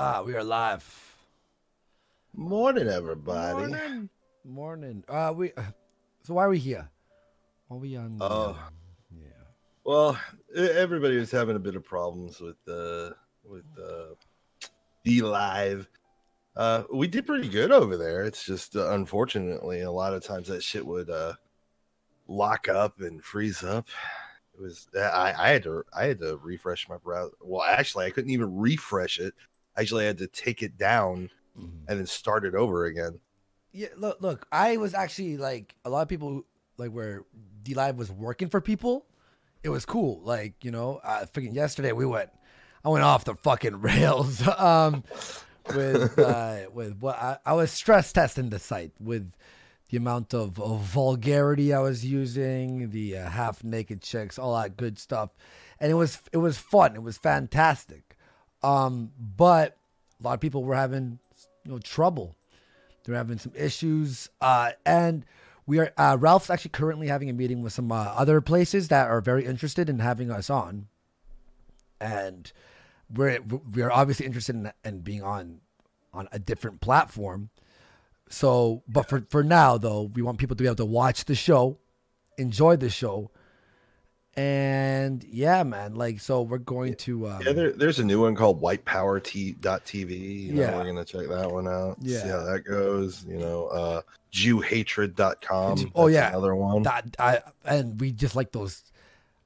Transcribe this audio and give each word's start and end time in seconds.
Ah, 0.00 0.22
we 0.24 0.32
are 0.36 0.44
live. 0.44 0.84
Morning, 2.32 2.86
everybody. 2.86 3.66
Morning. 3.66 4.08
Morning. 4.44 5.04
Uh, 5.08 5.32
we. 5.36 5.50
So 6.22 6.34
why 6.34 6.44
are 6.44 6.48
we 6.50 6.58
here? 6.60 6.88
Why 7.66 7.76
are 7.76 7.80
we 7.80 7.96
on? 7.96 8.16
the- 8.16 8.24
Oh. 8.24 8.56
yeah. 9.10 9.26
Well, 9.82 10.16
everybody 10.54 11.16
was 11.16 11.32
having 11.32 11.56
a 11.56 11.58
bit 11.58 11.74
of 11.74 11.82
problems 11.82 12.40
with 12.40 12.56
uh 12.68 13.10
with 13.42 13.64
uh 13.76 14.14
D 15.04 15.20
Live. 15.20 15.88
Uh, 16.56 16.84
we 16.92 17.08
did 17.08 17.26
pretty 17.26 17.48
good 17.48 17.72
over 17.72 17.96
there. 17.96 18.22
It's 18.22 18.44
just 18.44 18.76
uh, 18.76 18.92
unfortunately 18.92 19.80
a 19.80 19.90
lot 19.90 20.14
of 20.14 20.22
times 20.22 20.46
that 20.46 20.62
shit 20.62 20.86
would 20.86 21.10
uh 21.10 21.32
lock 22.28 22.68
up 22.68 23.00
and 23.00 23.20
freeze 23.24 23.64
up. 23.64 23.88
It 24.54 24.60
was 24.60 24.86
I, 24.96 25.34
I 25.36 25.48
had 25.48 25.64
to 25.64 25.82
I 25.92 26.04
had 26.04 26.20
to 26.20 26.36
refresh 26.36 26.88
my 26.88 26.98
browser. 26.98 27.32
Well, 27.40 27.62
actually, 27.62 28.06
I 28.06 28.10
couldn't 28.10 28.30
even 28.30 28.56
refresh 28.56 29.18
it. 29.18 29.34
I 29.78 29.82
actually 29.82 30.06
had 30.06 30.18
to 30.18 30.26
take 30.26 30.62
it 30.62 30.76
down 30.76 31.30
Mhm. 31.58 31.84
and 31.88 31.98
then 32.00 32.06
start 32.06 32.44
it 32.44 32.54
over 32.54 32.84
again. 32.84 33.20
Yeah. 33.72 33.88
Look, 33.96 34.20
look. 34.20 34.46
I 34.50 34.76
was 34.76 34.92
actually 34.92 35.36
like 35.36 35.74
a 35.84 35.90
lot 35.90 36.02
of 36.02 36.08
people 36.08 36.42
like 36.76 36.90
where 36.90 37.24
D 37.62 37.74
Live 37.74 37.96
was 37.96 38.10
working 38.10 38.48
for 38.48 38.60
people. 38.60 39.06
It 39.62 39.68
was 39.70 39.84
cool. 39.86 40.20
Like 40.22 40.64
you 40.64 40.70
know, 40.70 41.00
uh, 41.04 41.26
freaking 41.32 41.54
yesterday 41.54 41.92
we 41.92 42.06
went. 42.06 42.30
I 42.84 42.88
went 42.90 43.04
off 43.04 43.24
the 43.24 43.34
fucking 43.34 43.80
rails. 43.80 44.46
um, 44.48 45.04
with 45.74 46.18
uh, 46.18 46.66
with 46.72 46.98
what 47.00 47.16
I, 47.16 47.38
I 47.46 47.52
was 47.52 47.70
stress 47.70 48.12
testing 48.12 48.50
the 48.50 48.58
site 48.58 48.92
with 49.00 49.32
the 49.90 49.96
amount 49.96 50.34
of, 50.34 50.60
of 50.60 50.80
vulgarity 50.82 51.72
I 51.72 51.80
was 51.80 52.04
using, 52.04 52.90
the 52.90 53.16
uh, 53.18 53.30
half 53.30 53.64
naked 53.64 54.02
chicks, 54.02 54.38
all 54.38 54.54
that 54.60 54.76
good 54.76 54.98
stuff, 54.98 55.30
and 55.80 55.90
it 55.90 55.94
was 55.94 56.18
it 56.32 56.38
was 56.38 56.58
fun. 56.58 56.94
It 56.96 57.02
was 57.02 57.18
fantastic. 57.18 58.07
Um, 58.62 59.12
but 59.18 59.76
a 60.20 60.24
lot 60.24 60.34
of 60.34 60.40
people 60.40 60.64
were 60.64 60.74
having 60.74 61.18
you 61.64 61.72
know 61.72 61.78
trouble. 61.78 62.34
They're 63.04 63.16
having 63.16 63.38
some 63.38 63.52
issues, 63.56 64.28
uh, 64.40 64.72
and 64.84 65.24
we 65.66 65.78
are. 65.78 65.92
Uh, 65.96 66.16
Ralph's 66.20 66.50
actually 66.50 66.70
currently 66.70 67.08
having 67.08 67.30
a 67.30 67.32
meeting 67.32 67.62
with 67.62 67.72
some 67.72 67.90
uh, 67.90 68.12
other 68.16 68.40
places 68.40 68.88
that 68.88 69.08
are 69.08 69.20
very 69.20 69.44
interested 69.44 69.88
in 69.88 70.00
having 70.00 70.30
us 70.30 70.50
on, 70.50 70.88
and 72.00 72.52
we're 73.14 73.40
we 73.72 73.82
are 73.82 73.92
obviously 73.92 74.26
interested 74.26 74.56
in, 74.56 74.72
in 74.84 75.00
being 75.00 75.22
on 75.22 75.60
on 76.12 76.28
a 76.32 76.38
different 76.38 76.80
platform. 76.80 77.50
So, 78.28 78.82
but 78.86 79.08
for 79.08 79.24
for 79.30 79.42
now 79.42 79.78
though, 79.78 80.02
we 80.02 80.20
want 80.20 80.38
people 80.38 80.56
to 80.56 80.62
be 80.62 80.68
able 80.68 80.76
to 80.76 80.84
watch 80.84 81.24
the 81.24 81.34
show, 81.34 81.78
enjoy 82.36 82.76
the 82.76 82.90
show, 82.90 83.30
and 84.38 85.24
yeah, 85.24 85.62
man, 85.64 85.94
like 85.94 86.20
so 86.20 86.42
we're 86.42 86.58
going 86.58 86.94
to 86.94 87.28
um, 87.28 87.42
Yeah, 87.44 87.52
there, 87.52 87.72
there's 87.72 87.98
a 87.98 88.04
new 88.04 88.20
one 88.22 88.34
called 88.34 88.62
whitepower.tv. 88.62 90.46
You 90.46 90.52
know, 90.52 90.62
Yeah. 90.62 90.76
we're 90.76 90.84
gonna 90.84 91.04
check 91.04 91.28
that 91.28 91.50
one 91.50 91.66
out. 91.66 91.96
Yeah. 92.00 92.22
See 92.22 92.28
how 92.28 92.42
that 92.44 92.64
goes. 92.64 93.24
You 93.28 93.38
know, 93.38 93.66
uh 93.68 94.02
Jewhatred.com. 94.32 95.92
Oh, 95.94 96.06
yeah. 96.06 96.28
Another 96.28 96.54
one. 96.54 96.82
that 96.82 97.16
I 97.18 97.40
and 97.64 97.98
we 98.00 98.12
just 98.12 98.36
like 98.36 98.52
those. 98.52 98.82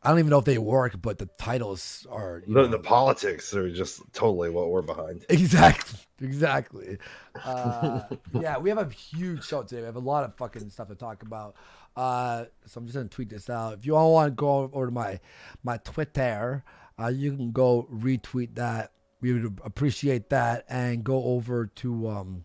I 0.04 0.08
don't 0.10 0.18
even 0.18 0.30
know 0.30 0.40
if 0.40 0.44
they 0.44 0.58
work, 0.58 1.00
but 1.00 1.18
the 1.18 1.26
titles 1.38 2.04
are 2.10 2.42
the, 2.48 2.66
the 2.66 2.78
politics 2.80 3.54
are 3.54 3.70
just 3.72 4.02
totally 4.12 4.50
what 4.50 4.70
we're 4.70 4.82
behind. 4.82 5.24
Exactly. 5.30 5.98
Exactly. 6.20 6.98
Uh, 7.44 8.02
yeah, 8.38 8.58
we 8.58 8.68
have 8.68 8.76
a 8.78 8.90
huge 8.90 9.42
show 9.42 9.62
today. 9.62 9.80
We 9.80 9.86
have 9.86 9.96
a 9.96 10.00
lot 10.00 10.22
of 10.22 10.34
fucking 10.34 10.68
stuff 10.68 10.88
to 10.88 10.94
talk 10.94 11.22
about. 11.22 11.54
Uh, 11.96 12.46
so 12.66 12.78
I'm 12.78 12.86
just 12.86 12.96
gonna 12.96 13.08
tweet 13.08 13.30
this 13.30 13.50
out. 13.50 13.74
If 13.74 13.86
you 13.86 13.96
all 13.96 14.12
want 14.12 14.32
to 14.32 14.34
go 14.34 14.70
over 14.72 14.86
to 14.86 14.92
my 14.92 15.20
my 15.62 15.76
Twitter, 15.78 16.64
uh, 16.98 17.08
you 17.08 17.34
can 17.36 17.53
go 17.53 17.88
retweet 17.92 18.54
that. 18.54 18.92
We 19.20 19.32
would 19.32 19.60
appreciate 19.64 20.31
that, 20.31 20.64
and 20.69 21.04
go 21.04 21.22
over 21.25 21.66
to 21.66 22.08
um, 22.08 22.44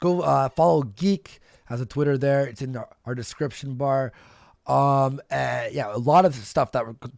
go 0.00 0.20
uh, 0.20 0.48
follow 0.50 0.82
Geek 0.82 1.40
has 1.68 1.80
a 1.82 1.86
Twitter 1.86 2.16
there. 2.16 2.46
It's 2.46 2.62
in 2.62 2.76
our, 2.76 2.88
our 3.04 3.14
description 3.14 3.74
bar. 3.74 4.12
Um, 4.66 5.20
and 5.30 5.72
yeah, 5.74 5.94
a 5.94 5.98
lot 5.98 6.24
of 6.24 6.34
stuff 6.34 6.72
that 6.72 6.86
we're 6.86 6.94
going 6.94 7.12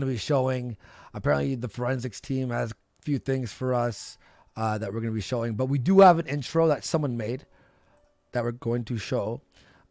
to 0.00 0.06
be 0.06 0.16
showing. 0.16 0.76
Apparently, 1.12 1.54
the 1.54 1.68
forensics 1.68 2.20
team 2.20 2.50
has 2.50 2.70
a 2.70 2.74
few 3.02 3.18
things 3.18 3.52
for 3.52 3.74
us 3.74 4.16
uh, 4.56 4.78
that 4.78 4.88
we're 4.88 5.00
going 5.00 5.12
to 5.12 5.14
be 5.14 5.20
showing, 5.20 5.54
but 5.54 5.66
we 5.66 5.78
do 5.78 6.00
have 6.00 6.18
an 6.18 6.26
intro 6.26 6.68
that 6.68 6.84
someone 6.84 7.16
made 7.16 7.46
that 8.32 8.42
we're 8.42 8.52
going 8.52 8.84
to 8.84 8.96
show. 8.96 9.42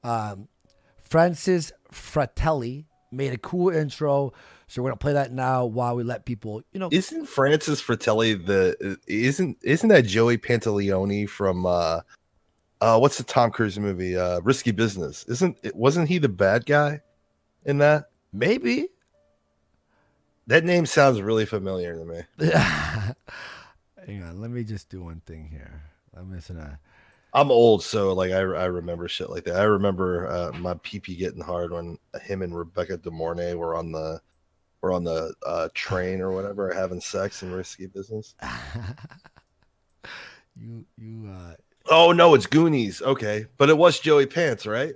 Um, 0.04 0.48
Francis 1.10 1.72
Fratelli 1.92 2.88
made 3.12 3.34
a 3.34 3.38
cool 3.38 3.70
intro, 3.70 4.34
so 4.68 4.82
we're 4.82 4.90
going 4.90 4.98
to 4.98 5.04
play 5.04 5.14
that 5.14 5.32
now 5.32 5.66
while 5.66 5.96
we 5.96 6.04
let 6.04 6.26
people, 6.26 6.62
you 6.72 6.80
know, 6.80 6.90
Isn't 6.92 7.26
Francis 7.26 7.82
Fratelli 7.82 8.36
the 8.36 8.98
isn't 9.08 9.58
isn't 9.64 9.90
that 9.90 10.06
Joey 10.06 10.38
Pantoliano 10.38 11.28
from 11.28 11.66
uh 11.66 12.02
uh 12.82 13.00
what's 13.00 13.18
the 13.18 13.24
Tom 13.24 13.50
Cruise 13.52 13.80
movie? 13.80 14.16
Uh 14.16 14.40
Risky 14.42 14.72
Business. 14.72 15.26
Isn't 15.28 15.58
it 15.64 15.76
wasn't 15.76 16.08
he 16.08 16.20
the 16.20 16.30
bad 16.30 16.66
guy 16.66 17.02
in 17.66 17.80
that? 17.80 18.10
maybe. 18.32 18.90
That 20.48 20.64
name 20.64 20.86
sounds 20.86 21.22
really 21.22 21.46
familiar 21.46 21.96
to 21.96 22.06
me. 22.06 22.22
Hang 24.08 24.24
on, 24.24 24.42
let 24.42 24.50
me 24.50 24.64
just 24.64 24.90
do 24.90 25.04
one 25.04 25.22
thing 25.26 25.48
here. 25.50 25.84
I'm 26.16 26.32
missing 26.32 26.58
a. 26.58 26.80
I'm 27.34 27.52
old, 27.52 27.84
so 27.84 28.14
like 28.14 28.32
I, 28.32 28.40
I 28.40 28.66
remember 28.66 29.08
shit 29.08 29.30
like 29.30 29.44
that. 29.44 29.58
I 29.58 29.64
remember 29.64 30.28
uh, 30.28 30.52
my 30.58 30.74
PP 30.76 31.18
getting 31.18 31.42
hard 31.42 31.72
when 31.72 31.98
him 32.22 32.42
and 32.42 32.58
Rebecca 32.58 32.98
De 32.98 33.12
Mornay 33.12 33.54
were 33.54 33.76
on 33.76 33.92
the 33.92 34.20
were 34.82 34.92
on 34.92 35.04
the 35.04 35.34
uh, 35.46 35.70
train 35.74 36.22
or 36.22 36.32
whatever, 36.32 36.74
having 36.74 37.02
sex 37.02 37.44
in 37.44 37.52
risky 37.52 37.86
business. 37.86 38.34
you 40.56 40.86
you 40.98 41.30
uh. 41.30 41.54
Oh 41.92 42.12
no, 42.12 42.34
it's 42.34 42.48
Goonies. 42.48 43.02
Okay, 43.02 43.46
but 43.58 43.70
it 43.70 43.78
was 43.78 44.00
Joey 44.00 44.26
Pants, 44.26 44.66
right? 44.66 44.96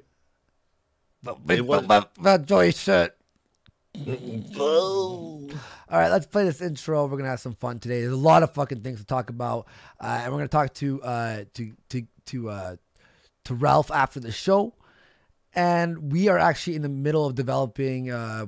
But, 1.22 1.45
but, 1.45 1.61
was- 1.61 1.85
but, 1.85 2.11
but 2.19 2.45
Joey 2.45 2.72
shirt. 2.72 3.16
All 5.93 5.99
right, 5.99 6.09
let's 6.09 6.25
play 6.25 6.45
this 6.45 6.61
intro. 6.61 7.05
We're 7.05 7.17
gonna 7.17 7.29
have 7.29 7.39
some 7.39 7.53
fun 7.53 7.79
today. 7.79 8.01
There's 8.01 8.11
a 8.13 8.17
lot 8.17 8.41
of 8.41 8.53
fucking 8.55 8.81
things 8.81 8.99
to 8.99 9.05
talk 9.05 9.29
about, 9.29 9.67
uh, 9.99 10.22
and 10.23 10.31
we're 10.31 10.39
gonna 10.39 10.47
talk 10.47 10.73
to 10.75 11.01
uh, 11.03 11.43
to 11.53 11.73
to 11.89 12.03
to 12.28 12.50
uh, 12.50 12.75
to 13.45 13.53
Ralph 13.53 13.91
after 13.91 14.19
the 14.19 14.31
show. 14.31 14.73
And 15.56 16.11
we 16.11 16.29
are 16.29 16.39
actually 16.39 16.75
in 16.75 16.81
the 16.81 16.89
middle 16.89 17.25
of 17.25 17.35
developing. 17.35 18.09
Uh, 18.09 18.45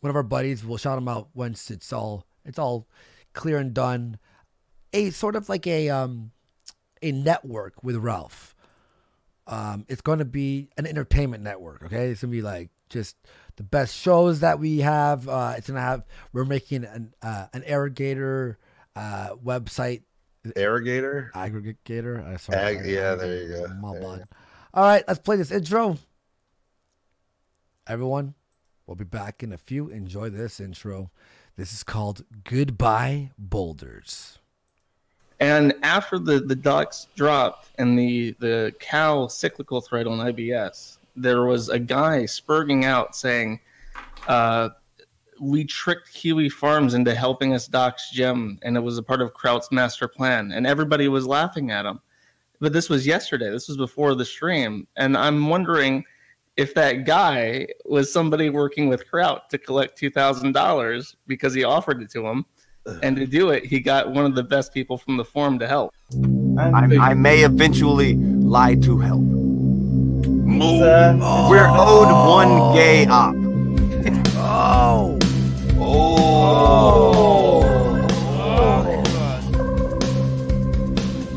one 0.00 0.10
of 0.10 0.16
our 0.16 0.22
buddies. 0.22 0.64
We'll 0.64 0.78
shout 0.78 0.98
him 0.98 1.08
out 1.08 1.28
once 1.34 1.70
it's 1.70 1.92
all 1.92 2.26
it's 2.44 2.58
all 2.58 2.86
clear 3.32 3.58
and 3.58 3.74
done. 3.74 4.18
A 4.92 5.10
sort 5.10 5.36
of 5.36 5.48
like 5.48 5.66
a 5.66 5.90
um, 5.90 6.30
a 7.02 7.12
network 7.12 7.82
with 7.82 7.96
Ralph. 7.96 8.54
Um, 9.46 9.86
it's 9.88 10.02
going 10.02 10.18
to 10.18 10.24
be 10.24 10.68
an 10.76 10.86
entertainment 10.86 11.42
network. 11.42 11.82
Okay, 11.84 12.08
it's 12.08 12.20
gonna 12.20 12.30
be 12.30 12.42
like 12.42 12.70
just 12.88 13.16
the 13.56 13.62
best 13.62 13.94
shows 13.96 14.40
that 14.40 14.58
we 14.58 14.78
have. 14.78 15.28
Uh, 15.28 15.54
it's 15.56 15.68
gonna 15.68 15.80
have. 15.80 16.04
We're 16.32 16.44
making 16.44 16.84
an 16.84 17.14
uh, 17.22 17.46
an 17.52 17.62
aggregator 17.62 18.56
uh, 18.96 19.30
website 19.44 20.02
Irrigator. 20.56 21.30
aggregator. 21.32 22.24
Uh, 22.24 22.38
sorry, 22.38 22.58
Ag- 22.58 22.78
I- 22.78 22.88
yeah, 22.88 23.14
there 23.14 23.42
you 23.42 23.48
go. 23.48 23.68
my 23.80 23.92
There 23.92 24.00
bad. 24.18 24.28
All 24.74 24.84
right, 24.84 25.04
let's 25.08 25.20
play 25.20 25.36
this 25.36 25.50
intro. 25.50 25.98
Everyone, 27.86 28.34
we'll 28.86 28.96
be 28.96 29.04
back 29.04 29.42
in 29.42 29.52
a 29.52 29.58
few. 29.58 29.88
Enjoy 29.88 30.28
this 30.28 30.60
intro. 30.60 31.10
This 31.56 31.72
is 31.72 31.82
called 31.82 32.22
Goodbye 32.44 33.30
Boulders. 33.38 34.38
And 35.40 35.74
after 35.82 36.18
the, 36.18 36.40
the 36.40 36.54
ducks 36.56 37.06
dropped 37.16 37.70
and 37.78 37.98
the, 37.98 38.34
the 38.40 38.74
cow 38.80 39.26
cyclical 39.28 39.80
thread 39.80 40.06
on 40.06 40.18
IBS, 40.18 40.98
there 41.16 41.44
was 41.44 41.68
a 41.68 41.78
guy 41.78 42.24
spurging 42.24 42.84
out 42.84 43.16
saying, 43.16 43.60
uh, 44.26 44.70
We 45.40 45.64
tricked 45.64 46.12
Kiwi 46.12 46.48
Farms 46.48 46.94
into 46.94 47.14
helping 47.14 47.54
us 47.54 47.66
dox 47.66 48.10
Gem, 48.10 48.58
and 48.62 48.76
it 48.76 48.80
was 48.80 48.98
a 48.98 49.02
part 49.02 49.20
of 49.20 49.34
Kraut's 49.34 49.70
master 49.70 50.08
plan. 50.08 50.52
And 50.52 50.66
everybody 50.66 51.08
was 51.08 51.26
laughing 51.26 51.70
at 51.70 51.86
him. 51.86 52.00
But 52.60 52.72
this 52.72 52.88
was 52.88 53.06
yesterday. 53.06 53.50
This 53.50 53.68
was 53.68 53.76
before 53.76 54.14
the 54.14 54.24
stream. 54.24 54.88
And 54.96 55.16
I'm 55.16 55.48
wondering 55.48 56.04
if 56.56 56.74
that 56.74 57.04
guy 57.04 57.68
was 57.84 58.12
somebody 58.12 58.50
working 58.50 58.88
with 58.88 59.08
Kraut 59.08 59.48
to 59.50 59.58
collect 59.58 60.00
$2,000 60.00 61.14
because 61.28 61.54
he 61.54 61.62
offered 61.62 62.02
it 62.02 62.10
to 62.10 62.26
him 62.26 62.44
and 63.02 63.16
to 63.16 63.26
do 63.26 63.50
it, 63.50 63.64
he 63.64 63.80
got 63.80 64.12
one 64.12 64.24
of 64.24 64.34
the 64.34 64.42
best 64.42 64.72
people 64.72 64.98
from 64.98 65.16
the 65.16 65.24
forum 65.24 65.58
to 65.58 65.66
help. 65.66 65.94
I, 66.58 66.96
I 67.00 67.14
may 67.14 67.40
eventually 67.40 68.14
lie 68.14 68.74
to 68.76 68.98
help. 68.98 69.22
We're 71.50 71.68
owed 71.68 72.08
one 72.28 72.74
gay 72.74 73.06
op. 73.06 73.34
Oh, 74.40 75.17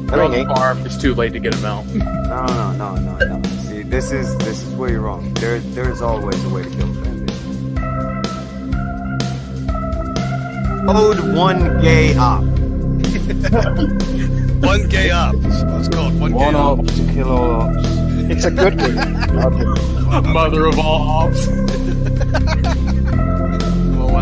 They're 0.10 0.24
on 0.24 0.32
the 0.32 0.46
farm. 0.56 0.86
It's 0.86 0.98
too 1.02 1.14
late 1.16 1.34
to 1.34 1.40
get 1.40 1.56
him 1.56 1.66
out. 1.66 1.86
No, 2.32 2.46
no, 2.46 2.72
no, 2.72 2.96
no, 2.96 3.18
no. 3.18 3.42
See, 3.68 3.82
this 3.84 4.14
is 4.14 4.38
this 4.38 4.64
is 4.64 4.74
where 4.76 4.90
you're 4.90 5.02
wrong. 5.02 5.34
There, 5.34 5.60
there's 5.76 6.02
always 6.02 6.42
a 6.46 6.50
way 6.50 6.64
to 6.64 6.70
kill 6.70 6.90
a 6.90 6.94
fan 7.04 7.26
base. 7.26 7.44
One 11.36 11.82
gay 11.82 12.16
up. 12.16 12.42
One 14.64 14.88
gay 14.88 15.10
up. 15.12 15.36
It's 15.36 15.90
called 15.90 16.18
one, 16.22 16.32
One 16.34 16.54
gay 16.54 16.58
op. 16.58 16.80
ops 16.80 16.98
to 17.00 17.04
kill 17.14 17.32
all 17.32 17.52
ops. 17.64 17.86
It's 18.32 18.46
a 18.46 18.52
good 18.52 18.80
one. 18.80 20.24
Mother 20.34 20.68
of 20.68 20.80
all 20.80 21.02
ops. 21.26 21.46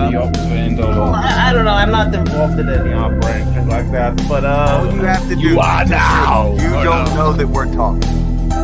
The 0.09 0.17
ops 0.17 0.39
all 0.81 0.89
Well. 0.89 1.15
I, 1.15 1.49
I 1.49 1.53
don't 1.53 1.65
know. 1.65 1.73
I'm 1.73 1.91
not 1.91 2.13
involved 2.13 2.59
in 2.59 2.69
any 2.69 2.93
operation 2.93 3.67
like 3.67 3.89
that, 3.91 4.15
but 4.27 4.45
All 4.45 4.87
uh, 4.87 4.93
you 4.93 5.01
have 5.01 5.27
to 5.29 5.35
do 5.35 5.41
You 5.41 5.59
are 5.59 5.85
now. 5.85 6.55
You 6.59 6.75
Oh, 6.75 6.83
don't 6.83 7.05
no. 7.05 7.15
know 7.15 7.33
that 7.33 7.47
we're 7.47 7.71
talking. 7.73 8.03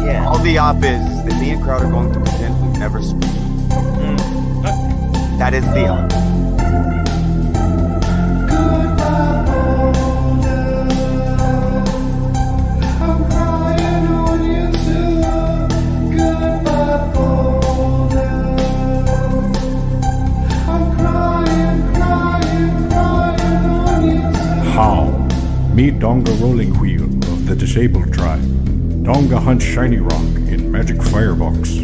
yeah. 0.06 0.26
All 0.28 0.40
the 0.40 0.58
op 0.58 0.78
is, 0.78 0.84
is 1.02 1.24
that 1.26 1.40
me 1.40 1.52
and 1.52 1.64
Kraut 1.64 1.82
are 1.82 1.90
going 1.90 2.12
to 2.14 2.20
pretend 2.20 2.62
we've 2.62 2.78
never 2.80 3.02
spoken. 3.02 3.30
Mm. 3.30 5.40
That 5.40 5.54
is 5.54 5.64
the 5.74 5.88
op. 5.88 6.12
Meet 25.76 26.00
Donga 26.00 26.32
Rolling 26.36 26.74
Wheel 26.80 27.04
of 27.04 27.48
the 27.48 27.54
Disabled 27.54 28.14
Tribe. 28.14 28.40
Donga 29.04 29.38
hunts 29.38 29.66
Shiny 29.66 29.98
Rock 29.98 30.38
in 30.48 30.72
Magic 30.72 31.04
Firebox. 31.04 31.80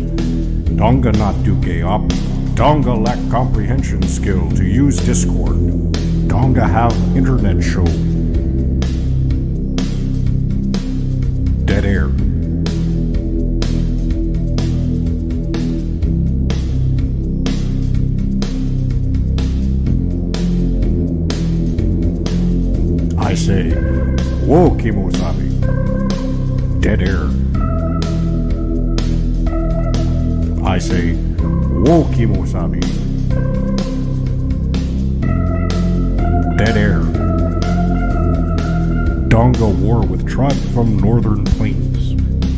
Donga 0.78 1.12
not 1.12 1.36
gay 1.60 1.82
op. 1.82 2.10
Donga 2.56 2.94
lack 2.94 3.20
comprehension 3.30 4.02
skill 4.04 4.50
to 4.52 4.64
use 4.64 4.96
Discord. 4.96 5.58
Donga 6.30 6.66
have 6.66 6.94
internet 7.18 7.62
show. 7.62 8.11
Whoa, 24.52 24.72
Kimosabi. 24.72 25.48
Dead 26.82 27.02
air. 27.02 27.24
I 30.68 30.78
say, 30.78 31.14
Whoa, 31.16 32.04
Kimosabi. 32.12 32.82
Dead 36.58 36.76
air. 36.76 37.00
Donga 39.30 39.70
war 39.70 40.06
with 40.06 40.28
tribe 40.28 40.52
from 40.74 40.98
northern 40.98 41.46
plains. 41.46 42.12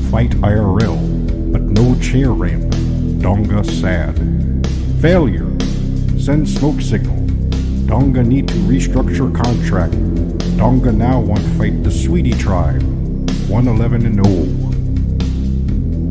Fight 0.09 0.31
IRL, 0.31 1.51
but 1.51 1.61
no 1.61 1.93
chair 2.01 2.31
ramp. 2.31 2.73
Donga 3.21 3.63
sad. 3.63 4.17
Failure. 4.99 5.51
Send 6.19 6.49
smoke 6.49 6.81
signal. 6.81 7.19
Donga 7.85 8.23
need 8.23 8.47
to 8.47 8.55
restructure 8.55 9.31
contract. 9.31 9.93
Donga 10.57 10.91
now 10.91 11.19
want 11.19 11.41
fight 11.57 11.83
the 11.83 11.91
Sweetie 11.91 12.33
tribe. 12.33 12.81
111 13.49 14.05
and 14.05 14.23
0. 14.23 14.45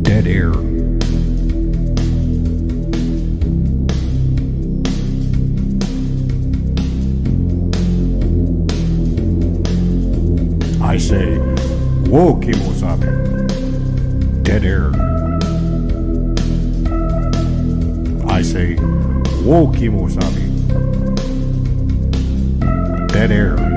Dead 0.02 0.26
air. 0.26 0.52
I 10.84 10.98
say, 10.98 11.38
Whoa, 12.08 12.34
Kimosabi. 12.34 13.06
Dead 14.42 14.64
air. 14.64 14.90
I 18.28 18.42
say, 18.42 18.74
Whoa, 19.44 19.68
Kimosabi. 19.68 20.50
Dead 23.08 23.30
air. 23.32 23.71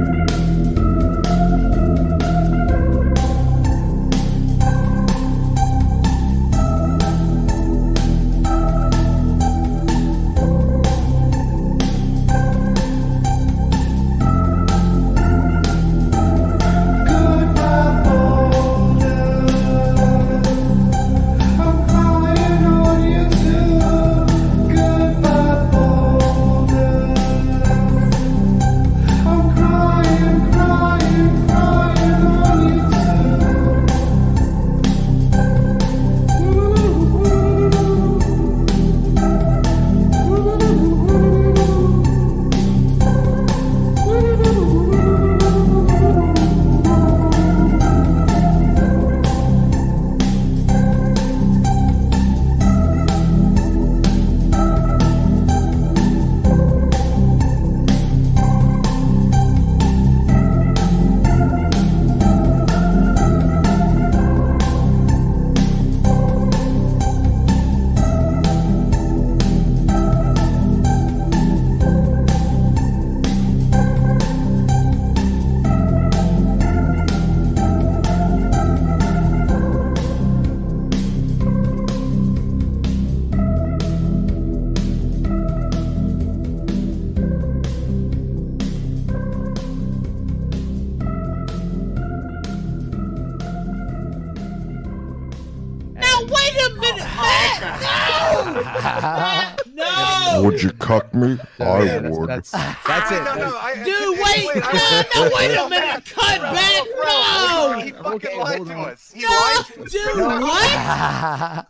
Would 100.41 100.61
you 100.63 100.71
cuck 100.71 101.13
me? 101.13 101.37
I 101.59 101.83
Yeah, 101.83 102.09
would. 102.09 102.29
That's, 102.29 102.51
that's 102.51 103.11
it. 103.11 103.23
No, 103.23 103.33
no, 103.35 103.35
That's- 103.35 103.53
I, 103.55 103.83
Dude, 103.83 104.19
wait! 104.19 104.45
No, 104.55 104.71
no, 105.15 105.35
wait 105.35 105.55
a 105.55 105.69
minute! 105.69 106.05
Cut 106.05 106.41
back! 106.41 106.83
No! 107.03 107.79
He 107.83 107.91
fucking 107.91 108.13
Okay, 108.13 108.37
lied 108.37 108.65
to 108.65 108.73
us. 108.79 109.11
He 109.13 109.25
lied 109.25 109.65
to 109.65 109.83
us. 109.83 109.91
Dude, 109.91 110.17
what? 110.17 111.67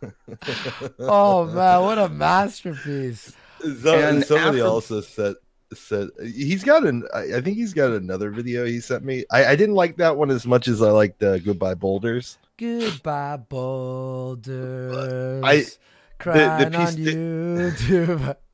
oh 0.99 1.45
man, 1.45 1.81
what 1.81 1.97
a 1.97 2.09
masterpiece! 2.09 3.33
So- 3.81 3.95
And 3.97 4.23
somebody 4.23 4.59
after- 4.59 4.67
also 4.69 5.01
said 5.01 5.35
said 5.73 6.09
he's 6.23 6.63
got 6.63 6.85
an 6.85 7.03
I 7.13 7.37
I 7.37 7.41
think 7.41 7.57
he's 7.57 7.73
got 7.73 7.91
another 7.91 8.29
video 8.29 8.65
he 8.65 8.79
sent 8.79 9.03
me. 9.03 9.25
I, 9.31 9.45
I 9.47 9.55
didn't 9.55 9.75
like 9.75 9.97
that 9.97 10.15
one 10.15 10.29
as 10.29 10.45
much 10.45 10.67
as 10.67 10.81
I 10.81 10.89
liked 10.91 11.21
uh, 11.23 11.39
Goodbye 11.39 11.73
Boulders. 11.73 12.37
Goodbye, 12.57 13.37
boulders. 13.49 15.43
I- 15.43 15.65
crying 16.19 16.71
the 16.71 16.77
on 16.77 16.85
piece 16.85 16.95
that- 16.95 17.15
YouTube. 17.15 18.35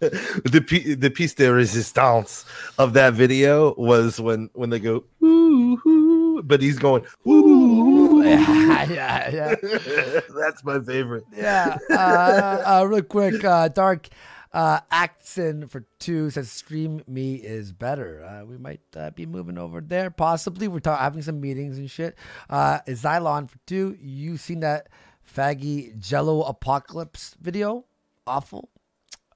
the 0.00 0.96
the 0.98 1.10
piece 1.10 1.34
de 1.34 1.52
resistance 1.52 2.44
of 2.78 2.92
that 2.94 3.14
video 3.14 3.74
was 3.76 4.20
when 4.20 4.48
when 4.54 4.70
they 4.70 4.78
go 4.78 5.04
ooh, 5.22 5.78
ooh 5.86 6.42
but 6.42 6.62
he's 6.62 6.78
going 6.78 7.04
ooh, 7.26 8.22
yeah, 8.24 8.84
yeah, 8.84 9.30
yeah. 9.30 9.54
That's 10.40 10.64
my 10.64 10.80
favorite. 10.80 11.24
yeah. 11.36 11.76
Uh, 11.90 12.62
uh, 12.80 12.86
real 12.86 13.02
quick, 13.02 13.44
uh, 13.44 13.68
Dark 13.68 14.08
uh, 14.52 14.80
Axon 14.90 15.68
for 15.68 15.84
two 15.98 16.30
says 16.30 16.50
stream 16.50 17.02
me 17.06 17.34
is 17.34 17.72
better. 17.72 18.24
Uh, 18.24 18.44
we 18.44 18.58
might 18.58 18.80
uh, 18.96 19.10
be 19.10 19.26
moving 19.26 19.58
over 19.58 19.80
there, 19.80 20.10
possibly. 20.10 20.68
We're 20.68 20.80
ta- 20.80 20.96
having 20.96 21.22
some 21.22 21.40
meetings 21.40 21.78
and 21.78 21.90
shit. 21.90 22.16
Uh, 22.48 22.80
Xylon 22.88 23.48
for 23.48 23.58
two. 23.66 23.96
You 24.00 24.36
seen 24.36 24.60
that 24.60 24.88
faggy 25.36 25.98
Jello 25.98 26.42
apocalypse 26.42 27.36
video? 27.40 27.84
Awful. 28.26 28.70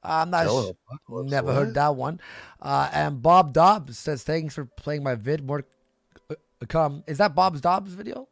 I'm 0.04 0.30
not. 0.30 0.46
Sh- 0.46 0.74
never 1.08 1.48
what? 1.48 1.54
heard 1.56 1.74
that 1.74 1.96
one. 1.96 2.20
Uh, 2.60 2.90
and 2.92 3.22
Bob 3.22 3.52
Dobbs 3.52 3.98
says 3.98 4.22
thanks 4.22 4.54
for 4.54 4.64
playing 4.64 5.02
my 5.02 5.14
vid. 5.14 5.44
More 5.44 5.64
come. 6.68 7.04
Is 7.06 7.18
that 7.18 7.34
Bob's 7.34 7.60
Dobbs 7.60 7.92
video? 7.92 8.28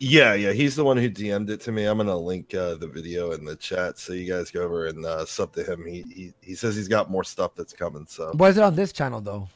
Yeah, 0.00 0.34
yeah, 0.34 0.52
he's 0.52 0.76
the 0.76 0.84
one 0.84 0.96
who 0.96 1.10
DM'd 1.10 1.50
it 1.50 1.60
to 1.62 1.72
me. 1.72 1.84
I'm 1.84 1.98
gonna 1.98 2.16
link 2.16 2.54
uh, 2.54 2.76
the 2.76 2.86
video 2.86 3.32
in 3.32 3.44
the 3.44 3.56
chat 3.56 3.98
so 3.98 4.12
you 4.12 4.32
guys 4.32 4.50
go 4.50 4.62
over 4.62 4.86
and 4.86 5.04
uh, 5.04 5.24
sub 5.24 5.52
to 5.54 5.64
him. 5.64 5.84
He, 5.84 6.02
he 6.02 6.32
he 6.40 6.54
says 6.54 6.76
he's 6.76 6.86
got 6.86 7.10
more 7.10 7.24
stuff 7.24 7.56
that's 7.56 7.72
coming. 7.72 8.06
So, 8.08 8.32
Why 8.36 8.50
is 8.50 8.56
it 8.56 8.62
on 8.62 8.76
this 8.76 8.92
channel 8.92 9.20
though? 9.20 9.48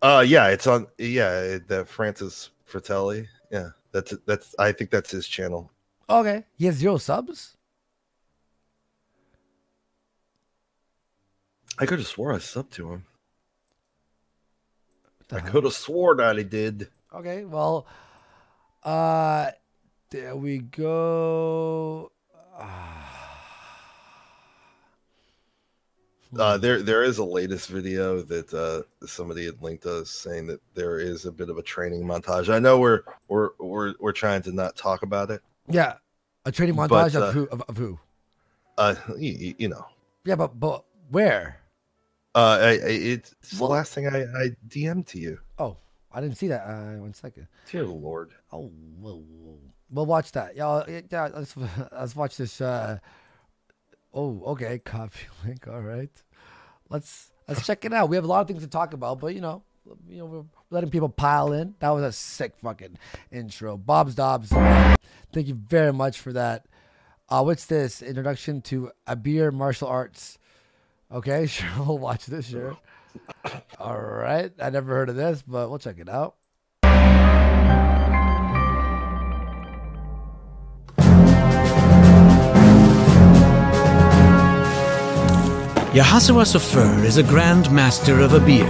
uh, 0.00 0.24
yeah, 0.26 0.46
it's 0.48 0.68
on. 0.68 0.86
Yeah, 0.98 1.58
the 1.66 1.84
Francis 1.88 2.50
Fratelli. 2.64 3.26
Yeah, 3.50 3.70
that's 3.90 4.14
that's. 4.26 4.54
I 4.60 4.70
think 4.70 4.90
that's 4.90 5.10
his 5.10 5.26
channel. 5.26 5.72
Okay, 6.08 6.44
he 6.56 6.66
has 6.66 6.76
zero 6.76 6.96
subs. 6.96 7.56
I 11.80 11.86
could 11.86 11.98
have 11.98 12.06
swore 12.06 12.34
I 12.34 12.36
subbed 12.36 12.70
to 12.72 12.92
him. 12.92 13.04
I 15.32 15.40
could 15.40 15.64
have 15.64 15.72
swore 15.72 16.14
that 16.16 16.36
he 16.36 16.44
did. 16.44 16.88
Okay, 17.14 17.44
well, 17.44 17.86
uh, 18.84 19.50
there 20.10 20.36
we 20.36 20.58
go. 20.58 22.12
Uh, 26.38 26.56
there, 26.56 26.80
there 26.80 27.02
is 27.02 27.18
a 27.18 27.24
latest 27.24 27.68
video 27.68 28.22
that 28.22 28.54
uh, 28.54 28.82
somebody 29.04 29.44
had 29.46 29.60
linked 29.60 29.84
us 29.84 30.08
saying 30.10 30.46
that 30.46 30.60
there 30.74 31.00
is 31.00 31.26
a 31.26 31.32
bit 31.32 31.50
of 31.50 31.58
a 31.58 31.62
training 31.62 32.04
montage. 32.04 32.48
I 32.48 32.60
know 32.60 32.78
we're 32.78 33.02
we're 33.26 33.48
we're 33.58 33.94
we're 33.98 34.12
trying 34.12 34.40
to 34.42 34.52
not 34.52 34.76
talk 34.76 35.02
about 35.02 35.32
it. 35.32 35.42
Yeah, 35.68 35.94
a 36.46 36.52
training 36.52 36.76
But, 36.76 36.88
montage 36.88 37.16
uh, 37.16 37.24
of 37.24 37.34
who? 37.34 37.48
Of, 37.48 37.62
of 37.62 37.76
who? 37.76 37.98
Uh, 38.78 38.94
you, 39.18 39.56
you 39.58 39.68
know, 39.68 39.84
Yeah, 40.24 40.36
but 40.36 40.60
but 40.60 40.84
where? 41.10 41.59
Uh, 42.34 42.58
I, 42.60 42.68
I, 42.68 42.74
it's 42.88 43.30
the 43.52 43.60
Well- 43.62 43.70
last 43.70 43.92
thing 43.92 44.06
I, 44.06 44.22
I 44.22 44.50
DM'd 44.68 45.06
to 45.08 45.18
you. 45.18 45.38
Oh, 45.58 45.76
I 46.12 46.20
didn't 46.20 46.36
see 46.36 46.48
that. 46.48 46.62
Uh, 46.66 46.98
one 46.98 47.14
second. 47.14 47.46
Dear 47.70 47.84
Lord, 47.86 48.32
Oh, 48.52 48.70
whoa, 49.00 49.22
whoa. 49.28 49.58
we'll 49.90 50.06
watch 50.06 50.32
that. 50.32 50.56
Yeah, 50.56 50.82
yeah. 51.10 51.28
Let's 51.34 51.54
let's 51.92 52.16
watch 52.16 52.36
this. 52.36 52.60
Uh, 52.60 52.98
oh, 54.14 54.42
okay. 54.46 54.78
Copy 54.84 55.20
link. 55.46 55.66
All 55.68 55.80
right. 55.80 56.10
Let's 56.88 57.30
let's 57.48 57.64
check 57.66 57.84
it 57.84 57.92
out. 57.92 58.08
We 58.08 58.16
have 58.16 58.24
a 58.24 58.28
lot 58.28 58.40
of 58.40 58.48
things 58.48 58.62
to 58.62 58.68
talk 58.68 58.92
about, 58.94 59.20
but 59.20 59.34
you 59.34 59.40
know, 59.40 59.62
you 60.08 60.18
know, 60.18 60.24
we're 60.26 60.44
letting 60.70 60.90
people 60.90 61.08
pile 61.08 61.52
in. 61.52 61.74
That 61.80 61.90
was 61.90 62.02
a 62.02 62.12
sick 62.12 62.54
fucking 62.62 62.98
intro. 63.30 63.76
Bob's 63.76 64.14
Dobbs. 64.14 64.48
Thank 65.32 65.46
you 65.46 65.54
very 65.54 65.92
much 65.92 66.18
for 66.20 66.32
that. 66.32 66.66
Uh, 67.28 67.42
what's 67.44 67.66
this? 67.66 68.02
Introduction 68.02 68.60
to 68.62 68.90
Abir 69.06 69.52
martial 69.52 69.86
arts. 69.86 70.38
Okay, 71.12 71.46
sure. 71.48 71.68
We'll 71.78 71.98
watch 71.98 72.26
this. 72.26 72.46
Sure. 72.46 72.76
All 73.78 74.00
right. 74.00 74.52
I 74.60 74.70
never 74.70 74.94
heard 74.94 75.08
of 75.08 75.16
this, 75.16 75.42
but 75.42 75.68
we'll 75.68 75.78
check 75.78 75.98
it 75.98 76.08
out. 76.08 76.36
Yehoshua 85.92 86.44
Sofer 86.46 87.04
is 87.04 87.16
a 87.16 87.22
grand 87.24 87.70
master 87.72 88.20
of 88.20 88.30
Abir. 88.30 88.64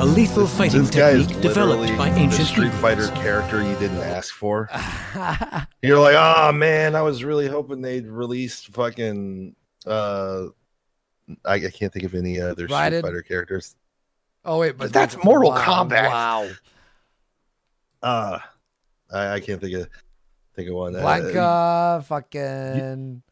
a 0.00 0.04
lethal 0.04 0.48
fighting 0.48 0.80
this 0.80 0.90
guy 0.90 1.10
is 1.10 1.26
technique 1.28 1.42
developed 1.42 1.82
literally 1.82 1.96
by 1.96 2.10
the 2.10 2.16
ancient 2.18 2.48
Street 2.48 2.64
Hebrews. 2.72 2.80
Fighter 2.80 3.06
character 3.22 3.62
you 3.62 3.74
didn't 3.76 3.98
ask 4.00 4.34
for. 4.34 4.68
You're 5.82 6.00
like, 6.00 6.16
oh 6.18 6.50
man, 6.50 6.96
I 6.96 7.02
was 7.02 7.22
really 7.22 7.46
hoping 7.46 7.82
they'd 7.82 8.06
release 8.08 8.64
fucking. 8.64 9.54
uh 9.86 10.46
I, 11.44 11.54
I 11.54 11.70
can't 11.70 11.92
think 11.92 12.04
of 12.04 12.14
any 12.14 12.40
other 12.40 12.68
Street 12.68 13.00
Fighter 13.02 13.22
characters. 13.22 13.76
Oh 14.44 14.58
wait, 14.58 14.72
but 14.72 14.86
But 14.86 14.92
that's 14.92 15.16
Mortal 15.24 15.50
wow, 15.50 15.84
Kombat. 15.84 16.10
Wow. 16.10 16.50
Uh 18.02 18.38
I, 19.12 19.34
I 19.34 19.40
can't 19.40 19.60
think 19.60 19.74
of 19.74 19.88
think 20.54 20.68
of 20.68 20.74
one. 20.74 20.96
Uh, 20.96 21.00
Blanka, 21.00 22.04
fucking. 22.04 23.22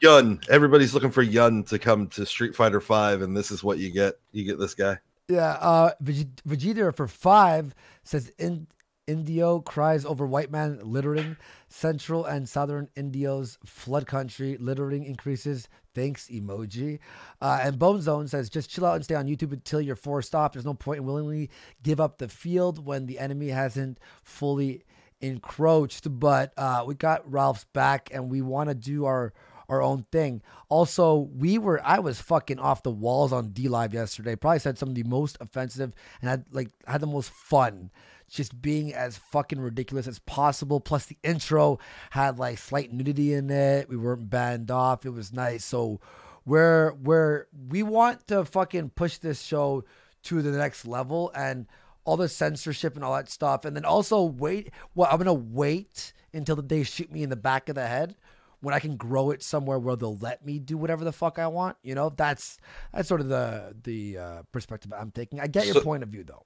Yun. 0.00 0.40
Everybody's 0.48 0.94
looking 0.94 1.10
for 1.10 1.22
Yun 1.22 1.64
to 1.64 1.78
come 1.78 2.08
to 2.08 2.24
Street 2.24 2.54
Fighter 2.54 2.80
Five, 2.80 3.22
and 3.22 3.36
this 3.36 3.50
is 3.50 3.62
what 3.62 3.78
you 3.78 3.90
get. 3.90 4.14
You 4.32 4.44
get 4.44 4.58
this 4.58 4.74
guy. 4.74 4.98
Yeah, 5.28 5.52
uh, 5.60 5.92
Vegeta 6.02 6.94
for 6.94 7.06
five 7.06 7.74
says 8.02 8.32
in, 8.38 8.66
Indio 9.06 9.60
cries 9.60 10.04
over 10.04 10.26
white 10.26 10.50
man 10.50 10.80
littering. 10.82 11.36
Central 11.68 12.24
and 12.24 12.48
southern 12.48 12.88
Indio's 12.96 13.58
flood 13.64 14.06
country 14.06 14.56
littering 14.58 15.04
increases. 15.04 15.68
Thanks, 15.94 16.28
emoji. 16.28 17.00
Uh, 17.40 17.60
and 17.62 17.78
Bone 17.78 18.00
Zone 18.00 18.28
says 18.28 18.48
just 18.48 18.70
chill 18.70 18.86
out 18.86 18.96
and 18.96 19.04
stay 19.04 19.14
on 19.14 19.26
YouTube 19.26 19.52
until 19.52 19.80
you're 19.80 19.96
forced 19.96 20.34
off. 20.34 20.52
There's 20.52 20.64
no 20.64 20.74
point 20.74 20.98
in 20.98 21.06
willingly 21.06 21.50
give 21.82 22.00
up 22.00 22.18
the 22.18 22.28
field 22.28 22.84
when 22.84 23.06
the 23.06 23.18
enemy 23.18 23.48
hasn't 23.48 23.98
fully 24.22 24.84
encroached. 25.20 26.18
But 26.18 26.52
uh, 26.56 26.84
we 26.86 26.94
got 26.94 27.30
Ralph's 27.30 27.64
back, 27.72 28.10
and 28.12 28.30
we 28.30 28.40
want 28.40 28.68
to 28.68 28.74
do 28.74 29.04
our 29.04 29.32
our 29.68 29.82
own 29.82 30.04
thing. 30.10 30.42
Also, 30.68 31.28
we 31.36 31.56
were 31.56 31.80
I 31.84 32.00
was 32.00 32.20
fucking 32.20 32.58
off 32.58 32.82
the 32.82 32.90
walls 32.90 33.32
on 33.32 33.50
D 33.50 33.68
Live 33.68 33.94
yesterday. 33.94 34.36
Probably 34.36 34.58
said 34.58 34.78
some 34.78 34.90
of 34.90 34.94
the 34.94 35.04
most 35.04 35.38
offensive 35.40 35.92
and 36.20 36.30
had 36.30 36.44
like 36.52 36.70
had 36.86 37.00
the 37.00 37.06
most 37.06 37.30
fun. 37.30 37.90
Just 38.30 38.62
being 38.62 38.94
as 38.94 39.18
fucking 39.18 39.60
ridiculous 39.60 40.06
as 40.06 40.20
possible. 40.20 40.78
Plus 40.80 41.06
the 41.06 41.18
intro 41.24 41.78
had 42.10 42.38
like 42.38 42.58
slight 42.58 42.92
nudity 42.92 43.32
in 43.34 43.50
it. 43.50 43.88
We 43.88 43.96
weren't 43.96 44.30
banned 44.30 44.70
off. 44.70 45.04
It 45.04 45.10
was 45.10 45.32
nice. 45.32 45.64
So 45.64 46.00
we're 46.46 46.92
we're 46.94 47.46
we 47.68 47.82
want 47.82 48.26
to 48.28 48.44
fucking 48.44 48.90
push 48.90 49.18
this 49.18 49.42
show 49.42 49.84
to 50.22 50.42
the 50.42 50.52
next 50.52 50.86
level 50.86 51.30
and 51.34 51.66
all 52.04 52.16
the 52.16 52.28
censorship 52.28 52.94
and 52.94 53.04
all 53.04 53.14
that 53.16 53.28
stuff. 53.28 53.64
And 53.64 53.74
then 53.76 53.84
also 53.84 54.22
wait 54.22 54.70
well, 54.94 55.08
I'm 55.10 55.18
gonna 55.18 55.34
wait 55.34 56.12
until 56.32 56.54
the 56.56 56.62
they 56.62 56.84
shoot 56.84 57.10
me 57.10 57.22
in 57.24 57.30
the 57.30 57.36
back 57.36 57.68
of 57.68 57.74
the 57.74 57.86
head 57.86 58.14
when 58.60 58.74
I 58.74 58.78
can 58.78 58.96
grow 58.96 59.30
it 59.30 59.42
somewhere 59.42 59.78
where 59.78 59.96
they'll 59.96 60.16
let 60.18 60.44
me 60.44 60.58
do 60.58 60.76
whatever 60.76 61.02
the 61.02 61.12
fuck 61.12 61.38
I 61.38 61.46
want. 61.48 61.76
You 61.82 61.94
know, 61.94 62.10
that's 62.10 62.58
that's 62.92 63.08
sort 63.08 63.20
of 63.22 63.28
the 63.28 63.74
the 63.82 64.18
uh, 64.18 64.42
perspective 64.52 64.92
I'm 64.96 65.10
taking. 65.10 65.40
I 65.40 65.46
get 65.48 65.64
your 65.66 65.74
So- 65.74 65.82
point 65.82 66.02
of 66.04 66.10
view 66.10 66.22
though. 66.24 66.44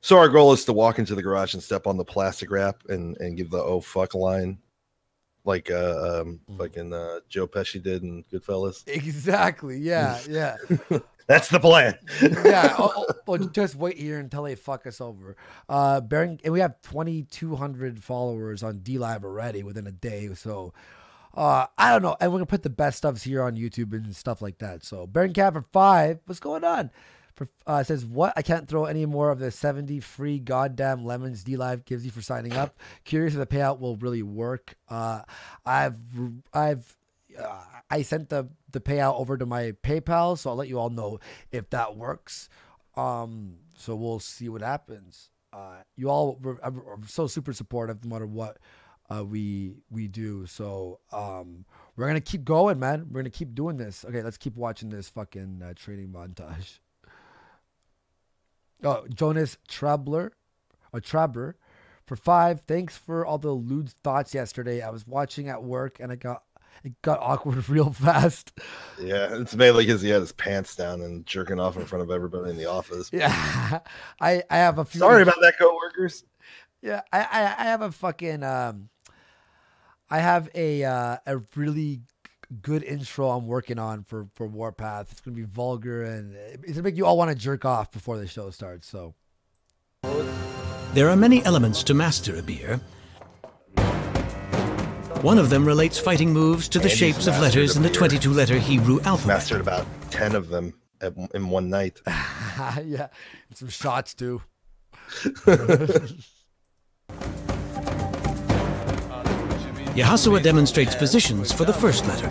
So 0.00 0.16
our 0.18 0.28
goal 0.28 0.52
is 0.52 0.64
to 0.66 0.72
walk 0.72 0.98
into 0.98 1.14
the 1.14 1.22
garage 1.22 1.54
and 1.54 1.62
step 1.62 1.86
on 1.86 1.96
the 1.96 2.04
plastic 2.04 2.50
wrap 2.50 2.82
and 2.88 3.16
and 3.18 3.36
give 3.36 3.50
the 3.50 3.62
oh 3.62 3.80
fuck 3.80 4.14
line, 4.14 4.58
like 5.44 5.70
uh 5.70 6.20
um 6.20 6.40
Mm. 6.50 6.58
fucking 6.58 6.92
uh, 6.92 7.20
Joe 7.28 7.46
Pesci 7.48 7.82
did 7.82 8.02
in 8.02 8.24
Goodfellas. 8.32 8.84
Exactly. 8.86 9.78
Yeah. 9.78 10.18
Yeah. 10.28 10.56
That's 11.28 11.48
the 11.48 11.58
plan. 11.58 11.98
yeah. 12.22 12.76
Oh, 12.78 12.92
oh, 12.96 13.06
oh, 13.26 13.38
just 13.48 13.74
wait 13.74 13.98
here 13.98 14.20
until 14.20 14.44
they 14.44 14.54
fuck 14.54 14.86
us 14.86 15.00
over. 15.00 15.36
Uh, 15.68 16.00
bearing, 16.00 16.38
and 16.44 16.52
we 16.52 16.60
have 16.60 16.80
2,200 16.82 18.00
followers 18.04 18.62
on 18.62 18.78
D 18.78 18.96
Live 18.98 19.24
already 19.24 19.64
within 19.64 19.88
a 19.88 19.90
day. 19.90 20.28
So, 20.34 20.72
uh, 21.34 21.66
I 21.76 21.90
don't 21.90 22.02
know. 22.02 22.16
And 22.20 22.30
we're 22.30 22.38
gonna 22.38 22.46
put 22.46 22.62
the 22.62 22.70
best 22.70 22.98
stuffs 22.98 23.24
here 23.24 23.42
on 23.42 23.56
YouTube 23.56 23.92
and 23.92 24.14
stuff 24.14 24.40
like 24.40 24.58
that. 24.58 24.84
So, 24.84 25.04
Baron 25.08 25.32
Cat 25.32 25.54
for 25.54 25.62
five. 25.72 26.20
What's 26.26 26.38
going 26.38 26.62
on? 26.62 26.90
Uh, 27.66 27.82
says 27.82 28.04
what? 28.04 28.32
I 28.36 28.42
can't 28.42 28.68
throw 28.68 28.84
any 28.84 29.06
more 29.06 29.30
of 29.30 29.38
the 29.38 29.50
70 29.50 30.00
free 30.00 30.38
goddamn 30.38 31.04
lemons 31.04 31.44
D 31.44 31.56
Live 31.56 31.84
gives 31.84 32.04
you 32.04 32.10
for 32.10 32.22
signing 32.22 32.52
up. 32.54 32.78
Curious 33.04 33.34
if 33.34 33.38
the 33.38 33.46
payout 33.46 33.78
will 33.80 33.96
really 33.96 34.22
work. 34.22 34.76
Uh, 34.88 35.22
I've 35.64 35.98
I've 36.52 36.96
uh, 37.38 37.64
I 37.90 38.02
sent 38.02 38.28
the 38.30 38.48
the 38.72 38.80
payout 38.80 39.18
over 39.18 39.36
to 39.36 39.46
my 39.46 39.72
PayPal, 39.82 40.38
so 40.38 40.50
I'll 40.50 40.56
let 40.56 40.68
you 40.68 40.78
all 40.78 40.90
know 40.90 41.20
if 41.52 41.70
that 41.70 41.96
works. 41.96 42.48
Um, 42.96 43.56
so 43.76 43.94
we'll 43.94 44.20
see 44.20 44.48
what 44.48 44.62
happens. 44.62 45.30
Uh, 45.52 45.82
you 45.96 46.08
all 46.08 46.40
are 46.44 46.58
are 46.62 46.98
so 47.06 47.26
super 47.26 47.52
supportive, 47.52 48.04
no 48.04 48.14
matter 48.14 48.26
what 48.26 48.58
uh, 49.10 49.24
we 49.24 49.74
we 49.90 50.08
do. 50.08 50.46
So 50.46 51.00
um, 51.12 51.64
we're 51.96 52.06
gonna 52.06 52.20
keep 52.20 52.44
going, 52.44 52.78
man. 52.78 53.06
We're 53.10 53.20
gonna 53.20 53.30
keep 53.30 53.54
doing 53.54 53.76
this. 53.76 54.04
Okay, 54.04 54.22
let's 54.22 54.38
keep 54.38 54.56
watching 54.56 54.88
this 54.88 55.08
fucking 55.08 55.62
uh, 55.62 55.74
training 55.74 56.08
montage. 56.08 56.78
Oh, 58.82 59.06
Jonas 59.08 59.56
Trabler, 59.68 60.30
or 60.92 61.00
Trabler, 61.00 61.54
for 62.06 62.16
five. 62.16 62.62
Thanks 62.66 62.96
for 62.96 63.24
all 63.24 63.38
the 63.38 63.50
lewd 63.50 63.90
thoughts 64.04 64.34
yesterday. 64.34 64.82
I 64.82 64.90
was 64.90 65.06
watching 65.06 65.48
at 65.48 65.62
work 65.62 65.98
and 66.00 66.12
I 66.12 66.16
got 66.16 66.42
it 66.84 67.00
got 67.02 67.18
awkward 67.20 67.68
real 67.68 67.92
fast. 67.92 68.52
Yeah, 69.00 69.40
it's 69.40 69.54
mainly 69.54 69.86
because 69.86 70.02
he 70.02 70.10
had 70.10 70.20
his 70.20 70.32
pants 70.32 70.76
down 70.76 71.00
and 71.00 71.26
jerking 71.26 71.58
off 71.58 71.76
in 71.76 71.84
front 71.84 72.02
of 72.02 72.10
everybody 72.10 72.50
in 72.50 72.56
the 72.56 72.66
office. 72.66 73.10
Yeah, 73.12 73.80
I 74.20 74.42
I 74.50 74.56
have 74.58 74.78
a 74.78 74.84
few. 74.84 75.00
Sorry 75.00 75.22
about 75.22 75.40
that, 75.40 75.58
coworkers. 75.58 76.24
Yeah, 76.82 77.02
I 77.12 77.20
I, 77.20 77.54
I 77.58 77.64
have 77.64 77.82
a 77.82 77.90
fucking 77.92 78.42
um, 78.42 78.88
I 80.10 80.18
have 80.18 80.48
a 80.54 80.84
uh, 80.84 81.16
a 81.26 81.38
really 81.56 82.02
good 82.62 82.82
intro 82.84 83.30
I'm 83.30 83.46
working 83.46 83.78
on 83.78 84.04
for 84.04 84.28
for 84.34 84.46
Warpath. 84.46 85.12
It's 85.12 85.20
gonna 85.20 85.36
be 85.36 85.42
vulgar 85.42 86.04
and 86.04 86.34
it's 86.34 86.72
gonna 86.72 86.82
make 86.82 86.96
you 86.96 87.06
all 87.06 87.16
want 87.16 87.30
to 87.30 87.36
jerk 87.36 87.64
off 87.64 87.90
before 87.90 88.18
the 88.18 88.26
show 88.26 88.50
starts. 88.50 88.88
So 88.88 89.14
There 90.94 91.08
are 91.08 91.16
many 91.16 91.44
elements 91.44 91.82
to 91.84 91.94
master 91.94 92.34
Abir. 92.34 92.80
One 95.22 95.38
of 95.38 95.50
them 95.50 95.64
relates 95.64 95.98
fighting 95.98 96.32
moves 96.32 96.68
to 96.68 96.78
the 96.78 96.84
Andy's 96.84 96.98
shapes 96.98 97.26
of 97.26 97.38
letters 97.40 97.76
in 97.76 97.82
the 97.82 97.90
22 97.90 98.32
letter 98.32 98.58
Hebrew 98.58 99.00
alphabet. 99.00 99.36
Mastered 99.36 99.60
about 99.60 99.86
ten 100.10 100.34
of 100.34 100.48
them 100.48 100.74
at, 101.00 101.14
in 101.34 101.48
one 101.48 101.68
night. 101.70 102.00
yeah, 102.06 103.08
some 103.54 103.68
shots 103.68 104.14
too. 104.14 104.42
Yehoshua 109.96 110.42
demonstrates 110.42 110.94
positions 110.94 111.52
for 111.52 111.64
the 111.64 111.72
first 111.72 112.06
letter, 112.06 112.30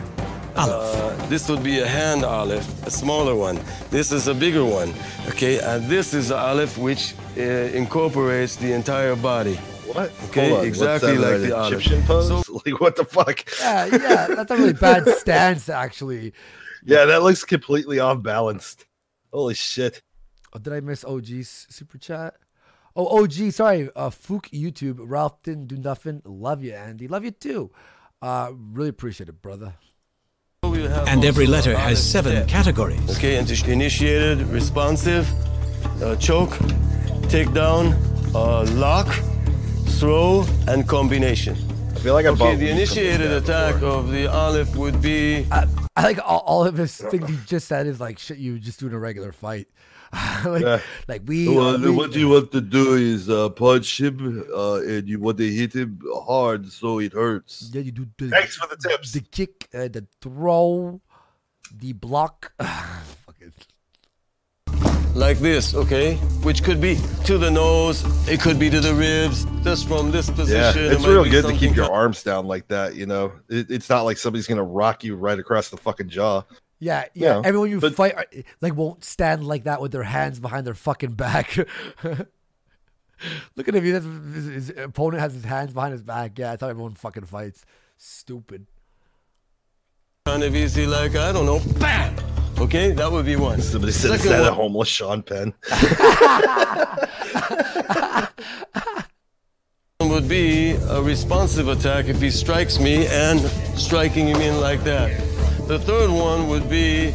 Aleph. 0.55 0.95
Uh, 1.21 1.25
this 1.27 1.49
would 1.49 1.63
be 1.63 1.79
a 1.79 1.87
hand 1.87 2.23
aleph, 2.23 2.67
a 2.85 2.91
smaller 2.91 3.35
one. 3.35 3.59
This 3.89 4.11
is 4.11 4.27
a 4.27 4.33
bigger 4.35 4.63
one, 4.63 4.93
okay? 5.29 5.59
And 5.59 5.85
this 5.89 6.13
is 6.13 6.29
the 6.29 6.37
aleph 6.37 6.77
which 6.77 7.15
uh, 7.37 7.41
incorporates 7.41 8.55
the 8.55 8.71
entire 8.73 9.15
body. 9.15 9.55
What? 9.91 10.11
Okay, 10.29 10.49
Hold 10.49 10.51
on, 10.51 10.57
what's 10.57 10.67
exactly 10.67 11.17
that, 11.17 11.21
like 11.21 11.35
an 11.41 11.49
the 11.49 11.57
aleph. 11.57 11.73
Egyptian 11.73 12.03
pose. 12.03 12.27
So- 12.45 12.61
like 12.65 12.79
what 12.79 12.95
the 12.97 13.05
fuck? 13.05 13.43
Yeah, 13.59 13.85
yeah, 13.85 14.27
that's 14.35 14.51
a 14.51 14.57
really 14.57 14.73
bad 14.87 15.07
stance, 15.09 15.67
actually. 15.67 16.33
Yeah, 16.83 17.05
that 17.05 17.23
looks 17.23 17.43
completely 17.43 17.97
off 17.99 18.21
balanced. 18.21 18.85
Holy 19.33 19.55
shit. 19.55 20.03
Oh, 20.53 20.59
did 20.59 20.71
I 20.71 20.81
miss 20.81 21.03
OG's 21.03 21.65
super 21.69 21.97
chat? 21.97 22.35
Oh, 22.95 23.23
OG, 23.23 23.51
sorry. 23.51 23.89
Uh, 23.95 24.09
Fook 24.09 24.49
YouTube, 24.51 24.97
Ralph 25.01 25.41
didn't 25.43 25.67
do 25.67 25.75
nothing. 25.77 26.21
Love 26.23 26.63
you, 26.63 26.73
Andy. 26.73 27.07
Love 27.07 27.25
you 27.25 27.31
too. 27.31 27.71
Uh, 28.21 28.51
really 28.53 28.89
appreciate 28.89 29.27
it, 29.29 29.41
brother. 29.41 29.73
And 30.63 31.23
every 31.23 31.45
letter 31.45 31.77
has 31.77 32.01
seven 32.01 32.31
step. 32.31 32.47
categories. 32.47 33.17
Okay, 33.17 33.37
initiated, 33.37 34.41
responsive, 34.47 35.29
uh, 36.01 36.15
choke, 36.15 36.51
takedown, 37.29 37.93
uh, 38.33 38.63
lock, 38.73 39.07
throw, 39.99 40.43
and 40.67 40.87
combination. 40.87 41.55
I 41.95 41.99
feel 41.99 42.13
like 42.13 42.25
I 42.25 42.29
Okay, 42.29 42.55
the 42.55 42.69
initiated 42.69 43.31
attack 43.31 43.75
before. 43.75 43.89
of 43.89 44.11
the 44.11 44.27
aleph 44.27 44.75
would 44.75 45.01
be 45.01 45.45
I, 45.51 45.67
I 45.95 46.03
like 46.03 46.19
all, 46.27 46.39
all 46.39 46.65
of 46.65 46.75
his 46.77 46.97
things 46.97 47.29
he 47.29 47.37
just 47.45 47.67
said 47.67 47.87
is 47.87 47.99
like 47.99 48.17
shit 48.19 48.37
you 48.37 48.57
just 48.59 48.79
do 48.79 48.87
in 48.87 48.93
a 48.93 48.99
regular 48.99 49.31
fight. 49.31 49.67
like, 50.45 50.61
Yeah. 50.63 50.79
like 51.07 51.21
we, 51.25 51.47
Well, 51.49 51.75
uh, 51.75 51.77
we- 51.79 51.89
what 51.91 52.13
you 52.15 52.29
want 52.29 52.51
to 52.51 52.61
do 52.61 52.93
is 52.95 53.29
uh, 53.29 53.49
punch 53.49 53.99
him, 53.99 54.45
uh, 54.53 54.75
and 54.81 55.07
you 55.07 55.19
want 55.19 55.37
to 55.39 55.51
hit 55.51 55.73
him 55.73 55.99
hard 56.25 56.71
so 56.71 56.99
it 56.99 57.13
hurts. 57.13 57.69
yeah, 57.73 57.81
you 57.81 57.91
do 57.91 58.07
the, 58.17 58.29
Thanks 58.29 58.55
for 58.55 58.67
the 58.67 58.77
tips. 58.77 59.11
the 59.11 59.21
kick, 59.21 59.67
uh, 59.73 59.87
the 59.87 60.05
throw, 60.21 61.01
the 61.77 61.93
block. 61.93 62.53
Like 65.13 65.39
this, 65.39 65.73
okay? 65.73 66.15
Which 66.43 66.61
could 66.61 66.81
be 66.81 66.99
to 67.23 67.37
the 67.37 67.49
nose, 67.49 68.03
it 68.27 68.41
could 68.41 68.59
be 68.59 68.69
to 68.69 68.81
the 68.81 68.93
ribs, 68.93 69.45
just 69.63 69.87
from 69.87 70.11
this 70.11 70.29
position. 70.29 70.83
it 70.87 70.91
it's 70.91 71.03
might 71.03 71.07
real 71.07 71.23
good 71.23 71.45
to 71.45 71.53
keep 71.55 71.73
your 71.73 71.89
arms 71.89 72.21
down 72.21 72.47
like 72.47 72.67
that. 72.67 72.95
You 72.95 73.05
know, 73.05 73.31
it, 73.47 73.71
it's 73.71 73.89
not 73.89 74.01
like 74.01 74.17
somebody's 74.17 74.45
gonna 74.45 74.61
rock 74.61 75.05
you 75.05 75.15
right 75.15 75.39
across 75.39 75.69
the 75.69 75.77
fucking 75.77 76.09
jaw. 76.09 76.43
Yeah, 76.79 77.05
yeah. 77.13 77.35
Yeah, 77.35 77.41
Everyone 77.45 77.69
you 77.69 77.79
but- 77.79 77.95
fight 77.95 78.15
uh, 78.17 78.23
like 78.61 78.75
won't 78.75 79.03
stand 79.03 79.45
like 79.47 79.63
that 79.63 79.81
with 79.81 79.91
their 79.91 80.03
hands 80.03 80.39
behind 80.39 80.67
their 80.67 80.73
fucking 80.73 81.13
back. 81.13 81.55
Look 83.55 83.67
at 83.69 83.73
him. 83.75 83.83
He 83.83 83.91
has, 83.91 84.03
his, 84.03 84.45
his 84.45 84.69
opponent 84.77 85.21
has 85.21 85.33
his 85.33 85.45
hands 85.45 85.73
behind 85.73 85.93
his 85.93 86.03
back. 86.03 86.37
Yeah, 86.37 86.51
I 86.51 86.57
thought 86.57 86.69
everyone 86.69 86.93
fucking 86.95 87.25
fights. 87.25 87.65
Stupid. 87.97 88.67
kind 90.25 90.43
of 90.43 90.53
easy, 90.55 90.85
like 90.85 91.15
I 91.15 91.31
don't 91.31 91.45
know, 91.45 91.61
bam. 91.79 92.15
Okay, 92.59 92.91
that 92.91 93.09
would 93.11 93.25
be 93.25 93.35
one. 93.37 93.61
Somebody 93.61 93.93
said 93.93 94.11
Second 94.11 94.15
instead 94.25 94.39
one. 94.41 94.49
of 94.49 94.55
homeless 94.55 94.87
Sean 94.89 95.23
Penn. 95.23 95.53
would 100.01 100.29
be 100.29 100.71
a 100.89 101.01
responsive 101.01 101.67
attack 101.67 102.05
if 102.05 102.21
he 102.21 102.29
strikes 102.29 102.79
me 102.79 103.07
and 103.07 103.39
striking 103.77 104.27
him 104.27 104.37
in 104.37 104.61
like 104.61 104.83
that. 104.83 105.11
The 105.67 105.79
third 105.79 106.11
one 106.11 106.47
would 106.49 106.69
be 106.69 107.09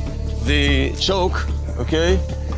the 0.45 0.93
choke, 0.99 1.47
okay, 1.79 2.17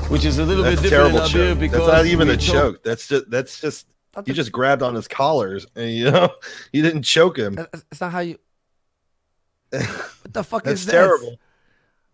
which 0.08 0.24
is 0.24 0.38
a 0.38 0.44
little 0.44 0.64
That's 0.64 0.80
bit 0.80 0.88
different 0.88 1.12
terrible 1.12 1.26
in 1.26 1.30
Abir 1.30 1.50
choke. 1.50 1.58
because 1.58 1.86
That's 1.86 1.92
not 1.92 2.06
even 2.06 2.30
a 2.30 2.36
choke. 2.38 2.82
That's 2.82 3.06
just 3.06 3.30
that's 3.30 3.60
just 3.60 3.86
you 4.24 4.32
just 4.32 4.52
grabbed 4.52 4.82
on 4.82 4.94
his 4.94 5.06
collars 5.06 5.66
and 5.76 5.90
you 5.90 6.10
know 6.10 6.30
you 6.72 6.82
didn't 6.82 7.02
choke 7.02 7.38
him. 7.38 7.54
That's 7.56 7.70
that's 7.90 8.00
not 8.00 8.12
how 8.12 8.20
you. 8.20 8.38
What 10.22 10.32
the 10.32 10.44
fuck 10.44 10.64
That's 10.64 10.80
is 10.80 10.86
this? 10.86 10.92
terrible. 10.94 11.36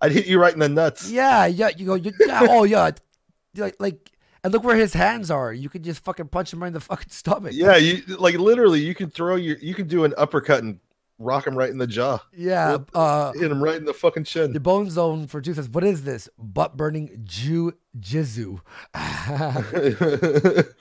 I'd 0.01 0.13
hit 0.13 0.27
you 0.27 0.41
right 0.41 0.53
in 0.53 0.59
the 0.59 0.69
nuts. 0.69 1.11
Yeah, 1.11 1.47
yeah. 1.47 1.69
You 1.77 1.87
go. 1.87 1.95
You, 1.95 2.13
yeah. 2.21 2.47
Oh, 2.49 2.65
yeah. 2.65 2.91
Like, 3.57 3.77
like, 3.81 4.13
and 4.45 4.53
look 4.53 4.63
where 4.63 4.77
his 4.77 4.93
hands 4.93 5.31
are. 5.31 5.53
You 5.53 5.69
could 5.69 5.83
just 5.83 6.05
fucking 6.05 6.29
punch 6.29 6.53
him 6.53 6.61
right 6.61 6.69
in 6.69 6.75
the 6.75 6.81
fucking 6.81 7.09
stomach. 7.11 7.53
Yeah, 7.55 7.77
you 7.77 8.03
like 8.17 8.37
literally 8.37 8.81
you 8.81 8.95
can 8.95 9.11
throw 9.11 9.35
your 9.35 9.57
you 9.59 9.75
can 9.75 9.89
do 9.89 10.05
an 10.05 10.15
uppercut 10.17 10.63
and 10.63 10.79
rock 11.19 11.47
him 11.47 11.57
right 11.57 11.71
in 11.71 11.79
the 11.79 11.87
jaw. 11.87 12.19
Yeah. 12.37 12.79
Uh, 12.95 13.33
hit 13.33 13.51
him 13.51 13.63
right 13.63 13.77
in 13.77 13.85
the 13.85 13.95
fucking 13.95 14.25
chin. 14.25 14.53
The 14.53 14.61
Bone 14.61 14.91
Zone 14.91 15.27
for 15.27 15.41
two 15.41 15.55
says, 15.55 15.69
"What 15.69 15.85
is 15.85 16.05
this 16.05 16.29
butt 16.39 16.77
burning 16.77 17.21
Jew 17.25 17.73
jizu?" 17.99 18.61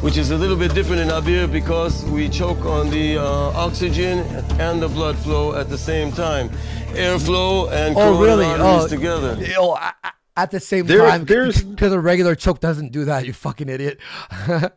which 0.00 0.16
is 0.16 0.30
a 0.30 0.36
little 0.36 0.56
bit 0.56 0.74
different 0.74 1.00
in 1.00 1.08
Abir 1.08 1.50
because 1.50 2.04
we 2.06 2.28
choke 2.28 2.64
on 2.66 2.90
the 2.90 3.16
uh, 3.18 3.24
oxygen 3.24 4.18
and 4.60 4.82
the 4.82 4.88
blood 4.88 5.16
flow 5.18 5.54
at 5.54 5.68
the 5.68 5.78
same 5.78 6.12
time. 6.12 6.48
Airflow 6.92 7.70
and 7.72 7.96
oh, 7.96 8.20
really? 8.22 8.44
Oh, 8.46 8.86
together. 8.88 9.38
Oh, 9.56 9.74
a- 9.74 9.94
a- 10.04 10.12
at 10.38 10.50
the 10.50 10.60
same 10.60 10.86
There- 10.86 10.98
time, 10.98 11.24
because 11.24 11.92
a 11.92 12.00
regular 12.00 12.34
choke 12.34 12.60
doesn't 12.60 12.92
do 12.92 13.06
that. 13.06 13.26
You 13.26 13.32
fucking 13.32 13.68
idiot. 13.68 13.98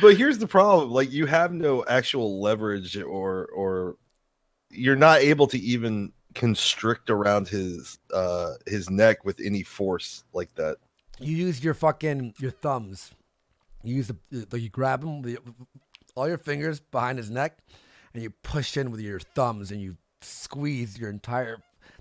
but 0.00 0.16
here's 0.16 0.38
the 0.38 0.46
problem: 0.46 0.90
like 0.90 1.12
you 1.12 1.26
have 1.26 1.52
no 1.52 1.84
actual 1.86 2.40
leverage, 2.40 2.96
or 2.96 3.46
or 3.46 3.96
you're 4.70 4.96
not 4.96 5.20
able 5.20 5.46
to 5.48 5.58
even 5.58 6.12
constrict 6.34 7.08
around 7.08 7.48
his 7.48 7.98
uh 8.12 8.52
his 8.66 8.90
neck 8.90 9.24
with 9.24 9.40
any 9.42 9.62
force 9.62 10.22
like 10.34 10.54
that. 10.54 10.76
you 11.18 11.34
use 11.34 11.64
your 11.64 11.74
fucking 11.74 12.34
your 12.38 12.50
thumbs. 12.50 13.12
You 13.82 13.96
use 13.96 14.08
the 14.08 14.46
like 14.50 14.62
you 14.62 14.68
grab 14.68 15.02
him 15.02 15.22
with 15.22 15.38
all 16.14 16.28
your 16.28 16.38
fingers 16.38 16.80
behind 16.80 17.18
his 17.18 17.30
neck, 17.30 17.58
and 18.12 18.22
you 18.22 18.30
push 18.30 18.76
in 18.76 18.90
with 18.90 19.00
your 19.00 19.20
thumbs, 19.20 19.70
and 19.70 19.80
you 19.80 19.96
squeeze 20.20 20.98
your 20.98 21.10
entire. 21.10 21.58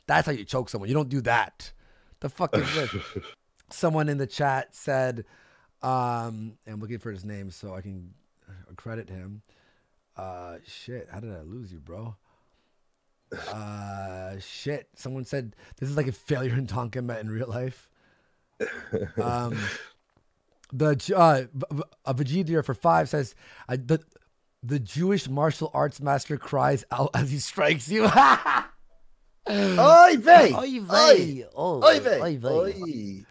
That's 0.08 0.26
how 0.26 0.34
you 0.34 0.46
choke 0.46 0.70
someone. 0.70 0.90
You 0.90 0.96
don't 0.96 1.10
do 1.10 1.22
that. 1.22 1.72
The 2.20 2.30
fuck 2.30 2.56
is 2.58 2.74
this? 2.76 2.96
Someone 3.72 4.10
in 4.10 4.18
the 4.18 4.28
chat 4.28 4.76
said, 4.76 5.26
um, 5.82 6.58
and 6.66 6.76
I'm 6.76 6.80
looking 6.80 7.00
for 7.00 7.12
his 7.12 7.26
name 7.26 7.52
so 7.52 7.74
I 7.74 7.82
can 7.82 8.14
credit 8.76 9.10
him. 9.10 9.42
Uh, 10.18 10.58
shit, 10.66 11.08
how 11.12 11.20
did 11.20 11.34
I 11.34 11.42
lose 11.42 11.72
you, 11.72 11.80
bro? 11.80 12.16
Uh, 13.52 14.40
shit. 14.40 14.88
Someone 14.96 15.26
said 15.26 15.56
this 15.78 15.90
is 15.90 15.98
like 15.98 16.08
a 16.08 16.12
failure 16.12 16.54
in 16.54 16.68
Tonka 16.68 17.04
met 17.04 17.20
in 17.22 17.30
real 17.30 17.48
life. 17.48 17.90
Um, 19.22 19.58
the 20.72 20.92
uh, 21.16 21.42
V- 21.54 21.66
V- 21.72 21.84
a 22.06 22.14
Vegeta 22.14 22.64
for 22.64 22.74
five 22.74 23.10
says 23.10 23.36
uh, 23.68 23.76
the 23.84 24.00
the 24.64 24.80
Jewish 24.80 25.28
martial 25.28 25.70
arts 25.74 26.02
master 26.02 26.38
cries 26.38 26.86
out 26.92 27.12
as 27.14 27.32
he 27.32 27.40
strikes 27.40 27.90
you. 27.90 28.06
Oy 29.50 30.18
vey! 30.18 30.54
Oy 30.56 30.58
Oy! 30.58 30.80
vey! 30.82 31.46
Oh, 31.56 31.84
Oy 31.84 32.00
vey! 32.00 32.20
oy 32.22 32.38
vey. 32.38 33.26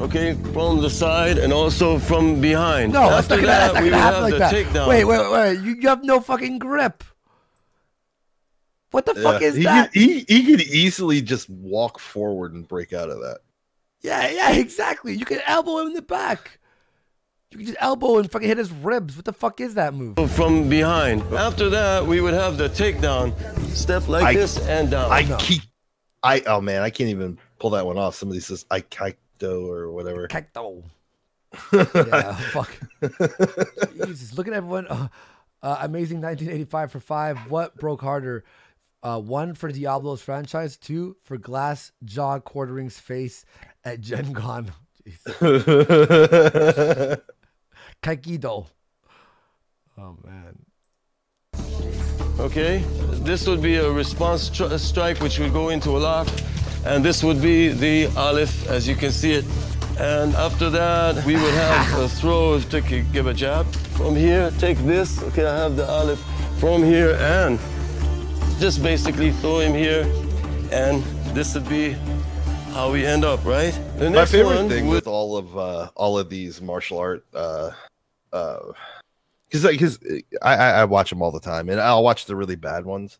Okay, 0.00 0.34
from 0.52 0.80
the 0.82 0.90
side 0.90 1.38
and 1.38 1.52
also 1.52 1.98
from 1.98 2.40
behind. 2.40 2.92
No, 2.92 3.08
that's 3.08 3.30
After 3.30 3.36
not 3.36 3.40
gonna, 3.42 3.46
that's 3.46 3.72
that, 3.72 3.74
not 3.74 3.82
we 3.82 3.90
gonna 3.90 3.96
would 3.96 4.02
happen 4.02 4.14
have 4.14 4.22
like 4.22 4.32
the 4.32 4.38
that. 4.38 4.66
takedown. 4.74 4.88
Wait, 4.88 5.04
wait, 5.04 5.32
wait! 5.32 5.60
You, 5.64 5.74
you 5.80 5.88
have 5.88 6.04
no 6.04 6.20
fucking 6.20 6.58
grip. 6.58 7.02
What 8.90 9.06
the 9.06 9.14
fuck 9.14 9.42
is 9.42 9.56
he 9.56 9.64
that? 9.64 9.92
Could, 9.92 10.00
he 10.02 10.24
he 10.28 10.44
could 10.44 10.60
easily 10.62 11.20
just 11.22 11.48
walk 11.48 11.98
forward 11.98 12.54
and 12.54 12.66
break 12.66 12.92
out 12.92 13.10
of 13.10 13.18
that. 13.20 13.38
Yeah, 14.02 14.28
yeah, 14.30 14.52
exactly. 14.56 15.14
You 15.14 15.24
can 15.24 15.40
elbow 15.46 15.78
him 15.78 15.88
in 15.88 15.92
the 15.94 16.02
back. 16.02 16.58
You 17.50 17.58
can 17.58 17.66
just 17.66 17.78
elbow 17.80 18.18
and 18.18 18.30
fucking 18.30 18.48
hit 18.48 18.58
his 18.58 18.70
ribs. 18.72 19.16
What 19.16 19.24
the 19.24 19.32
fuck 19.32 19.60
is 19.60 19.74
that 19.74 19.94
move? 19.94 20.18
From 20.32 20.68
behind. 20.68 21.22
After 21.32 21.68
that, 21.70 22.04
we 22.06 22.20
would 22.20 22.34
have 22.34 22.58
the 22.58 22.68
takedown. 22.68 23.34
Step 23.74 24.08
like 24.08 24.24
I- 24.24 24.34
this 24.34 24.58
and 24.66 24.90
down. 24.90 25.10
I 25.10 25.22
keep 25.38 25.62
I 26.22 26.40
oh 26.46 26.60
man, 26.60 26.82
I 26.82 26.90
can't 26.90 27.10
even 27.10 27.38
pull 27.58 27.70
that 27.70 27.86
one 27.86 27.98
off. 27.98 28.14
Somebody 28.14 28.40
says 28.40 28.64
I, 28.70 28.84
I 29.00 29.14
kaito 29.38 29.68
or 29.68 29.90
whatever. 29.90 30.28
Kaito. 30.30 30.84
yeah, 31.72 32.34
fuck. 32.50 32.70
Jesus, 34.06 34.36
look 34.36 34.46
at 34.48 34.54
everyone. 34.54 34.86
Uh, 34.88 35.08
uh, 35.62 35.78
amazing 35.80 36.20
1985 36.20 36.92
for 36.92 37.00
five. 37.00 37.38
What 37.50 37.76
broke 37.76 38.02
harder? 38.02 38.44
Uh, 39.02 39.20
one 39.20 39.54
for 39.54 39.70
Diablo's 39.70 40.22
franchise. 40.22 40.76
Two 40.76 41.16
for 41.22 41.36
Glass 41.38 41.92
Jaw 42.04 42.40
Quartering's 42.40 42.98
face 42.98 43.44
at 43.84 44.00
Gen 44.00 44.34
Con. 44.34 44.72
Jeez. 45.06 45.22
Kaikido. 48.02 48.66
Oh 49.98 50.16
man. 50.24 50.66
Okay, 52.38 52.84
this 53.22 53.46
would 53.46 53.62
be 53.62 53.76
a 53.76 53.90
response 53.90 54.50
stri- 54.50 54.78
strike 54.78 55.20
which 55.20 55.38
would 55.38 55.54
go 55.54 55.70
into 55.70 55.96
a 55.96 55.98
lock, 55.98 56.28
and 56.86 57.04
this 57.04 57.22
would 57.22 57.42
be 57.42 57.68
the 57.68 58.06
aleph 58.16 58.68
as 58.68 58.86
you 58.86 58.94
can 58.94 59.10
see 59.10 59.32
it. 59.32 59.44
And 59.98 60.34
after 60.34 60.68
that, 60.70 61.24
we 61.24 61.34
would 61.34 61.54
have 61.54 61.98
a 62.00 62.08
throw, 62.08 62.60
take 62.60 62.90
a, 62.92 63.00
give 63.00 63.26
a 63.26 63.34
jab 63.34 63.66
from 63.96 64.14
here, 64.14 64.52
take 64.58 64.78
this. 64.78 65.22
Okay, 65.22 65.46
I 65.46 65.56
have 65.56 65.76
the 65.76 65.88
aleph 65.88 66.22
from 66.58 66.82
here, 66.82 67.16
and 67.20 67.58
just 68.58 68.82
basically 68.82 69.32
throw 69.32 69.60
him 69.60 69.74
here, 69.74 70.02
and 70.70 71.02
this 71.34 71.54
would 71.54 71.68
be 71.68 71.96
how 72.72 72.92
we 72.92 73.06
end 73.06 73.24
up, 73.24 73.42
right? 73.44 73.78
The 73.96 74.10
My 74.10 74.26
favorite 74.26 74.56
one 74.56 74.68
thing 74.68 74.86
would 74.86 74.94
with 74.94 75.06
all 75.06 75.36
of 75.36 75.56
uh, 75.56 75.88
all 75.94 76.18
of 76.18 76.28
these 76.28 76.60
martial 76.60 76.98
art, 76.98 77.24
uh, 77.34 77.70
uh, 78.32 78.58
because 79.48 79.66
because 79.66 79.98
I, 80.42 80.54
I 80.56 80.70
I 80.80 80.84
watch 80.84 81.08
them 81.08 81.22
all 81.22 81.30
the 81.30 81.40
time, 81.40 81.70
and 81.70 81.80
I'll 81.80 82.04
watch 82.04 82.26
the 82.26 82.36
really 82.36 82.56
bad 82.56 82.84
ones. 82.84 83.18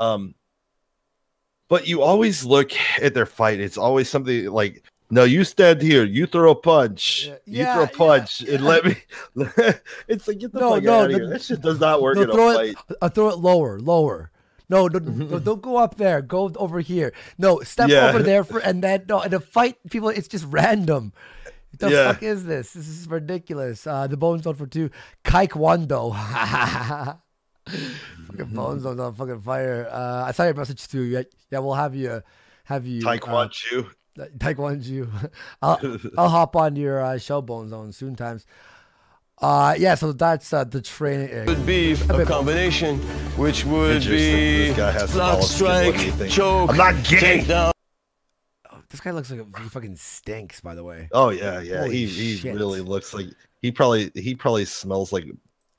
Um, 0.00 0.34
but 1.68 1.86
you 1.86 2.02
always 2.02 2.44
look 2.44 2.72
at 3.00 3.14
their 3.14 3.26
fight. 3.26 3.60
It's 3.60 3.78
always 3.78 4.08
something 4.08 4.46
like, 4.50 4.82
"No, 5.10 5.24
you 5.24 5.44
stand 5.44 5.82
here. 5.82 6.04
You 6.04 6.26
throw 6.26 6.50
a 6.50 6.54
punch. 6.54 7.30
you 7.46 7.64
throw 7.64 7.84
a 7.84 7.88
punch, 7.88 8.40
and 8.42 8.64
let 8.64 8.84
me." 8.84 8.96
it's 10.08 10.26
like 10.28 10.38
get 10.38 10.52
the 10.52 10.60
No, 10.60 10.74
fuck 10.74 10.82
no, 10.84 10.94
out 11.00 11.04
of 11.06 11.12
the- 11.12 11.18
here. 11.18 11.28
That 11.30 11.42
shit 11.42 11.60
does 11.60 11.80
not 11.80 12.02
work 12.02 12.16
No, 12.16 12.22
in 12.22 12.30
a 12.30 12.32
throw 12.32 12.54
fight. 12.54 12.76
it. 12.90 12.96
Uh, 13.00 13.08
throw 13.08 13.28
it 13.28 13.38
lower, 13.38 13.78
lower. 13.80 14.30
No, 14.70 14.86
no, 14.86 14.98
no, 14.98 15.38
don't 15.48 15.62
go 15.62 15.76
up 15.78 15.96
there. 15.96 16.20
Go 16.20 16.50
over 16.56 16.80
here. 16.80 17.12
No, 17.38 17.60
step 17.60 17.88
Yeah. 17.88 18.08
over 18.08 18.22
there 18.22 18.44
for, 18.44 18.58
and 18.68 18.82
then 18.84 19.04
no, 19.08 19.22
in 19.22 19.32
a 19.32 19.40
fight, 19.40 19.76
people, 19.90 20.10
it's 20.10 20.28
just 20.28 20.44
random. 20.48 21.12
What 21.70 21.80
the 21.80 21.90
Yeah. 21.90 22.12
fuck 22.12 22.22
is 22.22 22.44
this? 22.44 22.72
This 22.74 22.88
is 22.88 23.08
ridiculous. 23.08 23.86
Uh, 23.86 24.06
the 24.06 24.16
Bone 24.16 24.42
Zone 24.42 24.54
for 24.54 24.66
two. 24.66 24.90
Taekwondo. 25.24 26.12
Fucking 28.26 28.46
Bone 28.54 28.80
Zone's 28.80 29.00
on 29.00 29.14
fucking 29.14 29.42
fire. 29.42 29.88
Uh, 29.90 30.24
I 30.26 30.32
saw 30.32 30.44
your 30.44 30.54
message 30.54 30.86
too. 30.88 31.02
Yeah, 31.02 31.22
yeah, 31.50 31.58
we'll 31.60 31.74
have 31.74 31.94
you, 31.94 32.22
have 32.64 32.86
you. 32.86 33.02
Taekwondo. 33.02 33.90
Uh, 34.18 34.24
Taekwondo. 34.38 35.30
I'll, 35.62 35.98
I'll 36.16 36.28
hop 36.28 36.56
on 36.56 36.76
your 36.76 37.04
uh, 37.04 37.18
show, 37.18 37.42
Bone 37.42 37.68
Zone, 37.68 37.92
soon 37.92 38.16
times. 38.16 38.46
Uh, 39.40 39.74
yeah, 39.78 39.94
so 39.94 40.12
that's 40.12 40.52
uh, 40.52 40.64
the 40.64 40.82
training. 40.82 41.46
would 41.46 41.64
be 41.64 41.92
a 41.92 42.24
combination, 42.24 42.98
which 43.36 43.64
would 43.64 44.02
be 44.02 44.68
This 44.68 44.76
guy 44.76 44.90
has 44.90 45.10
some 45.10 45.18
block 45.18 45.34
olive 45.34 45.44
skin. 45.44 45.66
What 45.66 45.84
strike, 45.84 45.96
do 45.96 46.04
you 46.06 46.12
think? 46.12 46.32
choke, 46.32 46.70
I'm 46.70 46.76
not 46.76 46.94
gay. 47.04 47.40
takedown. 47.40 47.72
This 48.90 49.00
guy 49.00 49.10
looks 49.10 49.30
like 49.30 49.40
a, 49.40 49.62
he 49.62 49.68
fucking 49.68 49.96
stinks. 49.96 50.60
By 50.60 50.74
the 50.74 50.82
way. 50.82 51.08
Oh 51.12 51.28
yeah, 51.28 51.60
yeah. 51.60 51.80
Holy 51.82 51.96
he 51.98 52.06
he 52.06 52.36
shit. 52.36 52.54
really 52.54 52.80
looks 52.80 53.12
like 53.12 53.26
he 53.60 53.70
probably 53.70 54.10
he 54.14 54.34
probably 54.34 54.64
smells 54.64 55.12
like 55.12 55.26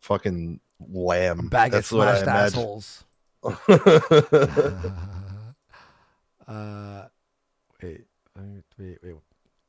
fucking 0.01 0.59
lamb. 0.87 1.47
Bag 1.47 1.71
That's 1.71 1.91
of 1.91 1.97
what 1.97 2.07
I 2.07 2.21
smashed 2.23 2.55
assholes. 2.55 3.03
uh, 6.47 7.05
wait, 7.81 8.05
wait, 8.35 8.63
wait, 8.77 8.97
wait. 9.03 9.15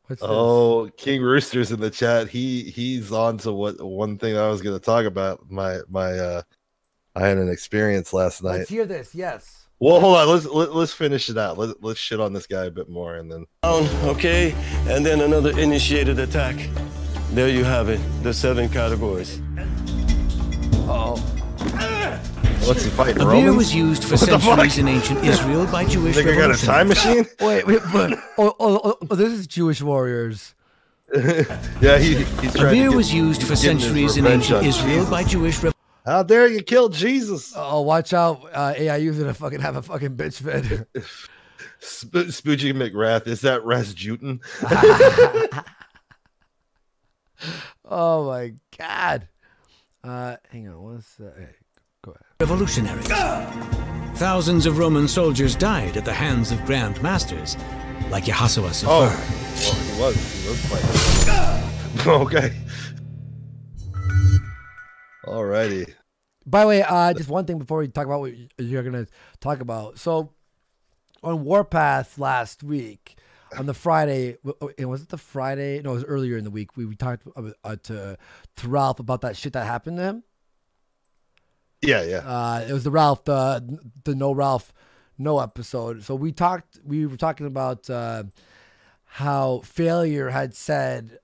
What's 0.07 0.23
this? 0.23 0.29
oh, 0.29 0.91
King 0.97 1.23
Rooster's 1.23 1.71
in 1.71 1.81
the 1.81 1.91
chat. 1.91 2.29
He 2.29 2.65
he's 2.65 3.13
on 3.13 3.39
to 3.39 3.53
what 3.53 3.81
one 3.81 4.19
thing 4.19 4.37
I 4.37 4.49
was 4.49 4.61
going 4.61 4.79
to 4.79 4.85
talk 4.85 5.05
about. 5.05 5.51
My 5.51 5.81
my 5.89 6.13
uh, 6.19 6.43
I 7.15 7.27
had 7.29 7.39
an 7.39 7.49
experience 7.49 8.13
last 8.13 8.43
night. 8.43 8.59
Let's 8.59 8.71
hear 8.71 8.87
this. 8.87 9.15
Yes. 9.15 9.69
Well, 9.79 10.01
hold 10.01 10.17
on. 10.17 10.29
Let's 10.29 10.47
let, 10.47 10.75
let's 10.75 10.93
finish 10.93 11.31
it 11.31 11.39
out. 11.39 11.59
Let, 11.59 11.83
let's 11.83 11.99
shit 11.99 12.21
on 12.21 12.33
this 12.33 12.47
guy 12.47 12.65
a 12.65 12.71
bit 12.71 12.89
more, 12.89 13.17
and 13.17 13.31
then 13.31 13.47
okay, 13.65 14.53
and 14.89 15.07
then 15.07 15.21
another 15.21 15.59
initiated 15.59 16.19
attack. 16.19 16.57
There 17.31 17.49
you 17.49 17.63
have 17.63 17.89
it, 17.89 18.01
the 18.23 18.35
seven 18.35 18.69
categories. 18.69 19.41
What's 22.67 22.85
he 22.85 22.91
fighting? 22.91 23.17
Abir 23.23 23.57
was 23.57 23.75
used 23.75 24.05
for 24.05 24.13
What 24.13 24.21
centuries 24.21 24.79
in 24.79 24.87
ancient 24.89 25.25
Israel 25.25 25.67
by 25.67 25.85
Jewish 25.85 26.15
Think 26.15 26.29
I 26.29 26.37
got 26.37 26.51
a 26.51 26.57
time 26.65 26.89
machine? 26.89 27.27
Wait, 27.41 27.67
wait, 27.67 27.81
but 27.93 28.13
oh, 28.39 28.55
oh, 28.61 28.81
oh, 28.85 28.99
oh, 29.11 29.15
this 29.15 29.33
is 29.33 29.47
Jewish 29.47 29.81
warriors. 29.83 30.55
yeah, 31.15 31.99
he 31.99 32.15
he's 32.17 32.55
A 32.55 32.59
trying 32.59 32.75
to 32.75 32.81
beer 32.83 32.93
was 32.93 33.13
used 33.13 33.43
for 33.43 33.57
centuries 33.57 34.17
in 34.17 34.27
ancient 34.27 34.65
Israel 34.65 34.99
Jesus. 34.99 35.11
by 35.11 35.25
Jewish 35.25 35.61
rev- 35.63 35.75
How 36.07 36.23
dare 36.23 36.47
you 36.47 36.63
kill 36.63 36.89
Jesus? 36.89 37.53
Oh, 37.57 37.81
watch 37.81 38.13
out! 38.13 38.45
Uh, 38.53 38.75
AIU's 38.75 39.19
gonna 39.19 39.35
fucking 39.35 39.61
have 39.61 39.75
a 39.77 39.83
fucking 39.83 40.17
bitch 40.17 40.41
fit. 40.41 40.87
Sp- 41.83 42.31
Spoogie 42.31 42.73
McWrath, 42.75 43.27
is 43.27 43.41
that 43.41 43.65
Rasputin? 43.65 44.41
oh 47.85 48.27
my 48.29 48.55
god! 48.79 49.27
Uh, 50.05 50.37
hang 50.51 50.69
on, 50.69 50.81
what's 50.83 51.15
that? 51.17 51.55
Hey, 52.05 52.13
go 52.13 52.13
ahead. 52.13 52.23
revolutionaries. 52.41 53.07
Thousands 54.19 54.67
of 54.67 54.79
Roman 54.79 55.09
soldiers 55.09 55.55
died 55.57 55.97
at 55.97 56.05
the 56.05 56.13
hands 56.13 56.53
of 56.53 56.65
grand 56.65 57.03
masters 57.03 57.57
like 58.11 58.25
Yehoshua 58.25 58.71
Sofer. 58.71 58.87
Oh, 58.89 59.99
well, 60.01 60.13
he 60.13 60.19
was. 60.19 60.43
He 60.43 60.49
was 60.49 60.61
fighting. 60.67 62.09
okay. 62.23 62.57
Alrighty. 65.27 65.95
By 66.47 66.63
the 66.63 66.67
way, 66.67 66.83
uh, 66.83 67.13
just 67.15 67.29
one 67.29 67.45
thing 67.45 67.59
before 67.59 67.79
we 67.79 67.89
talk 67.89 68.07
about 68.07 68.21
what 68.21 68.33
you're 68.59 68.83
gonna 68.83 69.07
talk 69.41 69.61
about. 69.61 69.99
So, 69.99 70.33
on 71.23 71.45
Warpath 71.45 72.19
last 72.19 72.63
week, 72.63 73.17
on 73.57 73.67
the 73.67 73.75
Friday, 73.75 74.39
it 74.79 74.87
was 74.87 75.03
it 75.03 75.11
the 75.11 75.19
Friday? 75.19 75.81
No, 75.83 75.91
it 75.91 75.95
was 75.95 76.05
earlier 76.05 76.37
in 76.37 76.45
the 76.45 76.51
week. 76.51 76.77
We, 76.77 76.87
we 76.87 76.97
talked 76.97 77.27
uh, 77.37 77.77
to 77.85 78.17
to 78.57 78.69
Ralph 78.69 78.99
about 78.99 79.21
that 79.21 79.37
shit 79.37 79.53
that 79.53 79.67
happened 79.67 79.99
to 79.99 80.03
him. 80.03 80.25
Yeah, 81.83 82.03
yeah. 82.03 82.19
Uh, 82.19 82.67
it 82.69 82.73
was 82.73 82.85
the 82.85 82.91
Ralph, 82.91 83.25
the 83.25 83.79
the 84.05 84.15
no 84.15 84.33
Ralph, 84.33 84.73
no 85.19 85.39
episode. 85.41 86.05
So 86.05 86.15
we 86.15 86.33
talked. 86.33 86.79
We 86.85 87.07
were 87.07 87.17
talking 87.17 87.47
about 87.47 87.89
uh, 87.89 88.25
how 89.05 89.61
failure 89.61 90.31
had 90.31 90.55
said. 90.55 91.19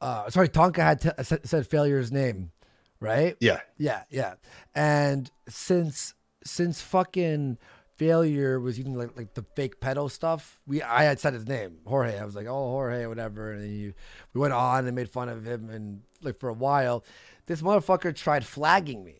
Uh, 0.00 0.30
sorry, 0.30 0.48
Tonka 0.48 0.78
had 0.78 1.00
t- 1.02 1.36
said, 1.44 1.66
failure's 1.66 2.10
name, 2.10 2.52
right? 3.00 3.36
Yeah. 3.38 3.60
Yeah, 3.76 4.04
yeah. 4.08 4.34
And 4.74 5.30
since 5.48 6.14
since 6.42 6.80
fucking 6.80 7.58
failure 7.96 8.58
was 8.58 8.78
using 8.78 8.94
like 8.96 9.14
like 9.16 9.34
the 9.34 9.44
fake 9.54 9.78
pedo 9.80 10.10
stuff, 10.10 10.58
we 10.66 10.82
I 10.82 11.04
had 11.04 11.20
said 11.20 11.34
his 11.34 11.46
name, 11.46 11.78
Jorge. 11.86 12.18
I 12.18 12.24
was 12.24 12.34
like, 12.34 12.46
oh 12.46 12.70
Jorge, 12.70 13.06
whatever. 13.06 13.52
And 13.52 13.62
then 13.62 13.70
you, 13.70 13.94
we 14.32 14.40
went 14.40 14.54
on 14.54 14.86
and 14.86 14.96
made 14.96 15.10
fun 15.10 15.28
of 15.28 15.44
him, 15.46 15.68
and 15.70 16.00
like 16.22 16.38
for 16.40 16.48
a 16.48 16.54
while, 16.54 17.04
this 17.46 17.62
motherfucker 17.62 18.14
tried 18.16 18.44
flagging 18.46 19.04
me. 19.04 19.19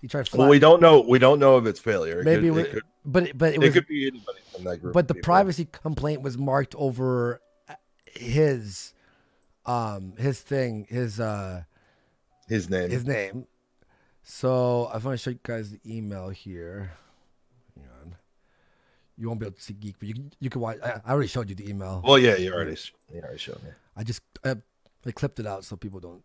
He 0.00 0.08
tried. 0.08 0.28
Well, 0.32 0.48
we 0.48 0.58
don't 0.58 0.80
know. 0.80 1.00
We 1.00 1.18
don't 1.18 1.38
know 1.38 1.56
if 1.58 1.66
it's 1.66 1.80
failure. 1.80 2.20
It 2.20 2.24
Maybe, 2.24 2.48
could, 2.48 2.58
it 2.58 2.66
it 2.66 2.72
could, 2.72 2.82
but 3.04 3.38
but 3.38 3.48
it 3.52 3.54
it 3.56 3.60
was. 3.60 3.72
could 3.74 3.86
be 3.86 4.06
anybody 4.06 4.38
from 4.52 4.64
that 4.64 4.78
group. 4.78 4.92
but 4.92 5.08
the 5.08 5.14
people. 5.14 5.24
privacy 5.26 5.64
complaint 5.70 6.22
was 6.22 6.36
marked 6.36 6.74
over 6.76 7.40
uh, 7.68 7.74
his, 8.06 8.92
um, 9.64 10.14
his 10.18 10.40
thing, 10.40 10.86
his 10.88 11.18
uh, 11.18 11.62
his 12.48 12.68
name, 12.68 12.90
his 12.90 13.04
name. 13.06 13.46
So 14.22 14.86
I 14.86 14.98
want 14.98 15.02
to 15.04 15.16
show 15.18 15.30
you 15.30 15.38
guys 15.42 15.70
the 15.70 15.80
email 15.86 16.28
here. 16.28 16.92
Hang 17.76 17.88
on. 18.02 18.16
You 19.16 19.28
won't 19.28 19.40
be 19.40 19.46
able 19.46 19.56
to 19.56 19.62
see 19.62 19.72
geek, 19.74 19.96
but 19.98 20.08
you 20.08 20.14
can- 20.14 20.32
you 20.40 20.50
can 20.50 20.60
watch. 20.60 20.78
I, 20.84 21.00
I 21.06 21.12
already 21.12 21.28
showed 21.28 21.48
you 21.48 21.54
the 21.54 21.68
email. 21.70 22.02
Well, 22.04 22.18
yeah, 22.18 22.36
you 22.36 22.52
already 22.52 22.76
you 23.12 23.20
already 23.20 23.38
showed 23.38 23.62
me. 23.62 23.70
I 23.96 24.02
just 24.04 24.20
I, 24.44 24.56
I 25.06 25.10
clipped 25.12 25.38
it 25.40 25.46
out 25.46 25.64
so 25.64 25.74
people 25.76 26.00
don't 26.00 26.22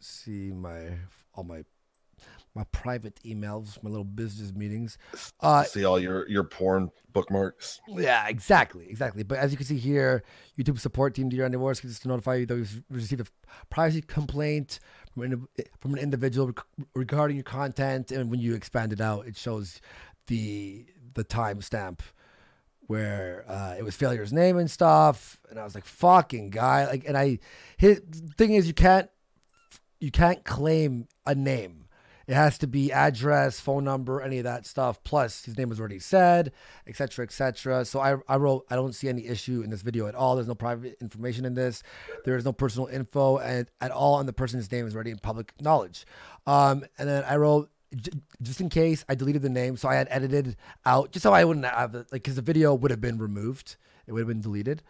see 0.00 0.50
my 0.52 0.98
all 1.34 1.44
my 1.44 1.64
my 2.54 2.64
private 2.72 3.18
emails, 3.24 3.82
my 3.82 3.90
little 3.90 4.04
business 4.04 4.52
meetings. 4.54 4.96
Uh, 5.40 5.64
See 5.64 5.84
all 5.84 5.98
your 5.98 6.28
your 6.28 6.44
porn 6.44 6.90
bookmarks. 7.12 7.80
Yeah, 7.88 8.28
exactly, 8.28 8.86
exactly. 8.88 9.22
But 9.24 9.38
as 9.38 9.50
you 9.50 9.56
can 9.56 9.66
see 9.66 9.78
here, 9.78 10.22
YouTube 10.58 10.78
support 10.78 11.14
team 11.14 11.30
DRN 11.30 11.50
Divorce 11.50 11.80
gets 11.80 11.98
to 12.00 12.08
notify 12.08 12.36
you 12.36 12.46
that 12.46 12.54
we've 12.54 12.82
received 12.90 13.22
a 13.22 13.64
privacy 13.70 14.02
complaint 14.02 14.78
from 15.12 15.22
an, 15.22 15.48
from 15.80 15.94
an 15.94 15.98
individual 16.00 16.48
rec- 16.48 16.64
regarding 16.94 17.36
your 17.36 17.44
content, 17.44 18.12
and 18.12 18.30
when 18.30 18.40
you 18.40 18.54
expand 18.54 18.92
it 18.92 19.00
out, 19.00 19.26
it 19.26 19.36
shows 19.36 19.80
the 20.28 20.86
the 21.14 21.24
timestamp 21.24 22.00
where 22.86 23.44
uh, 23.48 23.74
it 23.78 23.82
was 23.82 23.96
failure's 23.96 24.32
name 24.32 24.58
and 24.58 24.70
stuff. 24.70 25.40
And 25.50 25.58
I 25.58 25.64
was 25.64 25.74
like, 25.74 25.84
"Fucking 25.86 26.50
guy!" 26.50 26.86
Like, 26.86 27.04
and 27.06 27.16
I, 27.16 27.38
his 27.76 28.00
thing 28.36 28.52
is, 28.54 28.66
you 28.66 28.74
can't 28.74 29.08
you 30.00 30.10
can't 30.10 30.44
claim 30.44 31.08
a 31.26 31.34
name. 31.34 31.83
It 32.26 32.34
has 32.34 32.58
to 32.58 32.66
be 32.66 32.92
address, 32.92 33.60
phone 33.60 33.84
number, 33.84 34.20
any 34.20 34.38
of 34.38 34.44
that 34.44 34.66
stuff. 34.66 35.02
Plus, 35.04 35.44
his 35.44 35.56
name 35.58 35.68
was 35.68 35.78
already 35.78 35.98
said, 35.98 36.52
etc., 36.86 37.24
etc. 37.24 37.84
So 37.84 38.00
I, 38.00 38.16
I 38.28 38.36
wrote, 38.36 38.66
I 38.70 38.76
don't 38.76 38.94
see 38.94 39.08
any 39.08 39.26
issue 39.26 39.62
in 39.62 39.70
this 39.70 39.82
video 39.82 40.06
at 40.06 40.14
all. 40.14 40.34
There's 40.34 40.48
no 40.48 40.54
private 40.54 40.96
information 41.00 41.44
in 41.44 41.54
this. 41.54 41.82
There 42.24 42.36
is 42.36 42.44
no 42.44 42.52
personal 42.52 42.88
info 42.88 43.38
and 43.38 43.68
at 43.80 43.90
all, 43.90 44.18
and 44.18 44.28
the 44.28 44.32
person's 44.32 44.70
name 44.70 44.86
is 44.86 44.94
already 44.94 45.10
in 45.10 45.18
public 45.18 45.52
knowledge. 45.60 46.06
Um, 46.46 46.84
and 46.98 47.08
then 47.08 47.24
I 47.24 47.36
wrote, 47.36 47.70
just 48.42 48.60
in 48.60 48.68
case, 48.68 49.04
I 49.08 49.14
deleted 49.14 49.42
the 49.42 49.48
name, 49.50 49.76
so 49.76 49.88
I 49.88 49.94
had 49.94 50.08
edited 50.10 50.56
out 50.84 51.12
just 51.12 51.22
so 51.22 51.32
I 51.32 51.44
wouldn't 51.44 51.66
have 51.66 51.94
like, 51.94 52.10
because 52.10 52.34
the 52.34 52.42
video 52.42 52.74
would 52.74 52.90
have 52.90 53.00
been 53.00 53.18
removed. 53.18 53.76
It 54.06 54.12
would 54.12 54.20
have 54.20 54.28
been 54.28 54.40
deleted. 54.40 54.82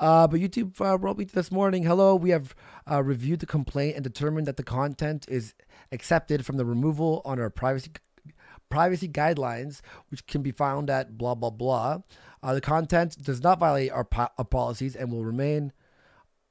Uh, 0.00 0.26
but 0.26 0.40
YouTube 0.40 0.80
uh, 0.80 0.98
wrote 0.98 1.18
me 1.18 1.24
this 1.26 1.52
morning. 1.52 1.82
Hello, 1.82 2.16
we 2.16 2.30
have 2.30 2.54
uh, 2.90 3.02
reviewed 3.02 3.40
the 3.40 3.46
complaint 3.46 3.96
and 3.96 4.02
determined 4.02 4.46
that 4.46 4.56
the 4.56 4.62
content 4.62 5.26
is 5.28 5.54
accepted 5.92 6.46
from 6.46 6.56
the 6.56 6.64
removal 6.64 7.20
on 7.26 7.38
our 7.38 7.50
privacy 7.50 7.90
privacy 8.70 9.08
guidelines, 9.08 9.82
which 10.08 10.26
can 10.26 10.40
be 10.40 10.52
found 10.52 10.88
at 10.88 11.18
blah 11.18 11.34
blah 11.34 11.50
blah. 11.50 11.98
Uh, 12.42 12.54
the 12.54 12.62
content 12.62 13.22
does 13.22 13.42
not 13.42 13.60
violate 13.60 13.92
our, 13.92 14.04
po- 14.04 14.30
our 14.38 14.44
policies 14.44 14.96
and 14.96 15.12
will 15.12 15.24
remain 15.24 15.70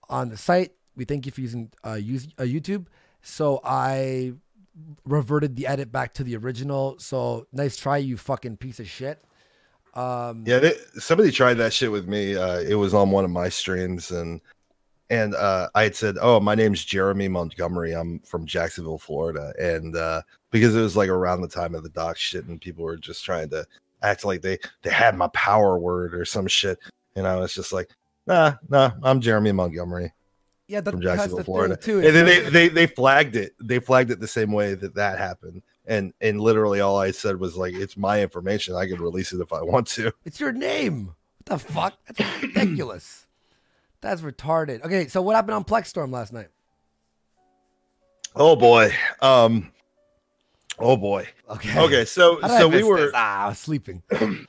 on 0.10 0.30
the 0.30 0.38
site. 0.38 0.74
We 0.96 1.06
thank 1.06 1.26
you 1.26 1.32
for 1.32 1.42
using 1.42 1.72
uh, 1.84 1.94
use, 1.94 2.28
uh, 2.38 2.44
YouTube. 2.44 2.86
So 3.24 3.62
I 3.64 4.34
reverted 5.06 5.56
the 5.56 5.66
edit 5.66 5.92
back 5.92 6.14
to 6.16 6.24
the 6.24 6.36
original. 6.38 7.00
So 7.00 7.48
nice 7.52 7.78
try, 7.78 7.98
you 7.98 8.16
fucking 8.16 8.58
piece 8.58 8.80
of 8.80 8.88
shit. 8.88 9.24
Um, 9.94 10.44
Yeah, 10.46 10.60
they, 10.60 10.74
somebody 10.98 11.32
tried 11.32 11.56
that 11.56 11.74
shit 11.74 11.92
with 11.92 12.08
me. 12.08 12.36
Uh, 12.36 12.60
it 12.60 12.76
was 12.76 12.94
on 12.94 13.12
one 13.12 13.26
of 13.26 13.32
my 13.32 13.50
streams, 13.50 14.12
and 14.12 14.42
and 15.10 15.34
uh, 15.36 15.70
I 15.74 15.84
had 15.84 15.96
said, 15.96 16.18
"Oh, 16.22 16.40
my 16.40 16.56
name's 16.56 16.86
Jeremy 16.86 17.28
Montgomery. 17.28 17.94
I'm 17.94 18.20
from 18.20 18.46
Jacksonville, 18.46 19.00
Florida," 19.00 19.54
and 19.60 19.96
uh, 19.96 20.22
because 20.52 20.76
it 20.76 20.82
was 20.82 20.96
like 20.96 21.10
around 21.10 21.42
the 21.42 21.48
time 21.48 21.74
of 21.76 21.84
the 21.84 21.90
doc 21.90 22.18
shit, 22.18 22.46
and 22.46 22.62
people 22.62 22.84
were 22.84 22.98
just 22.98 23.26
trying 23.26 23.50
to 23.50 23.66
act 24.04 24.24
like 24.24 24.42
they 24.42 24.58
they 24.84 24.92
had 24.92 25.18
my 25.18 25.28
power 25.30 25.80
word 25.80 26.14
or 26.14 26.26
some 26.26 26.48
shit, 26.48 26.80
and 27.16 27.28
I 27.28 27.38
was 27.38 27.54
just 27.54 27.74
like, 27.74 27.90
"Nah, 28.28 28.54
nah, 28.70 28.92
I'm 29.04 29.20
Jeremy 29.22 29.52
Montgomery." 29.52 30.14
Yeah, 30.68 30.82
that, 30.82 30.92
from 30.92 31.02
Jacksonville, 31.02 31.44
Florida. 31.44 31.76
too. 31.76 31.98
and 31.98 32.16
then 32.16 32.26
they, 32.26 32.42
they 32.42 32.68
they 32.70 32.86
flagged 32.86 33.36
it. 33.36 33.54
They 33.60 33.80
flagged 33.80 34.12
it 34.12 34.20
the 34.20 34.28
same 34.28 34.52
way 34.52 34.76
that 34.76 34.94
that 34.94 35.18
happened. 35.18 35.64
And 35.90 36.14
and 36.22 36.40
literally 36.40 36.80
all 36.80 36.98
I 36.98 37.12
said 37.12 37.38
was 37.40 37.58
like, 37.58 37.74
"It's 37.74 37.98
my 37.98 38.22
information. 38.22 38.76
I 38.76 38.86
can 38.88 39.02
release 39.02 39.34
it 39.34 39.42
if 39.42 39.52
I 39.52 39.62
want 39.62 39.88
to." 39.88 40.14
It's 40.24 40.40
your 40.40 40.54
name. 40.54 41.16
What 41.40 41.46
the 41.46 41.60
fuck? 41.60 41.94
That's 42.06 42.42
ridiculous. 42.44 43.26
That's 44.02 44.22
retarded. 44.22 44.86
Okay, 44.86 45.08
so 45.08 45.22
what 45.22 45.36
happened 45.36 45.56
on 45.56 45.66
Plex 45.66 45.88
Storm 45.88 46.12
last 46.12 46.32
night? 46.32 46.48
Oh 48.36 48.56
boy. 48.56 48.94
Um. 49.22 49.72
Oh 50.78 50.96
boy. 50.96 51.28
Okay. 51.50 51.78
Okay. 51.80 52.06
So 52.06 52.40
How 52.40 52.48
did 52.48 52.56
I 52.56 52.60
so 52.60 52.68
we 52.70 52.84
were 52.84 53.02
this? 53.02 53.12
ah, 53.16 53.46
I 53.46 53.48
was 53.50 53.60
sleeping. 53.60 54.04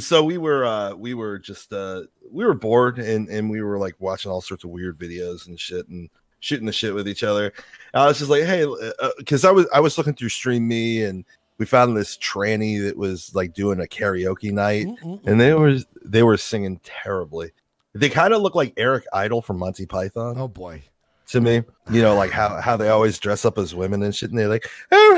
So 0.00 0.24
we 0.24 0.38
were 0.38 0.66
uh 0.66 0.94
we 0.94 1.14
were 1.14 1.38
just 1.38 1.72
uh 1.72 2.02
we 2.32 2.44
were 2.44 2.54
bored 2.54 2.98
and 2.98 3.28
and 3.28 3.48
we 3.48 3.62
were 3.62 3.78
like 3.78 3.94
watching 4.00 4.28
all 4.28 4.40
sorts 4.40 4.64
of 4.64 4.70
weird 4.70 4.98
videos 4.98 5.46
and 5.46 5.60
shit 5.60 5.86
and 5.86 6.10
shooting 6.40 6.66
the 6.66 6.72
shit 6.72 6.94
with 6.94 7.08
each 7.08 7.22
other. 7.22 7.52
And 7.94 8.02
I 8.02 8.06
was 8.06 8.18
just 8.18 8.30
like, 8.30 8.44
hey, 8.44 8.64
uh, 8.64 8.90
uh, 9.00 9.10
because 9.18 9.44
I 9.44 9.50
was 9.50 9.66
I 9.72 9.80
was 9.80 9.98
looking 9.98 10.14
through 10.14 10.28
Stream 10.30 10.66
Me 10.66 11.04
and 11.04 11.24
we 11.58 11.66
found 11.66 11.96
this 11.96 12.16
tranny 12.18 12.82
that 12.84 12.96
was 12.96 13.34
like 13.34 13.52
doing 13.52 13.80
a 13.80 13.84
karaoke 13.84 14.52
night 14.52 14.86
mm, 14.86 14.98
mm, 15.00 15.26
and 15.26 15.36
mm. 15.36 15.38
they 15.38 15.54
were 15.54 15.78
they 16.04 16.22
were 16.22 16.36
singing 16.36 16.80
terribly. 16.84 17.50
They 17.94 18.08
kind 18.08 18.32
of 18.32 18.42
look 18.42 18.54
like 18.54 18.74
Eric 18.76 19.04
Idle 19.12 19.42
from 19.42 19.58
Monty 19.58 19.86
Python. 19.86 20.36
Oh 20.38 20.48
boy. 20.48 20.82
To 21.28 21.42
me, 21.42 21.62
you 21.90 22.00
know, 22.00 22.14
like 22.14 22.30
how 22.30 22.58
how 22.58 22.78
they 22.78 22.88
always 22.88 23.18
dress 23.18 23.44
up 23.44 23.58
as 23.58 23.74
women 23.74 24.02
and 24.02 24.16
shit, 24.16 24.30
and 24.30 24.38
they're 24.38 24.48
like, 24.48 24.66
"Oh, 24.90 25.14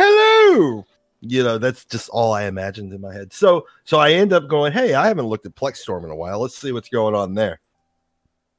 hello," 0.52 0.84
you 1.20 1.42
know 1.42 1.58
that's 1.58 1.84
just 1.84 2.08
all 2.08 2.32
i 2.32 2.44
imagined 2.44 2.92
in 2.92 3.00
my 3.00 3.12
head 3.12 3.32
so 3.32 3.66
so 3.84 3.98
i 3.98 4.12
end 4.12 4.32
up 4.32 4.48
going 4.48 4.72
hey 4.72 4.94
i 4.94 5.06
haven't 5.06 5.26
looked 5.26 5.46
at 5.46 5.54
plex 5.54 5.76
storm 5.76 6.04
in 6.04 6.10
a 6.10 6.16
while 6.16 6.40
let's 6.40 6.56
see 6.56 6.72
what's 6.72 6.88
going 6.88 7.14
on 7.14 7.34
there 7.34 7.60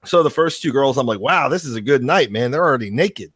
so 0.04 0.24
the 0.24 0.30
first 0.30 0.62
two 0.62 0.72
girls 0.72 0.98
i'm 0.98 1.06
like 1.06 1.20
wow 1.20 1.50
this 1.50 1.66
is 1.66 1.76
a 1.76 1.82
good 1.82 2.04
night 2.04 2.32
man. 2.32 2.52
They're 2.52 2.64
already 2.64 2.90
naked. 2.90 3.32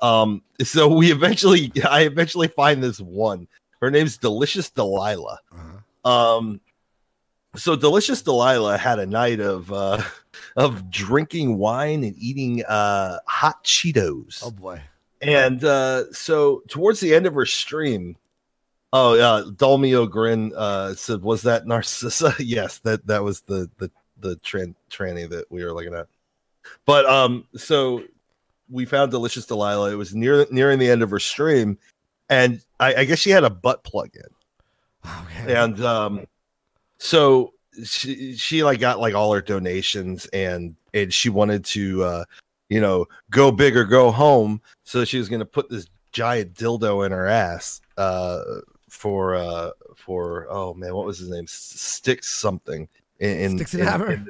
Um 0.00 0.42
so 0.62 0.88
we 0.94 1.10
eventually 1.12 1.72
i 1.88 2.02
eventually 2.02 2.48
find 2.48 2.82
this 2.82 3.00
one. 3.00 3.48
Her 3.80 3.90
name's 3.90 4.16
delicious 4.16 4.70
delilah. 4.70 5.38
Um 6.04 6.60
so 7.56 7.74
delicious 7.76 8.22
delilah 8.22 8.76
had 8.76 8.98
a 8.98 9.06
night 9.06 9.40
of 9.40 9.72
uh 9.72 10.02
of 10.56 10.90
drinking 10.90 11.58
wine 11.58 12.04
and 12.04 12.14
eating 12.18 12.64
uh 12.64 13.18
hot 13.26 13.64
cheetos. 13.64 14.42
Oh 14.44 14.50
boy. 14.50 14.80
and 15.22 15.64
uh, 15.64 16.12
so 16.12 16.62
towards 16.68 17.00
the 17.00 17.14
end 17.14 17.26
of 17.26 17.34
her 17.34 17.46
stream, 17.46 18.16
oh 18.92 19.18
uh 19.18 19.44
Dolmio 19.50 20.08
Grin 20.08 20.52
uh 20.54 20.94
said, 20.94 21.22
Was 21.22 21.42
that 21.42 21.66
Narcissa? 21.66 22.34
yes, 22.38 22.78
that 22.80 23.06
that 23.06 23.22
was 23.22 23.40
the 23.42 23.70
the 23.78 23.90
the 24.20 24.36
tran- 24.36 24.74
tranny 24.90 25.28
that 25.28 25.50
we 25.50 25.64
were 25.64 25.72
looking 25.72 25.94
at. 25.94 26.06
But 26.84 27.06
um, 27.06 27.46
so 27.56 28.02
we 28.70 28.84
found 28.84 29.10
Delicious 29.10 29.46
Delilah. 29.46 29.92
It 29.92 29.96
was 29.96 30.14
near 30.14 30.46
nearing 30.50 30.78
the 30.78 30.90
end 30.90 31.02
of 31.02 31.10
her 31.10 31.20
stream, 31.20 31.78
and 32.28 32.60
I, 32.80 32.94
I 32.94 33.04
guess 33.04 33.18
she 33.18 33.30
had 33.30 33.44
a 33.44 33.50
butt 33.50 33.84
plug 33.84 34.10
in. 34.14 34.22
And 35.46 35.84
um 35.84 36.26
so 36.98 37.52
she 37.84 38.36
she 38.36 38.64
like 38.64 38.80
got 38.80 38.98
like 38.98 39.14
all 39.14 39.32
her 39.32 39.42
donations 39.42 40.26
and 40.26 40.74
and 40.94 41.12
she 41.12 41.28
wanted 41.28 41.64
to 41.64 42.02
uh 42.02 42.24
you 42.68 42.80
know 42.80 43.06
go 43.30 43.52
big 43.52 43.76
or 43.76 43.84
go 43.84 44.10
home 44.10 44.60
so 44.84 45.04
she 45.04 45.18
was 45.18 45.28
gonna 45.28 45.44
put 45.44 45.68
this 45.68 45.86
giant 46.12 46.54
dildo 46.54 47.04
in 47.04 47.12
her 47.12 47.26
ass 47.26 47.80
uh 47.98 48.40
for 48.88 49.34
uh 49.34 49.70
for 49.94 50.46
oh 50.48 50.72
man 50.74 50.94
what 50.94 51.04
was 51.04 51.18
his 51.18 51.28
name 51.28 51.46
stick 51.46 52.24
something 52.24 52.88
in, 53.20 53.30
in 53.38 53.56
Sticks 53.56 53.72
and 53.74 53.82
in- 53.82 53.88
Hammer? 53.88 54.12
in- 54.12 54.28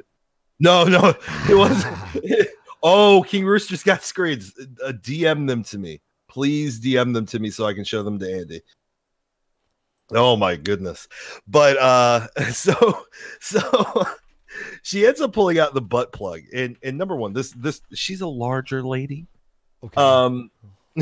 no 0.59 0.85
no 0.85 1.13
it 1.49 1.55
was 1.55 1.85
oh 2.83 3.23
king 3.27 3.45
rooster's 3.45 3.83
got 3.83 4.01
screens 4.03 4.53
uh, 4.83 4.91
dm 4.91 5.47
them 5.47 5.63
to 5.63 5.77
me 5.77 6.01
please 6.27 6.79
dm 6.79 7.13
them 7.13 7.25
to 7.27 7.37
me 7.37 7.49
so 7.51 7.65
i 7.65 7.73
can 7.73 7.83
show 7.83 8.01
them 8.03 8.17
to 8.19 8.31
andy 8.31 8.61
Oh 10.13 10.37
my 10.37 10.55
goodness. 10.55 11.07
But 11.47 11.77
uh 11.77 12.27
so 12.53 13.03
so 13.41 14.05
she 14.81 15.05
ends 15.05 15.19
up 15.19 15.33
pulling 15.33 15.59
out 15.59 15.73
the 15.73 15.81
butt 15.81 16.13
plug. 16.13 16.41
And 16.53 16.77
and 16.81 16.97
number 16.97 17.15
one, 17.15 17.33
this 17.33 17.51
this 17.51 17.81
she's 17.93 18.21
a 18.21 18.27
larger 18.27 18.81
lady. 18.81 19.27
Um 19.97 20.49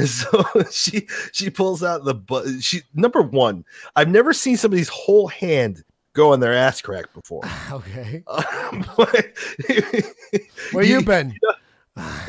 so 0.05 0.43
she 0.71 1.07
she 1.31 1.49
pulls 1.51 1.83
out 1.83 2.03
the 2.03 2.15
butt 2.15 2.47
she 2.61 2.81
number 2.95 3.21
one, 3.21 3.63
I've 3.95 4.09
never 4.09 4.33
seen 4.33 4.57
somebody's 4.57 4.89
whole 4.89 5.27
hand 5.27 5.83
going 6.15 6.39
their 6.39 6.53
ass 6.53 6.81
cracked 6.81 7.13
before. 7.13 7.43
Okay. 7.71 8.23
Um, 8.71 8.83
Where 10.71 10.83
you 10.83 11.01
been? 11.05 11.31
You 11.31 11.39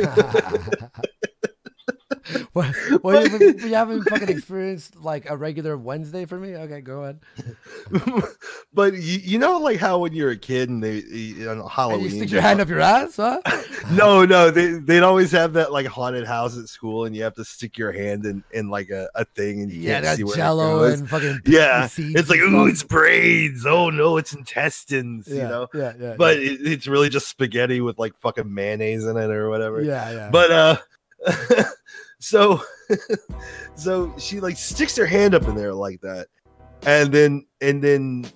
know, 0.05 0.90
what, 2.53 2.75
what 3.03 3.31
you, 3.33 3.39
been- 3.39 3.59
you 3.69 3.75
haven't 3.75 4.05
fucking 4.09 4.29
experienced 4.29 4.97
like 4.97 5.29
a 5.31 5.37
regular 5.37 5.77
Wednesday 5.77 6.25
for 6.25 6.39
me? 6.39 6.57
Okay, 6.57 6.81
go 6.81 7.03
ahead. 7.03 7.21
but 8.75 8.95
you, 8.95 9.19
you 9.23 9.39
know 9.39 9.59
like 9.59 9.79
how 9.79 9.99
when 9.99 10.12
you're 10.12 10.31
a 10.31 10.37
kid 10.37 10.69
and 10.69 10.83
they 10.83 10.97
you- 11.03 11.49
on 11.51 11.61
And 11.61 11.71
Halloween 11.71 12.05
you 12.05 12.11
stick 12.11 12.31
your 12.31 12.41
hand 12.41 12.61
up 12.61 12.69
your 12.69 12.81
ass, 12.81 13.17
huh? 13.17 13.41
no, 13.93 14.25
no, 14.25 14.51
they 14.51 14.73
they'd 14.79 15.03
always 15.03 15.31
have 15.33 15.53
that 15.55 15.73
like 15.73 15.87
haunted 15.87 16.27
house 16.27 16.59
at 16.59 16.69
school, 16.69 17.05
and 17.05 17.15
you 17.15 17.23
have 17.23 17.35
to 17.35 17.45
stick 17.45 17.79
your 17.79 17.93
hand 17.93 18.25
in 18.27 18.43
in 18.51 18.69
like 18.69 18.91
a, 18.91 19.09
a 19.15 19.25
thing, 19.25 19.62
and 19.62 19.71
you 19.73 19.81
Yeah, 19.83 20.01
can't 20.01 20.17
see 20.17 20.25
where 20.25 20.37
Jell-O 20.37 20.85
it 20.85 20.91
goes. 20.91 21.01
and 21.01 21.09
fucking 21.11 21.41
yeah, 21.47 21.89
it's 21.99 22.29
like 22.31 22.41
ooh, 22.41 22.67
it's 22.67 22.83
brains. 22.83 23.65
Oh 23.67 23.91
no, 23.91 24.17
it's 24.17 24.33
intestines. 24.35 25.29
you 25.29 25.37
Yeah, 25.37 25.49
know, 25.49 25.69
yeah, 25.75 25.93
yeah, 25.99 26.15
But 26.17 26.39
it, 26.39 26.61
it's 26.67 26.87
really 26.87 27.09
just 27.09 27.29
spaghetti 27.29 27.81
with 27.81 27.99
like 27.99 28.17
fucking 28.19 28.53
mayonnaise 28.53 29.05
in 29.05 29.17
it 29.17 29.31
or 29.31 29.49
whatever. 29.49 29.81
Yeah, 29.83 30.11
yeah. 30.11 30.31
But 30.31 30.51
uh, 30.51 30.77
so 32.19 32.61
so 33.75 34.15
she 34.19 34.41
like 34.41 34.57
sticks 34.57 34.97
her 34.97 35.07
hand 35.07 35.35
up 35.35 35.45
in 35.45 35.55
there 35.55 35.75
like 35.75 36.01
that, 36.03 36.29
and 36.87 37.13
then 37.13 37.47
and 37.61 37.83
then. 37.83 38.27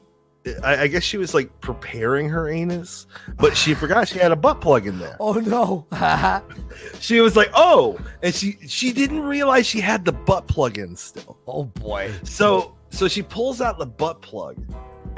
I, 0.65 0.85
I 0.85 0.87
guess 0.87 1.03
she 1.03 1.19
was 1.19 1.35
like 1.35 1.61
preparing 1.61 2.27
her 2.31 2.49
anus, 2.49 3.07
but 3.37 3.55
she 3.55 3.75
forgot 3.75 4.09
she 4.09 4.19
had 4.19 4.33
a 4.33 4.37
butt 4.37 4.63
plug 4.63 4.87
in 4.87 4.99
there. 4.99 5.19
Oh 5.21 5.35
no. 5.35 5.87
she 6.99 7.21
was 7.21 7.37
like, 7.37 7.51
"Oh," 7.53 7.99
and 8.23 8.35
she 8.35 8.57
she 8.67 8.91
didn't 8.91 9.21
realize 9.21 9.67
she 9.67 9.81
had 9.81 10.07
the 10.07 10.13
butt 10.13 10.47
plug 10.49 10.79
in 10.79 10.97
still. 10.97 11.37
Oh 11.47 11.65
boy. 11.65 12.11
So 12.23 12.75
so 12.89 13.07
she 13.07 13.23
pulls 13.23 13.61
out 13.61 13.79
the 13.79 13.85
butt 13.85 14.23
plug, 14.23 14.57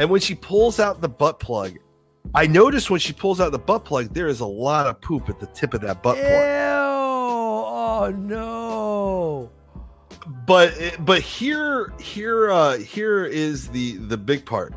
and 0.01 0.11
when 0.11 0.20
she 0.20 0.35
pulls 0.35 0.81
out 0.81 1.01
the 1.01 1.09
butt 1.09 1.38
plug, 1.38 1.79
I 2.35 2.48
noticed 2.48 2.90
when 2.90 3.01
she 3.01 3.12
pulls 3.12 3.40
out 3.40 3.53
the 3.53 3.61
butt 3.61 3.85
plug, 3.85 4.12
there 4.14 4.27
is 4.27 4.40
a 4.40 4.46
lot 4.46 4.88
of 4.88 5.01
poop 5.01 5.29
at 5.29 5.38
the 5.38 5.46
tip 5.46 5.72
of 5.72 5.83
that 5.83 6.03
butt 6.03 6.16
Ew. 6.16 6.22
plug. 6.25 6.91
Oh 7.94 8.11
no. 8.11 9.50
But 10.46 10.72
but 11.00 11.20
here 11.20 11.92
here 12.00 12.50
uh 12.50 12.78
here 12.78 13.26
is 13.26 13.68
the 13.68 13.98
the 13.98 14.16
big 14.16 14.46
part. 14.46 14.72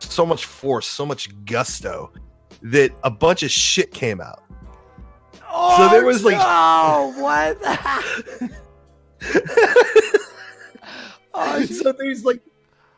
So 0.00 0.26
much 0.26 0.44
force, 0.44 0.86
so 0.86 1.06
much 1.06 1.30
gusto 1.46 2.12
that 2.60 2.92
a 3.04 3.10
bunch 3.10 3.42
of 3.42 3.50
shit 3.50 3.94
came 3.94 4.20
out. 4.20 4.44
Oh, 5.50 5.78
so 5.78 5.88
there 5.88 6.04
was 6.04 6.24
like 6.24 6.36
no. 6.36 7.14
what? 7.22 7.58
Oh, 11.36 11.64
so 11.64 11.90
there's 11.90 12.24
like 12.24 12.40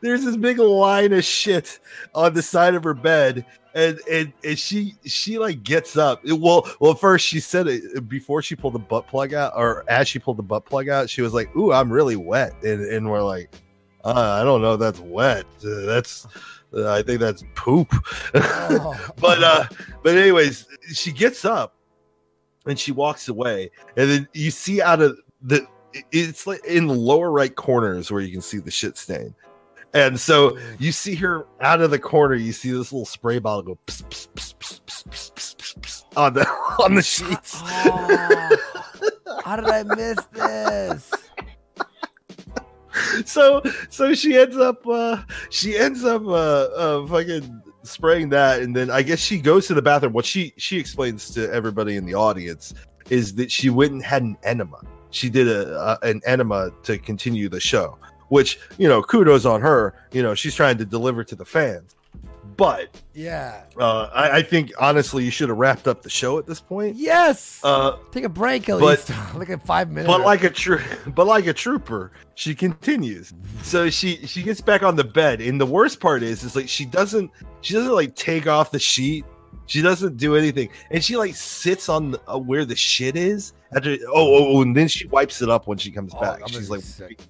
there's 0.02 0.22
this 0.22 0.36
big 0.36 0.58
line 0.58 1.14
of 1.14 1.24
shit 1.24 1.78
on 2.14 2.34
the 2.34 2.42
side 2.42 2.74
of 2.74 2.84
her 2.84 2.92
bed 2.92 3.46
and 3.76 4.00
and, 4.10 4.32
and 4.42 4.58
she 4.58 4.96
she 5.04 5.38
like 5.38 5.62
gets 5.62 5.96
up. 5.96 6.22
Well 6.24 6.66
well 6.80 6.94
first 6.94 7.26
she 7.26 7.40
said 7.40 7.68
it 7.68 8.08
before 8.08 8.40
she 8.40 8.56
pulled 8.56 8.74
the 8.74 8.78
butt 8.80 9.06
plug 9.06 9.34
out 9.34 9.52
or 9.54 9.84
as 9.88 10.08
she 10.08 10.18
pulled 10.18 10.38
the 10.38 10.42
butt 10.42 10.64
plug 10.64 10.88
out 10.88 11.10
she 11.10 11.20
was 11.20 11.34
like 11.34 11.54
ooh 11.54 11.72
i'm 11.72 11.92
really 11.92 12.16
wet 12.16 12.52
and, 12.62 12.84
and 12.86 13.08
we're 13.08 13.22
like 13.22 13.54
uh, 14.04 14.38
i 14.40 14.44
don't 14.44 14.62
know 14.62 14.76
that's 14.76 15.00
wet. 15.00 15.44
Uh, 15.64 15.84
that's 15.84 16.26
uh, 16.74 16.90
i 16.90 17.02
think 17.02 17.20
that's 17.20 17.44
poop. 17.54 17.92
But 19.20 19.42
uh 19.42 19.66
but 20.02 20.16
anyways 20.16 20.66
she 20.92 21.12
gets 21.12 21.44
up 21.44 21.74
and 22.66 22.78
she 22.78 22.92
walks 22.92 23.28
away 23.28 23.70
and 23.96 24.10
then 24.10 24.28
you 24.32 24.50
see 24.50 24.80
out 24.80 25.02
of 25.02 25.18
the 25.42 25.66
it's 26.12 26.46
like 26.46 26.64
in 26.64 26.86
the 26.86 26.94
lower 26.94 27.30
right 27.30 27.54
corners 27.54 28.10
where 28.10 28.22
you 28.22 28.32
can 28.32 28.42
see 28.42 28.58
the 28.58 28.70
shit 28.70 28.96
stain 28.96 29.34
and 29.96 30.20
so 30.20 30.58
you 30.78 30.92
see 30.92 31.14
her 31.14 31.46
out 31.62 31.80
of 31.80 31.90
the 31.90 31.98
corner, 31.98 32.34
you 32.34 32.52
see 32.52 32.70
this 32.70 32.92
little 32.92 33.06
spray 33.06 33.38
bottle 33.38 33.62
go 33.62 33.78
pss, 33.86 34.28
pss, 34.34 34.54
pss, 35.08 36.04
on 36.14 36.34
the 36.34 36.46
on 36.84 36.94
the 36.94 36.98
oh, 36.98 37.00
sheets. 37.00 37.62
Oh, 37.64 39.40
how 39.42 39.56
did 39.56 39.64
I 39.64 39.84
miss 39.84 40.18
this? 40.34 41.12
so 43.24 43.62
so 43.88 44.12
she 44.12 44.36
ends 44.36 44.58
up 44.58 44.86
uh 44.86 45.22
she 45.48 45.78
ends 45.78 46.04
up 46.04 46.26
uh, 46.26 46.64
uh 46.76 47.06
fucking 47.06 47.62
spraying 47.82 48.28
that 48.28 48.60
and 48.60 48.76
then 48.76 48.90
I 48.90 49.00
guess 49.00 49.18
she 49.18 49.38
goes 49.38 49.66
to 49.68 49.74
the 49.74 49.80
bathroom. 49.80 50.12
What 50.12 50.26
she 50.26 50.52
she 50.58 50.78
explains 50.78 51.30
to 51.30 51.50
everybody 51.50 51.96
in 51.96 52.04
the 52.04 52.14
audience 52.14 52.74
is 53.08 53.34
that 53.36 53.50
she 53.50 53.70
went 53.70 53.92
and 53.92 54.04
had 54.04 54.22
an 54.22 54.36
enema. 54.42 54.82
She 55.08 55.30
did 55.30 55.48
a, 55.48 55.74
a 55.80 55.98
an 56.02 56.20
enema 56.26 56.70
to 56.82 56.98
continue 56.98 57.48
the 57.48 57.60
show 57.60 57.98
which 58.28 58.58
you 58.78 58.88
know 58.88 59.02
kudos 59.02 59.44
on 59.44 59.60
her 59.60 59.94
you 60.12 60.22
know 60.22 60.34
she's 60.34 60.54
trying 60.54 60.76
to 60.78 60.84
deliver 60.84 61.22
to 61.24 61.34
the 61.34 61.44
fans 61.44 61.94
but 62.56 62.88
Yeah. 63.12 63.64
uh 63.78 64.08
i, 64.14 64.38
I 64.38 64.42
think 64.42 64.72
honestly 64.80 65.24
you 65.24 65.30
should 65.30 65.48
have 65.50 65.58
wrapped 65.58 65.86
up 65.86 66.02
the 66.02 66.08
show 66.10 66.38
at 66.38 66.46
this 66.46 66.60
point 66.60 66.96
Yes. 66.96 67.60
uh 67.62 67.96
Take 68.12 68.24
a 68.24 68.28
break 68.30 68.68
at 68.68 68.78
but- 68.80 69.08
least. 69.08 69.12
like 69.34 69.50
a 69.50 69.58
five 69.58 69.90
minutes. 69.90 70.06
but 70.08 70.22
like 70.22 70.42
a 70.44 70.50
true, 70.50 70.80
but 71.08 71.26
like 71.26 71.46
a 71.46 71.52
trooper, 71.52 72.12
she 72.34 72.54
continues. 72.54 73.34
So 73.62 73.90
she 73.90 74.26
she 74.26 74.42
gets 74.42 74.60
back 74.62 74.82
on 74.82 74.96
the 74.96 75.04
bed, 75.04 75.40
and 75.42 75.60
the 75.60 75.66
worst 75.66 76.00
part 76.00 76.22
is, 76.22 76.44
is 76.44 76.56
like 76.56 76.68
she 76.68 76.86
doesn't 76.86 77.30
she 77.60 77.74
doesn't 77.74 77.92
like 77.92 78.14
take 78.14 78.46
off 78.46 78.70
the 78.70 78.78
sheet. 78.78 79.24
She 79.66 79.82
doesn't 79.82 80.16
do 80.16 80.36
anything, 80.36 80.70
and 80.90 81.04
she 81.04 81.16
like 81.16 81.34
sits 81.34 81.88
on 81.90 82.12
the, 82.12 82.20
uh, 82.30 82.38
where 82.38 82.64
the 82.64 82.76
shit 82.76 83.16
is. 83.16 83.52
After 83.74 83.90
oh, 84.08 84.12
oh 84.14 84.56
oh, 84.56 84.62
and 84.62 84.74
then 84.74 84.88
she 84.88 85.06
wipes 85.08 85.42
it 85.42 85.50
up 85.50 85.66
when 85.66 85.76
she 85.76 85.90
comes 85.90 86.12
Oh, 86.14 86.20
back. 86.20 86.40
I'm 86.42 86.48
She's 86.48 86.70
like 86.70 86.80
sick. 86.82 87.20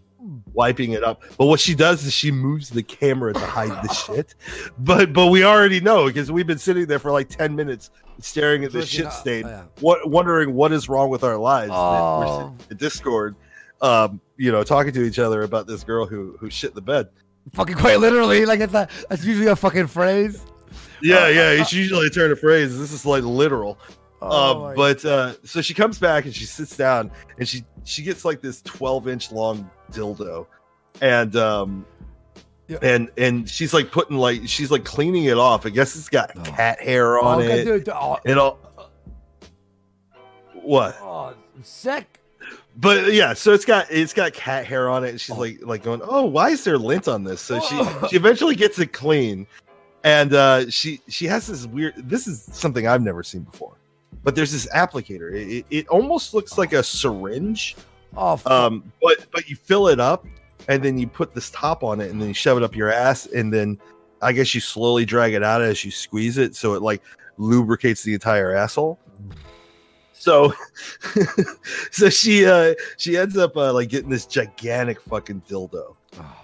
Wiping 0.53 0.93
it 0.93 1.03
up. 1.05 1.23
But 1.39 1.47
what 1.47 1.61
she 1.61 1.75
does 1.75 2.05
is 2.05 2.13
she 2.13 2.31
moves 2.31 2.71
the 2.71 2.83
camera 2.83 3.33
to 3.33 3.39
hide 3.41 3.71
the 3.87 3.93
shit. 3.93 4.35
But 4.79 5.13
but 5.13 5.27
we 5.29 5.45
already 5.45 5.81
know 5.81 6.07
because 6.07 6.31
we've 6.33 6.47
been 6.47 6.59
sitting 6.59 6.87
there 6.87 6.99
for 6.99 7.11
like 7.13 7.29
ten 7.29 7.55
minutes 7.57 7.91
staring 8.21 8.65
at 8.65 8.73
this 8.73 8.85
Looking 8.87 8.97
shit 8.99 9.07
up- 9.07 9.13
stain, 9.13 9.45
oh, 9.47 9.49
yeah. 9.49 9.63
what 9.81 10.09
wondering 10.09 10.55
what 10.55 10.73
is 10.73 10.89
wrong 10.89 11.11
with 11.11 11.23
our 11.25 11.37
lives. 11.37 11.71
that 11.71 11.77
we're 11.77 12.27
Oh. 12.27 12.55
in 12.71 12.77
Discord, 12.77 13.37
um, 13.83 14.21
you 14.37 14.51
know, 14.53 14.63
talking 14.65 14.93
to 14.93 15.03
each 15.03 15.19
other 15.19 15.43
about 15.43 15.67
this 15.67 15.85
girl 15.85 16.07
who 16.07 16.37
who 16.41 16.49
shit 16.51 16.75
the 16.75 16.81
bed. 16.83 17.09
fucking 17.53 17.77
quite 17.77 18.01
literally. 18.01 18.45
Like 18.47 18.61
it's 18.61 18.75
a, 18.75 18.89
that's 19.09 19.25
usually 19.25 19.47
a 19.49 19.57
fucking 19.57 19.87
phrase. 19.89 20.43
Yeah, 21.03 21.29
yeah. 21.29 21.51
It's 21.51 21.73
usually 21.73 22.07
a 22.07 22.11
turn 22.11 22.33
of 22.33 22.41
phrase. 22.41 22.79
This 22.79 22.91
is 22.93 23.05
like 23.05 23.23
literal. 23.23 23.79
Oh 24.23 24.65
uh, 24.69 24.75
but 24.75 25.05
uh, 25.05 25.35
so 25.45 25.61
she 25.61 25.75
comes 25.75 25.99
back 25.99 26.25
and 26.25 26.35
she 26.35 26.47
sits 26.47 26.75
down 26.75 27.11
and 27.39 27.47
she 27.47 27.65
she 27.87 28.03
gets 28.03 28.25
like 28.25 28.41
this 28.41 28.61
12 28.63 29.09
inch 29.09 29.33
long 29.33 29.71
dildo 29.93 30.47
and 31.01 31.35
um 31.37 31.87
Yeah. 32.69 32.79
and 32.83 33.11
and 33.17 33.49
she's 33.49 33.73
like 33.73 33.91
putting 33.93 34.17
like 34.17 34.43
she's 34.47 34.71
like 34.71 34.85
cleaning 34.85 35.25
it 35.25 35.39
off. 35.39 35.65
I 35.67 35.71
guess 35.71 35.95
it's 35.97 36.09
got 36.09 36.35
cat 36.45 36.81
hair 36.81 37.19
on 37.21 37.39
Oh, 37.39 37.43
okay, 37.43 37.61
it 37.61 37.65
dude, 37.65 37.89
oh, 37.89 38.19
and 38.25 38.39
all. 38.39 38.59
What? 40.53 40.97
Oh, 41.01 41.35
sick. 41.63 42.21
but 42.77 43.13
yeah 43.13 43.33
so 43.35 43.53
it's 43.53 43.65
got 43.65 43.87
it's 43.91 44.13
got 44.13 44.33
cat 44.33 44.67
hair 44.67 44.89
on 44.89 45.05
it. 45.05 45.11
And 45.11 45.21
she's 45.21 45.37
like 45.37 45.61
like 45.63 45.83
going 45.83 46.01
oh 46.05 46.25
why 46.25 46.51
is 46.51 46.65
there 46.65 46.77
lint 46.79 47.09
on 47.09 47.25
this? 47.25 47.41
So 47.41 47.61
she 47.61 47.77
she 48.09 48.17
eventually 48.17 48.55
gets 48.57 48.79
it 48.79 48.93
clean 48.93 49.47
and 50.05 50.35
uh 50.35 50.69
she 50.71 51.01
she 51.09 51.27
has 51.27 51.47
this 51.47 51.67
weird 51.67 51.95
this 51.97 52.27
is 52.27 52.43
something 52.53 52.87
i've 52.87 53.03
never 53.03 53.23
seen 53.25 53.43
before 53.43 53.77
but 54.23 54.35
there's 54.35 54.53
this 54.53 54.67
applicator. 54.75 55.33
It, 55.35 55.67
it, 55.71 55.89
almost 55.89 56.35
looks 56.35 56.59
like 56.59 56.73
a 56.73 56.83
syringe. 56.83 57.77
Oh, 58.17 58.41
um 58.47 58.93
but 59.03 59.27
but 59.33 59.49
you 59.49 59.57
fill 59.57 59.89
it 59.89 60.01
up 60.01 60.27
and 60.69 60.83
then 60.83 60.97
you 60.97 61.07
put 61.07 61.35
this 61.35 61.51
top 61.51 61.85
on 61.85 62.01
it 62.01 62.11
and 62.11 62.21
then 62.21 62.29
you 62.29 62.35
shove 62.35 62.57
it 62.57 62.63
up 62.63 62.75
your 62.75 62.91
ass 62.91 63.27
and 63.27 63.53
then 63.53 63.79
i 64.23 64.33
guess 64.33 64.55
you 64.55 64.61
slowly 64.61 65.05
drag 65.05 65.35
it 65.35 65.43
out 65.43 65.61
as 65.61 65.85
you 65.85 65.91
squeeze 65.91 66.39
it 66.39 66.57
so 66.57 66.73
it 66.73 66.81
like 66.81 67.03
lubricates 67.39 68.03
the 68.03 68.15
entire 68.15 68.55
asshole. 68.55 68.99
So 70.13 70.53
so 71.91 72.09
she 72.09 72.47
uh 72.47 72.75
she 72.97 73.17
ends 73.17 73.37
up 73.37 73.57
uh, 73.57 73.73
like 73.73 73.89
getting 73.89 74.11
this 74.11 74.27
gigantic 74.27 75.01
fucking 75.01 75.43
dildo. 75.49 75.97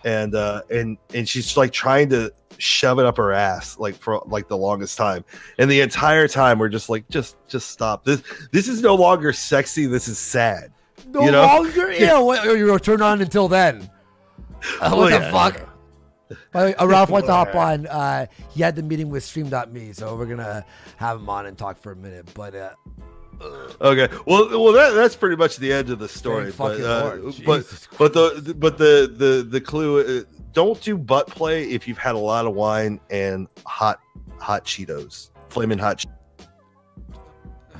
And 0.04 0.34
uh 0.34 0.62
and 0.70 0.98
and 1.14 1.28
she's 1.28 1.56
like 1.56 1.72
trying 1.72 2.10
to 2.10 2.32
shove 2.62 2.98
it 2.98 3.04
up 3.04 3.16
her 3.16 3.32
ass 3.32 3.76
like 3.78 3.94
for 3.94 4.22
like 4.26 4.46
the 4.46 4.56
longest 4.56 4.96
time 4.96 5.24
and 5.58 5.68
the 5.70 5.80
entire 5.80 6.28
time 6.28 6.58
we're 6.58 6.68
just 6.68 6.88
like 6.88 7.08
just 7.08 7.36
just 7.48 7.70
stop 7.70 8.04
this 8.04 8.22
this 8.52 8.68
is 8.68 8.82
no 8.82 8.94
longer 8.94 9.32
sexy 9.32 9.86
this 9.86 10.06
is 10.06 10.18
sad 10.18 10.72
no 11.08 11.24
you 11.24 11.30
know? 11.30 11.42
longer. 11.42 11.92
Yeah, 11.98 12.18
what, 12.20 12.44
you 12.44 12.66
were 12.66 12.78
turned 12.78 13.02
on 13.02 13.20
until 13.20 13.48
then. 13.48 13.90
Uh, 14.80 14.90
what 14.90 14.98
Well, 14.98 15.04
the 15.06 15.10
yeah, 15.10 15.30
fuck? 15.30 15.68
By 16.52 16.60
the 16.60 16.66
way, 16.68 16.74
uh, 16.76 16.86
Ralph 16.86 17.10
wants 17.10 17.26
to 17.28 17.32
hop 17.32 17.54
on. 17.54 17.86
Uh, 17.86 18.26
he 18.50 18.62
had 18.62 18.76
the 18.76 18.82
meeting 18.82 19.10
with 19.10 19.22
Stream.me, 19.24 19.92
so 19.92 20.16
we're 20.16 20.26
gonna 20.26 20.64
have 20.96 21.18
him 21.18 21.28
on 21.28 21.46
and 21.46 21.58
talk 21.58 21.78
for 21.78 21.92
a 21.92 21.96
minute. 21.96 22.28
But 22.34 22.54
uh, 22.54 22.70
Okay. 23.80 24.08
Well, 24.26 24.48
well, 24.50 24.72
that, 24.72 24.94
that's 24.94 25.16
pretty 25.16 25.36
much 25.36 25.56
the 25.56 25.72
end 25.72 25.90
of 25.90 25.98
the 25.98 26.08
story. 26.08 26.52
But 26.56 26.80
uh, 26.80 27.16
Lord. 27.22 27.34
but 27.44 27.88
but 27.98 28.12
the 28.12 28.54
but 28.56 28.78
the 28.78 29.12
the 29.14 29.46
the 29.48 29.60
clue: 29.60 30.20
uh, 30.20 30.22
don't 30.52 30.80
do 30.80 30.96
butt 30.98 31.26
play 31.28 31.64
if 31.64 31.88
you've 31.88 31.98
had 31.98 32.14
a 32.14 32.18
lot 32.18 32.46
of 32.46 32.54
wine 32.54 33.00
and 33.10 33.48
hot 33.66 34.00
hot 34.38 34.64
Cheetos, 34.64 35.30
flaming 35.48 35.78
hot. 35.78 35.98
Che- 35.98 36.08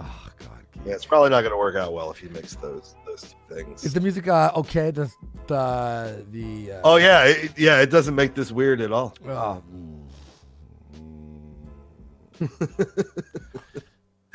oh 0.00 0.28
god, 0.38 0.64
yeah, 0.84 0.92
it's 0.92 1.04
probably 1.06 1.30
not 1.30 1.40
going 1.40 1.52
to 1.52 1.58
work 1.58 1.76
out 1.76 1.92
well 1.92 2.10
if 2.10 2.22
you 2.22 2.28
mix 2.30 2.56
those 2.56 2.94
those 3.06 3.22
two 3.22 3.54
things. 3.54 3.84
is 3.84 3.92
the 3.92 4.00
music 4.00 4.28
uh, 4.28 4.52
okay? 4.56 4.90
The 4.90 5.10
the 5.46 6.24
the. 6.30 6.72
Uh, 6.72 6.80
oh 6.84 6.96
yeah, 6.96 7.24
it, 7.24 7.58
yeah. 7.58 7.80
It 7.80 7.90
doesn't 7.90 8.14
make 8.14 8.34
this 8.34 8.52
weird 8.52 8.80
at 8.80 8.92
all. 8.92 9.14
Oh, 9.26 9.62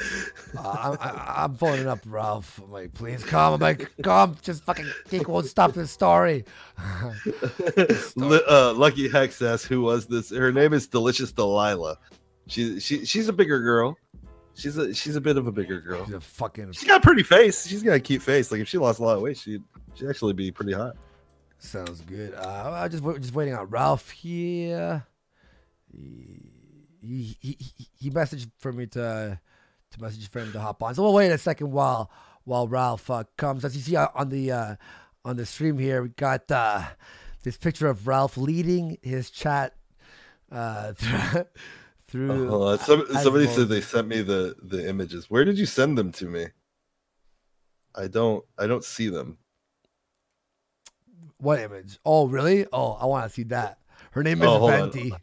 Uh, 0.58 0.78
I'm, 0.80 0.98
I, 1.00 1.44
I'm 1.44 1.56
phoning 1.56 1.88
up 1.88 2.00
Ralph. 2.06 2.60
I'm 2.64 2.72
like, 2.72 2.94
please 2.94 3.24
come. 3.24 3.54
I'm 3.54 3.60
like, 3.60 3.92
come. 4.04 4.36
Just 4.42 4.64
fucking 4.64 4.86
Geek 5.10 5.28
won't 5.28 5.48
stop 5.48 5.74
this 5.74 5.90
story. 5.92 6.46
Li- 8.16 8.42
uh, 8.48 8.74
Lucky 8.74 9.10
Hex 9.10 9.42
asks, 9.42 9.66
"Who 9.68 9.82
was 9.82 10.06
this?" 10.08 10.30
Her 10.32 10.52
name 10.52 10.74
is 10.74 10.88
Delicious 10.88 11.32
Delilah. 11.32 11.98
She 12.48 12.80
she 12.80 13.06
she's 13.06 13.28
a 13.28 13.34
bigger 13.34 13.60
girl. 13.62 13.98
She's 14.56 14.78
a 14.78 14.94
she's 14.94 15.16
a 15.16 15.22
bit 15.22 15.38
of 15.38 15.48
a 15.48 15.52
bigger 15.52 15.82
girl. 15.82 16.06
She's 16.06 16.14
a 16.16 16.22
fucking. 16.22 16.74
She's 16.74 16.88
got 16.88 16.98
a 16.98 17.02
pretty 17.04 17.24
face. 17.24 17.66
She's 17.68 17.82
got 17.84 17.94
a 17.94 18.00
cute 18.00 18.22
face. 18.22 18.52
Like 18.52 18.62
if 18.62 18.68
she 18.68 18.78
lost 18.78 19.00
a 19.00 19.04
lot 19.04 19.16
of 19.18 19.22
weight, 19.24 19.38
she'd 19.38 19.64
she'd 19.96 20.10
actually 20.10 20.34
be 20.34 20.52
pretty 20.52 20.74
hot. 20.74 20.96
Sounds 21.58 22.02
good. 22.02 22.34
Uh, 22.36 22.72
I'm 22.84 22.92
just 22.92 23.04
just 23.22 23.34
waiting 23.34 23.56
on 23.56 23.68
Ralph 23.70 24.12
here. 24.12 25.06
He 25.92 26.52
he, 27.02 27.38
he, 27.40 27.58
he- 27.60 27.88
he 27.96 28.10
messaged 28.12 28.50
for 28.60 28.72
me 28.74 28.86
to 28.88 29.40
to 29.94 30.02
message 30.02 30.30
for 30.30 30.40
him 30.40 30.52
to 30.52 30.60
hop 30.60 30.84
on. 30.84 30.96
So 30.96 31.04
we'll 31.04 31.14
wait 31.14 31.32
a 31.32 31.38
second 31.38 31.72
while 31.72 32.12
while 32.44 32.68
Ralph 32.68 33.10
uh, 33.10 33.24
comes. 33.38 33.64
As 33.64 33.76
you 33.76 33.82
see 33.82 33.96
uh, 33.96 34.08
on 34.16 34.30
the 34.30 34.52
uh, 34.52 34.76
on 35.24 35.38
the 35.38 35.46
stream 35.46 35.78
here, 35.78 36.04
we 36.04 36.10
got 36.10 36.52
uh, 36.52 36.84
this 37.44 37.58
picture 37.58 37.88
of 37.88 38.08
Ralph 38.08 38.38
leading 38.38 38.98
his 39.02 39.30
chat 39.30 39.76
uh, 40.52 40.94
through. 40.94 41.46
through 42.08 42.50
Hold. 42.50 42.80
Some, 42.82 43.06
somebody 43.22 43.48
said 43.48 43.70
they 43.70 43.82
sent 43.82 44.08
me 44.08 44.22
the 44.22 44.56
the 44.62 44.88
images. 44.88 45.30
Where 45.30 45.46
did 45.46 45.58
you 45.58 45.66
send 45.66 45.98
them 45.98 46.12
to 46.14 46.26
me? 46.26 46.48
I 47.96 48.08
don't 48.08 48.44
I 48.58 48.68
don't 48.68 48.84
see 48.84 49.10
them. 49.10 49.38
What 51.38 51.60
image? 51.60 52.00
Oh, 52.06 52.28
really? 52.28 52.66
Oh, 52.72 52.94
I 52.94 53.06
want 53.06 53.28
to 53.28 53.30
see 53.30 53.44
that. 53.44 53.78
Her 54.12 54.24
name 54.24 54.42
is 54.42 54.48
Oh, 54.48 54.60
hold 54.60 54.72
on. 54.72 54.92
Venti. 54.92 55.14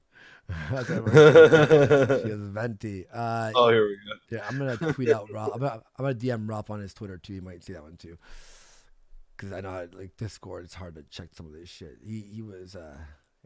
That's 0.71 0.87
she 0.89 2.29
is 2.31 2.41
Venti. 2.49 3.07
Uh, 3.13 3.53
Oh, 3.55 3.71
here 3.71 3.87
we 3.87 3.97
go. 3.97 4.37
Yeah, 4.37 4.45
I'm 4.49 4.59
gonna 4.59 4.93
tweet 4.93 5.11
out 5.11 5.31
Ralph. 5.33 5.53
I'm 5.55 5.61
gonna, 5.61 5.83
I'm 5.99 6.05
gonna 6.05 6.15
DM 6.15 6.49
Rob 6.49 6.71
on 6.71 6.81
his 6.81 6.95
Twitter 6.95 7.19
too. 7.19 7.35
You 7.35 7.43
might 7.43 7.65
see 7.65 7.73
that 7.73 7.83
one 7.83 7.97
too. 7.97 8.17
Because 9.37 9.53
I 9.53 9.61
know 9.61 9.89
like 9.95 10.17
Discord, 10.17 10.65
it's 10.65 10.75
hard 10.75 10.95
to 10.97 11.03
check 11.11 11.29
some 11.35 11.47
of 11.47 11.53
this 11.53 11.69
shit. 11.69 11.99
He 12.05 12.21
he 12.21 12.43
was 12.43 12.77
uh 12.77 12.97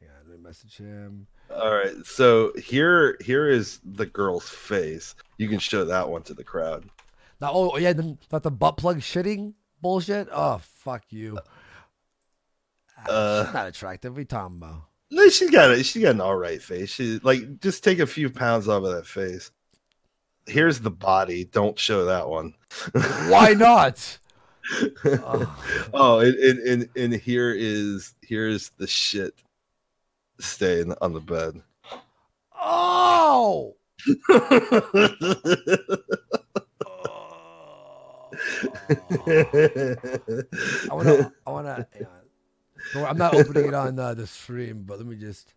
yeah. 0.02 0.08
Let 0.28 0.38
me 0.38 0.42
message 0.42 0.76
him. 0.76 1.26
All 1.54 1.72
right. 1.72 1.94
So 2.04 2.52
here 2.56 3.16
here 3.20 3.48
is 3.48 3.80
the 3.84 4.06
girl's 4.06 4.48
face. 4.48 5.14
You 5.38 5.48
can 5.48 5.58
show 5.60 5.84
that 5.84 6.08
one 6.08 6.22
to 6.24 6.34
the 6.34 6.44
crowd. 6.44 6.88
Now, 7.40 7.50
oh 7.52 7.76
yeah, 7.78 7.92
then 7.92 8.18
not 8.32 8.42
the 8.42 8.50
butt 8.50 8.76
plug 8.76 8.98
shitting 9.00 9.54
bullshit. 9.80 10.28
Oh 10.32 10.60
fuck 10.62 11.04
you. 11.10 11.38
Uh, 13.08 13.44
She's 13.44 13.54
not 13.54 13.66
attractive. 13.68 14.16
You 14.18 14.24
talking 14.24 14.56
about? 14.56 14.82
No, 15.14 15.28
she's 15.28 15.50
got 15.50 15.70
a 15.70 15.84
she's 15.84 16.02
got 16.02 16.16
an 16.16 16.20
all 16.20 16.34
right 16.34 16.60
face. 16.60 16.90
She 16.90 17.20
like 17.22 17.60
just 17.60 17.84
take 17.84 18.00
a 18.00 18.06
few 18.06 18.28
pounds 18.28 18.66
off 18.66 18.82
of 18.82 18.92
that 18.92 19.06
face. 19.06 19.52
Here's 20.46 20.80
the 20.80 20.90
body. 20.90 21.44
Don't 21.44 21.78
show 21.78 22.04
that 22.06 22.28
one. 22.28 22.52
Why 23.28 23.54
not? 23.54 24.18
oh, 25.94 26.18
and, 26.18 26.34
and 26.34 26.58
and 26.58 26.88
and 26.96 27.14
here 27.14 27.54
is 27.56 28.12
here's 28.22 28.70
the 28.70 28.88
shit 28.88 29.34
stain 30.40 30.92
on 31.00 31.12
the 31.12 31.20
bed. 31.20 31.62
Oh. 32.60 33.76
oh. 34.30 34.40
I 40.90 40.92
wanna. 40.92 41.32
I 41.46 41.50
wanna. 41.50 41.86
hang 41.92 42.06
on. 42.06 42.23
Don't 42.92 43.06
I'm 43.06 43.16
not 43.18 43.34
opening 43.34 43.66
it 43.66 43.74
on 43.74 43.98
uh, 43.98 44.14
the 44.14 44.26
stream, 44.26 44.84
but 44.86 44.98
let 44.98 45.06
me 45.06 45.16
just. 45.16 45.54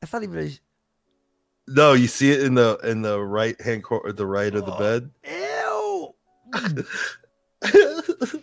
That's 0.00 0.12
not 0.12 0.22
even 0.22 0.38
a. 0.38 0.50
No, 1.68 1.92
you 1.92 2.08
see 2.08 2.32
it 2.32 2.42
in 2.42 2.54
the 2.54 2.78
in 2.82 3.02
the 3.02 3.20
right 3.20 3.58
hand 3.60 3.84
corner, 3.84 4.12
the 4.12 4.26
right 4.26 4.52
Oh. 4.54 4.58
of 4.58 4.66
the 4.66 4.72
bed. 4.72 5.10
Ew. 5.24 6.14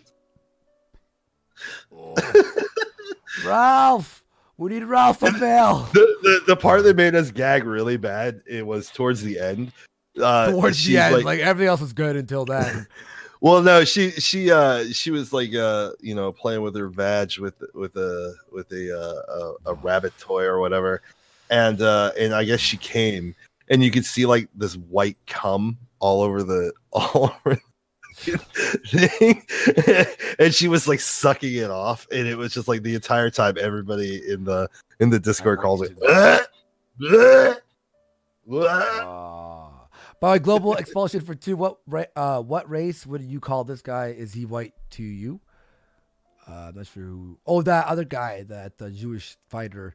Ralph, 3.44 4.24
we 4.56 4.70
need 4.70 4.84
Ralph 4.84 5.22
a 5.22 5.32
mail. 5.32 5.88
the, 5.92 6.16
the 6.22 6.40
the 6.48 6.56
part 6.56 6.82
that 6.84 6.96
made 6.96 7.14
us 7.14 7.30
gag 7.30 7.64
really 7.64 7.96
bad 7.96 8.42
it 8.46 8.66
was 8.66 8.90
towards 8.90 9.22
the 9.22 9.38
end 9.38 9.72
uh 10.20 10.50
Towards 10.50 10.84
the 10.84 10.98
end, 10.98 11.24
like, 11.24 11.40
everything 11.40 11.68
else 11.68 11.80
was 11.80 11.92
good 11.92 12.16
until 12.16 12.44
then. 12.44 12.86
well 13.40 13.62
no 13.62 13.84
she 13.84 14.10
she 14.12 14.50
uh 14.50 14.84
she 14.92 15.10
was 15.10 15.32
like 15.32 15.54
uh 15.54 15.90
you 16.00 16.14
know 16.14 16.32
playing 16.32 16.62
with 16.62 16.76
her 16.76 16.88
vag 16.88 17.38
with 17.38 17.54
with 17.74 17.96
a 17.96 18.34
with 18.52 18.70
a 18.72 18.96
uh, 18.96 19.54
a, 19.66 19.72
a 19.72 19.74
rabbit 19.74 20.12
toy 20.18 20.44
or 20.44 20.60
whatever. 20.60 21.02
And 21.50 21.82
uh 21.82 22.12
and 22.16 22.32
i 22.32 22.44
guess 22.44 22.60
she 22.60 22.76
came 22.76 23.34
and 23.70 23.82
you 23.82 23.90
could 23.90 24.04
see 24.04 24.26
like 24.26 24.48
this 24.54 24.74
white 24.76 25.16
cum 25.26 25.78
all 26.00 26.20
over 26.22 26.42
the 26.42 26.72
all 26.92 27.32
over 27.46 27.60
the 28.24 28.38
thing. 28.86 29.42
And 30.38 30.54
she 30.54 30.68
was 30.68 30.86
like 30.86 31.00
sucking 31.00 31.54
it 31.54 31.70
off. 31.70 32.06
And 32.10 32.26
it 32.26 32.36
was 32.36 32.52
just 32.52 32.68
like 32.68 32.82
the 32.82 32.94
entire 32.94 33.30
time 33.30 33.56
everybody 33.58 34.22
in 34.28 34.44
the 34.44 34.68
in 34.98 35.08
the 35.08 35.18
discord 35.18 35.60
calls 35.60 35.82
it 35.82 35.98
"Bleh, 35.98 36.44
bleh, 37.00 37.56
bleh." 38.48 39.49
By 40.20 40.38
global 40.38 40.74
expulsion 40.74 41.22
for 41.22 41.34
two. 41.34 41.56
What 41.56 41.78
uh, 42.14 42.42
what 42.42 42.68
race 42.68 43.06
would 43.06 43.22
you 43.22 43.40
call 43.40 43.64
this 43.64 43.80
guy? 43.80 44.08
Is 44.08 44.34
he 44.34 44.44
white 44.44 44.74
to 44.90 45.02
you? 45.02 45.40
Uh, 46.46 46.72
not 46.74 46.86
sure 46.86 47.04
who. 47.04 47.38
Oh, 47.46 47.62
that 47.62 47.86
other 47.86 48.04
guy, 48.04 48.42
that 48.44 48.74
uh, 48.80 48.90
Jewish 48.90 49.36
fighter. 49.48 49.94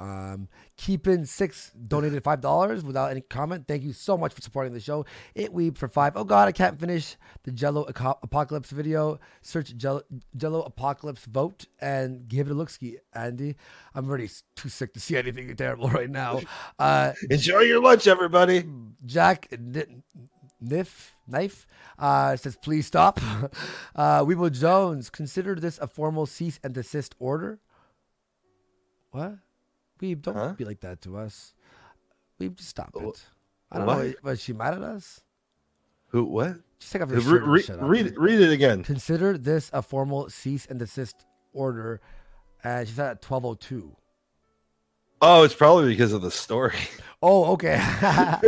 Um, 0.00 0.48
keeping 0.76 1.26
six 1.26 1.70
donated 1.72 2.24
five 2.24 2.40
dollars 2.40 2.82
without 2.82 3.10
any 3.10 3.20
comment. 3.20 3.66
Thank 3.68 3.82
you 3.82 3.92
so 3.92 4.16
much 4.16 4.32
for 4.32 4.40
supporting 4.40 4.72
the 4.72 4.80
show. 4.80 5.04
It 5.34 5.54
weeb 5.54 5.76
for 5.76 5.88
five. 5.88 6.16
Oh 6.16 6.24
God, 6.24 6.48
I 6.48 6.52
can't 6.52 6.80
finish 6.80 7.16
the 7.44 7.52
Jello 7.52 7.84
apocalypse 7.84 8.70
video. 8.70 9.20
Search 9.42 9.76
Jello, 9.76 10.02
Jello 10.36 10.62
apocalypse 10.62 11.26
vote 11.26 11.66
and 11.80 12.26
give 12.26 12.48
it 12.48 12.50
a 12.50 12.54
look. 12.54 12.70
Ski 12.70 12.96
Andy. 13.12 13.56
I'm 13.94 14.08
already 14.08 14.30
too 14.56 14.70
sick 14.70 14.94
to 14.94 15.00
see 15.00 15.16
anything 15.16 15.54
terrible 15.54 15.88
right 15.90 16.10
now. 16.10 16.40
Uh, 16.78 17.12
enjoy 17.28 17.60
your 17.60 17.82
lunch 17.82 18.06
everybody 18.06 18.64
Jack 19.04 19.48
Niff 20.62 21.12
Knife 21.26 21.66
uh, 21.98 22.36
says, 22.36 22.56
please 22.56 22.86
stop. 22.86 23.20
Uh, 23.94 24.24
Weeble 24.24 24.50
Jones, 24.52 25.10
consider 25.10 25.54
this 25.54 25.78
a 25.78 25.86
formal 25.86 26.24
cease 26.24 26.58
and 26.62 26.72
desist 26.72 27.14
order. 27.18 27.58
What? 29.10 29.34
Weeb, 30.00 30.22
don't 30.22 30.56
be 30.56 30.64
like 30.64 30.80
that 30.80 31.00
to 31.02 31.18
us. 31.18 31.54
Weeb, 32.40 32.56
just 32.56 32.70
stop 32.70 32.90
it. 32.96 33.24
I 33.70 33.78
don't 33.78 33.86
know. 33.86 33.96
What? 33.96 34.24
Was 34.24 34.40
she 34.40 34.52
mad 34.52 34.74
at 34.74 34.82
us? 34.82 35.20
Who? 36.08 36.24
What? 36.24 36.56
Just 36.78 36.92
take 36.92 37.02
off 37.02 37.10
your 37.10 37.20
shirt 37.20 37.42
re- 37.44 37.64
up. 37.68 37.78
read 37.82 38.06
it- 38.06 38.18
read 38.18 38.40
it 38.40 38.50
again. 38.50 38.82
Consider 38.82 39.36
this 39.38 39.70
a 39.72 39.82
formal 39.82 40.28
cease 40.30 40.66
and 40.66 40.78
desist 40.78 41.24
order. 41.52 42.00
And 42.64 42.88
she 42.88 42.94
said 42.94 43.10
at 43.10 43.24
1202. 43.24 43.96
Oh, 45.22 45.42
it's 45.42 45.54
probably 45.54 45.90
because 45.90 46.12
of 46.12 46.22
the 46.22 46.30
story. 46.30 46.76
Oh, 47.22 47.52
okay. 47.52 47.74
uh, 47.74 48.38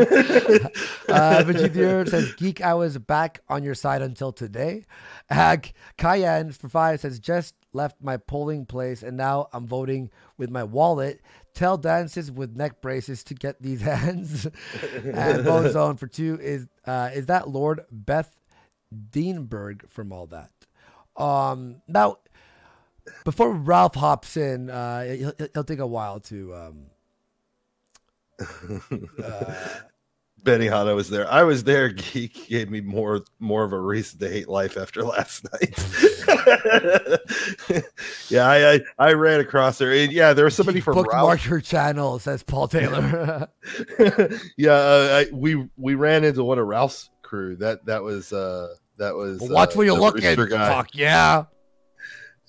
Vegetier 1.44 2.09
says, 2.09 2.32
Geek, 2.36 2.62
I 2.62 2.72
was 2.72 2.96
back 2.96 3.40
on 3.50 3.62
your 3.62 3.74
side 3.74 4.00
until 4.00 4.32
today. 4.32 4.86
Uh, 5.30 5.59
Cayenne 5.98 6.53
for 6.53 6.70
five 6.70 7.00
says, 7.00 7.18
just 7.18 7.55
left 7.74 8.03
my 8.03 8.16
polling 8.16 8.64
place 8.64 9.03
and 9.03 9.14
now 9.14 9.48
I'm 9.53 9.66
voting 9.66 10.11
with 10.38 10.48
my 10.48 10.64
wallet. 10.64 11.20
Tell 11.55 11.76
dances 11.76 12.30
with 12.30 12.57
neck 12.57 12.80
braces 12.80 13.22
to 13.24 13.34
get 13.34 13.61
these 13.61 13.80
hands. 13.92 14.46
and 15.05 15.44
Bone 15.44 15.70
Zone 15.72 15.96
for 15.96 16.07
two 16.07 16.38
is, 16.40 16.66
uh, 16.86 17.11
is 17.12 17.26
that 17.26 17.48
Lord 17.48 17.84
Beth 17.90 18.40
Deanberg 19.11 19.88
from 19.88 20.12
all 20.12 20.26
that? 20.28 20.50
Um, 21.16 21.82
now, 21.86 22.18
before 23.24 23.53
Ralph 23.53 23.94
hops 23.94 24.36
in, 24.36 24.70
uh, 24.70 25.05
he'll, 25.05 25.34
he'll 25.53 25.64
take 25.64 25.78
a 25.78 25.86
while 25.86 26.20
to, 26.20 26.55
um, 26.55 26.86
Benny 28.38 28.80
Hanna 30.47 30.95
was 30.95 31.09
there. 31.11 31.30
I 31.30 31.43
was 31.43 31.64
there. 31.64 31.88
Geek 31.90 32.49
gave 32.49 32.70
me 32.70 32.80
more 32.80 33.22
more 33.38 33.64
of 33.64 33.72
a 33.72 33.80
reason 33.80 34.18
to 34.20 34.28
hate 34.28 34.49
life 34.49 34.76
after 34.76 35.03
last 35.05 35.47
night. 35.53 35.78
yeah, 38.28 38.47
I, 38.47 38.74
I 38.74 38.80
I 38.99 39.12
ran 39.12 39.40
across 39.40 39.78
her. 39.78 39.93
And 39.93 40.12
yeah, 40.12 40.32
there 40.32 40.45
was 40.45 40.55
somebody 40.55 40.80
from 40.80 40.95
bookmark 40.95 41.45
your 41.45 41.61
channel, 41.61 42.18
says 42.18 42.43
Paul 42.43 42.68
Taylor. 42.68 43.49
yeah, 44.57 44.72
uh, 44.72 45.24
I, 45.24 45.26
we 45.32 45.68
we 45.76 45.95
ran 45.95 46.24
into 46.24 46.45
one 46.45 46.59
of 46.59 46.66
Ralph's 46.66 47.11
crew. 47.22 47.57
That 47.57 47.84
that 47.86 48.03
was 48.03 48.32
uh 48.32 48.74
that 48.99 49.14
was 49.14 49.40
Watch 49.40 49.70
uh, 49.70 49.78
where 49.78 49.86
you're 49.86 49.99
looking. 49.99 50.36
Fuck 50.36 50.95
yeah. 50.95 51.45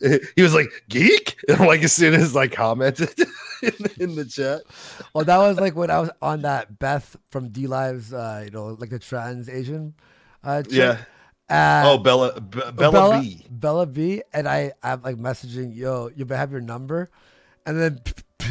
He 0.36 0.42
was 0.42 0.54
like 0.54 0.70
geek, 0.90 1.36
and 1.48 1.60
like 1.62 1.84
as 1.84 1.94
soon 1.94 2.14
as 2.14 2.36
I 2.36 2.48
commented 2.48 3.14
in, 3.62 3.72
in 4.00 4.16
the 4.16 4.26
chat. 4.26 4.62
Well, 5.14 5.24
that 5.26 5.38
was 5.38 5.60
like 5.60 5.76
when 5.76 5.90
I 5.92 6.00
was 6.00 6.10
on 6.22 6.42
that 6.42 6.80
Beth 6.80 7.16
from 7.30 7.50
D 7.50 7.68
Live's, 7.68 8.14
uh, 8.14 8.42
you 8.46 8.52
know, 8.52 8.68
like 8.80 8.90
the 8.90 9.00
trans 9.00 9.48
Asian. 9.50 9.94
Uh, 10.44 10.62
chick. 10.64 10.74
Yeah. 10.74 10.98
Uh, 11.50 11.84
oh, 11.86 11.98
Bella 11.98 12.40
B- 12.42 12.60
Bella, 12.76 13.22
B. 13.22 13.46
Bella 13.50 13.86
B. 13.86 14.24
And 14.34 14.48
I, 14.48 14.74
I'm 14.82 15.02
like 15.04 15.18
messaging, 15.18 15.76
yo, 15.76 16.10
you 16.16 16.26
have 16.26 16.52
your 16.52 16.62
number. 16.62 17.10
And 17.66 17.80
then 17.80 18.02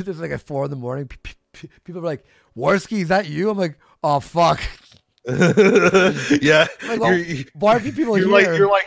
there's 0.05 0.21
like 0.21 0.31
at 0.31 0.41
four 0.43 0.65
in 0.65 0.71
the 0.71 0.77
morning, 0.77 1.09
p- 1.09 1.17
p- 1.23 1.35
p- 1.53 1.69
people 1.85 2.01
are 2.01 2.05
like, 2.05 2.25
Warski, 2.57 3.01
is 3.03 3.09
that 3.09 3.29
you? 3.29 3.51
I'm 3.51 3.59
like, 3.59 3.79
oh, 4.05 4.21
fuck. 4.21 4.61
yeah, 5.27 6.67
Like, 6.87 7.01
well, 7.01 7.15
you're, 7.17 7.45
why 7.55 7.77
are 7.77 7.81
people 7.81 8.19
you're 8.19 8.27
here? 8.29 8.51
like 8.51 8.59
you're 8.59 8.69
like 8.71 8.87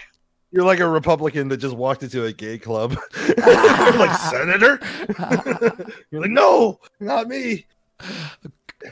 you're 0.56 0.64
like 0.64 0.80
a 0.80 0.88
Republican 0.88 1.50
that 1.50 1.58
just 1.58 1.76
walked 1.76 2.02
into 2.02 2.24
a 2.24 2.32
gay 2.32 2.58
club. 2.58 2.96
like 3.38 4.18
senator. 4.32 4.80
you're 6.12 6.22
like 6.22 6.32
no, 6.32 6.80
not 7.02 7.28
me. 7.28 7.66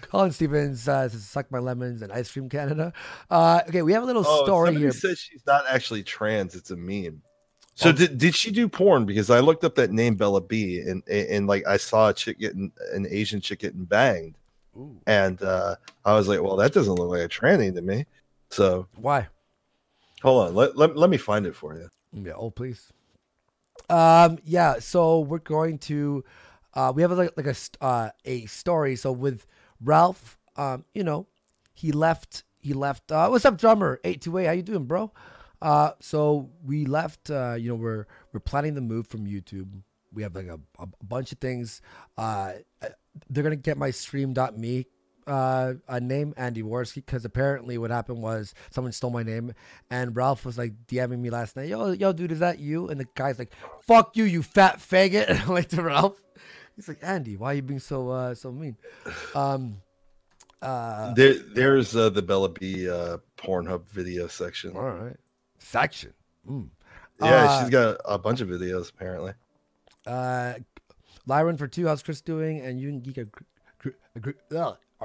Colin 0.02 0.32
Stevens 0.32 0.88
uh, 0.90 1.08
says, 1.08 1.26
suck 1.26 1.50
my 1.52 1.60
lemons 1.60 2.02
and 2.02 2.12
ice 2.12 2.30
cream 2.30 2.50
Canada. 2.50 2.92
Uh, 3.30 3.62
okay, 3.70 3.82
we 3.82 3.94
have 3.94 4.04
a 4.04 4.06
little 4.06 4.26
Oh, 4.26 4.44
story 4.44 4.76
here. 4.76 4.92
says 4.92 5.20
she's 5.20 5.46
not 5.48 5.64
actually 5.70 6.04
trans; 6.04 6.54
it's 6.54 6.72
a 6.72 6.76
meme. 6.76 7.22
So 7.76 7.94
did 7.94 8.18
did 8.18 8.36
she 8.36 8.52
do 8.52 8.68
porn? 8.68 9.06
Because 9.06 9.30
I 9.30 9.40
looked 9.40 9.64
up 9.64 9.76
that 9.76 9.92
name 9.92 10.16
Bella 10.16 10.42
B, 10.42 10.80
and 10.80 11.02
and, 11.08 11.28
and, 11.30 11.48
like 11.48 11.66
I 11.66 11.78
saw 11.78 12.10
a 12.10 12.14
chick 12.14 12.40
getting 12.40 12.74
an 12.94 13.08
Asian 13.10 13.40
chick 13.40 13.60
getting 13.60 13.86
banged, 13.86 14.36
and 15.08 15.42
uh, 15.42 15.78
I 16.04 16.14
was 16.14 16.28
like, 16.28 16.42
well, 16.42 16.58
that 16.58 16.74
doesn't 16.74 16.96
look 16.96 17.10
like 17.10 17.22
a 17.22 17.30
tranny 17.30 17.74
to 17.74 17.82
me. 17.82 18.06
So 18.50 18.88
Why? 18.96 19.28
Hold 20.24 20.48
on, 20.48 20.56
let 20.56 20.76
let, 20.76 20.98
let 20.98 21.10
me 21.10 21.18
find 21.18 21.46
it 21.46 21.56
for 21.56 21.76
you. 21.76 21.90
Yeah, 22.12 22.34
oh 22.36 22.50
please. 22.50 22.92
Um, 23.90 24.40
yeah, 24.44 24.80
so 24.80 25.20
we're 25.20 25.40
going 25.40 25.78
to 25.80 26.24
uh 26.74 26.92
we 26.96 27.04
have 27.04 27.12
like 27.12 27.32
like 27.38 27.48
a 27.48 27.56
uh 27.82 28.10
a 28.26 28.46
story. 28.48 28.96
So 28.96 29.12
with 29.12 29.46
Ralph, 29.80 30.40
um, 30.56 30.86
you 30.94 31.04
know, 31.04 31.28
he 31.74 31.92
left 31.92 32.44
he 32.60 32.74
left 32.74 33.12
uh 33.12 33.28
what's 33.28 33.46
up 33.46 33.58
drummer 33.58 34.00
828 34.04 34.46
how 34.46 34.52
you 34.54 34.62
doing 34.62 34.86
bro 34.86 35.12
uh 35.62 35.92
so 36.00 36.50
we 36.64 36.86
left 36.86 37.30
uh 37.30 37.56
you 37.60 37.70
know 37.70 37.76
we're 37.76 38.06
we're 38.32 38.40
planning 38.40 38.74
the 38.74 38.82
move 38.82 39.06
from 39.06 39.26
youtube 39.28 39.68
we 40.14 40.24
have 40.24 40.34
like 40.36 40.48
a, 40.48 40.60
a 40.80 40.88
bunch 41.04 41.32
of 41.34 41.40
things 41.40 41.82
uh 42.18 42.54
they're 43.30 43.44
gonna 43.44 43.56
get 43.56 43.78
my 43.78 43.92
stream.me 43.92 44.86
uh 45.28 45.74
a 45.88 46.00
name 46.00 46.34
andy 46.38 46.62
Warski 46.62 46.96
because 46.96 47.24
apparently 47.26 47.78
what 47.78 47.92
happened 47.92 48.22
was 48.22 48.54
someone 48.72 48.92
stole 48.92 49.10
my 49.12 49.24
name 49.24 49.54
and 49.90 50.16
ralph 50.16 50.46
was 50.46 50.58
like 50.58 50.74
dming 50.88 51.20
me 51.20 51.30
last 51.30 51.56
night 51.56 51.70
yo 51.70 51.92
yo 51.92 52.12
dude 52.12 52.32
is 52.32 52.40
that 52.40 52.60
you 52.60 52.90
and 52.90 53.00
the 53.00 53.08
guy's 53.16 53.40
like 53.40 53.54
fuck 53.82 54.16
you 54.18 54.26
you 54.26 54.44
fat 54.44 54.80
faggot 54.80 55.26
and 55.30 55.40
I'm 55.40 55.50
like 55.50 55.70
to 55.70 55.82
ralph 55.82 56.22
he's 56.76 56.88
like 56.88 57.00
andy 57.02 57.38
why 57.38 57.52
are 57.52 57.56
you 57.56 57.62
being 57.62 57.80
so 57.80 58.10
uh 58.10 58.36
so 58.36 58.52
mean 58.52 58.76
um 59.36 59.78
uh 60.62 61.14
There, 61.14 61.34
there's 61.36 61.96
uh, 61.96 62.10
the 62.10 62.22
Bella 62.22 62.48
B 62.50 62.90
uh, 62.90 63.18
Pornhub 63.38 63.86
video 63.90 64.28
section. 64.28 64.76
All 64.78 64.92
right, 64.92 65.18
section. 65.60 66.14
Mm. 66.50 66.70
Yeah, 67.20 67.28
Uh, 67.44 67.60
she's 67.60 67.70
got 67.70 67.98
a 68.06 68.18
bunch 68.18 68.40
of 68.40 68.48
videos 68.48 68.90
apparently. 68.90 69.34
Uh, 70.08 70.54
Lyron 71.28 71.58
for 71.58 71.68
two. 71.68 71.88
How's 71.88 72.02
Chris 72.02 72.22
doing? 72.22 72.62
And 72.62 72.80
you 72.80 72.88
and 72.90 73.04
Geek 73.04 73.18
are, 73.18 73.26
gr- 73.26 73.44
gr- 73.78 73.90
a 74.16 74.20
gr- 74.22 74.32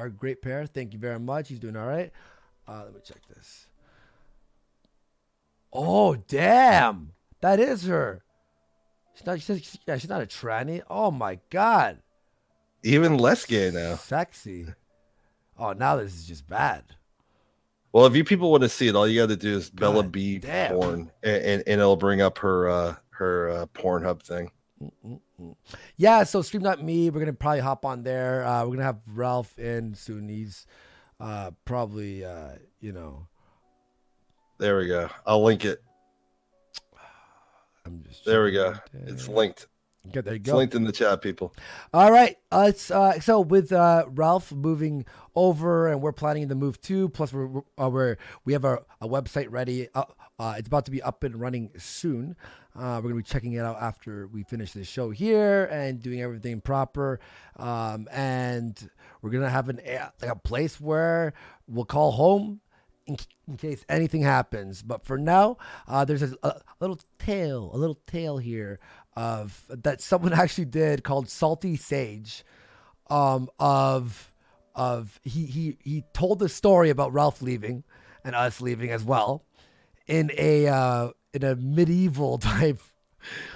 a 0.07 0.11
great 0.11 0.43
pair. 0.43 0.67
Thank 0.67 0.93
you 0.93 0.99
very 0.99 1.19
much. 1.19 1.49
He's 1.49 1.59
doing 1.59 1.77
all 1.77 1.87
right. 1.87 2.13
Uh, 2.67 2.83
let 2.85 2.95
me 2.95 3.01
check 3.05 3.21
this. 3.35 3.67
Oh 5.73 6.17
damn, 6.17 7.13
that 7.41 7.61
is 7.61 7.85
her. 7.87 8.23
She's 9.15 9.27
not. 9.27 9.41
She's, 9.41 9.79
yeah, 9.87 9.97
she's 9.99 10.09
not 10.09 10.23
a 10.23 10.27
tranny. 10.27 10.83
Oh 10.89 11.11
my 11.11 11.39
god, 11.51 11.99
Even 12.83 13.19
less 13.19 13.45
gay 13.45 13.71
now. 13.71 13.97
sexy. 13.97 14.67
Oh, 15.59 15.73
now 15.73 15.97
this 15.97 16.15
is 16.15 16.27
just 16.27 16.47
bad. 16.49 16.85
Well, 17.93 18.07
if 18.07 18.15
you 18.15 18.23
people 18.23 18.51
want 18.51 18.63
to 18.63 18.69
see 18.69 18.87
it, 18.89 18.95
all 18.95 19.09
you 19.09 19.21
got 19.21 19.29
to 19.29 19.37
do 19.37 19.57
is 19.57 19.71
Bella 19.71 20.03
B 20.05 20.39
damn. 20.39 20.73
porn, 20.73 21.11
and, 21.23 21.37
and, 21.37 21.63
and 21.67 21.81
it'll 21.81 21.97
bring 21.97 22.21
up 22.21 22.39
her 22.39 22.69
uh, 22.69 22.95
her 23.11 23.51
uh, 23.51 23.67
Pornhub 23.75 24.23
thing. 24.23 24.51
Yeah, 25.97 26.25
so 26.25 26.43
stream.me, 26.43 27.11
we're 27.11 27.21
gonna 27.21 27.33
probably 27.33 27.61
hop 27.61 27.85
on 27.85 28.03
there. 28.03 28.45
Uh, 28.45 28.65
we're 28.65 28.73
gonna 28.73 28.85
have 28.85 29.01
Ralph 29.07 29.59
in 29.59 29.95
soon. 29.95 30.29
He's 30.29 30.67
uh, 31.21 31.51
probably 31.65 32.25
uh, 32.25 32.53
you 32.81 32.93
know 32.93 33.27
There 34.59 34.79
we 34.79 34.87
go. 34.87 35.09
I'll 35.27 35.43
link 35.43 35.65
it. 35.65 35.83
I'm 37.87 38.05
There 38.27 38.45
we 38.45 38.53
go. 38.53 38.75
It's 38.93 39.29
linked. 39.29 39.67
Okay, 40.09 40.21
there 40.21 40.35
you 40.35 40.41
It's 40.41 40.51
go. 40.51 40.57
linked 40.57 40.75
in 40.75 40.85
the 40.85 40.93
chat, 40.93 41.21
people. 41.23 41.55
All 41.93 42.11
right. 42.11 42.37
Uh, 42.51 42.67
it's 42.69 42.91
uh, 42.91 43.21
so 43.21 43.41
with 43.41 43.73
uh, 43.73 44.07
Ralph 44.09 44.53
moving 44.53 45.05
over, 45.35 45.89
and 45.89 46.01
we're 46.01 46.13
planning 46.13 46.49
to 46.49 46.55
move 46.55 46.81
too. 46.81 47.09
Plus, 47.11 47.33
we're, 47.33 47.59
uh, 47.79 47.91
we're 47.91 48.17
we 48.45 48.53
have 48.55 48.65
our 48.65 48.85
a 49.01 49.09
website 49.09 49.49
ready. 49.51 49.89
Uh, 49.95 50.05
uh, 50.39 50.55
it's 50.57 50.69
about 50.69 50.85
to 50.87 50.91
be 50.91 51.03
up 51.03 51.25
and 51.25 51.37
running 51.41 51.71
soon. 51.77 52.37
Uh, 52.79 53.01
we're 53.03 53.11
gonna 53.11 53.17
be 53.17 53.23
checking 53.23 53.55
it 53.55 53.61
out 53.61 53.77
after 53.81 54.29
we 54.29 54.45
finish 54.45 54.73
this 54.73 54.87
show 54.87 55.11
here 55.11 55.65
and 55.65 56.01
doing 56.01 56.21
everything 56.23 56.61
proper. 56.61 57.19
Um, 57.57 58.07
and 58.13 58.89
we're 59.21 59.31
gonna 59.31 59.51
have 59.51 59.69
an 59.69 59.81
like 60.23 60.31
a 60.31 60.37
place 60.37 60.81
where 60.81 61.33
we'll 61.67 61.85
call 61.85 62.13
home 62.13 62.61
in, 63.07 63.17
in 63.49 63.57
case 63.57 63.85
anything 63.89 64.23
happens. 64.23 64.83
But 64.83 65.05
for 65.05 65.19
now, 65.19 65.57
uh, 65.89 66.05
there's 66.05 66.23
a, 66.23 66.37
a 66.43 66.63
little 66.79 67.01
tale, 67.19 67.71
a 67.75 67.77
little 67.77 67.99
tale 68.07 68.39
here 68.39 68.79
of 69.17 69.65
that 69.69 70.01
someone 70.01 70.33
actually 70.45 70.67
did 70.67 71.03
called 71.03 71.29
Salty 71.29 71.75
Sage, 71.75 72.45
um, 73.11 73.49
of 73.59 74.33
of 74.77 75.19
he 75.25 75.47
he 75.47 75.79
he 75.83 76.05
told 76.13 76.39
the 76.39 76.49
story 76.49 76.91
about 76.91 77.13
Ralph 77.13 77.43
leaving 77.43 77.83
and 78.25 78.37
us 78.37 78.61
leaving 78.61 78.91
as 78.91 79.03
well 79.03 79.45
in 80.07 80.31
a 80.37 80.67
uh, 80.69 81.11
in 81.33 81.45
a 81.45 81.57
medieval 81.57 82.39
type 82.39 82.81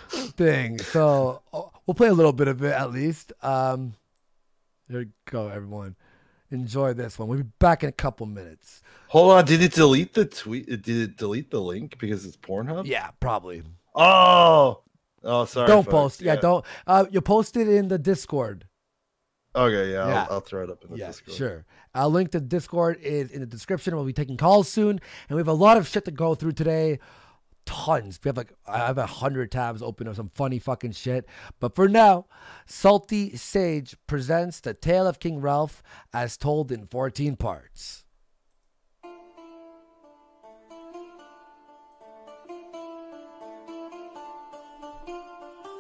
thing. 0.09 0.79
So 0.79 1.43
uh, 1.53 1.63
we'll 1.87 1.95
play 1.95 2.09
a 2.09 2.15
little 2.15 2.33
bit 2.33 2.49
of 2.49 2.63
it 2.63 2.73
at 2.73 2.93
least. 2.93 3.33
Um, 3.43 3.95
there 4.89 5.03
you 5.03 5.11
go, 5.31 5.49
everyone. 5.49 5.97
Enjoy 6.51 6.93
this 6.93 7.19
one. 7.19 7.29
We'll 7.29 7.39
be 7.39 7.49
back 7.59 7.83
in 7.83 7.89
a 7.89 7.93
couple 7.93 8.27
minutes. 8.27 8.83
Hold 9.09 9.33
on. 9.33 9.45
Did 9.47 9.63
it 9.63 9.73
delete 9.73 10.13
the 10.13 10.27
tweet? 10.27 10.67
Did 10.67 10.89
it 10.89 11.17
delete 11.17 11.51
the 11.51 11.61
link 11.61 11.97
because 11.99 12.27
it's 12.27 12.37
Pornhub? 12.37 12.87
Yeah, 12.87 13.09
probably. 13.21 13.63
Oh. 13.95 14.83
Oh, 15.25 15.45
sorry. 15.47 15.69
don't 15.69 15.85
folks. 15.85 16.17
post. 16.17 16.23
Yeah, 16.23 16.37
don't. 16.37 16.65
Uh, 16.87 17.07
you 17.11 17.21
post 17.23 17.57
it 17.57 17.69
in 17.69 17.89
the 17.89 17.99
Discord. 17.99 18.67
Okay, 19.55 19.93
yeah, 19.93 20.09
Yeah. 20.09 20.23
I'll, 20.25 20.35
I'll 20.35 20.41
throw 20.41 20.65
it 20.65 20.71
up 20.71 20.83
in 20.85 20.91
the 20.91 20.97
yeah, 20.99 21.07
Discord. 21.09 21.37
sure. 21.37 21.65
Our 21.95 22.09
link 22.09 22.33
to 22.33 22.41
Discord 22.41 22.99
is 23.01 23.31
in 23.31 23.41
the 23.41 23.47
description. 23.47 23.95
We'll 23.95 24.05
be 24.05 24.13
taking 24.13 24.37
calls 24.37 24.69
soon, 24.69 25.01
and 25.29 25.37
we 25.37 25.41
have 25.41 25.49
a 25.49 25.53
lot 25.53 25.77
of 25.77 25.87
shit 25.87 26.05
to 26.07 26.11
go 26.11 26.35
through 26.35 26.53
today. 26.53 26.99
Tons. 27.65 28.19
We 28.23 28.29
have 28.29 28.37
like 28.37 28.53
I 28.67 28.79
have 28.79 28.99
a 28.99 29.07
hundred 29.07 29.51
tabs 29.51 29.83
open 29.83 30.07
of 30.07 30.17
some 30.17 30.31
funny 30.35 30.59
fucking 30.59 30.93
shit. 30.93 31.27
But 31.61 31.75
for 31.75 31.89
now, 31.89 32.27
Salty 32.67 33.37
Sage 33.37 33.97
presents 34.07 34.61
the 34.61 34.75
tale 34.75 35.07
of 35.07 35.21
King 35.21 35.41
Ralph 35.41 35.83
as 36.13 36.37
told 36.37 36.71
in 36.73 36.87
14 36.87 37.37
parts. 37.37 38.05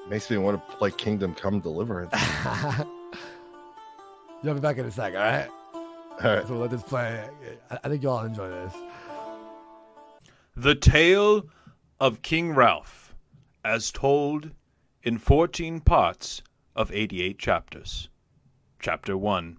Makes 0.08 0.30
me 0.30 0.36
want 0.36 0.68
to 0.68 0.76
play 0.76 0.90
Kingdom 0.90 1.34
Come 1.34 1.60
Deliverance. 1.60 2.12
You'll 4.42 4.54
be 4.54 4.60
back 4.60 4.76
in 4.76 4.84
a 4.84 4.90
sec, 4.90 5.14
all 5.14 5.20
right? 5.20 5.48
All 6.22 6.36
right. 6.36 6.46
So 6.46 6.52
we'll 6.52 6.60
let 6.62 6.70
this 6.70 6.82
play. 6.82 7.24
I 7.70 7.78
I 7.82 7.88
think 7.88 8.02
y'all 8.02 8.24
enjoy 8.24 8.48
this. 8.48 8.74
The 10.56 10.74
Tale 10.74 11.46
of 12.02 12.20
King 12.20 12.52
Ralph, 12.52 13.14
as 13.64 13.92
told 13.92 14.50
in 15.04 15.18
14 15.18 15.78
parts 15.78 16.42
of 16.74 16.90
88 16.90 17.38
chapters. 17.38 18.08
Chapter 18.80 19.16
1. 19.16 19.56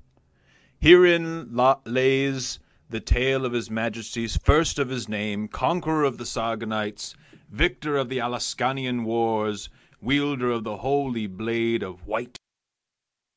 Herein 0.78 1.56
la- 1.56 1.80
lays 1.86 2.60
the 2.90 3.00
tale 3.00 3.46
of 3.46 3.54
His 3.54 3.72
Majesty's 3.72 4.36
first 4.36 4.78
of 4.78 4.90
his 4.90 5.08
name, 5.08 5.48
conqueror 5.48 6.04
of 6.04 6.18
the 6.18 6.26
Sargonites, 6.26 7.16
victor 7.50 7.96
of 7.96 8.10
the 8.10 8.18
Alascanian 8.18 9.06
Wars, 9.06 9.70
wielder 10.02 10.52
of 10.52 10.66
the 10.66 10.76
holy 10.76 11.28
blade 11.28 11.82
of 11.82 12.06
white. 12.06 12.36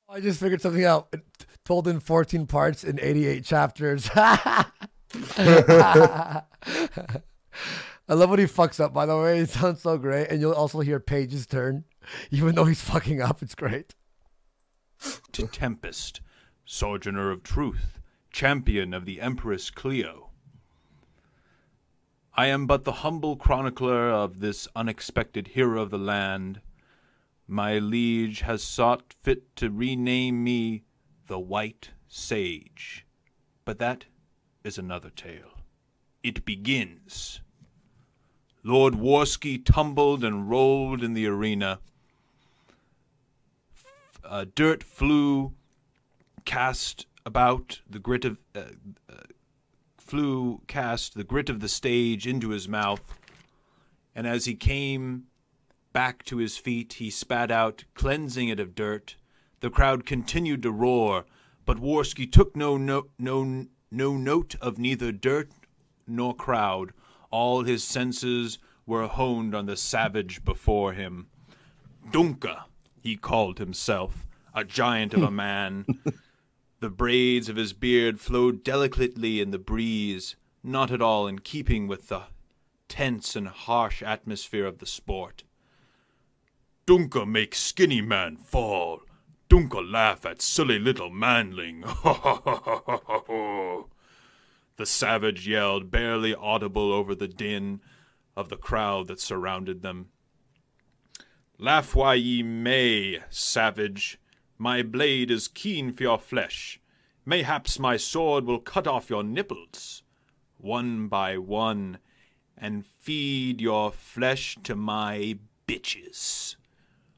Oh, 0.08 0.14
I 0.14 0.20
just 0.20 0.40
figured 0.40 0.60
something 0.62 0.84
out. 0.84 1.06
It- 1.12 1.22
Told 1.64 1.86
in 1.88 1.98
14 2.00 2.46
parts 2.46 2.82
in 2.84 2.98
88 3.00 3.44
chapters. 3.44 4.08
I 8.08 8.14
love 8.14 8.30
when 8.30 8.38
he 8.38 8.44
fucks 8.44 8.78
up, 8.78 8.92
by 8.94 9.06
the 9.06 9.16
way. 9.16 9.40
It 9.46 9.50
sounds 9.50 9.82
so 9.82 9.98
great. 9.98 10.28
And 10.28 10.40
you'll 10.40 10.52
also 10.52 10.80
hear 10.80 11.00
Paige's 11.00 11.46
turn. 11.46 11.84
Even 12.30 12.54
though 12.54 12.64
he's 12.64 12.80
fucking 12.80 13.20
up, 13.20 13.42
it's 13.42 13.54
great. 13.54 13.94
to 15.32 15.46
Tempest, 15.48 16.20
sojourner 16.64 17.30
of 17.30 17.42
truth, 17.42 18.00
champion 18.30 18.94
of 18.94 19.04
the 19.04 19.20
Empress 19.20 19.70
Clio. 19.70 20.30
I 22.34 22.46
am 22.46 22.66
but 22.66 22.84
the 22.84 22.92
humble 22.92 23.36
chronicler 23.36 24.10
of 24.10 24.40
this 24.40 24.68
unexpected 24.76 25.48
hero 25.48 25.82
of 25.82 25.90
the 25.90 25.98
land. 25.98 26.60
My 27.48 27.78
liege 27.78 28.40
has 28.40 28.62
sought 28.62 29.14
fit 29.22 29.56
to 29.56 29.70
rename 29.70 30.44
me 30.44 30.84
the 31.26 31.38
White 31.38 31.90
Sage. 32.08 33.06
But 33.64 33.78
that 33.78 34.04
is 34.64 34.78
another 34.78 35.10
tale. 35.10 35.62
It 36.22 36.44
begins. 36.44 37.40
Lord 38.66 38.94
Warski 38.94 39.64
tumbled 39.64 40.24
and 40.24 40.50
rolled 40.50 41.04
in 41.04 41.14
the 41.14 41.28
arena. 41.28 41.78
Uh, 44.24 44.44
dirt 44.56 44.82
flew 44.82 45.52
cast 46.44 47.06
about 47.24 47.80
the 47.88 48.00
grit 48.00 48.24
of 48.24 48.38
uh, 48.56 48.62
uh, 49.08 49.18
flew 49.96 50.62
cast 50.66 51.14
the 51.14 51.22
grit 51.22 51.48
of 51.48 51.60
the 51.60 51.68
stage 51.68 52.26
into 52.26 52.48
his 52.48 52.68
mouth 52.68 53.20
and 54.16 54.26
as 54.26 54.46
he 54.46 54.54
came 54.54 55.26
back 55.92 56.24
to 56.24 56.38
his 56.38 56.56
feet 56.56 56.94
he 56.94 57.08
spat 57.08 57.52
out 57.52 57.84
cleansing 57.94 58.48
it 58.48 58.58
of 58.58 58.74
dirt 58.74 59.14
the 59.60 59.70
crowd 59.70 60.04
continued 60.04 60.62
to 60.62 60.72
roar 60.72 61.24
but 61.64 61.78
Warski 61.78 62.30
took 62.30 62.56
no 62.56 62.76
no 62.76 63.06
no 63.16 63.66
no 63.92 64.16
note 64.16 64.56
of 64.60 64.76
neither 64.76 65.12
dirt 65.12 65.50
nor 66.08 66.34
crowd 66.34 66.92
all 67.30 67.64
his 67.64 67.84
senses 67.84 68.58
were 68.86 69.06
honed 69.06 69.54
on 69.54 69.66
the 69.66 69.76
savage 69.76 70.44
before 70.44 70.92
him 70.92 71.26
Dunka, 72.10 72.64
he 73.02 73.16
called 73.16 73.58
himself, 73.58 74.26
a 74.54 74.64
giant 74.64 75.14
of 75.14 75.22
a 75.22 75.30
man. 75.46 75.84
the 76.80 76.90
braids 76.90 77.48
of 77.48 77.56
his 77.56 77.72
beard 77.72 78.20
flowed 78.20 78.62
delicately 78.62 79.40
in 79.40 79.50
the 79.50 79.58
breeze, 79.58 80.36
not 80.62 80.90
at 80.90 81.02
all 81.02 81.26
in 81.26 81.40
keeping 81.40 81.88
with 81.88 82.08
the 82.08 82.22
tense 82.88 83.34
and 83.34 83.48
harsh 83.48 84.02
atmosphere 84.02 84.66
of 84.66 84.78
the 84.78 84.86
sport. 84.86 85.42
Dunka 86.86 87.26
make 87.26 87.54
skinny 87.54 88.00
man 88.00 88.36
fall. 88.36 89.00
Dunka 89.50 89.80
laugh 89.90 90.24
at 90.24 90.40
silly 90.40 90.78
little 90.78 91.10
manling. 91.10 91.82
the 94.76 94.86
savage 94.86 95.48
yelled, 95.48 95.90
barely 95.90 96.34
audible 96.34 96.92
over 96.92 97.14
the 97.14 97.28
din 97.28 97.80
of 98.36 98.48
the 98.48 98.56
crowd 98.56 99.08
that 99.08 99.20
surrounded 99.20 99.82
them. 99.82 100.08
Laugh 101.58 101.94
why 101.94 102.14
ye 102.14 102.42
may, 102.42 103.20
savage. 103.30 104.18
My 104.58 104.82
blade 104.82 105.30
is 105.30 105.48
keen 105.48 105.92
for 105.92 106.02
your 106.02 106.18
flesh. 106.18 106.80
Mayhaps 107.24 107.78
my 107.78 107.96
sword 107.96 108.44
will 108.44 108.60
cut 108.60 108.86
off 108.86 109.10
your 109.10 109.24
nipples, 109.24 110.02
one 110.58 111.08
by 111.08 111.38
one, 111.38 111.98
and 112.56 112.86
feed 112.86 113.60
your 113.60 113.90
flesh 113.90 114.56
to 114.62 114.76
my 114.76 115.38
bitches. 115.66 116.56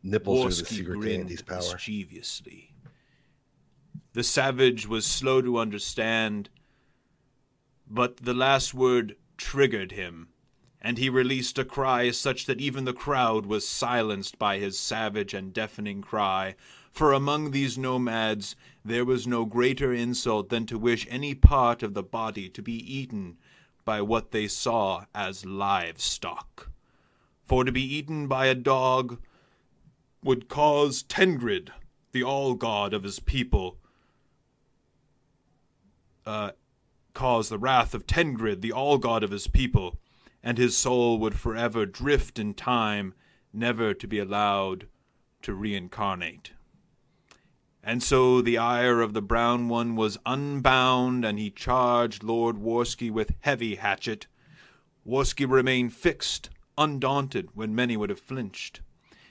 Nipples 0.03 0.47
are 0.47 0.63
the 0.63 0.69
secret 0.69 0.95
to 0.95 1.01
grinned 1.01 1.21
Andy's 1.23 1.43
power. 1.43 1.59
Mischievously. 1.59 2.73
The 4.15 4.23
savage 4.23 4.87
was 4.87 5.05
slow 5.05 5.43
to 5.43 5.59
understand, 5.59 6.49
but 7.91 8.19
the 8.19 8.35
last 8.35 8.75
word 8.75 9.17
triggered 9.37 9.93
him, 9.93 10.29
and 10.81 10.99
he 10.99 11.09
released 11.09 11.59
a 11.59 11.65
cry 11.65 12.11
such 12.11 12.47
that 12.47 12.61
even 12.61 12.85
the 12.85 12.93
crowd 12.93 13.47
was 13.47 13.67
silenced 13.67 14.39
by 14.39 14.59
his 14.59 14.79
savage 14.79 15.35
and 15.35 15.53
deafening 15.53 16.03
cry. 16.03 16.55
For 16.93 17.13
among 17.13 17.51
these 17.51 17.79
nomads 17.79 18.57
there 18.85 19.05
was 19.05 19.27
no 19.27 19.45
greater 19.45 19.93
insult 19.93 20.49
than 20.49 20.67
to 20.67 20.79
wish 20.79 21.07
any 21.09 21.35
part 21.35 21.83
of 21.83 21.95
the 21.95 22.03
body 22.03 22.49
to 22.51 22.63
be 22.63 22.75
eaten 22.75 23.39
by 23.85 24.03
what 24.03 24.33
they 24.33 24.47
saw 24.49 25.05
as 25.15 25.47
livestock. 25.47 26.71
For 27.45 27.65
to 27.65 27.73
be 27.73 27.83
eaten 27.83 28.29
by 28.29 28.47
a 28.47 28.55
dog 28.55 29.19
would 30.23 30.49
cause 30.49 31.03
Tengrid, 31.03 31.71
the 32.13 32.23
all 32.23 32.55
god 32.55 32.93
of 32.93 33.05
his 33.05 33.21
people, 33.21 33.79
uh, 36.27 36.51
cause 37.19 37.49
the 37.49 37.59
wrath 37.59 37.95
of 37.95 38.07
Tengrid, 38.07 38.61
the 38.61 38.71
all 38.71 38.97
god 38.97 39.25
of 39.25 39.33
his 39.33 39.49
people, 39.49 39.99
and 40.41 40.57
his 40.57 40.77
soul 40.77 41.19
would 41.19 41.37
forever 41.37 41.85
drift 41.85 42.39
in 42.39 42.55
time, 42.55 43.13
never 43.53 43.93
to 43.93 44.07
be 44.07 44.21
allowed 44.21 44.87
to 45.43 45.53
reincarnate. 45.53 46.53
And 47.83 48.05
so 48.05 48.41
the 48.41 48.57
ire 48.57 49.01
of 49.01 49.15
the 49.15 49.21
brown 49.21 49.69
one 49.69 49.97
was 49.97 50.17
unbound, 50.25 51.25
and 51.25 51.41
he 51.41 51.51
charged 51.51 52.23
Lord 52.23 52.55
Warski 52.55 53.11
with 53.11 53.35
heavy 53.41 53.75
hatchet. 53.75 54.29
Warski 55.05 55.51
remained 55.51 55.95
fixed, 55.95 56.51
undaunted 56.77 57.49
when 57.53 57.75
many 57.75 57.97
would 57.97 58.11
have 58.11 58.21
flinched. 58.21 58.81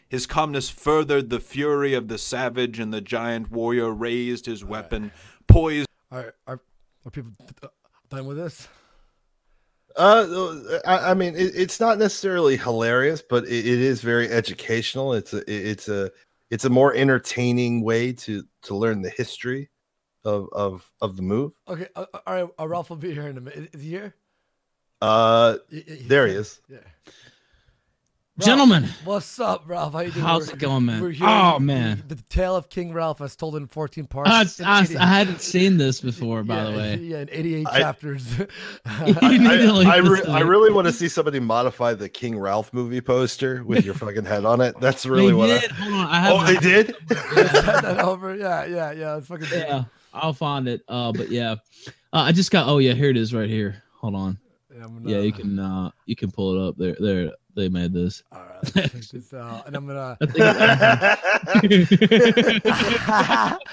His 0.09 0.27
calmness 0.27 0.69
furthered 0.69 1.29
the 1.29 1.39
fury 1.39 1.93
of 1.93 2.09
the 2.09 2.17
savage, 2.17 2.79
and 2.79 2.93
the 2.93 2.99
giant 2.99 3.49
warrior 3.49 3.91
raised 3.91 4.45
his 4.45 4.61
weapon, 4.61 5.13
poised. 5.47 5.87
Are 6.11 6.35
are, 6.45 6.59
are 7.05 7.11
people 7.11 7.31
done 8.09 8.25
with 8.25 8.37
this? 8.37 8.67
Uh, 9.95 10.59
I, 10.85 11.11
I 11.11 11.13
mean, 11.15 11.35
it, 11.35 11.53
it's 11.55 11.79
not 11.79 11.97
necessarily 11.97 12.55
hilarious, 12.55 13.23
but 13.27 13.45
it, 13.45 13.65
it 13.65 13.79
is 13.79 14.01
very 14.01 14.29
educational. 14.29 15.13
It's 15.13 15.33
a, 15.33 15.43
it's 15.51 15.89
a, 15.89 16.11
it's 16.51 16.65
a 16.65 16.69
more 16.69 16.93
entertaining 16.93 17.81
way 17.81 18.13
to 18.13 18.43
to 18.63 18.75
learn 18.75 19.01
the 19.01 19.09
history 19.09 19.69
of 20.23 20.49
of 20.51 20.89
of 21.01 21.15
the 21.15 21.23
move. 21.23 21.53
Okay, 21.67 21.87
uh, 21.95 22.05
all 22.13 22.33
right. 22.33 22.47
Uh, 22.59 22.67
Ralph 22.67 22.89
will 22.89 22.97
be 22.97 23.11
here 23.13 23.27
in 23.27 23.37
a 23.37 23.41
minute. 23.41 23.69
Is 23.73 23.81
he 23.81 23.89
here? 23.89 24.13
Uh, 25.01 25.57
Y- 25.71 25.83
y- 25.87 25.97
there 26.05 26.27
he 26.27 26.33
is. 26.35 26.61
Yeah. 26.69 26.77
Gentlemen. 28.39 28.87
what's 29.03 29.39
up, 29.39 29.63
Ralph? 29.65 29.93
How 29.93 30.01
you 30.01 30.11
doing? 30.11 30.23
How's 30.23 30.47
We're- 30.47 30.53
it 30.53 30.59
going, 30.59 30.85
man? 30.85 31.01
we're 31.01 31.09
hearing 31.09 31.33
Oh, 31.33 31.57
man. 31.57 32.03
the, 32.07 32.15
the 32.15 32.21
tale 32.23 32.55
of 32.55 32.69
King 32.69 32.93
Ralph 32.93 33.19
as 33.19 33.35
told 33.35 33.55
in 33.55 33.65
14 33.65 34.05
parts. 34.05 34.59
I, 34.61 34.85
in 34.87 34.97
I, 34.97 35.03
I 35.03 35.07
hadn't 35.07 35.41
seen 35.41 35.77
this 35.77 36.01
before, 36.01 36.43
by 36.43 36.55
yeah, 36.57 36.63
the 36.71 36.77
way. 36.77 36.95
Yeah, 36.97 37.17
in 37.21 37.29
88 37.31 37.67
I- 37.67 37.79
chapters. 37.79 38.27
I, 38.85 39.05
You 39.31 39.39
need 39.39 39.87
I, 39.87 39.95
I, 39.95 39.97
re- 39.97 40.21
I 40.27 40.41
really 40.41 40.71
want 40.71 40.85
to 40.85 40.93
see 40.93 41.07
somebody 41.07 41.39
modify 41.39 41.95
the 41.95 42.09
King 42.09 42.37
Ralph 42.37 42.71
movie 42.73 43.01
poster 43.01 43.63
with 43.63 43.83
your 43.83 43.95
fucking 43.95 44.25
head 44.25 44.45
on 44.45 44.61
it. 44.61 44.79
That's 44.79 45.05
really 45.07 45.27
They 45.29 45.33
what 45.33 45.47
did. 45.61 45.71
I. 45.71 45.75
Hold 45.75 45.93
on. 45.95 46.07
I 46.07 46.19
have 46.19 46.33
Oh, 46.33 46.45
they 46.45 46.57
did. 46.57 46.95
That 47.09 47.99
over. 47.99 48.35
Yeah, 48.35 48.65
yeah, 48.65 48.91
yeah. 48.91 49.17
It's 49.17 49.27
fucking. 49.27 49.47
yeah, 49.51 49.85
I'll 50.13 50.33
find 50.33 50.67
it. 50.67 50.81
Uh, 50.87 51.11
but 51.11 51.29
yeah, 51.31 51.53
uh, 52.13 52.19
I 52.19 52.31
just 52.33 52.51
got. 52.51 52.67
Oh 52.67 52.77
yeah, 52.77 52.93
here 52.93 53.09
it 53.09 53.17
is, 53.17 53.33
right 53.33 53.49
here. 53.49 53.81
Hold 53.99 54.13
on. 54.15 54.37
Yeah, 54.75 54.83
I'm 54.85 54.97
gonna- 55.03 55.09
Yeah, 55.09 55.21
you 55.21 55.31
can. 55.31 55.57
Uh, 55.57 55.89
you 56.05 56.15
can 56.15 56.29
pull 56.31 56.55
it 56.55 56.67
up. 56.69 56.75
There, 56.77 56.95
there. 56.99 57.31
They 57.57 57.69
made 57.69 57.91
this. 57.91 58.21
All 58.31 58.39
right, 58.39 58.63
check 58.71 58.91
this 58.91 59.33
out. 59.33 59.65
And 59.65 59.75
I'm 59.75 59.87
gonna. 59.87 60.15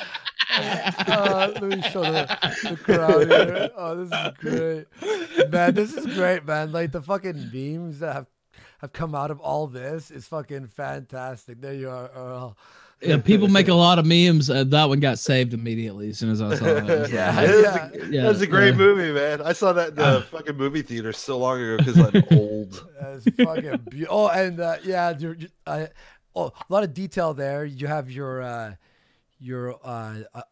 Uh, 0.56 1.50
let 1.54 1.62
me 1.64 1.82
show 1.90 2.02
the, 2.02 2.38
the 2.62 2.76
crowd 2.76 3.28
here. 3.28 3.70
Oh, 3.76 4.04
this 4.04 4.12
is 4.12 4.32
great, 4.38 5.50
man. 5.50 5.74
This 5.74 5.94
is 5.94 6.06
great, 6.14 6.46
man. 6.46 6.70
Like 6.70 6.92
the 6.92 7.02
fucking 7.02 7.48
beams 7.50 7.98
that 7.98 8.12
have 8.12 8.26
have 8.78 8.92
come 8.92 9.14
out 9.14 9.30
of 9.30 9.40
all 9.40 9.66
this 9.66 10.10
is 10.10 10.28
fucking 10.28 10.68
fantastic. 10.68 11.60
There 11.60 11.74
you 11.74 11.90
are, 11.90 12.08
Earl. 12.14 12.56
Yeah, 13.02 13.16
people 13.24 13.48
make 13.48 13.68
a 13.68 13.74
lot 13.74 13.98
of 13.98 14.06
memes. 14.06 14.48
Uh, 14.50 14.64
that 14.64 14.88
one 14.88 15.00
got 15.00 15.18
saved 15.18 15.52
immediately 15.54 16.10
as 16.10 16.18
soon 16.18 16.30
as 16.30 16.40
I 16.40 16.54
saw 16.56 16.64
it. 16.66 16.84
I 16.90 16.94
was 17.00 17.10
Yeah, 17.12 17.34
like, 17.36 17.44
It 17.48 17.50
is 17.54 17.62
yeah. 17.62 17.88
a, 17.92 18.06
Yeah, 18.10 18.22
that's 18.22 18.40
a 18.40 18.46
great 18.46 18.70
yeah. 18.72 18.78
movie, 18.78 19.12
man. 19.12 19.42
I 19.42 19.52
saw 19.52 19.72
that 19.74 19.90
in 19.90 19.94
the 19.96 20.24
fucking 20.30 20.56
movie 20.56 20.82
theater 20.82 21.12
so 21.12 21.38
long 21.38 21.60
ago 21.60 21.78
because 21.78 21.98
I'm 21.98 22.22
old. 22.38 22.88
That's 23.00 23.24
fucking 23.36 23.76
beautiful. 23.90 24.16
Oh, 24.18 24.28
and 24.28 24.60
uh, 24.60 24.76
yeah, 24.84 25.14
you're, 25.18 25.36
uh, 25.66 25.86
oh, 26.34 26.46
a 26.46 26.52
lot 26.72 26.84
of 26.84 26.94
detail 26.94 27.34
there. 27.34 27.64
You 27.64 27.86
have 27.86 28.10
your 28.10 28.40
uh, 28.42 28.74
your 29.38 29.74
uh, 29.84 30.14
a, 30.34 30.42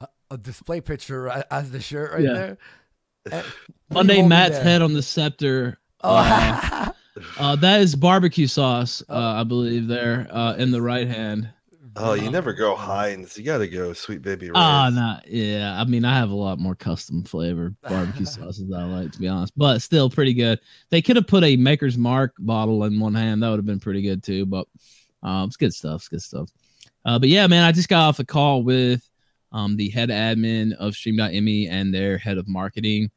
a, 0.00 0.08
a 0.32 0.38
display 0.38 0.80
picture 0.80 1.28
uh, 1.28 1.42
as 1.50 1.70
the 1.70 1.80
shirt 1.80 2.12
right 2.12 2.22
Yeah. 2.22 2.32
there. 2.32 2.58
And- 3.32 3.46
what 3.88 4.06
Mundane 4.06 4.28
Matt's 4.28 4.54
there? 4.56 4.64
head 4.64 4.82
on 4.82 4.94
the 4.94 5.02
scepter. 5.02 5.78
Oh, 6.02 6.16
Uh, 6.16 6.92
uh, 7.38 7.56
that 7.56 7.82
is 7.82 7.94
barbecue 7.94 8.46
sauce, 8.46 9.02
uh, 9.10 9.14
I 9.38 9.44
believe. 9.44 9.86
There 9.86 10.26
uh, 10.30 10.54
in 10.54 10.70
the 10.70 10.80
right 10.80 11.06
hand. 11.06 11.50
Oh, 11.96 12.14
you 12.14 12.30
never 12.30 12.52
go 12.52 12.74
Heinz. 12.74 13.36
You 13.36 13.44
got 13.44 13.58
to 13.58 13.68
go 13.68 13.92
Sweet 13.92 14.22
Baby. 14.22 14.50
Ah, 14.54 14.90
nah, 14.92 15.20
yeah. 15.26 15.80
I 15.80 15.84
mean, 15.84 16.04
I 16.04 16.16
have 16.16 16.30
a 16.30 16.34
lot 16.34 16.58
more 16.58 16.74
custom 16.74 17.24
flavor 17.24 17.74
barbecue 17.82 18.26
sauces 18.26 18.72
I 18.72 18.84
like, 18.84 19.12
to 19.12 19.18
be 19.18 19.28
honest, 19.28 19.52
but 19.56 19.80
still 19.80 20.08
pretty 20.08 20.34
good. 20.34 20.60
They 20.90 21.02
could 21.02 21.16
have 21.16 21.26
put 21.26 21.42
a 21.44 21.56
Maker's 21.56 21.98
Mark 21.98 22.34
bottle 22.38 22.84
in 22.84 23.00
one 23.00 23.14
hand. 23.14 23.42
That 23.42 23.50
would 23.50 23.58
have 23.58 23.66
been 23.66 23.80
pretty 23.80 24.02
good 24.02 24.22
too. 24.22 24.46
But 24.46 24.66
um, 25.22 25.48
it's 25.48 25.56
good 25.56 25.74
stuff. 25.74 26.02
It's 26.02 26.08
good 26.08 26.22
stuff. 26.22 26.50
Uh, 27.04 27.18
but 27.18 27.28
yeah, 27.28 27.46
man, 27.46 27.64
I 27.64 27.72
just 27.72 27.88
got 27.88 28.08
off 28.08 28.18
a 28.18 28.24
call 28.24 28.62
with 28.62 29.08
um, 29.52 29.76
the 29.76 29.90
head 29.90 30.10
admin 30.10 30.74
of 30.74 30.94
Stream.me 30.94 31.68
and 31.68 31.92
their 31.92 32.18
head 32.18 32.38
of 32.38 32.46
marketing, 32.46 33.10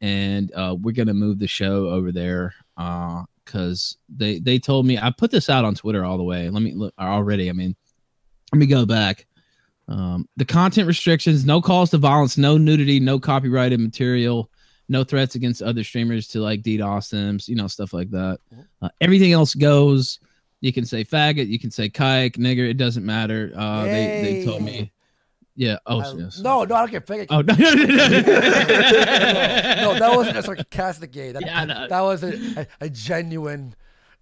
and 0.00 0.52
uh, 0.54 0.76
we're 0.80 0.92
gonna 0.92 1.14
move 1.14 1.38
the 1.38 1.46
show 1.46 1.88
over 1.88 2.12
there 2.12 2.54
because 3.44 3.98
they 4.08 4.38
they 4.38 4.58
told 4.58 4.86
me 4.86 4.98
I 4.98 5.10
put 5.10 5.30
this 5.30 5.50
out 5.50 5.64
on 5.64 5.74
Twitter 5.74 6.04
all 6.04 6.16
the 6.16 6.24
way. 6.24 6.48
Let 6.48 6.62
me 6.62 6.74
look 6.74 6.94
already. 6.98 7.50
I 7.50 7.52
mean, 7.52 7.76
let 8.54 8.60
me 8.60 8.66
go 8.66 8.86
back. 8.86 9.26
Um, 9.88 10.28
the 10.36 10.44
content 10.44 10.86
restrictions, 10.86 11.44
no 11.44 11.60
calls 11.60 11.90
to 11.90 11.98
violence, 11.98 12.38
no 12.38 12.56
nudity, 12.56 13.00
no 13.00 13.18
copyrighted 13.18 13.80
material, 13.80 14.48
no 14.88 15.02
threats 15.02 15.34
against 15.34 15.60
other 15.60 15.82
streamers 15.82 16.28
to 16.28 16.40
like 16.40 16.62
DDoS 16.62 17.10
them, 17.10 17.40
you 17.46 17.56
know, 17.56 17.66
stuff 17.66 17.92
like 17.92 18.10
that. 18.12 18.38
Uh, 18.80 18.90
everything 19.00 19.32
else 19.32 19.54
goes. 19.56 20.20
You 20.60 20.72
can 20.72 20.86
say 20.86 21.04
faggot, 21.04 21.48
you 21.48 21.58
can 21.58 21.72
say 21.72 21.90
kike, 21.90 22.36
nigger, 22.36 22.70
it 22.70 22.74
doesn't 22.74 23.04
matter. 23.04 23.52
Uh, 23.56 23.82
they, 23.84 24.20
they 24.22 24.44
told 24.44 24.62
me. 24.62 24.92
Yeah. 25.56 25.78
Oh, 25.84 26.00
I- 26.00 26.12
yes. 26.14 26.38
no, 26.38 26.62
no, 26.62 26.76
I 26.76 26.80
don't 26.80 26.92
get 26.92 27.06
fake. 27.08 27.26
Oh, 27.30 27.40
no. 27.42 27.54
no, 27.54 27.54
that 29.98 30.12
wasn't 30.14 30.36
a 30.38 30.42
sarcastic 30.44 31.10
gay. 31.10 31.32
That, 31.32 31.42
Yeah, 31.44 31.86
that 31.88 32.00
was 32.00 32.22
a, 32.22 32.60
a, 32.60 32.66
a 32.82 32.88
genuine. 32.88 33.74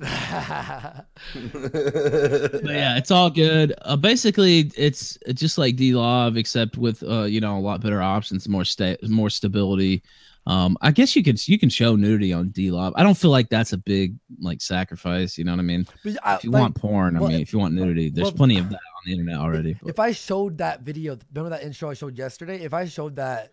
but 1.52 2.64
yeah, 2.64 2.96
it's 2.96 3.10
all 3.10 3.30
good. 3.30 3.74
Uh, 3.82 3.96
basically, 3.96 4.70
it's 4.76 5.16
it's 5.26 5.40
just 5.40 5.58
like 5.58 5.76
D 5.76 5.94
Live, 5.94 6.36
except 6.36 6.76
with 6.76 7.02
uh, 7.02 7.22
you 7.22 7.40
know, 7.40 7.56
a 7.56 7.60
lot 7.60 7.80
better 7.80 8.02
options, 8.02 8.48
more 8.48 8.64
sta- 8.64 8.96
more 9.08 9.30
stability. 9.30 10.02
Um, 10.44 10.76
I 10.80 10.90
guess 10.90 11.14
you 11.14 11.22
could 11.22 11.46
you 11.46 11.58
can 11.58 11.68
show 11.68 11.94
nudity 11.94 12.32
on 12.32 12.48
D 12.48 12.70
Live. 12.70 12.92
I 12.96 13.02
don't 13.04 13.16
feel 13.16 13.30
like 13.30 13.48
that's 13.48 13.72
a 13.72 13.78
big 13.78 14.16
like 14.40 14.60
sacrifice. 14.60 15.38
You 15.38 15.44
know 15.44 15.52
what 15.52 15.60
I 15.60 15.62
mean? 15.62 15.86
Uh, 16.04 16.36
if 16.36 16.44
you 16.44 16.50
like, 16.50 16.60
want 16.60 16.74
porn, 16.74 17.16
I 17.16 17.20
mean, 17.20 17.40
if 17.40 17.52
you 17.52 17.58
want 17.60 17.74
nudity, 17.74 18.10
there's 18.10 18.26
well- 18.26 18.32
plenty 18.32 18.58
of 18.58 18.68
that 18.70 18.76
on 18.76 19.02
the 19.06 19.12
internet 19.12 19.36
already. 19.36 19.74
but- 19.80 19.88
If 19.90 20.00
I 20.00 20.12
showed 20.12 20.58
that 20.58 20.80
video, 20.82 21.16
remember 21.32 21.56
that 21.56 21.64
intro 21.64 21.90
I 21.90 21.94
showed 21.94 22.18
yesterday? 22.18 22.60
If 22.62 22.74
I 22.74 22.86
showed 22.86 23.16
that 23.16 23.50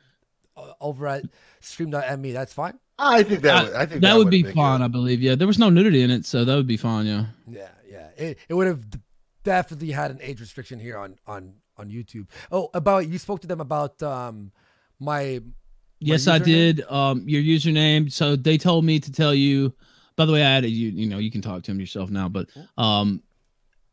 over 0.80 1.08
at 1.08 1.26
stream.me, 1.62 2.32
that's 2.32 2.54
fine. 2.54 2.80
I 2.98 3.24
think 3.24 3.42
that. 3.42 3.56
Uh, 3.56 3.66
would, 3.66 3.74
I 3.74 3.80
think 3.80 4.02
that, 4.02 4.02
that, 4.02 4.18
would 4.18 4.30
be 4.30 4.44
been 4.44 4.54
fun, 4.54 4.82
I 4.82 4.88
believe. 4.88 5.22
Yeah, 5.22 5.36
there 5.36 5.48
was 5.48 5.60
no 5.60 5.70
nudity 5.70 6.02
in 6.02 6.12
it, 6.12 6.26
so 6.26 6.44
that 6.44 6.56
would 6.56 6.68
be 6.68 6.78
fine. 6.78 7.06
Yeah. 7.06 7.26
Yeah, 7.48 7.70
yeah. 7.90 8.08
It, 8.18 8.38
it 8.48 8.54
would 8.54 8.68
have 8.68 8.84
definitely 9.44 9.92
had 9.92 10.12
an 10.12 10.20
age 10.22 10.40
restriction 10.42 10.80
here 10.80 10.98
on 10.98 11.18
on 11.26 11.54
on 11.78 11.90
YouTube. 11.90 12.28
Oh, 12.52 12.70
about 12.74 13.08
you 13.08 13.18
spoke 13.18 13.42
to 13.42 13.48
them 13.48 13.62
about 13.62 14.02
um 14.04 14.52
my. 15.00 15.42
Yes, 16.02 16.28
my 16.28 16.36
I 16.36 16.40
did. 16.40 16.82
Um, 16.90 17.28
your 17.28 17.42
username. 17.42 18.12
So 18.12 18.36
they 18.36 18.58
told 18.58 18.86
me 18.86 19.00
to 19.00 19.12
tell 19.12 19.34
you. 19.34 19.74
By 20.16 20.26
the 20.26 20.34
way, 20.34 20.44
I 20.44 20.52
added 20.52 20.72
you. 20.72 20.90
You 20.90 21.08
know, 21.08 21.18
you 21.18 21.32
can 21.32 21.42
talk 21.42 21.64
to 21.64 21.72
him 21.72 21.80
yourself 21.80 22.10
now, 22.10 22.28
but 22.28 22.50
um, 22.78 23.24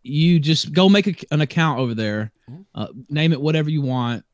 you 0.02 0.40
just 0.40 0.72
go 0.72 0.88
make 0.88 1.06
a, 1.06 1.14
an 1.32 1.40
account 1.40 1.78
over 1.78 1.94
there. 1.94 2.32
Mm-hmm. 2.50 2.62
Uh, 2.74 2.88
name 3.08 3.32
it 3.32 3.40
whatever 3.40 3.70
you 3.70 3.82
want. 3.82 4.24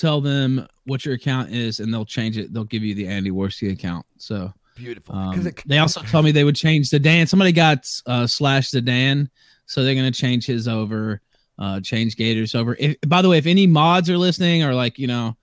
Tell 0.00 0.20
them 0.20 0.66
what 0.84 1.04
your 1.04 1.14
account 1.14 1.50
is, 1.50 1.80
and 1.80 1.92
they'll 1.92 2.04
change 2.04 2.38
it. 2.38 2.52
They'll 2.52 2.64
give 2.64 2.82
you 2.82 2.94
the 2.94 3.06
Andy 3.08 3.30
Warski 3.30 3.72
account. 3.72 4.04
So 4.18 4.52
beautiful. 4.76 5.14
um, 5.14 5.46
it- 5.46 5.62
they 5.66 5.78
also 5.78 6.00
told 6.02 6.24
me 6.24 6.32
they 6.32 6.44
would 6.44 6.56
change 6.56 6.90
the 6.90 6.98
Dan. 6.98 7.26
Somebody 7.26 7.52
got 7.52 7.88
uh, 8.06 8.26
slash 8.26 8.70
the 8.70 8.80
Dan, 8.80 9.30
so 9.66 9.82
they're 9.84 9.94
gonna 9.94 10.10
change 10.10 10.46
his 10.46 10.68
over. 10.68 11.20
Uh, 11.58 11.80
change 11.80 12.16
Gators 12.16 12.54
over. 12.54 12.76
If, 12.78 12.96
by 13.08 13.22
the 13.22 13.30
way, 13.30 13.38
if 13.38 13.46
any 13.46 13.66
mods 13.66 14.10
are 14.10 14.18
listening, 14.18 14.62
or 14.62 14.74
like 14.74 14.98
you 14.98 15.06
know, 15.06 15.34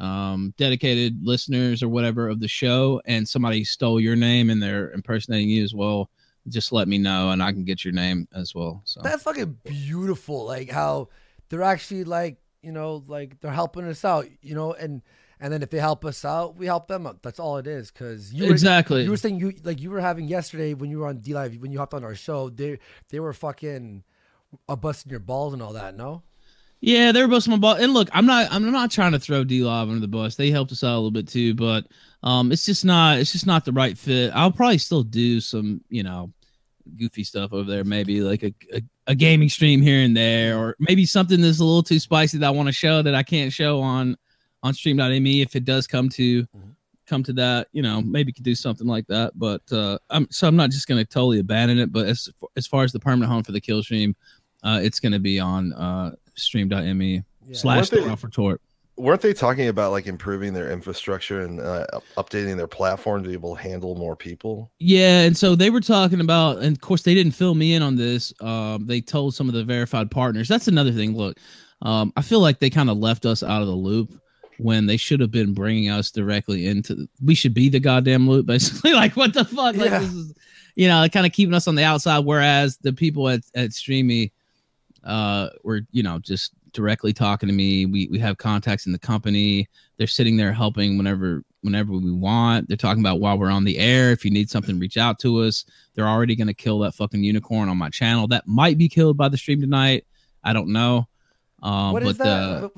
um, 0.00 0.52
dedicated 0.58 1.20
listeners 1.22 1.82
or 1.84 1.88
whatever 1.88 2.28
of 2.28 2.40
the 2.40 2.48
show, 2.48 3.00
and 3.06 3.28
somebody 3.28 3.62
stole 3.62 4.00
your 4.00 4.16
name 4.16 4.50
and 4.50 4.60
they're 4.60 4.90
impersonating 4.90 5.48
you 5.50 5.62
as 5.62 5.72
well, 5.72 6.10
just 6.48 6.72
let 6.72 6.88
me 6.88 6.98
know 6.98 7.30
and 7.30 7.40
I 7.40 7.52
can 7.52 7.62
get 7.64 7.84
your 7.84 7.94
name 7.94 8.26
as 8.34 8.54
well. 8.56 8.82
So 8.84 9.00
That's 9.04 9.22
fucking 9.22 9.56
beautiful. 9.64 10.44
Like 10.46 10.68
how 10.68 11.08
they're 11.48 11.62
actually 11.62 12.02
like 12.02 12.38
you 12.62 12.72
know 12.72 13.02
like 13.06 13.40
they're 13.40 13.50
helping 13.50 13.84
us 13.84 14.04
out. 14.04 14.26
You 14.40 14.54
know, 14.54 14.72
and 14.72 15.02
and 15.40 15.52
then 15.52 15.62
if 15.62 15.70
they 15.70 15.78
help 15.78 16.04
us 16.04 16.24
out, 16.24 16.56
we 16.56 16.66
help 16.66 16.86
them 16.88 17.06
out. 17.06 17.22
That's 17.22 17.40
all 17.40 17.56
it 17.56 17.66
is. 17.66 17.90
Because 17.90 18.32
you 18.32 18.46
were, 18.46 18.52
Exactly. 18.52 19.02
you 19.04 19.10
were 19.10 19.16
saying 19.16 19.40
you 19.40 19.52
like 19.64 19.80
you 19.80 19.90
were 19.90 20.00
having 20.00 20.28
yesterday 20.28 20.74
when 20.74 20.90
you 20.90 20.98
were 21.00 21.08
on 21.08 21.18
D 21.18 21.34
Live 21.34 21.56
when 21.56 21.72
you 21.72 21.78
hopped 21.78 21.94
on 21.94 22.04
our 22.04 22.14
show. 22.14 22.48
They 22.48 22.78
they 23.10 23.20
were 23.20 23.32
fucking 23.32 24.04
uh, 24.68 24.76
busting 24.76 25.10
your 25.10 25.20
balls 25.20 25.52
and 25.52 25.62
all 25.62 25.72
that. 25.72 25.96
No. 25.96 26.22
Yeah, 26.84 27.12
they 27.12 27.22
were 27.22 27.28
busting 27.28 27.52
my 27.52 27.58
ball. 27.58 27.74
And 27.74 27.94
look, 27.94 28.08
I'm 28.12 28.26
not 28.26 28.48
I'm 28.52 28.70
not 28.72 28.90
trying 28.90 29.12
to 29.12 29.20
throw 29.20 29.44
D 29.44 29.62
Live 29.62 29.88
under 29.88 30.00
the 30.00 30.08
bus. 30.08 30.34
They 30.36 30.50
helped 30.50 30.72
us 30.72 30.82
out 30.82 30.94
a 30.94 30.96
little 30.96 31.10
bit 31.12 31.28
too, 31.28 31.54
but 31.54 31.86
um 32.24 32.50
it's 32.52 32.66
just 32.66 32.84
not 32.84 33.18
it's 33.18 33.32
just 33.32 33.46
not 33.46 33.64
the 33.64 33.72
right 33.72 33.96
fit. 33.96 34.32
I'll 34.34 34.50
probably 34.52 34.78
still 34.78 35.02
do 35.04 35.40
some, 35.40 35.80
you 35.88 36.02
know, 36.02 36.32
goofy 36.98 37.24
stuff 37.24 37.52
over 37.52 37.70
there, 37.70 37.84
maybe 37.84 38.20
like 38.20 38.42
a, 38.42 38.54
a, 38.72 38.82
a 39.08 39.14
gaming 39.14 39.48
stream 39.48 39.80
here 39.82 40.00
and 40.04 40.16
there, 40.16 40.58
or 40.58 40.76
maybe 40.78 41.04
something 41.06 41.40
that's 41.40 41.60
a 41.60 41.64
little 41.64 41.82
too 41.82 41.98
spicy 41.98 42.38
that 42.38 42.46
I 42.46 42.50
want 42.50 42.68
to 42.68 42.72
show 42.72 43.02
that 43.02 43.14
I 43.14 43.22
can't 43.22 43.52
show 43.52 43.80
on 43.80 44.16
on 44.62 44.74
stream.me 44.74 45.40
if 45.42 45.56
it 45.56 45.64
does 45.64 45.86
come 45.86 46.08
to 46.10 46.46
come 47.06 47.22
to 47.24 47.32
that, 47.32 47.66
you 47.72 47.82
know, 47.82 48.00
maybe 48.00 48.32
could 48.32 48.44
do 48.44 48.54
something 48.54 48.86
like 48.86 49.06
that. 49.08 49.32
But 49.38 49.62
uh 49.72 49.98
I'm 50.10 50.28
so 50.30 50.46
I'm 50.46 50.56
not 50.56 50.70
just 50.70 50.86
gonna 50.86 51.04
totally 51.04 51.40
abandon 51.40 51.78
it, 51.78 51.92
but 51.92 52.06
as 52.06 52.28
as 52.56 52.66
far 52.66 52.84
as 52.84 52.92
the 52.92 53.00
permanent 53.00 53.30
home 53.32 53.42
for 53.42 53.52
the 53.52 53.60
kill 53.60 53.82
stream, 53.82 54.14
uh 54.62 54.80
it's 54.82 55.00
gonna 55.00 55.18
be 55.18 55.40
on 55.40 55.72
uh 55.72 56.12
stream.me 56.34 57.22
slash 57.52 57.76
One 57.76 57.84
the 57.84 57.96
thing- 57.96 58.06
Ralph 58.06 58.24
Retort. 58.24 58.60
Weren't 58.96 59.20
they 59.22 59.32
talking 59.32 59.68
about 59.68 59.90
like 59.92 60.06
improving 60.06 60.52
their 60.52 60.70
infrastructure 60.70 61.40
and 61.42 61.60
uh, 61.60 61.86
updating 62.16 62.56
their 62.56 62.66
platform 62.66 63.22
to 63.22 63.28
be 63.28 63.34
able 63.34 63.56
to 63.56 63.62
handle 63.62 63.94
more 63.96 64.14
people? 64.16 64.70
Yeah, 64.78 65.22
and 65.22 65.36
so 65.36 65.54
they 65.54 65.70
were 65.70 65.80
talking 65.80 66.20
about, 66.20 66.58
and 66.58 66.76
of 66.76 66.80
course 66.80 67.02
they 67.02 67.14
didn't 67.14 67.32
fill 67.32 67.54
me 67.54 67.74
in 67.74 67.82
on 67.82 67.96
this. 67.96 68.32
Um, 68.40 68.86
they 68.86 69.00
told 69.00 69.34
some 69.34 69.48
of 69.48 69.54
the 69.54 69.64
verified 69.64 70.10
partners. 70.10 70.48
That's 70.48 70.68
another 70.68 70.92
thing. 70.92 71.16
Look, 71.16 71.38
um, 71.82 72.12
I 72.16 72.22
feel 72.22 72.40
like 72.40 72.58
they 72.58 72.70
kind 72.70 72.90
of 72.90 72.98
left 72.98 73.26
us 73.26 73.42
out 73.42 73.62
of 73.62 73.68
the 73.68 73.74
loop 73.74 74.12
when 74.58 74.86
they 74.86 74.96
should 74.96 75.18
have 75.20 75.30
been 75.32 75.54
bringing 75.54 75.88
us 75.90 76.10
directly 76.10 76.66
into. 76.66 77.08
We 77.24 77.34
should 77.34 77.54
be 77.54 77.68
the 77.68 77.80
goddamn 77.80 78.28
loop, 78.28 78.46
basically. 78.54 78.92
like 78.92 79.16
what 79.16 79.32
the 79.34 79.44
fuck? 79.44 79.76
Like 79.76 79.90
Yeah. 79.90 79.98
this 80.00 80.12
is, 80.12 80.34
you 80.76 80.88
know, 80.88 81.06
kind 81.08 81.26
of 81.26 81.32
keeping 81.32 81.54
us 81.54 81.66
on 81.66 81.74
the 81.74 81.84
outside. 81.84 82.24
Whereas 82.24 82.76
the 82.78 82.92
people 82.92 83.28
at 83.28 83.40
at 83.54 83.72
Streamy, 83.72 84.32
uh, 85.04 85.48
were 85.64 85.80
you 85.90 86.02
know 86.02 86.18
just 86.18 86.52
directly 86.72 87.12
talking 87.12 87.48
to 87.48 87.54
me. 87.54 87.86
We 87.86 88.08
we 88.08 88.18
have 88.18 88.38
contacts 88.38 88.86
in 88.86 88.92
the 88.92 88.98
company. 88.98 89.68
They're 89.96 90.06
sitting 90.06 90.36
there 90.36 90.52
helping 90.52 90.96
whenever 90.96 91.42
whenever 91.62 91.92
we 91.92 92.10
want. 92.12 92.68
They're 92.68 92.76
talking 92.76 93.02
about 93.02 93.20
while 93.20 93.38
we're 93.38 93.50
on 93.50 93.64
the 93.64 93.78
air. 93.78 94.10
If 94.10 94.24
you 94.24 94.30
need 94.30 94.50
something, 94.50 94.78
reach 94.78 94.96
out 94.96 95.18
to 95.20 95.42
us. 95.42 95.64
They're 95.94 96.08
already 96.08 96.36
going 96.36 96.48
to 96.48 96.54
kill 96.54 96.80
that 96.80 96.94
fucking 96.94 97.22
unicorn 97.22 97.68
on 97.68 97.76
my 97.76 97.88
channel. 97.88 98.26
That 98.28 98.46
might 98.46 98.78
be 98.78 98.88
killed 98.88 99.16
by 99.16 99.28
the 99.28 99.36
stream 99.36 99.60
tonight. 99.60 100.04
I 100.44 100.52
don't 100.52 100.68
know. 100.68 101.06
Um, 101.62 101.92
What 101.92 102.02
but 102.02 102.08
is 102.10 102.18
that? 102.18 102.64
Uh, 102.64 102.68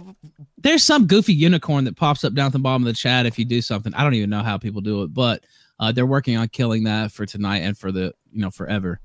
there's 0.59 0.85
some 0.85 1.07
goofy 1.07 1.33
unicorn 1.33 1.85
that 1.85 1.97
pops 1.97 2.25
up 2.25 2.35
down 2.35 2.47
at 2.47 2.53
the 2.53 2.59
bottom 2.59 2.83
of 2.83 2.87
the 2.87 2.93
chat 2.93 3.27
if 3.27 3.39
you 3.39 3.45
do 3.45 3.63
something. 3.63 3.95
I 3.95 4.05
don't 4.05 4.15
even 4.15 4.31
know 4.31 4.43
how 4.43 4.59
people 4.59 4.83
do 4.83 5.03
it, 5.03 5.15
but 5.15 5.45
uh, 5.81 5.93
they're 5.93 6.07
working 6.07 6.37
on 6.37 6.49
killing 6.49 6.85
that 6.85 7.11
for 7.11 7.27
tonight 7.27 7.61
and 7.61 7.77
for 7.77 7.91
the 7.91 8.13
you 8.31 8.43
know 8.43 8.51
forever. 8.51 9.01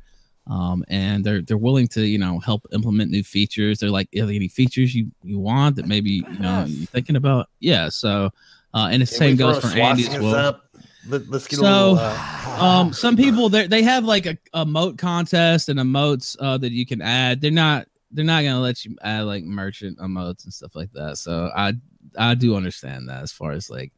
Um, 0.47 0.83
and 0.87 1.23
they're 1.23 1.41
they're 1.41 1.57
willing 1.57 1.87
to 1.89 2.05
you 2.05 2.17
know 2.17 2.39
help 2.39 2.65
implement 2.73 3.11
new 3.11 3.23
features. 3.23 3.79
They're 3.79 3.91
like, 3.91 4.09
are 4.15 4.25
there 4.25 4.35
any 4.35 4.47
features 4.47 4.95
you 4.95 5.11
you 5.23 5.39
want 5.39 5.75
that 5.75 5.85
maybe 5.87 6.11
you 6.11 6.39
know 6.39 6.65
you're 6.67 6.87
thinking 6.87 7.15
about? 7.15 7.49
Yeah. 7.59 7.89
So, 7.89 8.31
uh, 8.73 8.89
and 8.91 9.01
the 9.01 9.05
Can 9.07 9.15
same 9.17 9.35
goes 9.35 9.59
for 9.59 9.67
Andy 9.67 10.07
as 10.07 10.19
well. 10.19 10.35
up? 10.35 10.65
Let, 11.07 11.21
us 11.33 11.47
get 11.47 11.59
a 11.59 11.61
So, 11.61 11.91
little. 11.91 11.97
Uh, 11.99 12.57
um, 12.59 12.93
some 12.93 13.15
people 13.15 13.49
they 13.49 13.67
they 13.67 13.83
have 13.83 14.05
like 14.05 14.25
a, 14.25 14.37
a 14.53 14.65
moat 14.65 14.97
contest 14.97 15.69
and 15.69 15.79
emotes 15.79 16.35
uh, 16.39 16.57
that 16.57 16.71
you 16.71 16.85
can 16.85 17.01
add. 17.01 17.41
They're 17.41 17.51
not 17.51 17.87
they're 18.11 18.25
not 18.25 18.43
gonna 18.43 18.59
let 18.59 18.83
you 18.85 18.95
add 19.03 19.25
like 19.25 19.43
merchant 19.43 19.99
emotes 19.99 20.45
and 20.45 20.53
stuff 20.53 20.75
like 20.75 20.91
that. 20.93 21.17
So 21.19 21.51
I 21.55 21.73
I 22.17 22.33
do 22.33 22.55
understand 22.55 23.07
that 23.09 23.21
as 23.21 23.31
far 23.31 23.51
as 23.51 23.69
like 23.69 23.91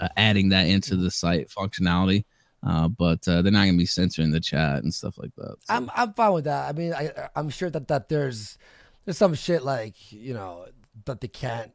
uh, 0.00 0.08
adding 0.16 0.48
that 0.50 0.66
into 0.66 0.96
the 0.96 1.10
site 1.10 1.48
functionality. 1.50 2.24
Uh, 2.64 2.88
but 2.88 3.26
uh, 3.26 3.42
they're 3.42 3.50
not 3.52 3.66
gonna 3.66 3.76
be 3.78 3.86
censoring 3.86 4.30
the 4.30 4.40
chat 4.40 4.82
and 4.82 4.92
stuff 4.94 5.18
like 5.18 5.34
that. 5.36 5.56
I'm 5.68 5.90
I'm 5.96 6.12
fine 6.14 6.32
with 6.32 6.44
that. 6.44 6.68
I 6.68 6.72
mean, 6.78 6.92
I 6.94 7.28
I'm 7.34 7.50
sure 7.50 7.70
that 7.70 7.88
that 7.88 8.08
there's 8.08 8.56
there's 9.04 9.18
some 9.18 9.34
shit 9.34 9.62
like 9.64 10.12
you 10.12 10.32
know 10.34 10.66
that 11.06 11.20
they 11.20 11.28
can't 11.28 11.72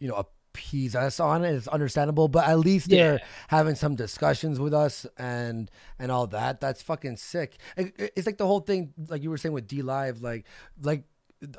you 0.00 0.08
know 0.08 0.14
appease 0.16 0.96
us 0.96 1.20
on 1.20 1.44
it. 1.44 1.52
It's 1.54 1.68
understandable, 1.68 2.26
but 2.28 2.48
at 2.48 2.58
least 2.58 2.88
they're 2.88 3.20
having 3.48 3.74
some 3.76 3.94
discussions 3.94 4.58
with 4.58 4.74
us 4.74 5.06
and 5.16 5.70
and 5.98 6.10
all 6.10 6.26
that. 6.28 6.60
That's 6.60 6.82
fucking 6.82 7.18
sick. 7.18 7.58
It- 7.76 7.94
it- 7.98 8.12
it's 8.16 8.26
like 8.26 8.38
the 8.38 8.46
whole 8.46 8.60
thing, 8.60 8.94
like 9.08 9.22
you 9.22 9.30
were 9.30 9.36
saying 9.38 9.52
with 9.52 9.68
D 9.68 9.82
Live, 9.82 10.22
like 10.22 10.44
like. 10.82 11.04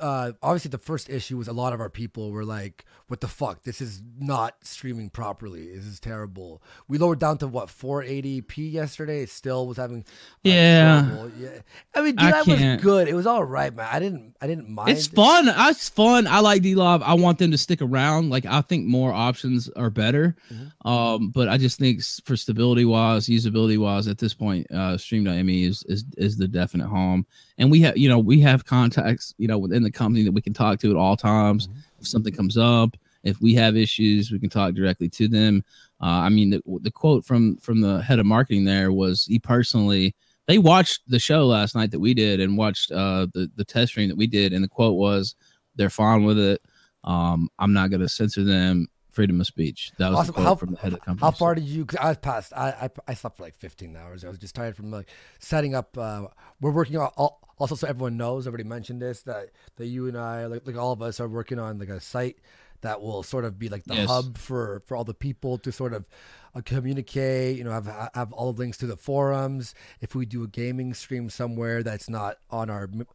Uh, 0.00 0.32
obviously, 0.42 0.70
the 0.70 0.78
first 0.78 1.08
issue 1.10 1.36
was 1.36 1.48
a 1.48 1.52
lot 1.52 1.72
of 1.72 1.80
our 1.80 1.88
people 1.90 2.30
were 2.30 2.44
like, 2.44 2.84
"What 3.06 3.20
the 3.20 3.28
fuck? 3.28 3.62
This 3.64 3.80
is 3.80 4.02
not 4.18 4.56
streaming 4.62 5.10
properly. 5.10 5.74
This 5.74 5.84
is 5.86 6.00
terrible." 6.00 6.62
We 6.88 6.98
lowered 6.98 7.18
down 7.18 7.38
to 7.38 7.46
what 7.46 7.68
480p 7.68 8.70
yesterday. 8.70 9.22
It 9.22 9.30
still 9.30 9.66
was 9.66 9.76
having 9.76 10.04
Yeah. 10.42 11.06
trouble. 11.08 11.30
Yeah. 11.38 11.48
I 11.94 12.02
mean, 12.02 12.18
I 12.18 12.30
D 12.30 12.32
Live 12.36 12.46
was 12.46 12.58
can't- 12.58 12.82
good. 12.82 13.08
It 13.08 13.14
was 13.14 13.26
all 13.26 13.44
right, 13.44 13.74
man. 13.74 13.88
I 13.90 13.98
didn't, 13.98 14.36
I 14.40 14.46
didn't 14.46 14.68
mind. 14.68 14.90
It's 14.90 15.06
fun. 15.06 15.46
It's 15.48 15.88
fun. 15.88 16.26
I 16.26 16.40
like 16.40 16.62
D 16.62 16.74
Live. 16.74 17.02
I 17.02 17.14
want 17.14 17.38
them 17.38 17.50
to 17.50 17.58
stick 17.58 17.80
around. 17.82 18.30
Like 18.30 18.46
I 18.46 18.60
think 18.62 18.86
more 18.86 19.12
options 19.12 19.68
are 19.70 19.90
better. 19.90 20.36
Um, 20.84 21.30
but 21.30 21.48
I 21.48 21.56
just 21.58 21.78
think 21.78 22.02
for 22.24 22.36
stability 22.36 22.84
wise, 22.84 23.26
usability 23.26 23.78
wise, 23.78 24.08
at 24.08 24.18
this 24.18 24.34
point, 24.34 24.70
uh, 24.72 24.96
Stream.me 24.96 25.64
is 25.64 25.82
is 25.88 26.04
is 26.16 26.36
the 26.36 26.48
definite 26.48 26.88
home. 26.88 27.26
And 27.58 27.70
we 27.70 27.80
have, 27.82 27.96
you 27.96 28.08
know, 28.08 28.18
we 28.18 28.40
have 28.40 28.64
contacts, 28.64 29.34
you 29.38 29.48
know, 29.48 29.58
within 29.58 29.82
the 29.82 29.90
company 29.90 30.24
that 30.24 30.32
we 30.32 30.40
can 30.40 30.54
talk 30.54 30.78
to 30.80 30.90
at 30.90 30.96
all 30.96 31.16
times. 31.16 31.68
If 32.00 32.06
something 32.06 32.32
comes 32.32 32.56
up, 32.56 32.96
if 33.24 33.40
we 33.40 33.54
have 33.54 33.76
issues, 33.76 34.30
we 34.30 34.38
can 34.38 34.48
talk 34.48 34.74
directly 34.74 35.08
to 35.10 35.28
them. 35.28 35.64
Uh, 36.00 36.22
I 36.22 36.28
mean, 36.28 36.50
the, 36.50 36.62
the 36.82 36.90
quote 36.90 37.24
from 37.24 37.56
from 37.56 37.80
the 37.80 38.00
head 38.02 38.20
of 38.20 38.26
marketing 38.26 38.64
there 38.64 38.92
was 38.92 39.24
he 39.24 39.38
personally 39.38 40.14
they 40.46 40.58
watched 40.58 41.02
the 41.08 41.18
show 41.18 41.46
last 41.46 41.74
night 41.74 41.90
that 41.90 42.00
we 42.00 42.14
did 42.14 42.40
and 42.40 42.56
watched 42.56 42.90
uh, 42.90 43.26
the 43.34 43.50
the 43.56 43.64
test 43.64 43.92
stream 43.92 44.08
that 44.08 44.16
we 44.16 44.26
did, 44.26 44.52
and 44.52 44.64
the 44.64 44.68
quote 44.68 44.96
was, 44.96 45.34
"They're 45.76 45.90
fine 45.90 46.24
with 46.24 46.38
it. 46.38 46.62
Um, 47.04 47.48
I'm 47.58 47.72
not 47.72 47.90
going 47.90 48.00
to 48.00 48.08
censor 48.08 48.44
them. 48.44 48.88
Freedom 49.18 49.40
of 49.40 49.46
speech." 49.46 49.92
That 49.98 50.10
was 50.10 50.18
Awesome. 50.20 50.34
quote 50.34 50.46
How, 50.46 50.54
from 50.54 50.70
the 50.72 50.78
head 50.78 50.92
of 50.92 51.00
the 51.00 51.04
company. 51.04 51.26
how 51.26 51.30
far 51.32 51.54
did 51.54 51.64
you? 51.64 51.84
Cause 51.84 51.98
I 52.00 52.08
was 52.08 52.18
past. 52.18 52.52
I, 52.56 52.68
I 52.82 52.90
I 53.08 53.14
slept 53.14 53.36
for 53.36 53.42
like 53.42 53.56
15 53.56 53.96
hours. 53.96 54.24
I 54.24 54.28
was 54.28 54.38
just 54.38 54.54
tired 54.54 54.76
from 54.76 54.90
like 54.90 55.08
setting 55.40 55.74
up. 55.74 55.96
Uh, 55.98 56.28
we're 56.60 56.70
working 56.70 56.96
on 56.98 57.10
all, 57.16 57.40
also, 57.58 57.74
so 57.74 57.88
everyone 57.88 58.16
knows. 58.16 58.46
I 58.46 58.50
already 58.50 58.64
mentioned 58.64 59.02
this 59.02 59.22
that 59.22 59.50
that 59.76 59.86
you 59.86 60.06
and 60.06 60.16
I, 60.16 60.46
like, 60.46 60.66
like 60.66 60.76
all 60.76 60.92
of 60.92 61.02
us, 61.02 61.18
are 61.20 61.26
working 61.28 61.58
on 61.58 61.78
like 61.78 61.88
a 61.88 62.00
site 62.00 62.38
that 62.82 63.00
will 63.02 63.24
sort 63.24 63.44
of 63.44 63.58
be 63.58 63.68
like 63.68 63.82
the 63.86 63.94
Yes. 63.96 64.08
hub 64.08 64.38
for 64.38 64.82
for 64.86 64.96
all 64.96 65.02
the 65.04 65.14
people 65.14 65.58
to 65.58 65.72
sort 65.72 65.92
of 65.92 66.06
uh, 66.54 66.60
communicate. 66.64 67.56
You 67.58 67.64
know, 67.64 67.72
have 67.72 67.86
have 68.14 68.32
all 68.32 68.52
the 68.52 68.60
links 68.60 68.78
to 68.78 68.86
the 68.86 68.96
forums. 68.96 69.74
If 70.00 70.14
we 70.14 70.24
do 70.26 70.44
a 70.44 70.46
gaming 70.46 70.94
stream 70.94 71.28
somewhere 71.28 71.82
that's 71.82 72.08
not 72.08 72.36
on 72.50 72.70
our 72.70 72.84
m- 72.84 73.06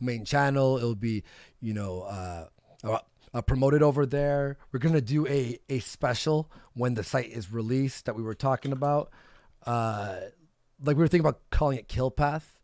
main 0.00 0.24
channel, 0.24 0.76
it'll 0.78 0.96
be 0.96 1.22
you 1.60 1.72
know. 1.72 2.02
Uh, 2.02 2.98
uh, 3.34 3.42
promoted 3.42 3.82
over 3.82 4.06
there. 4.06 4.58
We're 4.72 4.80
gonna 4.80 5.00
do 5.00 5.26
a 5.26 5.58
a 5.68 5.80
special 5.80 6.50
when 6.74 6.94
the 6.94 7.04
site 7.04 7.30
is 7.30 7.52
released 7.52 8.06
that 8.06 8.14
we 8.16 8.22
were 8.22 8.34
talking 8.34 8.72
about. 8.72 9.10
Uh, 9.64 10.16
like 10.84 10.96
we 10.96 11.02
were 11.02 11.08
thinking 11.08 11.26
about 11.26 11.40
calling 11.50 11.78
it 11.78 11.88
Kill 11.88 12.10
Path, 12.10 12.58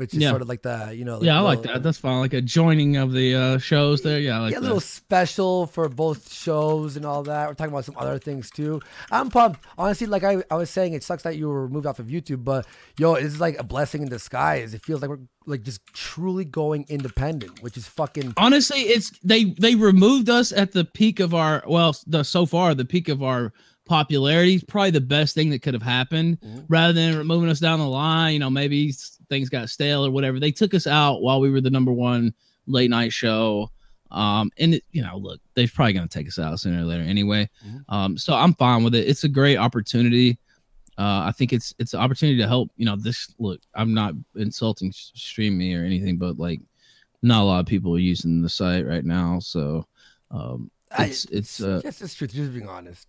which 0.00 0.14
is 0.14 0.20
Yeah. 0.20 0.30
sort 0.30 0.40
of 0.40 0.48
like 0.48 0.62
the 0.62 0.92
you 0.96 1.04
know 1.04 1.22
yeah, 1.22 1.36
I 1.36 1.40
like 1.40 1.62
that. 1.62 1.82
That's 1.82 1.98
fine. 1.98 2.20
Like 2.20 2.32
a 2.32 2.40
joining 2.40 2.96
of 2.96 3.12
the 3.12 3.34
uh, 3.34 3.58
shows 3.58 4.00
there. 4.02 4.18
Yeah, 4.18 4.38
I 4.38 4.40
like 4.40 4.52
yeah, 4.52 4.58
a 4.58 4.60
little 4.60 4.80
special 4.80 5.66
for 5.66 5.88
both 5.90 6.32
shows 6.32 6.96
and 6.96 7.04
all 7.04 7.22
that. 7.24 7.48
We're 7.48 7.54
talking 7.54 7.72
about 7.72 7.84
some 7.84 7.96
other 7.98 8.18
things 8.18 8.50
too. 8.50 8.80
I'm 9.12 9.28
pumped. 9.28 9.60
Honestly, 9.76 10.06
like 10.06 10.24
I, 10.24 10.42
I 10.50 10.54
was 10.56 10.70
saying, 10.70 10.94
it 10.94 11.04
sucks 11.04 11.22
that 11.24 11.36
you 11.36 11.48
were 11.48 11.62
removed 11.62 11.84
off 11.86 11.98
of 11.98 12.06
YouTube, 12.06 12.42
but 12.44 12.66
yo, 12.98 13.14
it's 13.14 13.38
like 13.38 13.58
a 13.58 13.62
blessing 13.62 14.02
in 14.02 14.08
disguise. 14.08 14.72
It 14.72 14.82
feels 14.82 15.02
like 15.02 15.10
we're 15.10 15.18
like 15.46 15.62
just 15.62 15.84
truly 15.92 16.46
going 16.46 16.86
independent, 16.88 17.62
which 17.62 17.76
is 17.76 17.86
fucking 17.86 18.32
honestly 18.38 18.80
it's 18.80 19.10
they 19.22 19.44
they 19.58 19.74
removed 19.74 20.30
us 20.30 20.50
at 20.52 20.72
the 20.72 20.84
peak 20.84 21.20
of 21.20 21.34
our 21.34 21.62
well 21.66 21.94
the 22.06 22.22
so 22.22 22.46
far 22.46 22.74
the 22.74 22.84
peak 22.84 23.08
of 23.08 23.22
our 23.22 23.52
popularity 23.86 24.54
is 24.54 24.62
probably 24.62 24.90
the 24.92 25.00
best 25.00 25.34
thing 25.34 25.50
that 25.50 25.62
could 25.62 25.74
have 25.74 25.82
happened 25.82 26.38
rather 26.68 26.92
than 26.92 27.16
removing 27.18 27.50
us 27.50 27.58
down 27.58 27.80
the 27.80 27.86
line 27.88 28.32
you 28.34 28.38
know 28.38 28.50
maybe 28.50 28.94
things 29.30 29.48
got 29.48 29.70
stale 29.70 30.04
or 30.04 30.10
whatever 30.10 30.38
they 30.38 30.50
took 30.52 30.74
us 30.74 30.86
out 30.86 31.22
while 31.22 31.40
we 31.40 31.50
were 31.50 31.62
the 31.62 31.70
number 31.70 31.92
one 31.92 32.34
late 32.66 32.90
night 32.90 33.12
show 33.12 33.70
um 34.10 34.50
and 34.58 34.74
it, 34.74 34.84
you 34.90 35.00
know 35.02 35.16
look 35.16 35.40
they're 35.54 35.68
probably 35.72 35.92
going 35.94 36.06
to 36.06 36.12
take 36.18 36.26
us 36.28 36.38
out 36.38 36.60
sooner 36.60 36.82
or 36.82 36.84
later 36.84 37.02
anyway 37.04 37.48
um 37.88 38.18
so 38.18 38.34
i'm 38.34 38.52
fine 38.54 38.82
with 38.84 38.94
it 38.94 39.06
it's 39.08 39.24
a 39.24 39.28
great 39.28 39.56
opportunity 39.56 40.36
uh, 40.98 41.24
I 41.28 41.32
think 41.32 41.54
it's 41.54 41.72
it's 41.78 41.94
an 41.94 42.00
opportunity 42.00 42.36
to 42.42 42.46
help. 42.46 42.70
You 42.76 42.84
know, 42.84 42.94
this 42.94 43.32
look. 43.38 43.60
I'm 43.74 43.94
not 43.94 44.12
insulting 44.36 44.92
Stream 44.92 45.56
Me 45.56 45.74
or 45.74 45.82
anything, 45.82 46.18
but 46.18 46.38
like, 46.38 46.60
not 47.22 47.40
a 47.40 47.44
lot 47.44 47.60
of 47.60 47.64
people 47.66 47.94
are 47.94 47.98
using 47.98 48.42
the 48.42 48.50
site 48.50 48.86
right 48.86 49.04
now. 49.04 49.38
So, 49.38 49.86
um, 50.30 50.70
I- 50.90 51.06
it's 51.06 51.24
it's 51.26 51.62
uh, 51.62 51.80
yes, 51.84 52.02
it's 52.02 52.12
true. 52.12 52.26
Just 52.26 52.52
being 52.52 52.68
honest. 52.68 53.08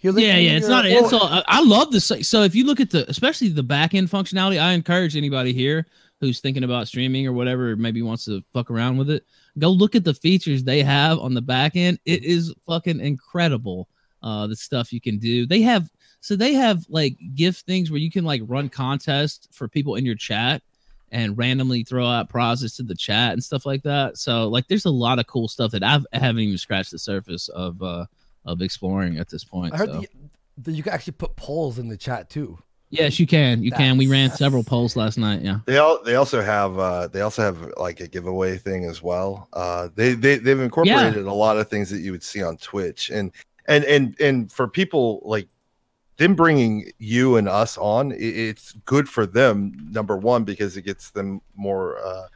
Yeah, 0.00 0.36
yeah. 0.36 0.52
It's 0.52 0.68
not. 0.68 0.86
It's 0.86 1.12
oh, 1.12 1.18
all. 1.18 1.26
I- 1.26 1.44
I 1.46 1.62
love 1.62 1.90
the 1.90 2.00
site. 2.00 2.26
So 2.26 2.42
if 2.42 2.54
you 2.54 2.64
look 2.64 2.80
at 2.80 2.90
the, 2.90 3.08
especially 3.10 3.48
the 3.48 3.62
back 3.62 3.94
end 3.94 4.08
functionality, 4.08 4.60
I 4.60 4.72
encourage 4.72 5.16
anybody 5.16 5.52
here 5.52 5.86
who's 6.20 6.40
thinking 6.40 6.64
about 6.64 6.88
streaming 6.88 7.26
or 7.26 7.32
whatever, 7.32 7.72
or 7.72 7.76
maybe 7.76 8.02
wants 8.02 8.24
to 8.26 8.42
fuck 8.52 8.70
around 8.70 8.96
with 8.96 9.10
it, 9.10 9.24
go 9.58 9.70
look 9.70 9.94
at 9.94 10.04
the 10.04 10.14
features 10.14 10.64
they 10.64 10.82
have 10.82 11.18
on 11.18 11.34
the 11.34 11.42
back 11.42 11.76
end. 11.76 11.98
It 12.04 12.24
is 12.24 12.54
fucking 12.66 13.00
incredible. 13.00 13.88
Uh, 14.22 14.46
the 14.46 14.56
stuff 14.56 14.92
you 14.92 15.00
can 15.00 15.18
do. 15.18 15.46
They 15.46 15.60
have 15.62 15.88
so 16.20 16.34
they 16.34 16.54
have 16.54 16.84
like 16.88 17.16
gift 17.36 17.64
things 17.64 17.92
where 17.92 18.00
you 18.00 18.10
can 18.10 18.24
like 18.24 18.42
run 18.46 18.68
contests 18.68 19.46
for 19.52 19.68
people 19.68 19.94
in 19.94 20.04
your 20.04 20.16
chat 20.16 20.62
and 21.12 21.38
randomly 21.38 21.84
throw 21.84 22.04
out 22.04 22.28
prizes 22.28 22.74
to 22.76 22.82
the 22.82 22.96
chat 22.96 23.34
and 23.34 23.44
stuff 23.44 23.64
like 23.64 23.84
that. 23.84 24.16
So 24.16 24.48
like 24.48 24.66
there's 24.66 24.86
a 24.86 24.90
lot 24.90 25.20
of 25.20 25.28
cool 25.28 25.46
stuff 25.46 25.70
that 25.72 25.84
I've, 25.84 26.04
I 26.12 26.18
haven't 26.18 26.40
even 26.40 26.58
scratched 26.58 26.90
the 26.90 26.98
surface 26.98 27.48
of 27.50 27.80
uh 27.80 28.06
of 28.46 28.62
exploring 28.62 29.18
at 29.18 29.28
this 29.28 29.44
point. 29.44 29.74
I 29.74 29.78
heard 29.78 29.88
so. 29.88 30.00
that 30.00 30.02
you, 30.02 30.72
you 30.76 30.82
can 30.82 30.92
actually 30.92 31.14
put 31.14 31.36
polls 31.36 31.78
in 31.78 31.88
the 31.88 31.96
chat 31.96 32.30
too. 32.30 32.58
Yes, 32.90 33.18
you 33.18 33.26
can. 33.26 33.62
You 33.62 33.72
can. 33.72 33.98
We 33.98 34.06
ran 34.06 34.30
several 34.30 34.62
polls 34.62 34.94
last 34.94 35.18
night. 35.18 35.42
Yeah. 35.42 35.58
They 35.66 35.78
all 35.78 36.02
they 36.04 36.14
also 36.14 36.40
have 36.40 36.78
uh 36.78 37.08
they 37.08 37.20
also 37.20 37.42
have 37.42 37.72
like 37.76 38.00
a 38.00 38.06
giveaway 38.06 38.58
thing 38.58 38.84
as 38.84 39.02
well. 39.02 39.48
Uh 39.52 39.88
they 39.94 40.14
they 40.14 40.38
they've 40.38 40.60
incorporated 40.60 41.26
a 41.26 41.32
lot 41.32 41.58
of 41.58 41.68
things 41.68 41.90
that 41.90 41.98
you 41.98 42.12
would 42.12 42.22
see 42.22 42.42
on 42.42 42.56
Twitch 42.58 43.10
and 43.10 43.32
and 43.66 43.84
and 43.84 44.18
and 44.20 44.52
for 44.52 44.68
people 44.68 45.20
like 45.24 45.48
them 46.16 46.34
bringing 46.34 46.90
you 46.98 47.36
and 47.36 47.48
us 47.48 47.76
on 47.76 48.10
it's 48.16 48.72
good 48.86 49.08
for 49.08 49.26
them 49.26 49.72
number 49.90 50.16
one 50.16 50.44
because 50.44 50.76
it 50.76 50.82
gets 50.82 51.10
them 51.10 51.42
more 51.54 51.98
uh 51.98 52.26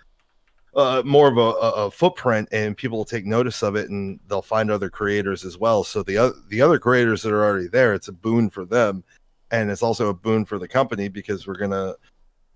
uh, 0.74 1.02
more 1.04 1.28
of 1.28 1.36
a, 1.36 1.40
a, 1.40 1.90
footprint, 1.90 2.48
and 2.52 2.76
people 2.76 2.98
will 2.98 3.04
take 3.04 3.26
notice 3.26 3.62
of 3.62 3.76
it, 3.76 3.90
and 3.90 4.20
they'll 4.28 4.42
find 4.42 4.70
other 4.70 4.88
creators 4.88 5.44
as 5.44 5.58
well. 5.58 5.82
So 5.82 6.02
the 6.02 6.16
other 6.16 6.34
the 6.48 6.62
other 6.62 6.78
creators 6.78 7.22
that 7.22 7.32
are 7.32 7.44
already 7.44 7.68
there, 7.68 7.94
it's 7.94 8.08
a 8.08 8.12
boon 8.12 8.50
for 8.50 8.64
them, 8.64 9.02
and 9.50 9.70
it's 9.70 9.82
also 9.82 10.08
a 10.08 10.14
boon 10.14 10.44
for 10.44 10.58
the 10.58 10.68
company 10.68 11.08
because 11.08 11.46
we're 11.46 11.54
gonna 11.58 11.94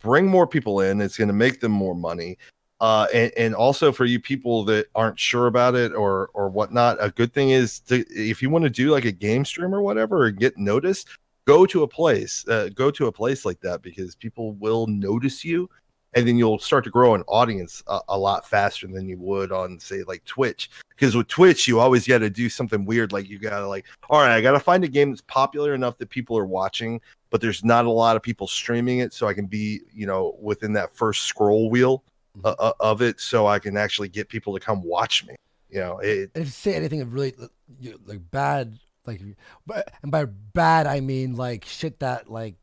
bring 0.01 0.27
more 0.27 0.47
people 0.47 0.81
in. 0.81 1.01
It's 1.01 1.19
gonna 1.19 1.33
make 1.33 1.61
them 1.61 1.73
more 1.73 1.95
money. 1.95 2.39
Uh, 2.81 3.07
and, 3.15 3.33
and 3.37 3.55
also 3.55 3.93
for 3.93 4.05
you 4.05 4.21
people 4.21 4.65
that 4.65 4.87
aren't 4.95 5.19
sure 5.19 5.47
about 5.47 5.75
it 5.75 5.93
or 5.93 6.31
or 6.35 6.49
whatnot, 6.49 6.97
a 7.01 7.11
good 7.11 7.33
thing 7.33 7.51
is 7.51 7.81
to 7.81 8.05
if 8.11 8.43
you 8.43 8.51
want 8.51 8.65
to 8.65 8.71
do 8.71 8.91
like 8.91 9.05
a 9.05 9.13
game 9.13 9.45
stream 9.45 9.75
or 9.75 9.83
whatever 9.83 10.27
and 10.27 10.39
get 10.39 10.57
noticed, 10.57 11.09
go 11.47 11.67
to 11.67 11.83
a 11.83 11.89
place, 11.89 12.47
uh, 12.49 12.69
go 12.75 12.91
to 12.91 13.07
a 13.07 13.13
place 13.13 13.45
like 13.45 13.61
that 13.61 13.83
because 13.83 14.15
people 14.15 14.53
will 14.55 14.87
notice 14.87 15.45
you, 15.45 15.69
and 16.15 16.27
then 16.27 16.37
you'll 16.37 16.59
start 16.59 16.85
to 16.85 16.91
grow 16.91 17.15
an 17.15 17.23
audience 17.27 17.83
a, 17.87 18.01
a 18.09 18.19
lot 18.19 18.49
faster 18.49 18.87
than 18.87 19.09
you 19.09 19.19
would 19.19 19.53
on 19.53 19.79
say 19.81 20.03
like 20.05 20.25
Twitch. 20.25 20.71
Because 20.91 21.17
with 21.17 21.29
Twitch, 21.29 21.67
you 21.67 21.81
always 21.81 22.07
got 22.07 22.19
to 22.19 22.31
do 22.31 22.49
something 22.49 22.85
weird, 22.85 23.13
like 23.13 23.29
you 23.29 23.39
gotta 23.39 23.67
like, 23.67 23.87
all 24.09 24.21
right, 24.21 24.35
I 24.35 24.41
gotta 24.41 24.61
find 24.61 24.85
a 24.85 24.89
game 24.89 25.11
that's 25.11 25.23
popular 25.23 25.75
enough 25.75 25.99
that 25.99 26.09
people 26.09 26.39
are 26.39 26.47
watching, 26.47 27.01
but 27.31 27.41
there's 27.41 27.65
not 27.65 27.85
a 27.85 27.91
lot 27.91 28.17
of 28.17 28.23
people 28.23 28.47
streaming 28.47 28.99
it, 28.99 29.13
so 29.13 29.27
I 29.27 29.35
can 29.35 29.47
be 29.47 29.81
you 29.93 30.07
know 30.07 30.37
within 30.41 30.73
that 30.75 30.95
first 30.95 31.23
scroll 31.23 31.69
wheel 31.71 32.05
uh, 32.45 32.55
uh, 32.59 32.73
of 32.81 33.03
it 33.03 33.21
so 33.21 33.47
I 33.47 33.59
can 33.59 33.77
actually 33.77 34.09
get 34.09 34.29
people 34.29 34.55
to 34.55 34.61
come 34.61 34.83
watch 34.83 35.27
me. 35.27 35.35
You 35.71 35.81
know, 35.81 35.99
it, 35.99 36.31
if 36.35 36.47
you 36.47 36.51
say 36.51 36.75
anything 36.75 37.01
of 37.01 37.13
really 37.13 37.35
you- 37.81 38.01
like 38.07 38.21
bad, 38.31 38.79
like, 39.07 39.21
but 39.67 39.93
and 40.03 40.13
by 40.13 40.25
bad 40.25 40.87
I 40.87 41.01
mean 41.01 41.37
like 41.37 41.65
shit 41.65 41.99
that 42.01 42.31
like, 42.31 42.55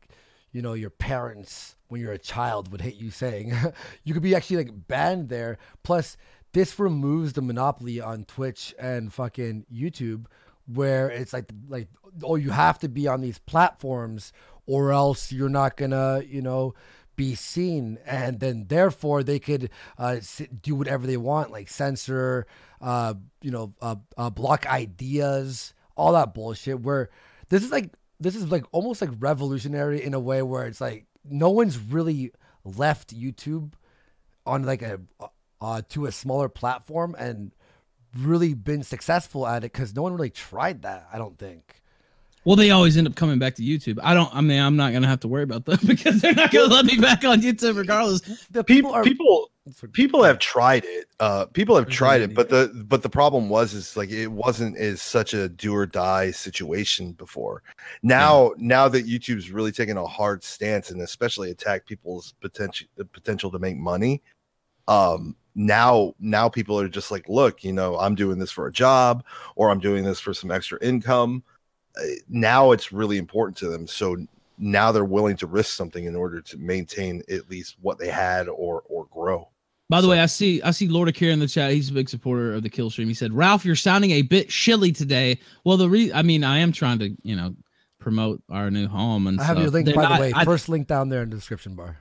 you 0.52 0.62
know, 0.62 0.72
your 0.72 0.90
parents 0.90 1.76
when 1.92 2.00
you're 2.00 2.12
a 2.12 2.18
child 2.18 2.72
would 2.72 2.80
hate 2.80 2.96
you 2.96 3.10
saying. 3.10 3.54
you 4.04 4.14
could 4.14 4.22
be 4.22 4.34
actually 4.34 4.56
like 4.56 4.88
banned 4.88 5.28
there. 5.28 5.58
Plus, 5.82 6.16
this 6.52 6.78
removes 6.78 7.34
the 7.34 7.42
monopoly 7.42 8.00
on 8.00 8.24
Twitch 8.24 8.74
and 8.78 9.12
fucking 9.12 9.66
YouTube, 9.72 10.24
where 10.66 11.10
it's 11.10 11.32
like 11.32 11.50
like 11.68 11.88
oh 12.24 12.36
you 12.36 12.50
have 12.50 12.78
to 12.78 12.88
be 12.88 13.06
on 13.06 13.20
these 13.20 13.38
platforms 13.38 14.32
or 14.66 14.92
else 14.92 15.32
you're 15.32 15.48
not 15.48 15.76
gonna 15.76 16.22
you 16.26 16.42
know 16.42 16.74
be 17.16 17.34
seen 17.34 17.98
and 18.06 18.40
then 18.40 18.66
therefore 18.68 19.22
they 19.22 19.38
could 19.38 19.70
uh, 19.98 20.16
do 20.62 20.74
whatever 20.74 21.06
they 21.06 21.16
want 21.16 21.50
like 21.50 21.68
censor 21.68 22.46
uh, 22.80 23.14
you 23.42 23.50
know 23.50 23.74
uh, 23.82 23.96
uh, 24.16 24.30
block 24.30 24.66
ideas 24.66 25.74
all 25.96 26.12
that 26.12 26.32
bullshit 26.32 26.80
where 26.80 27.10
this 27.48 27.62
is 27.62 27.70
like 27.70 27.92
this 28.20 28.36
is 28.36 28.50
like 28.50 28.64
almost 28.72 29.00
like 29.00 29.10
revolutionary 29.18 30.02
in 30.02 30.14
a 30.14 30.20
way 30.20 30.42
where 30.42 30.66
it's 30.66 30.80
like 30.80 31.06
no 31.24 31.50
one's 31.50 31.78
really 31.78 32.32
left 32.64 33.14
youtube 33.14 33.72
on 34.46 34.62
like 34.64 34.82
a 34.82 35.00
uh, 35.60 35.82
to 35.88 36.06
a 36.06 36.12
smaller 36.12 36.48
platform 36.48 37.14
and 37.18 37.52
really 38.18 38.52
been 38.54 38.82
successful 38.82 39.46
at 39.46 39.58
it 39.58 39.72
because 39.72 39.94
no 39.94 40.02
one 40.02 40.12
really 40.12 40.30
tried 40.30 40.82
that 40.82 41.06
i 41.12 41.18
don't 41.18 41.38
think 41.38 41.80
Well, 42.44 42.56
they 42.56 42.70
always 42.72 42.96
end 42.96 43.06
up 43.06 43.14
coming 43.14 43.38
back 43.38 43.54
to 43.54 43.62
YouTube. 43.62 44.00
I 44.02 44.14
don't. 44.14 44.34
I 44.34 44.40
mean, 44.40 44.60
I'm 44.60 44.74
not 44.74 44.92
gonna 44.92 45.06
have 45.06 45.20
to 45.20 45.28
worry 45.28 45.44
about 45.44 45.64
them 45.64 45.78
because 45.86 46.20
they're 46.20 46.34
not 46.34 46.50
gonna 46.50 46.74
let 46.74 46.84
me 46.86 46.96
back 46.98 47.24
on 47.24 47.40
YouTube 47.40 47.76
regardless. 47.76 48.20
The 48.50 48.64
people 48.64 48.90
people 48.90 49.04
people 49.04 49.50
have 50.24 50.40
tried 50.40 50.84
it 50.84 51.06
uh 51.20 51.46
people 51.46 51.76
have 51.76 51.88
tried 51.88 52.20
it 52.20 52.34
but 52.34 52.48
the 52.48 52.84
but 52.88 53.02
the 53.02 53.08
problem 53.08 53.48
was 53.48 53.74
is 53.74 53.96
like 53.96 54.10
it 54.10 54.26
wasn't 54.26 54.76
as 54.76 55.00
such 55.00 55.34
a 55.34 55.48
do 55.48 55.74
or 55.74 55.86
die 55.86 56.32
situation 56.32 57.12
before. 57.12 57.62
Now 58.02 58.52
now 58.58 58.88
that 58.88 59.06
youtube's 59.06 59.52
really 59.52 59.70
taking 59.70 59.96
a 59.96 60.04
hard 60.04 60.42
stance 60.42 60.90
and 60.90 61.00
especially 61.00 61.50
attack 61.50 61.86
people's 61.86 62.34
potential 62.40 62.88
the 62.96 63.04
potential 63.04 63.52
to 63.52 63.58
make 63.60 63.76
money 63.76 64.20
um 64.88 65.36
now 65.54 66.12
now 66.18 66.48
people 66.48 66.78
are 66.80 66.88
just 66.88 67.12
like 67.12 67.28
look 67.28 67.62
you 67.62 67.72
know 67.72 67.96
i'm 67.98 68.16
doing 68.16 68.38
this 68.38 68.50
for 68.50 68.66
a 68.66 68.72
job 68.72 69.22
or 69.54 69.70
i'm 69.70 69.78
doing 69.78 70.02
this 70.02 70.18
for 70.18 70.34
some 70.34 70.50
extra 70.50 70.78
income. 70.82 71.42
Uh, 71.96 72.06
now 72.28 72.72
it's 72.72 72.90
really 72.90 73.18
important 73.18 73.56
to 73.56 73.68
them 73.68 73.86
so 73.86 74.16
now 74.58 74.90
they're 74.90 75.04
willing 75.04 75.36
to 75.36 75.46
risk 75.46 75.76
something 75.76 76.04
in 76.04 76.16
order 76.16 76.40
to 76.40 76.56
maintain 76.56 77.22
at 77.30 77.50
least 77.50 77.76
what 77.80 77.98
they 77.98 78.08
had 78.08 78.48
or 78.48 78.82
or 78.88 79.06
grow 79.06 79.51
By 79.92 80.00
the 80.00 80.08
way, 80.08 80.20
I 80.20 80.26
see 80.26 80.62
I 80.62 80.70
see 80.70 80.88
Lord 80.88 81.08
Akira 81.10 81.34
in 81.34 81.38
the 81.38 81.46
chat. 81.46 81.70
He's 81.72 81.90
a 81.90 81.92
big 81.92 82.08
supporter 82.08 82.54
of 82.54 82.62
the 82.62 82.70
kill 82.70 82.88
stream. 82.88 83.08
He 83.08 83.14
said, 83.14 83.34
"Ralph, 83.34 83.62
you're 83.62 83.76
sounding 83.76 84.10
a 84.12 84.22
bit 84.22 84.50
shilly 84.50 84.90
today." 84.90 85.38
Well, 85.64 85.76
the 85.76 85.90
re 85.90 86.10
I 86.10 86.22
mean, 86.22 86.44
I 86.44 86.60
am 86.60 86.72
trying 86.72 86.98
to 87.00 87.14
you 87.22 87.36
know 87.36 87.54
promote 87.98 88.42
our 88.50 88.70
new 88.70 88.88
home 88.88 89.26
and 89.26 89.38
i 89.38 89.44
have 89.44 89.56
stuff. 89.56 89.62
your 89.62 89.70
link 89.70 89.86
They're 89.86 89.94
by 89.94 90.02
not- 90.02 90.16
the 90.16 90.20
way 90.22 90.32
I- 90.34 90.44
first 90.46 90.70
link 90.70 90.88
down 90.88 91.10
there 91.10 91.22
in 91.22 91.28
the 91.30 91.36
description 91.36 91.74
bar 91.76 91.98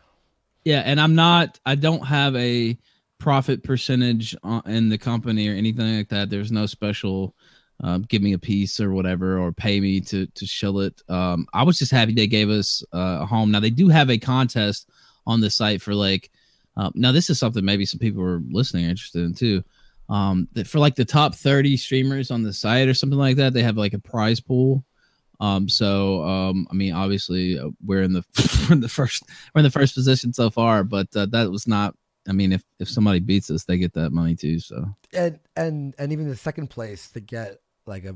Yeah, 0.63 0.81
and 0.85 1.01
I'm 1.01 1.15
not. 1.15 1.59
I 1.65 1.75
don't 1.75 2.05
have 2.05 2.33
a 2.37 2.77
profit 3.19 3.61
percentage 3.61 4.35
on, 4.41 4.63
in 4.65 4.87
the 4.87 4.97
company 4.97 5.49
or 5.49 5.53
anything 5.53 5.97
like 5.97 6.07
that. 6.09 6.29
There's 6.29 6.51
no 6.51 6.67
special. 6.67 7.35
Uh, 7.83 7.97
give 8.07 8.21
me 8.21 8.31
a 8.31 8.39
piece 8.39 8.79
or 8.79 8.93
whatever, 8.93 9.37
or 9.37 9.51
pay 9.51 9.81
me 9.81 9.99
to 10.01 10.27
to 10.27 10.45
shill 10.45 10.79
it. 10.79 11.01
Um, 11.09 11.45
I 11.53 11.63
was 11.63 11.77
just 11.77 11.91
happy 11.91 12.13
they 12.13 12.27
gave 12.27 12.49
us 12.49 12.83
uh, 12.93 13.19
a 13.23 13.25
home. 13.25 13.51
Now 13.51 13.59
they 13.59 13.69
do 13.69 13.89
have 13.89 14.09
a 14.09 14.17
contest 14.17 14.89
on 15.27 15.41
the 15.41 15.49
site 15.49 15.81
for 15.81 15.93
like. 15.93 16.31
Uh, 16.77 16.89
now 16.95 17.11
this 17.11 17.29
is 17.29 17.39
something 17.39 17.63
maybe 17.63 17.85
some 17.85 17.99
people 17.99 18.21
are 18.21 18.41
listening 18.49 18.85
are 18.85 18.89
interested 18.89 19.23
in 19.23 19.33
too. 19.33 19.63
Um, 20.09 20.49
that 20.53 20.67
for 20.67 20.79
like 20.79 20.95
the 20.95 21.05
top 21.05 21.35
30 21.35 21.77
streamers 21.77 22.31
on 22.31 22.43
the 22.43 22.51
site 22.51 22.89
or 22.89 22.93
something 22.93 23.19
like 23.19 23.37
that, 23.37 23.53
they 23.53 23.63
have 23.63 23.77
like 23.77 23.93
a 23.93 23.99
prize 23.99 24.39
pool. 24.39 24.83
Um, 25.39 25.67
so 25.67 26.23
um, 26.23 26.67
I 26.69 26.73
mean, 26.73 26.93
obviously 26.93 27.57
uh, 27.57 27.69
we're 27.83 28.03
in 28.03 28.13
the 28.13 28.23
we're 28.69 28.75
in 28.75 28.81
the 28.81 28.89
first 28.89 29.23
we're 29.53 29.59
in 29.59 29.63
the 29.63 29.71
first 29.71 29.95
position 29.95 30.33
so 30.33 30.49
far, 30.49 30.83
but 30.83 31.07
uh, 31.15 31.25
that 31.27 31.49
was 31.49 31.67
not. 31.67 31.95
I 32.27 32.33
mean, 32.33 32.51
if 32.51 32.63
if 32.79 32.87
somebody 32.87 33.19
beats 33.19 33.49
us, 33.49 33.63
they 33.63 33.77
get 33.77 33.93
that 33.93 34.11
money 34.11 34.35
too. 34.35 34.59
So 34.59 34.85
and 35.13 35.39
and 35.55 35.95
and 35.97 36.11
even 36.11 36.29
the 36.29 36.35
second 36.35 36.67
place 36.67 37.09
to 37.11 37.19
get 37.19 37.59
like 37.87 38.05
a 38.05 38.15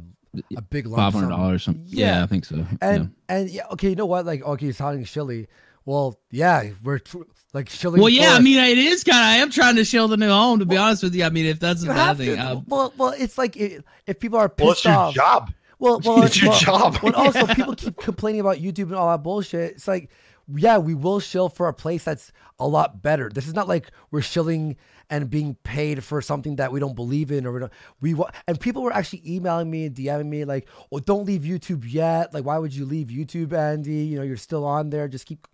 a 0.55 0.61
big 0.61 0.89
five 0.89 1.13
hundred 1.13 1.29
dollars. 1.29 1.63
Something. 1.63 1.85
Yeah. 1.87 2.23
I 2.23 2.27
think 2.27 2.45
so. 2.45 2.65
And 2.81 3.15
yeah. 3.29 3.35
and 3.35 3.49
yeah, 3.49 3.67
okay, 3.71 3.89
you 3.89 3.95
know 3.95 4.05
what? 4.05 4.25
Like, 4.25 4.43
okay, 4.43 4.67
it's 4.67 4.77
sounding 4.77 5.05
shilly. 5.05 5.47
Well, 5.85 6.19
yeah, 6.31 6.71
we're 6.83 6.99
tr- 6.99 7.19
like 7.53 7.69
shilly. 7.69 7.99
Well, 7.99 8.09
yeah, 8.09 8.33
I 8.33 8.39
mean, 8.39 8.57
it 8.57 8.77
is 8.77 9.03
kind 9.03 9.17
of. 9.17 9.23
I 9.25 9.35
am 9.35 9.51
trying 9.51 9.75
to 9.75 9.85
shill 9.85 10.07
the 10.07 10.17
new 10.17 10.29
home. 10.29 10.59
To 10.59 10.65
be 10.65 10.77
honest 10.77 11.03
with 11.03 11.13
you, 11.15 11.23
I 11.23 11.29
mean, 11.29 11.45
if 11.45 11.59
that's 11.59 11.83
a 11.83 11.87
bad 11.87 12.17
thing, 12.17 12.35
to. 12.35 12.63
well, 12.67 12.93
well, 12.97 13.13
it's 13.17 13.37
like 13.37 13.55
i- 13.59 13.79
if 14.07 14.19
people 14.19 14.39
are 14.39 14.49
pissed 14.49 14.65
Well, 14.65 14.71
it's 14.73 14.85
your 14.85 14.93
off. 14.95 15.13
job. 15.13 15.51
Well, 15.77 15.99
well, 16.05 16.23
It's 16.23 16.41
your 16.41 16.49
well, 16.51 16.59
job. 16.59 16.97
But 17.01 17.13
also, 17.15 17.45
people 17.53 17.75
keep 17.75 17.97
complaining 17.97 18.41
about 18.41 18.57
YouTube 18.57 18.85
and 18.85 18.95
all 18.95 19.09
that 19.11 19.23
bullshit. 19.23 19.73
It's 19.73 19.87
like, 19.87 20.09
yeah, 20.53 20.77
we 20.77 20.93
will 20.93 21.19
shill 21.19 21.49
for 21.49 21.67
a 21.67 21.73
place 21.73 22.03
that's 22.03 22.31
a 22.59 22.67
lot 22.67 23.01
better. 23.01 23.29
This 23.29 23.47
is 23.47 23.53
not 23.53 23.67
like 23.67 23.91
we're 24.11 24.21
shilling 24.21 24.75
and 25.09 25.29
being 25.29 25.55
paid 25.63 26.03
for 26.03 26.21
something 26.21 26.55
that 26.55 26.71
we 26.71 26.79
don't 26.79 26.95
believe 26.95 27.31
in 27.31 27.45
or 27.45 27.51
we 27.53 27.59
don't. 27.59 27.73
We 28.01 28.13
wa- 28.13 28.31
and 28.47 28.59
people 28.59 28.81
were 28.83 28.93
actually 28.93 29.23
emailing 29.27 29.69
me 29.69 29.85
and 29.85 29.95
DMing 29.95 30.27
me 30.27 30.45
like, 30.45 30.67
"Oh, 30.91 30.99
don't 30.99 31.25
leave 31.25 31.41
YouTube 31.41 31.83
yet. 31.91 32.33
Like, 32.33 32.45
why 32.45 32.57
would 32.57 32.73
you 32.75 32.85
leave 32.85 33.07
YouTube, 33.07 33.53
Andy? 33.53 34.05
You 34.05 34.17
know, 34.17 34.23
you're 34.23 34.37
still 34.37 34.65
on 34.65 34.89
there. 34.89 35.07
Just 35.07 35.25
keep 35.25 35.47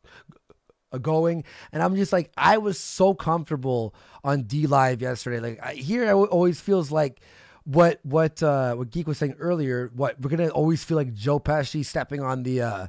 going." 1.01 1.43
And 1.71 1.81
I'm 1.83 1.95
just 1.95 2.13
like, 2.13 2.31
I 2.37 2.57
was 2.57 2.79
so 2.79 3.13
comfortable 3.13 3.95
on 4.23 4.43
D 4.43 4.67
Live 4.67 5.01
yesterday. 5.01 5.39
Like 5.39 5.59
I, 5.61 5.73
here, 5.73 6.03
it 6.03 6.13
always 6.13 6.59
feels 6.59 6.91
like 6.91 7.21
what 7.63 7.99
what 8.03 8.41
uh 8.41 8.73
what 8.73 8.89
geek 8.89 9.05
was 9.05 9.19
saying 9.19 9.35
earlier 9.37 9.91
what 9.93 10.19
we're 10.19 10.31
gonna 10.31 10.49
always 10.49 10.83
feel 10.83 10.97
like 10.97 11.13
joe 11.13 11.39
pesci 11.39 11.85
stepping 11.85 12.19
on 12.19 12.41
the 12.41 12.59
uh 12.59 12.87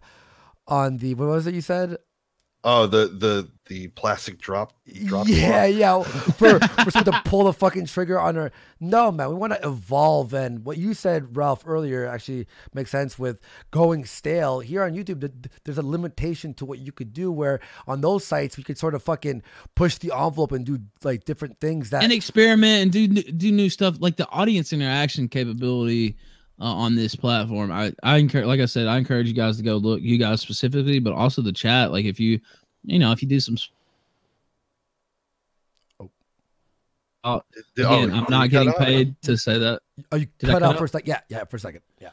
on 0.72 0.96
the 0.98 1.14
what 1.14 1.28
was 1.28 1.46
it 1.46 1.54
you 1.54 1.60
said 1.60 1.96
Oh, 2.64 2.86
the 2.86 3.08
the 3.08 3.50
the 3.66 3.88
plastic 3.88 4.38
drop 4.38 4.72
drop. 5.04 5.26
yeah 5.28 5.66
block. 5.66 6.06
yeah 6.06 6.22
for 6.34 6.60
for 6.84 6.90
someone 6.92 7.12
to 7.12 7.22
pull 7.28 7.44
the 7.44 7.52
fucking 7.52 7.86
trigger 7.86 8.20
on 8.20 8.36
her 8.36 8.52
no 8.78 9.10
man 9.10 9.30
we 9.30 9.34
want 9.34 9.52
to 9.52 9.66
evolve 9.66 10.32
and 10.32 10.64
what 10.64 10.78
you 10.78 10.94
said 10.94 11.36
ralph 11.36 11.64
earlier 11.66 12.06
actually 12.06 12.46
makes 12.72 12.90
sense 12.92 13.18
with 13.18 13.40
going 13.72 14.04
stale 14.04 14.60
here 14.60 14.84
on 14.84 14.92
youtube 14.94 15.48
there's 15.64 15.78
a 15.78 15.82
limitation 15.82 16.54
to 16.54 16.64
what 16.64 16.78
you 16.78 16.92
could 16.92 17.12
do 17.12 17.32
where 17.32 17.58
on 17.88 18.00
those 18.00 18.24
sites 18.24 18.56
we 18.56 18.62
could 18.62 18.78
sort 18.78 18.94
of 18.94 19.02
fucking 19.02 19.42
push 19.74 19.98
the 19.98 20.12
envelope 20.14 20.52
and 20.52 20.64
do 20.64 20.78
like 21.02 21.24
different 21.24 21.58
things 21.60 21.90
that 21.90 22.04
and 22.04 22.12
experiment 22.12 22.82
and 22.84 22.92
do 22.92 23.08
do 23.08 23.50
new 23.50 23.68
stuff 23.70 23.96
like 23.98 24.16
the 24.18 24.28
audience 24.28 24.72
interaction 24.72 25.26
capability 25.26 26.16
uh, 26.60 26.64
on 26.64 26.94
this 26.94 27.14
platform. 27.16 27.70
I 27.72 27.92
I 28.02 28.18
encourage, 28.18 28.46
like 28.46 28.60
I 28.60 28.66
said, 28.66 28.86
I 28.86 28.98
encourage 28.98 29.26
you 29.28 29.34
guys 29.34 29.56
to 29.56 29.62
go 29.62 29.76
look. 29.76 30.00
You 30.02 30.18
guys 30.18 30.40
specifically, 30.40 30.98
but 30.98 31.12
also 31.12 31.42
the 31.42 31.52
chat. 31.52 31.92
Like 31.92 32.04
if 32.04 32.18
you, 32.20 32.40
you 32.84 32.98
know, 32.98 33.12
if 33.12 33.22
you 33.22 33.28
do 33.28 33.40
some. 33.40 33.54
s- 33.54 33.68
Oh, 37.24 37.40
Did- 37.76 37.84
oh, 37.86 37.94
again, 37.98 38.08
did 38.08 38.16
I'm 38.18 38.26
not 38.30 38.40
cut 38.42 38.50
getting 38.50 38.68
out? 38.70 38.78
paid 38.78 39.22
to 39.22 39.36
say 39.36 39.56
that. 39.58 39.80
oh 40.10 40.16
you 40.16 40.26
Did 40.40 40.50
I 40.50 40.54
cut 40.54 40.60
cut 40.60 40.62
out 40.64 40.72
out? 40.74 40.78
for 40.78 40.84
a 40.86 40.88
second 40.88 41.08
yeah 41.08 41.20
yeah 41.28 41.44
for 41.44 41.54
a 41.56 41.60
second 41.60 41.80
yeah 42.00 42.10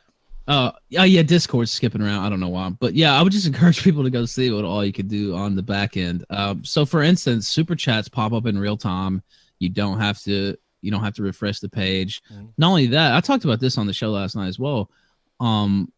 Uh, 0.48 0.72
yeah, 0.90 1.04
yeah, 1.04 1.24
Discord's 1.24 1.72
skipping 1.72 2.02
around. 2.02 2.24
I 2.26 2.30
don't 2.30 2.40
know 2.40 2.50
why, 2.50 2.70
but 2.70 2.94
yeah, 2.96 3.18
I 3.18 3.22
would 3.24 3.32
just 3.32 3.48
encourage 3.52 3.84
people 3.84 4.04
to 4.04 4.10
go 4.12 4.26
see 4.26 4.52
what 4.52 4.66
all 4.66 4.86
you 4.86 4.94
could 4.94 5.08
do 5.08 5.36
on 5.36 5.56
the 5.56 5.64
back 5.64 5.98
end. 5.98 6.26
Um, 6.30 6.64
so 6.64 6.86
for 6.86 7.02
instance, 7.02 7.48
super 7.48 7.76
chats 7.76 8.08
pop 8.08 8.34
up 8.34 8.46
in 8.46 8.58
real 8.60 8.78
time. 8.78 9.22
You 9.60 9.70
don't 9.70 10.00
have 10.00 10.20
to, 10.24 10.56
you 10.82 10.92
don't 10.92 11.04
have 11.04 11.16
to 11.16 11.24
refresh 11.24 11.60
the 11.60 11.70
page. 11.70 12.22
Not 12.58 12.70
only 12.70 12.88
that, 12.88 13.14
I 13.14 13.22
talked 13.22 13.44
about 13.46 13.60
this 13.60 13.78
on 13.78 13.88
the 13.88 13.94
show 13.94 14.12
last 14.12 14.36
night 14.36 14.48
as 14.48 14.60
well. 14.60 14.90
Um, 15.40 15.92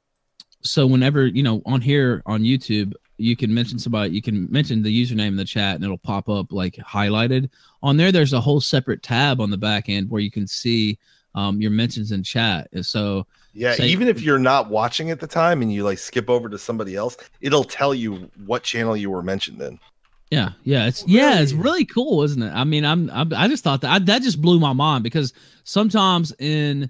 so 0.61 0.85
whenever 0.85 1.25
you 1.25 1.43
know 1.43 1.61
on 1.65 1.81
here 1.81 2.21
on 2.25 2.41
YouTube, 2.41 2.93
you 3.17 3.35
can 3.35 3.53
mention 3.53 3.79
somebody, 3.79 4.13
you 4.13 4.21
can 4.21 4.51
mention 4.51 4.81
the 4.81 5.05
username 5.05 5.29
in 5.29 5.35
the 5.35 5.45
chat, 5.45 5.75
and 5.75 5.83
it'll 5.83 5.97
pop 5.97 6.29
up 6.29 6.51
like 6.51 6.75
highlighted 6.75 7.49
on 7.83 7.97
there. 7.97 8.11
There's 8.11 8.33
a 8.33 8.41
whole 8.41 8.61
separate 8.61 9.03
tab 9.03 9.41
on 9.41 9.49
the 9.49 9.57
back 9.57 9.89
end 9.89 10.09
where 10.09 10.21
you 10.21 10.31
can 10.31 10.47
see 10.47 10.97
um, 11.35 11.61
your 11.61 11.71
mentions 11.71 12.11
in 12.11 12.23
chat. 12.23 12.67
So 12.81 13.25
Yeah, 13.53 13.73
say- 13.75 13.87
even 13.87 14.07
if 14.07 14.21
you're 14.21 14.39
not 14.39 14.69
watching 14.69 15.11
at 15.11 15.19
the 15.19 15.27
time 15.27 15.61
and 15.61 15.71
you 15.71 15.83
like 15.83 15.97
skip 15.97 16.29
over 16.29 16.49
to 16.49 16.57
somebody 16.57 16.95
else, 16.95 17.17
it'll 17.41 17.63
tell 17.63 17.93
you 17.93 18.29
what 18.45 18.63
channel 18.63 18.97
you 18.97 19.09
were 19.09 19.23
mentioned 19.23 19.61
in. 19.61 19.79
Yeah, 20.31 20.51
yeah, 20.63 20.87
it's 20.87 21.05
yeah, 21.05 21.41
it's 21.41 21.51
really? 21.51 21.83
cool, 21.83 22.23
isn't 22.23 22.41
it? 22.41 22.51
I 22.51 22.63
mean, 22.63 22.85
I'm, 22.85 23.09
I'm 23.09 23.33
I 23.33 23.49
just 23.49 23.65
thought 23.65 23.81
that 23.81 23.91
I, 23.91 23.99
that 23.99 24.21
just 24.21 24.41
blew 24.41 24.61
my 24.61 24.71
mind 24.71 25.03
because 25.03 25.33
sometimes 25.65 26.33
in 26.39 26.89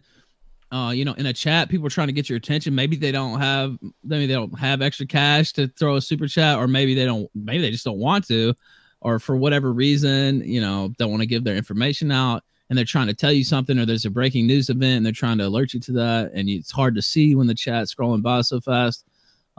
uh 0.72 0.92
you 0.96 1.04
know 1.04 1.14
in 1.14 1.26
a 1.26 1.34
chat 1.34 1.68
people 1.68 1.88
are 1.88 1.90
trying 1.90 2.08
to 2.08 2.14
get 2.14 2.30
your 2.30 2.38
attention. 2.38 2.76
Maybe 2.76 2.96
they 2.96 3.12
don't 3.12 3.40
have 3.40 3.80
maybe 4.04 4.28
they 4.28 4.36
don't 4.36 4.58
have 4.60 4.84
extra 4.84 5.08
cash 5.08 5.54
to 5.54 5.68
throw 5.70 5.96
a 5.96 6.02
super 6.02 6.28
chat 6.28 6.60
or 6.60 6.68
maybe 6.68 6.94
they 6.94 7.04
don't 7.04 7.30
maybe 7.34 7.62
they 7.62 7.72
just 7.72 7.84
don't 7.84 7.98
want 7.98 8.28
to 8.28 8.54
or 9.02 9.18
for 9.18 9.36
whatever 9.36 9.74
reason 9.74 10.42
you 10.46 10.62
know 10.62 10.94
don't 11.00 11.10
want 11.10 11.22
to 11.22 11.28
give 11.28 11.44
their 11.44 11.58
information 11.58 12.12
out 12.12 12.44
and 12.70 12.78
they're 12.78 12.86
trying 12.86 13.08
to 13.08 13.14
tell 13.14 13.32
you 13.32 13.44
something 13.44 13.78
or 13.80 13.86
there's 13.86 14.06
a 14.06 14.10
breaking 14.10 14.48
news 14.48 14.70
event 14.70 14.98
and 14.98 15.06
they're 15.06 15.12
trying 15.12 15.40
to 15.40 15.48
alert 15.48 15.74
you 15.74 15.80
to 15.80 15.92
that 15.92 16.32
and 16.34 16.48
it's 16.48 16.72
hard 16.72 16.94
to 16.96 17.02
see 17.02 17.36
when 17.36 17.48
the 17.48 17.56
chat's 17.56 17.94
scrolling 17.94 18.22
by 18.22 18.40
so 18.42 18.62
fast 18.62 19.04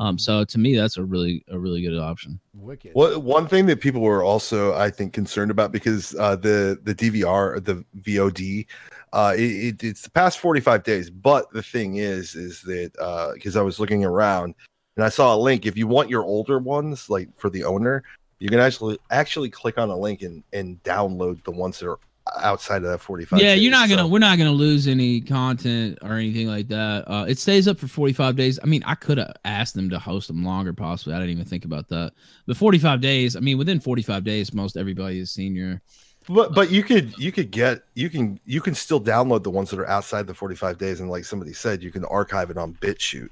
um 0.03 0.19
so 0.19 0.45
to 0.45 0.59
me 0.59 0.77
that's 0.77 0.97
a 0.97 1.05
really 1.05 1.45
a 1.49 1.59
really 1.59 1.83
good 1.83 1.99
option 1.99 2.39
Wicked. 2.63 2.95
What 2.95 3.23
one 3.23 3.49
thing 3.49 3.67
that 3.67 3.81
people 3.81 4.01
were 4.01 4.23
also, 4.23 4.75
I 4.75 4.89
think, 4.89 5.13
concerned 5.13 5.51
about 5.51 5.73
because 5.73 6.15
uh, 6.15 6.37
the 6.37 6.79
the 6.85 6.95
DVR 6.95 7.63
the 7.63 7.85
VOD, 8.01 8.67
uh, 9.13 9.35
it, 9.37 9.41
it, 9.43 9.85
it's 9.85 10.03
the 10.03 10.11
past 10.11 10.39
forty 10.39 10.61
five 10.61 10.85
days. 10.85 11.11
But 11.11 11.51
the 11.53 11.63
thing 11.63 11.97
is, 11.97 12.35
is 12.35 12.63
that 12.63 12.93
because 13.35 13.57
I 13.57 13.63
was 13.63 13.81
looking 13.81 14.05
around 14.05 14.55
and 14.97 15.05
I 15.05 15.09
saw 15.09 15.35
a 15.35 15.37
link. 15.37 15.67
If 15.67 15.77
you 15.77 15.87
want 15.89 16.09
your 16.09 16.23
older 16.23 16.59
ones, 16.59 17.11
like 17.11 17.29
for 17.37 17.51
the 17.51 17.65
owner, 17.65 18.05
you 18.39 18.49
can 18.49 18.61
actually 18.61 18.99
actually 19.11 19.51
click 19.51 19.77
on 19.77 19.91
a 19.91 19.97
link 19.97 20.23
and 20.23 20.45
and 20.53 20.81
download 20.85 21.43
the 21.45 21.51
ones 21.51 21.81
that 21.81 21.89
are 21.89 21.99
outside 22.41 22.77
of 22.77 22.91
that 22.91 22.99
forty 22.99 23.25
five. 23.25 23.41
yeah 23.41 23.55
you're 23.55 23.71
not 23.71 23.89
gonna 23.89 24.07
we're 24.07 24.19
not 24.19 24.39
gonna 24.39 24.53
lose 24.53 24.87
any 24.87 25.21
content 25.21 25.99
or 26.03 26.13
anything 26.15 26.47
like 26.47 26.69
that. 26.69 27.05
Uh 27.09 27.25
it 27.29 27.39
stays 27.39 27.67
up 27.67 27.79
for 27.79 27.89
45 27.89 28.37
days. 28.37 28.59
I 28.63 28.67
mean 28.67 28.83
i 28.87 28.95
could 28.95 29.19
have 29.19 29.35
asked 29.45 29.75
them 29.75 29.91
to 29.91 29.99
host 29.99 30.29
them 30.29 30.45
longer 30.45 30.73
possibly. 30.73 31.15
I 31.15 31.19
didn't 31.19 31.33
even 31.33 31.45
think 31.45 31.65
about 31.65 31.89
that. 31.89 32.13
But 32.47 32.57
45 32.57 33.01
days 33.01 33.37
i 33.37 33.41
mean 33.41 33.59
within 33.59 33.81
45 33.81 34.23
days 34.25 34.55
most 34.55 34.77
everybody 34.77 35.19
is 35.19 35.31
senior. 35.31 35.83
But 36.29 36.55
but 36.55 36.71
you 36.71 36.85
could 36.85 37.19
you 37.19 37.33
could 37.33 37.51
get 37.51 37.83
you 37.95 38.09
can 38.09 38.39
you 38.45 38.61
can 38.61 38.75
still 38.77 39.01
download 39.01 39.43
the 39.43 39.51
ones 39.51 39.71
that 39.71 39.81
are 39.81 39.89
outside 39.89 40.29
the 40.29 40.35
45 40.35 40.79
days. 40.79 41.01
And 41.01 41.11
like 41.11 41.25
somebody 41.25 41.53
said 41.53 41.83
you 41.83 41.91
can 41.91 42.05
archive 42.05 42.51
it 42.51 42.57
on 42.57 42.75
BitChute. 42.75 43.31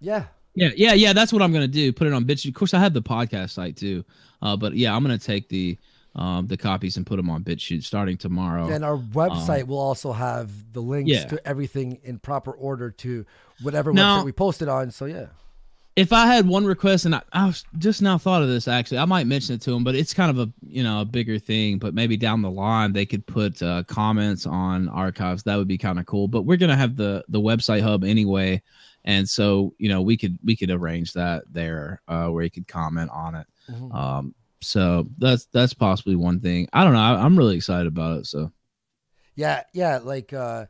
Yeah. 0.00 0.24
yeah 0.56 0.70
yeah 0.74 0.92
yeah 0.94 1.12
that's 1.12 1.32
what 1.32 1.40
i'm 1.42 1.52
gonna 1.52 1.68
do. 1.68 1.92
Put 1.92 2.08
it 2.08 2.12
on 2.12 2.24
bitch 2.24 2.48
of 2.48 2.54
course 2.54 2.74
i 2.74 2.80
have 2.80 2.92
the 2.92 3.02
podcast 3.02 3.50
site 3.50 3.76
too. 3.76 4.04
Uh 4.42 4.56
but 4.56 4.74
yeah 4.74 4.92
i'm 4.96 5.02
gonna 5.04 5.16
take 5.16 5.48
the 5.48 5.78
um 6.14 6.46
the 6.46 6.56
copies 6.56 6.96
and 6.98 7.06
put 7.06 7.16
them 7.16 7.30
on 7.30 7.42
BitChute 7.42 7.82
starting 7.84 8.16
tomorrow 8.18 8.68
And 8.68 8.84
our 8.84 8.94
Um, 8.94 9.08
website 9.12 9.66
will 9.66 9.78
also 9.78 10.12
have 10.12 10.50
the 10.72 10.80
links 10.82 11.10
yeah. 11.10 11.24
to 11.26 11.46
everything 11.48 11.98
in 12.04 12.18
proper 12.18 12.50
order 12.52 12.90
to 12.90 13.24
whatever 13.62 13.92
Now- 13.92 14.20
website 14.20 14.24
we 14.26 14.32
posted 14.32 14.68
on. 14.68 14.90
So 14.90 15.06
yeah. 15.06 15.26
if 15.96 16.12
I 16.12 16.26
had 16.26 16.46
one 16.48 16.64
request, 16.64 17.04
and 17.06 17.14
I, 17.14 17.22
I 17.32 17.46
was 17.46 17.64
just 17.78 18.00
now 18.02 18.16
thought 18.18 18.42
of 18.42 18.48
this 18.48 18.66
actually, 18.68 18.98
I 18.98 19.04
might 19.04 19.26
mention 19.26 19.54
it 19.54 19.60
to 19.62 19.70
them, 19.72 19.84
but 19.84 19.94
it's 19.94 20.12
kind 20.14 20.30
of 20.30 20.38
a 20.38 20.52
you 20.66 20.82
know 20.82 21.00
a 21.02 21.04
bigger 21.04 21.38
thing. 21.38 21.78
But 21.78 21.94
maybe 21.94 22.16
down 22.16 22.42
the 22.42 22.50
line 22.50 22.92
they 22.92 23.06
could 23.06 23.26
put 23.26 23.62
uh, 23.62 23.82
comments 23.84 24.46
on 24.46 24.88
archives. 24.88 25.42
That 25.44 25.56
would 25.56 25.68
be 25.68 25.78
kind 25.78 25.98
of 25.98 26.06
cool. 26.06 26.28
But 26.28 26.42
we're 26.42 26.56
gonna 26.58 26.76
have 26.76 26.96
the 26.96 27.24
the 27.28 27.40
website 27.40 27.82
hub 27.82 28.04
anyway, 28.04 28.62
and 29.04 29.28
so 29.28 29.74
you 29.78 29.88
know 29.88 30.00
we 30.02 30.16
could 30.16 30.38
we 30.44 30.56
could 30.56 30.70
arrange 30.70 31.12
that 31.14 31.44
there 31.50 32.00
uh, 32.08 32.28
where 32.28 32.44
you 32.44 32.50
could 32.50 32.68
comment 32.68 33.10
on 33.12 33.34
it. 33.34 33.46
Mhm. 33.70 33.94
Um, 33.94 34.34
so 34.62 35.06
that's 35.18 35.46
that's 35.46 35.74
possibly 35.74 36.16
one 36.16 36.40
thing. 36.40 36.68
I 36.72 36.84
don't 36.84 36.92
know. 36.94 37.00
I, 37.00 37.22
I'm 37.22 37.36
really 37.36 37.56
excited 37.56 37.86
about 37.86 38.18
it. 38.18 38.26
So 38.26 38.52
Yeah, 39.34 39.62
yeah, 39.72 39.98
like 40.02 40.32
uh 40.32 40.66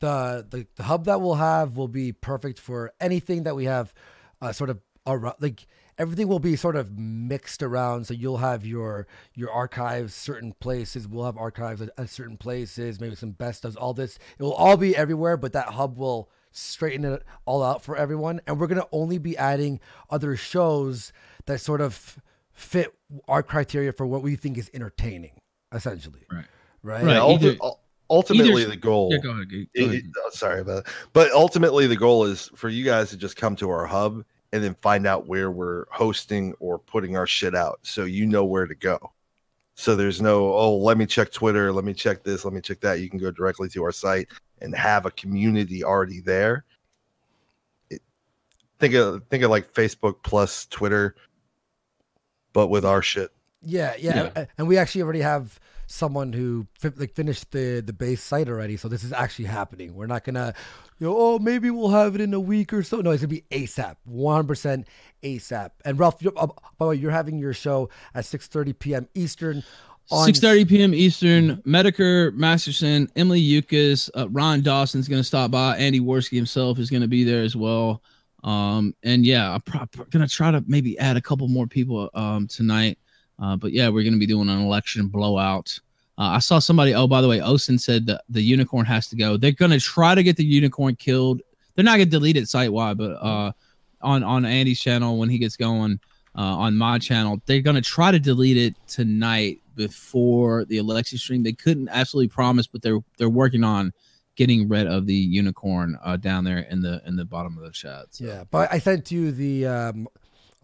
the, 0.00 0.46
the 0.48 0.66
the 0.76 0.82
hub 0.82 1.06
that 1.06 1.20
we'll 1.20 1.34
have 1.34 1.76
will 1.76 1.88
be 1.88 2.12
perfect 2.12 2.58
for 2.60 2.92
anything 3.00 3.44
that 3.44 3.56
we 3.56 3.64
have 3.64 3.94
uh 4.42 4.52
sort 4.52 4.70
of 4.70 4.80
around 5.06 5.36
like 5.40 5.66
everything 5.98 6.28
will 6.28 6.38
be 6.38 6.56
sort 6.56 6.76
of 6.76 6.98
mixed 6.98 7.62
around 7.62 8.06
so 8.06 8.14
you'll 8.14 8.38
have 8.38 8.66
your 8.66 9.06
your 9.34 9.50
archives 9.50 10.14
certain 10.14 10.52
places 10.60 11.08
we'll 11.08 11.24
have 11.24 11.38
archives 11.38 11.80
at, 11.80 11.90
at 11.96 12.10
certain 12.10 12.36
places 12.36 13.00
maybe 13.00 13.14
some 13.14 13.30
best 13.30 13.62
does 13.62 13.76
all 13.76 13.94
this 13.94 14.18
it 14.38 14.42
will 14.42 14.52
all 14.52 14.76
be 14.76 14.94
everywhere 14.94 15.36
but 15.36 15.52
that 15.52 15.68
hub 15.68 15.96
will 15.96 16.28
straighten 16.50 17.04
it 17.04 17.22
all 17.44 17.62
out 17.62 17.82
for 17.82 17.96
everyone 17.96 18.40
and 18.46 18.58
we're 18.58 18.66
to 18.66 18.86
only 18.92 19.18
be 19.18 19.36
adding 19.36 19.80
other 20.10 20.36
shows 20.36 21.12
that 21.46 21.60
sort 21.60 21.80
of 21.80 22.18
fit 22.56 22.92
our 23.28 23.42
criteria 23.42 23.92
for 23.92 24.06
what 24.06 24.22
we 24.22 24.34
think 24.34 24.58
is 24.58 24.70
entertaining 24.74 25.32
essentially 25.72 26.22
right 26.32 26.44
right 26.82 27.04
Yeah, 27.04 27.18
ulti- 27.20 27.42
either- 27.54 27.58
ultimately 28.10 28.62
either- 28.62 28.70
the 28.70 28.76
goal 28.76 29.10
Yeah, 29.12 29.18
go 29.18 29.30
ahead, 29.30 29.50
go 29.50 29.56
ahead. 29.84 29.94
it- 29.94 30.04
oh, 30.24 30.30
sorry 30.30 30.60
about 30.62 30.84
that. 30.84 30.92
But 31.12 31.30
ultimately 31.32 31.86
the 31.86 31.96
goal 31.96 32.24
is 32.24 32.50
for 32.56 32.68
you 32.68 32.84
guys 32.84 33.10
to 33.10 33.16
just 33.16 33.36
come 33.36 33.54
to 33.56 33.68
our 33.70 33.84
hub 33.86 34.24
and 34.52 34.64
then 34.64 34.74
find 34.80 35.06
out 35.06 35.26
where 35.26 35.50
we're 35.50 35.84
hosting 35.90 36.54
or 36.60 36.78
putting 36.78 37.16
our 37.16 37.26
shit 37.26 37.54
out 37.54 37.78
so 37.82 38.04
you 38.04 38.24
know 38.26 38.44
where 38.44 38.66
to 38.66 38.74
go. 38.74 39.12
So 39.74 39.94
there's 39.94 40.22
no, 40.22 40.54
oh, 40.54 40.76
let 40.78 40.96
me 40.96 41.04
check 41.04 41.30
Twitter, 41.30 41.70
let 41.72 41.84
me 41.84 41.92
check 41.92 42.22
this, 42.24 42.44
let 42.46 42.54
me 42.54 42.62
check 42.62 42.80
that. 42.80 43.00
You 43.00 43.10
can 43.10 43.18
go 43.18 43.30
directly 43.30 43.68
to 43.70 43.82
our 43.84 43.92
site 43.92 44.28
and 44.62 44.74
have 44.74 45.04
a 45.04 45.10
community 45.10 45.84
already 45.84 46.20
there. 46.20 46.64
It, 47.90 48.00
think 48.78 48.94
of 48.94 49.22
think 49.28 49.42
of 49.42 49.50
like 49.50 49.74
Facebook 49.74 50.22
plus 50.22 50.64
Twitter, 50.66 51.16
but 52.56 52.68
with 52.68 52.86
our 52.86 53.02
shit. 53.02 53.30
Yeah, 53.60 53.94
yeah, 53.98 54.30
a- 54.34 54.46
and 54.56 54.66
we 54.66 54.78
actually 54.78 55.02
already 55.02 55.20
have 55.20 55.60
someone 55.86 56.32
who 56.32 56.66
fi- 56.80 56.92
like 56.96 57.14
finished 57.14 57.50
the 57.52 57.82
the 57.84 57.92
base 57.92 58.22
site 58.22 58.48
already. 58.48 58.78
So 58.78 58.88
this 58.88 59.04
is 59.04 59.12
actually 59.12 59.44
happening. 59.44 59.94
We're 59.94 60.06
not 60.06 60.24
gonna, 60.24 60.54
you 60.98 61.06
know, 61.06 61.14
oh 61.16 61.38
maybe 61.38 61.68
we'll 61.70 61.90
have 61.90 62.14
it 62.14 62.22
in 62.22 62.32
a 62.32 62.40
week 62.40 62.72
or 62.72 62.82
so. 62.82 63.02
No, 63.02 63.10
it's 63.10 63.20
gonna 63.22 63.28
be 63.28 63.44
ASAP, 63.50 63.96
one 64.04 64.46
percent 64.46 64.88
ASAP. 65.22 65.70
And 65.84 65.98
Ralph, 65.98 66.22
you're, 66.22 66.32
uh, 66.36 66.46
by 66.46 66.54
the 66.78 66.86
way, 66.86 66.94
you're 66.96 67.10
having 67.10 67.38
your 67.38 67.52
show 67.52 67.90
at 68.14 68.24
six 68.24 68.46
thirty 68.46 68.72
p.m. 68.72 69.06
Eastern. 69.14 69.62
On 70.10 70.28
6:30 70.28 70.68
p.m. 70.68 70.94
Eastern. 70.94 71.56
Metokur 71.66 72.32
Masterson, 72.34 73.10
Emily 73.16 73.42
Youcis, 73.42 74.08
uh, 74.16 74.28
Ron 74.30 74.62
Dawson's 74.62 75.08
going 75.08 75.18
to 75.20 75.24
stop 75.24 75.50
by. 75.50 75.76
Andy 75.76 75.98
Warski 75.98 76.36
himself 76.36 76.78
is 76.78 76.90
going 76.90 77.02
to 77.02 77.08
be 77.08 77.24
there 77.24 77.42
as 77.42 77.56
well. 77.56 78.00
Um, 78.44 78.94
and 79.02 79.24
yeah, 79.24 79.54
I'm 79.54 79.60
pro- 79.62 79.86
to 80.26 80.32
try 80.32 80.50
to 80.50 80.62
maybe 80.66 80.98
add 80.98 81.16
a 81.16 81.20
couple 81.20 81.48
more 81.48 81.66
people 81.66 82.10
um, 82.14 82.46
tonight. 82.46 82.98
Uh, 83.38 83.56
but 83.56 83.72
yeah, 83.72 83.88
we're 83.88 84.02
to 84.14 84.18
be 84.18 84.26
doing 84.26 84.48
an 84.48 84.60
election 84.60 85.08
blowout. 85.08 85.78
Uh, 86.18 86.30
I 86.34 86.38
saw 86.38 86.58
somebody. 86.58 86.94
Oh, 86.94 87.06
by 87.06 87.20
the 87.20 87.28
way, 87.28 87.40
Osen 87.40 87.78
said 87.78 88.06
that 88.06 88.22
the 88.28 88.40
unicorn 88.40 88.86
has 88.86 89.08
to 89.08 89.16
go. 89.16 89.36
They're 89.36 89.52
to 89.72 89.80
try 89.80 90.14
to 90.14 90.22
get 90.22 90.36
the 90.36 90.44
unicorn 90.44 90.96
killed. 90.96 91.42
They're 91.74 91.84
not 91.84 91.96
to 92.06 92.10
delete 92.10 92.38
it 92.38 92.48
site 92.48 92.72
wide, 92.72 92.96
but 92.96 93.12
uh, 93.12 93.52
on 94.00 94.22
on 94.22 94.46
Andy's 94.46 94.80
channel 94.80 95.18
when 95.18 95.28
he 95.28 95.38
gets 95.38 95.56
going 95.56 96.00
uh, 96.34 96.40
on 96.40 96.76
my 96.76 96.98
channel, 96.98 97.42
they're 97.44 97.60
to 97.76 97.82
try 97.82 98.10
to 98.10 98.18
delete 98.18 98.56
it 98.56 98.74
tonight 98.86 99.60
before 99.74 100.64
the 100.64 100.78
election 100.78 101.18
stream. 101.18 101.42
They 101.42 101.52
couldn't 101.52 101.90
absolutely 101.90 102.28
promise, 102.28 102.66
but 102.66 102.80
they're 102.80 103.00
they're 103.18 103.28
working 103.28 103.64
on 103.64 103.92
getting 104.36 104.68
rid 104.68 104.86
of 104.86 105.06
the 105.06 105.14
unicorn 105.14 105.98
uh, 106.04 106.16
down 106.16 106.44
there 106.44 106.58
in 106.58 106.82
the 106.82 107.02
in 107.06 107.16
the 107.16 107.24
bottom 107.24 107.56
of 107.58 107.64
the 107.64 107.70
chat. 107.70 108.06
So. 108.10 108.24
Yeah, 108.24 108.44
but 108.50 108.72
I 108.72 108.78
sent 108.78 109.10
you 109.10 109.32
the 109.32 109.66
um 109.66 110.08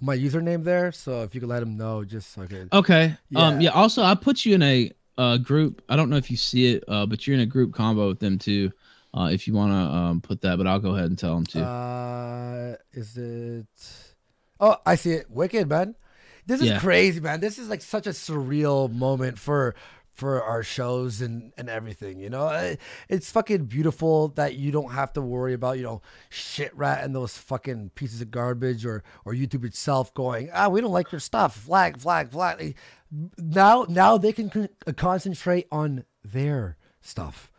my 0.01 0.17
username 0.17 0.65
there, 0.65 0.93
so 0.93 1.23
if 1.23 1.35
you 1.35 1.41
could 1.41 1.49
let 1.51 1.63
him 1.63 1.77
know, 1.77 2.05
just 2.05 2.33
so 2.33 2.43
I 2.43 2.47
could. 2.47 2.69
Okay. 2.73 3.17
Um. 3.35 3.61
Yeah. 3.61 3.61
Yeah. 3.61 3.71
Also, 3.71 4.03
I 4.03 4.15
put 4.15 4.45
you 4.45 4.55
in 4.55 4.63
a 4.63 4.91
uh 5.19 5.37
group. 5.39 5.83
I 5.89 5.97
don't 5.97 6.11
know 6.11 6.17
if 6.17 6.31
you 6.31 6.37
see 6.37 6.75
it, 6.75 6.85
uh, 6.89 7.07
but 7.07 7.27
you're 7.27 7.35
in 7.35 7.41
a 7.41 7.47
group 7.47 7.73
combo 7.75 8.09
with 8.09 8.21
them 8.21 8.39
too. 8.39 8.71
Uh, 9.15 9.29
if 9.33 9.47
you 9.47 9.55
want 9.55 9.73
to 9.73 9.97
um 9.97 10.21
put 10.21 10.41
that, 10.43 10.57
but 10.59 10.67
I'll 10.67 10.79
go 10.79 10.95
ahead 10.95 11.07
and 11.07 11.19
tell 11.19 11.35
them 11.35 11.47
too. 11.47 11.61
Uh, 11.61 12.77
is 12.93 13.17
it? 13.17 13.67
Oh, 14.59 14.77
I 14.87 14.95
see 14.95 15.13
it. 15.13 15.31
Wicked, 15.31 15.69
man. 15.69 15.95
This 16.47 16.61
is 16.61 16.69
Yeah. 16.69 16.81
crazy, 16.81 17.21
man. 17.21 17.41
This 17.41 17.59
is 17.59 17.69
like 17.69 17.83
such 17.83 18.07
a 18.07 18.11
surreal 18.11 18.93
moment 18.93 19.39
for 19.39 19.75
for 20.15 20.43
our 20.43 20.63
shows 20.63 21.21
and 21.23 21.53
and 21.57 21.69
everything. 21.71 22.19
You 22.21 22.31
know, 22.31 22.47
Uh, 22.47 22.75
it's 23.09 23.31
fucking 23.31 23.65
beautiful 23.67 24.29
that 24.29 24.55
you 24.57 24.71
don't 24.71 24.93
have 24.93 25.13
to 25.15 25.21
worry 25.23 25.55
about 25.55 25.79
you 25.79 25.85
know 25.85 26.03
shit 26.29 26.77
rat 26.77 27.03
and 27.05 27.15
those 27.15 27.37
fucking 27.37 27.91
pieces 27.95 28.21
of 28.21 28.31
garbage 28.31 28.85
or 28.85 29.03
or 29.25 29.33
YouTube 29.35 29.65
itself 29.65 30.13
going 30.15 30.51
ah 30.53 30.69
we 30.69 30.81
don't 30.81 30.93
like 30.93 31.11
your 31.13 31.21
stuff 31.21 31.57
flag 31.57 31.99
flag 31.99 32.31
flag. 32.31 32.77
Now 33.39 33.87
now 33.89 34.19
they 34.19 34.33
can 34.33 34.51
con- 34.51 34.69
concentrate 34.97 35.67
on 35.73 36.05
their 36.25 36.77
stuff. 37.01 37.51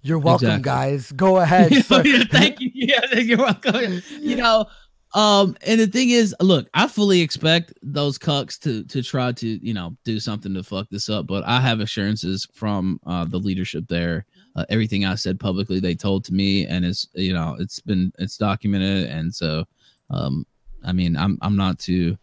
You're 0.00 0.18
welcome, 0.18 0.46
Exactly. 0.48 0.62
guys. 0.64 1.12
Go 1.12 1.38
ahead. 1.38 1.72
Yeah, 1.72 1.82
sir. 1.82 2.02
yeah, 2.04 2.24
thank 2.30 2.60
you. 2.60 2.70
Yeah, 2.72 3.14
you're 3.18 3.38
welcome. 3.38 4.00
You 4.20 4.36
know, 4.36 4.66
um, 5.14 5.56
and 5.66 5.80
the 5.80 5.86
thing 5.86 6.10
is, 6.10 6.34
look, 6.40 6.68
I 6.74 6.86
fully 6.86 7.20
expect 7.20 7.72
those 7.82 8.18
cucks 8.18 8.58
to 8.60 8.84
to 8.84 9.02
try 9.02 9.32
to 9.32 9.46
you 9.46 9.74
know 9.74 9.96
do 10.04 10.20
something 10.20 10.52
to 10.54 10.62
fuck 10.62 10.88
this 10.90 11.08
up, 11.08 11.26
but 11.26 11.44
I 11.44 11.60
have 11.60 11.80
assurances 11.80 12.46
from 12.52 13.00
uh, 13.06 13.24
the 13.24 13.38
leadership 13.38 13.84
there. 13.88 14.26
Uh, 14.56 14.64
everything 14.68 15.04
I 15.04 15.14
said 15.14 15.40
publicly, 15.40 15.80
they 15.80 15.94
told 15.94 16.24
to 16.24 16.34
me, 16.34 16.66
and 16.66 16.84
it's 16.84 17.08
you 17.14 17.32
know 17.32 17.56
it's 17.58 17.80
been 17.80 18.12
it's 18.18 18.36
documented, 18.36 19.10
and 19.10 19.34
so 19.34 19.64
um, 20.10 20.46
I 20.84 20.92
mean, 20.92 21.16
I'm 21.16 21.38
I'm 21.40 21.56
not 21.56 21.78
too 21.78 22.18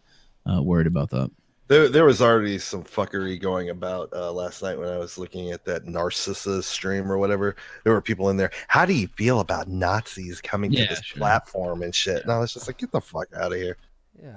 uh, 0.52 0.62
worried 0.62 0.88
about 0.88 1.10
that. 1.12 1.32
There, 1.68 1.90
there 1.90 2.06
was 2.06 2.22
already 2.22 2.60
some 2.60 2.84
fuckery 2.84 3.42
going 3.42 3.70
about 3.72 4.10
uh, 4.14 4.32
last 4.32 4.62
night 4.62 4.78
when 4.78 4.88
I 4.88 4.98
was 4.98 5.18
looking 5.18 5.50
at 5.52 5.66
that 5.66 5.88
Narcissa 5.88 6.62
stream 6.62 7.12
or 7.12 7.18
whatever. 7.18 7.56
There 7.84 7.94
were 7.94 8.02
people 8.02 8.30
in 8.30 8.38
there. 8.38 8.52
How 8.68 8.86
do 8.86 8.94
you 8.94 9.08
feel 9.08 9.40
about 9.40 9.68
Nazis 9.68 10.42
coming 10.42 10.72
Yeah, 10.72 10.84
to 10.84 10.96
this 10.96 11.04
sure. 11.04 11.18
platform 11.18 11.82
and 11.82 11.94
shit? 11.94 12.22
And 12.22 12.32
I 12.32 12.38
was 12.38 12.54
just 12.54 12.68
like, 12.68 12.78
get 12.78 12.92
the 12.92 13.02
fuck 13.02 13.28
out 13.36 13.52
of 13.52 13.58
here. 13.58 13.78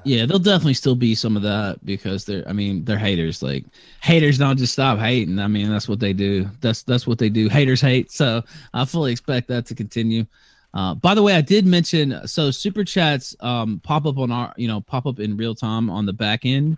Yeah, 0.05 0.27
there'll 0.27 0.41
definitely 0.41 0.75
still 0.75 0.97
be 0.97 1.15
some 1.15 1.37
of 1.37 1.43
that 1.43 1.85
because 1.85 2.25
they're. 2.25 2.47
I 2.49 2.53
mean, 2.53 2.85
they're 2.85 2.99
haters. 2.99 3.43
Like 3.43 3.65
haters 4.03 4.37
don't 4.37 4.57
just 4.59 4.73
stop 4.73 4.99
hating. 4.99 5.39
I 5.39 5.47
mean, 5.47 5.71
that's 5.71 5.89
what 5.89 6.01
they 6.01 6.13
do. 6.13 6.51
That's 6.61 6.83
that's 6.83 7.07
what 7.07 7.19
they 7.19 7.29
do. 7.29 7.49
Haters 7.49 7.81
hate. 7.81 8.11
So 8.11 8.43
I 8.75 8.85
fully 8.85 9.13
expect 9.13 9.49
that 9.49 9.67
to 9.67 9.75
continue. 9.75 10.27
Uh, 10.75 10.95
by 10.95 11.15
the 11.15 11.23
way, 11.23 11.35
I 11.37 11.41
did 11.41 11.65
mention 11.65 12.27
so 12.27 12.51
super 12.51 12.85
chats 12.85 13.37
um, 13.41 13.81
pop 13.85 14.05
up 14.05 14.19
on 14.19 14.33
our 14.33 14.53
you 14.57 14.67
know 14.69 14.81
pop 14.81 15.07
up 15.07 15.21
in 15.21 15.37
real 15.37 15.55
time 15.55 15.89
on 15.91 16.07
the 16.07 16.13
back 16.13 16.45
end, 16.45 16.77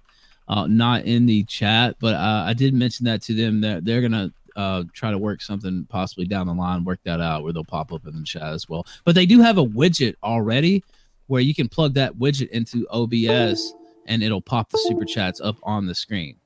uh, 0.51 0.67
not 0.67 1.05
in 1.05 1.25
the 1.25 1.45
chat. 1.45 1.97
But 2.01 2.15
uh, 2.17 2.45
I 2.47 2.53
did 2.53 2.75
mention 2.75 3.07
that 3.07 3.23
to 3.23 3.35
them 3.35 3.63
that 3.63 3.85
they're 3.85 4.03
gonna 4.03 4.33
uh, 4.57 4.83
try 4.93 5.11
to 5.11 5.17
work 5.17 5.41
something 5.41 5.87
possibly 5.89 6.27
down 6.27 6.49
the 6.49 6.53
line, 6.53 6.85
work 6.85 6.99
that 7.05 7.21
out 7.21 7.45
where 7.45 7.53
they'll 7.53 7.65
pop 7.65 7.93
up 7.93 8.07
in 8.07 8.19
the 8.19 8.25
chat 8.25 8.43
as 8.43 8.69
well. 8.69 8.85
But 9.05 9.15
they 9.15 9.25
do 9.25 9.41
have 9.41 9.57
a 9.57 9.65
widget 9.65 10.17
already 10.23 10.85
where 11.29 11.41
you 11.41 11.55
can 11.55 11.69
plug 11.69 11.95
that 11.95 12.17
widget 12.17 12.49
into 12.51 12.87
OBS 12.91 13.73
and 14.07 14.23
it'll 14.23 14.41
pop 14.41 14.69
the 14.71 14.79
super 14.79 15.05
chats 15.05 15.41
up 15.41 15.57
on 15.63 15.87
the 15.87 15.95
screen. 15.95 16.37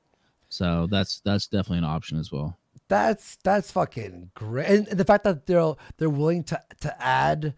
So 0.49 0.87
that's 0.89 1.19
that's 1.21 1.47
definitely 1.47 1.79
an 1.79 1.85
option 1.85 2.19
as 2.19 2.31
well. 2.31 2.57
That's 2.87 3.37
that's 3.43 3.71
fucking 3.71 4.29
great, 4.35 4.67
and 4.67 4.87
the 4.87 5.03
fact 5.03 5.23
that 5.23 5.47
they're 5.47 5.73
they're 5.97 6.09
willing 6.09 6.43
to 6.45 6.61
to 6.81 7.03
add 7.03 7.55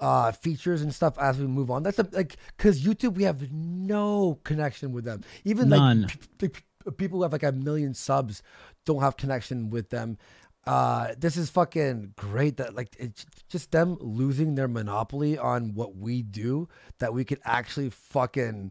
uh 0.00 0.32
features 0.32 0.82
and 0.82 0.94
stuff 0.94 1.18
as 1.18 1.38
we 1.38 1.46
move 1.46 1.70
on. 1.70 1.82
That's 1.82 1.98
a, 1.98 2.08
like 2.12 2.36
because 2.56 2.82
YouTube 2.82 3.14
we 3.14 3.24
have 3.24 3.52
no 3.52 4.38
connection 4.44 4.92
with 4.92 5.04
them. 5.04 5.22
Even 5.44 5.68
None. 5.68 6.02
like 6.02 6.38
p- 6.38 6.48
p- 6.48 6.90
people 6.96 7.18
who 7.18 7.22
have 7.22 7.32
like 7.32 7.42
a 7.42 7.52
million 7.52 7.94
subs 7.94 8.42
don't 8.84 9.00
have 9.00 9.16
connection 9.16 9.70
with 9.70 9.90
them. 9.90 10.18
Uh, 10.66 11.14
this 11.18 11.36
is 11.36 11.48
fucking 11.50 12.12
great 12.16 12.58
that 12.58 12.74
like 12.74 12.94
it's 12.98 13.24
just 13.48 13.70
them 13.72 13.96
losing 14.00 14.54
their 14.54 14.68
monopoly 14.68 15.38
on 15.38 15.74
what 15.74 15.96
we 15.96 16.22
do 16.22 16.68
that 16.98 17.14
we 17.14 17.24
could 17.24 17.40
actually 17.44 17.90
fucking 17.90 18.70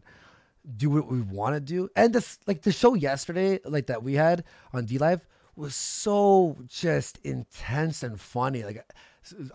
do 0.76 0.90
what 0.90 1.10
we 1.10 1.20
want 1.20 1.54
to 1.54 1.60
do. 1.60 1.88
And 1.96 2.12
this 2.12 2.38
like 2.46 2.62
the 2.62 2.72
show 2.72 2.94
yesterday, 2.94 3.58
like 3.64 3.86
that 3.86 4.02
we 4.02 4.14
had 4.14 4.44
on 4.72 4.86
D 4.86 4.98
Live 4.98 5.26
was 5.56 5.74
so 5.74 6.56
just 6.66 7.18
intense 7.24 8.02
and 8.02 8.20
funny. 8.20 8.62
Like 8.62 8.84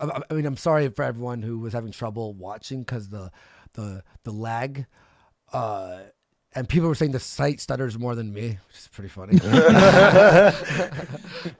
I, 0.00 0.34
mean, 0.34 0.46
I'm 0.46 0.56
sorry 0.56 0.88
for 0.88 1.02
everyone 1.02 1.42
who 1.42 1.58
was 1.58 1.72
having 1.72 1.92
trouble 1.92 2.34
watching 2.34 2.80
because 2.80 3.08
the 3.08 3.30
the 3.74 4.02
the 4.24 4.32
lag. 4.32 4.86
Uh, 5.52 6.00
and 6.54 6.68
people 6.68 6.88
were 6.88 6.94
saying 6.94 7.12
the 7.12 7.20
site 7.20 7.60
stutters 7.60 7.98
more 7.98 8.14
than 8.14 8.32
me, 8.32 8.58
which 8.68 8.78
is 8.78 8.88
pretty 8.88 9.10
funny. 9.10 9.36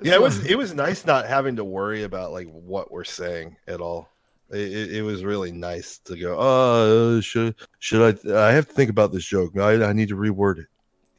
yeah, 0.01 0.15
it 0.15 0.23
was 0.23 0.45
it 0.47 0.57
was 0.57 0.75
nice 0.75 1.05
not 1.05 1.27
having 1.27 1.57
to 1.57 1.65
worry 1.65 2.03
about 2.05 2.33
like 2.33 2.49
what 2.49 2.91
we're 2.91 3.05
saying 3.05 3.57
at 3.69 3.83
all. 3.83 4.09
It, 4.51 4.59
it, 4.59 4.97
it 4.97 5.03
was 5.03 5.23
really 5.25 5.53
nice 5.53 5.99
to 6.05 6.17
go. 6.17 6.37
Oh, 6.39 7.21
should 7.21 7.57
should 7.79 8.27
I? 8.27 8.49
I 8.49 8.53
have 8.53 8.69
to 8.69 8.73
think 8.73 8.89
about 8.89 9.13
this 9.13 9.27
joke. 9.27 9.59
I, 9.59 9.85
I 9.85 9.93
need 9.93 10.09
to 10.09 10.17
reword 10.17 10.61
it. 10.61 10.67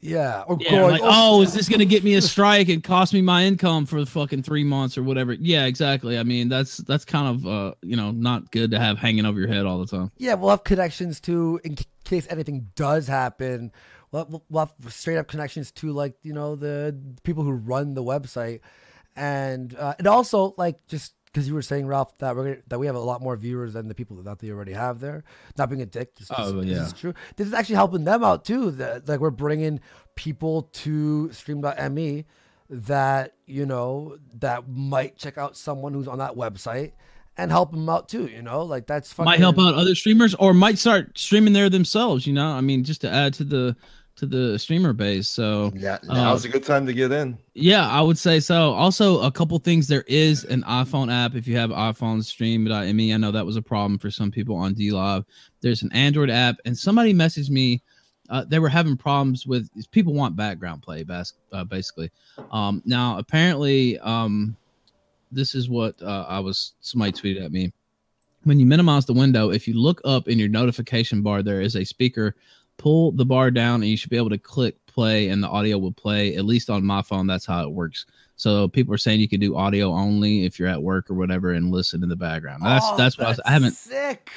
Yeah. 0.00 0.42
Or 0.46 0.56
Yeah, 0.60 0.70
going, 0.70 0.90
like, 0.92 1.00
oh, 1.04 1.42
is 1.42 1.52
this 1.54 1.68
gonna 1.70 1.84
get 1.84 2.04
me 2.04 2.14
a 2.14 2.22
strike 2.22 2.68
and 2.68 2.82
cost 2.82 3.12
me 3.12 3.20
my 3.20 3.44
income 3.44 3.86
for 3.86 4.00
the 4.00 4.06
fucking 4.06 4.42
three 4.42 4.64
months 4.64 4.96
or 4.96 5.02
whatever? 5.02 5.32
Yeah, 5.32 5.66
exactly. 5.66 6.18
I 6.18 6.22
mean, 6.22 6.48
that's 6.48 6.78
that's 6.78 7.04
kind 7.04 7.28
of 7.28 7.46
uh, 7.46 7.74
you 7.82 7.96
know, 7.96 8.10
not 8.10 8.50
good 8.50 8.70
to 8.70 8.78
have 8.78 8.98
hanging 8.98 9.26
over 9.26 9.38
your 9.38 9.48
head 9.48 9.66
all 9.66 9.78
the 9.78 9.86
time. 9.86 10.10
Yeah, 10.16 10.34
we'll 10.34 10.50
have 10.50 10.64
connections 10.64 11.20
to 11.22 11.60
in 11.64 11.76
case 12.04 12.26
anything 12.30 12.70
does 12.76 13.06
happen. 13.06 13.72
We'll 14.10 14.24
have, 14.24 14.40
we'll 14.48 14.66
have 14.66 14.92
straight 14.92 15.18
up 15.18 15.28
connections 15.28 15.70
to 15.72 15.92
like 15.92 16.14
you 16.22 16.32
know 16.32 16.54
the 16.54 16.96
people 17.24 17.42
who 17.42 17.52
run 17.52 17.94
the 17.94 18.02
website, 18.02 18.60
and 19.16 19.74
uh, 19.74 19.94
and 19.98 20.06
also 20.06 20.54
like 20.56 20.86
just 20.86 21.14
because 21.38 21.48
you 21.48 21.54
were 21.54 21.62
saying 21.62 21.86
Ralph 21.86 22.18
that 22.18 22.34
we're 22.34 22.42
gonna, 22.42 22.62
that 22.66 22.80
we 22.80 22.86
have 22.86 22.96
a 22.96 23.00
lot 23.00 23.22
more 23.22 23.36
viewers 23.36 23.74
than 23.74 23.86
the 23.86 23.94
people 23.94 24.16
that 24.16 24.40
they 24.40 24.50
already 24.50 24.72
have 24.72 24.98
there. 24.98 25.22
Not 25.56 25.68
being 25.68 25.82
a 25.82 25.86
dick, 25.86 26.16
just, 26.16 26.32
Oh, 26.36 26.50
this, 26.50 26.66
yeah. 26.66 26.74
this 26.78 26.86
is 26.88 26.92
true. 26.94 27.14
This 27.36 27.46
is 27.46 27.54
actually 27.54 27.76
helping 27.76 28.02
them 28.02 28.24
out 28.24 28.44
too. 28.44 28.72
That 28.72 29.08
like 29.08 29.20
we're 29.20 29.30
bringing 29.30 29.78
people 30.16 30.62
to 30.72 31.30
Stream.me 31.32 32.24
that 32.70 33.34
you 33.46 33.66
know 33.66 34.18
that 34.40 34.68
might 34.68 35.16
check 35.16 35.38
out 35.38 35.56
someone 35.56 35.94
who's 35.94 36.08
on 36.08 36.18
that 36.18 36.34
website 36.34 36.92
and 37.36 37.52
help 37.52 37.70
them 37.70 37.88
out 37.88 38.08
too. 38.08 38.26
You 38.26 38.42
know, 38.42 38.62
like 38.64 38.88
that's 38.88 39.12
fucking, 39.12 39.26
Might 39.26 39.38
help 39.38 39.60
out 39.60 39.74
other 39.74 39.94
streamers 39.94 40.34
or 40.34 40.52
might 40.52 40.76
start 40.76 41.16
streaming 41.16 41.52
there 41.52 41.70
themselves, 41.70 42.26
you 42.26 42.32
know? 42.32 42.48
I 42.48 42.60
mean, 42.62 42.82
just 42.82 43.00
to 43.02 43.10
add 43.10 43.32
to 43.34 43.44
the 43.44 43.76
to 44.18 44.26
the 44.26 44.58
streamer 44.58 44.92
base. 44.92 45.28
So 45.28 45.72
Yeah, 45.74 45.98
uh, 46.08 46.14
now's 46.14 46.44
a 46.44 46.48
good 46.48 46.64
time 46.64 46.86
to 46.86 46.92
get 46.92 47.12
in. 47.12 47.38
Yeah, 47.54 47.88
I 47.88 48.00
would 48.00 48.18
say 48.18 48.40
so. 48.40 48.72
Also, 48.72 49.20
a 49.22 49.30
couple 49.30 49.58
things. 49.58 49.86
There 49.86 50.04
is 50.06 50.44
an 50.44 50.62
iPhone 50.64 51.12
app 51.12 51.34
if 51.34 51.46
you 51.46 51.56
have 51.56 51.70
iPhone 51.70 52.22
stream.me. 52.22 53.14
I 53.14 53.16
know 53.16 53.30
that 53.30 53.46
was 53.46 53.56
a 53.56 53.62
problem 53.62 53.98
for 53.98 54.10
some 54.10 54.30
people 54.30 54.56
on 54.56 54.74
D 54.74 54.90
Live. 54.90 55.24
There's 55.60 55.82
an 55.82 55.92
Android 55.92 56.30
app, 56.30 56.56
and 56.64 56.76
somebody 56.76 57.14
messaged 57.14 57.50
me. 57.50 57.82
Uh, 58.28 58.44
they 58.46 58.58
were 58.58 58.68
having 58.68 58.96
problems 58.96 59.46
with 59.46 59.70
people 59.90 60.12
want 60.12 60.36
background 60.36 60.82
play, 60.82 61.02
bas- 61.02 61.34
uh, 61.52 61.64
basically. 61.64 62.10
Um, 62.50 62.82
now, 62.84 63.18
apparently, 63.18 63.98
um, 64.00 64.56
this 65.32 65.54
is 65.54 65.70
what 65.70 66.00
uh, 66.02 66.26
I 66.28 66.40
was. 66.40 66.74
Somebody 66.80 67.12
tweeted 67.12 67.44
at 67.44 67.52
me. 67.52 67.72
When 68.44 68.58
you 68.58 68.66
minimize 68.66 69.04
the 69.04 69.14
window, 69.14 69.50
if 69.50 69.66
you 69.66 69.74
look 69.74 70.00
up 70.04 70.28
in 70.28 70.38
your 70.38 70.48
notification 70.48 71.22
bar, 71.22 71.42
there 71.42 71.60
is 71.60 71.76
a 71.76 71.84
speaker 71.84 72.36
pull 72.78 73.12
the 73.12 73.24
bar 73.26 73.50
down 73.50 73.82
and 73.82 73.90
you 73.90 73.96
should 73.96 74.10
be 74.10 74.16
able 74.16 74.30
to 74.30 74.38
click 74.38 74.74
play 74.86 75.28
and 75.28 75.42
the 75.42 75.48
audio 75.48 75.76
will 75.78 75.92
play 75.92 76.34
at 76.36 76.44
least 76.44 76.70
on 76.70 76.84
my 76.84 77.02
phone 77.02 77.26
that's 77.26 77.44
how 77.46 77.62
it 77.62 77.70
works 77.70 78.06
so 78.36 78.66
people 78.68 78.94
are 78.94 78.98
saying 78.98 79.20
you 79.20 79.28
can 79.28 79.40
do 79.40 79.56
audio 79.56 79.90
only 79.92 80.44
if 80.44 80.58
you're 80.58 80.68
at 80.68 80.82
work 80.82 81.10
or 81.10 81.14
whatever 81.14 81.52
and 81.52 81.70
listen 81.70 82.02
in 82.02 82.08
the 82.08 82.16
background 82.16 82.62
that's 82.64 82.84
Oh, 82.88 82.96
that's 82.96 83.18
what 83.18 83.28
I, 83.28 83.48
I 83.48 83.52
haven't 83.52 83.74
sick. 83.74 84.30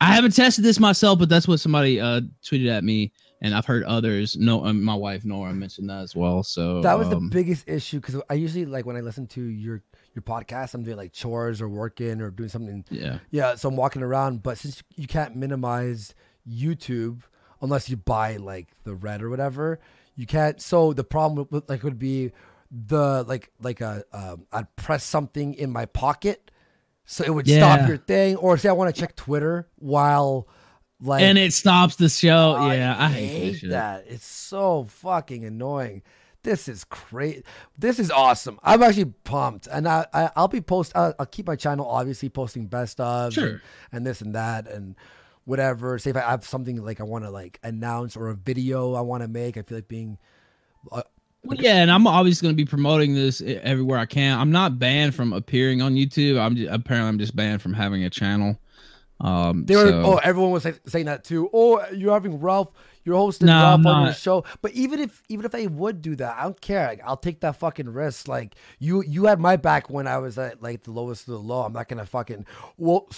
i 0.00 0.06
haven't 0.06 0.34
tested 0.34 0.64
this 0.64 0.80
myself 0.80 1.18
but 1.18 1.28
that's 1.28 1.46
what 1.46 1.60
somebody 1.60 2.00
uh 2.00 2.22
tweeted 2.42 2.68
at 2.70 2.82
me 2.84 3.12
and 3.40 3.54
i've 3.54 3.64
heard 3.66 3.84
others 3.84 4.36
no 4.36 4.64
um, 4.66 4.82
my 4.82 4.94
wife 4.94 5.24
nora 5.24 5.52
mentioned 5.52 5.88
that 5.88 6.00
as 6.00 6.14
well 6.16 6.42
so 6.42 6.80
that 6.82 6.98
was 6.98 7.08
um, 7.08 7.14
the 7.28 7.30
biggest 7.30 7.68
issue 7.68 8.00
because 8.00 8.20
I 8.28 8.34
usually 8.34 8.64
like 8.66 8.84
when 8.86 8.96
I 8.96 9.00
listen 9.00 9.26
to 9.28 9.42
your 9.42 9.82
your 10.14 10.22
podcast, 10.22 10.74
I'm 10.74 10.82
doing 10.82 10.98
like 10.98 11.12
chores 11.12 11.62
or 11.62 11.68
working 11.70 12.20
or 12.20 12.30
doing 12.30 12.50
something. 12.50 12.84
Yeah. 12.90 13.18
yeah. 13.30 13.54
So 13.54 13.70
I'm 13.70 13.76
walking 13.76 14.02
around, 14.02 14.42
but 14.42 14.58
since 14.58 14.82
you 14.94 15.06
can't 15.06 15.34
minimize 15.36 16.14
YouTube 16.46 17.22
unless 17.62 17.88
you 17.88 17.96
buy 17.96 18.36
like 18.36 18.68
the 18.84 18.94
red 18.94 19.22
or 19.22 19.30
whatever, 19.30 19.80
you 20.16 20.26
can't. 20.26 20.60
So 20.60 20.92
the 20.92 21.04
problem 21.04 21.46
with 21.50 21.68
like 21.70 21.82
would 21.82 21.98
be 21.98 22.32
the 22.70 23.22
like 23.24 23.50
like 23.60 23.80
a 23.80 24.04
um, 24.12 24.46
I'd 24.52 24.74
press 24.76 25.04
something 25.04 25.54
in 25.54 25.70
my 25.70 25.86
pocket, 25.86 26.50
so 27.04 27.24
it 27.24 27.30
would 27.30 27.46
stop 27.46 27.88
your 27.88 27.96
thing, 27.96 28.36
or 28.36 28.58
say 28.58 28.68
I 28.68 28.72
want 28.72 28.94
to 28.94 29.00
check 29.00 29.16
Twitter 29.16 29.68
while 29.76 30.48
like 31.00 31.22
and 31.22 31.36
it 31.38 31.52
stops 31.52 31.96
the 31.96 32.08
show 32.08 32.52
I 32.52 32.76
yeah 32.76 32.96
i 32.98 33.08
hate, 33.08 33.56
hate 33.56 33.70
that. 33.70 34.04
It's 34.08 34.26
so 34.26 34.84
fucking 34.84 35.44
annoying. 35.44 36.02
This 36.44 36.66
is 36.66 36.82
great. 36.84 37.44
This 37.78 38.00
is 38.00 38.10
awesome. 38.10 38.58
I'm 38.64 38.82
actually 38.82 39.12
pumped, 39.22 39.68
and 39.68 39.86
I, 39.86 40.06
I 40.12 40.30
I'll 40.34 40.48
be 40.48 40.60
post. 40.60 40.92
I'll, 40.94 41.14
I'll 41.18 41.26
keep 41.26 41.46
my 41.46 41.54
channel 41.56 41.86
obviously 41.86 42.28
posting 42.30 42.66
best 42.66 43.00
of 43.00 43.34
Sure. 43.34 43.46
and, 43.46 43.60
and 43.92 44.06
this 44.06 44.20
and 44.20 44.34
that 44.34 44.66
and 44.68 44.96
whatever. 45.44 45.98
Say 45.98 46.10
if 46.10 46.16
I 46.16 46.20
have 46.20 46.44
something 46.46 46.82
like 46.84 47.00
I 47.00 47.04
want 47.04 47.24
to 47.24 47.30
like 47.30 47.58
announce 47.62 48.16
or 48.16 48.28
a 48.28 48.34
video 48.34 48.94
I 48.94 49.00
want 49.00 49.22
to 49.22 49.28
make, 49.28 49.56
I 49.56 49.62
feel 49.62 49.78
like 49.78 49.88
being. 49.88 50.18
Uh, 50.90 51.02
Well, 51.44 51.58
yeah, 51.60 51.82
and 51.82 51.90
I'm 51.90 52.06
always 52.06 52.40
going 52.40 52.54
to 52.54 52.56
be 52.56 52.64
promoting 52.64 53.14
this 53.14 53.40
everywhere 53.40 53.98
I 53.98 54.06
can. 54.06 54.38
I'm 54.38 54.52
not 54.52 54.78
banned 54.78 55.14
from 55.14 55.32
appearing 55.32 55.82
on 55.82 55.94
YouTube. 55.96 56.38
I'm 56.38 56.54
just, 56.54 56.70
apparently 56.72 57.08
I'm 57.08 57.18
just 57.18 57.34
banned 57.34 57.60
from 57.60 57.72
having 57.74 58.04
a 58.04 58.10
channel. 58.10 58.58
Um, 59.20 59.66
they 59.66 59.76
were, 59.76 59.88
so- 59.88 60.02
oh, 60.04 60.16
everyone 60.22 60.50
was 60.52 60.64
like, 60.64 60.80
saying 60.86 61.06
that 61.06 61.24
too. 61.24 61.48
Oh, 61.52 61.84
you're 61.92 62.12
having 62.12 62.40
Ralph, 62.40 62.70
you're 63.04 63.16
hosting 63.16 63.46
No, 63.46 63.54
Ralph 63.54 63.86
on 63.86 63.96
your 64.02 64.06
not. 64.10 64.16
show. 64.16 64.44
But 64.62 64.72
even 64.72 65.00
if 65.00 65.22
even 65.28 65.44
if 65.44 65.54
I 65.54 65.66
would 65.66 66.02
do 66.02 66.14
that, 66.16 66.36
I 66.38 66.42
don't 66.44 66.60
care. 66.60 66.86
Like, 66.88 67.00
I'll 67.04 67.16
take 67.16 67.40
that 67.40 67.56
fucking 67.56 67.88
risk. 67.88 68.26
Like 68.28 68.54
you 68.78 69.02
you 69.02 69.26
had 69.26 69.38
my 69.40 69.56
back 69.56 69.90
when 69.90 70.06
I 70.08 70.18
was 70.18 70.38
at 70.38 70.62
like 70.62 70.84
the 70.84 70.92
lowest 70.92 71.22
of 71.28 71.34
the 71.34 71.38
low. 71.40 71.62
I'm 71.62 71.72
not 71.72 71.88
gonna 71.88 72.06
fucking. 72.06 72.46
Well, 72.78 73.08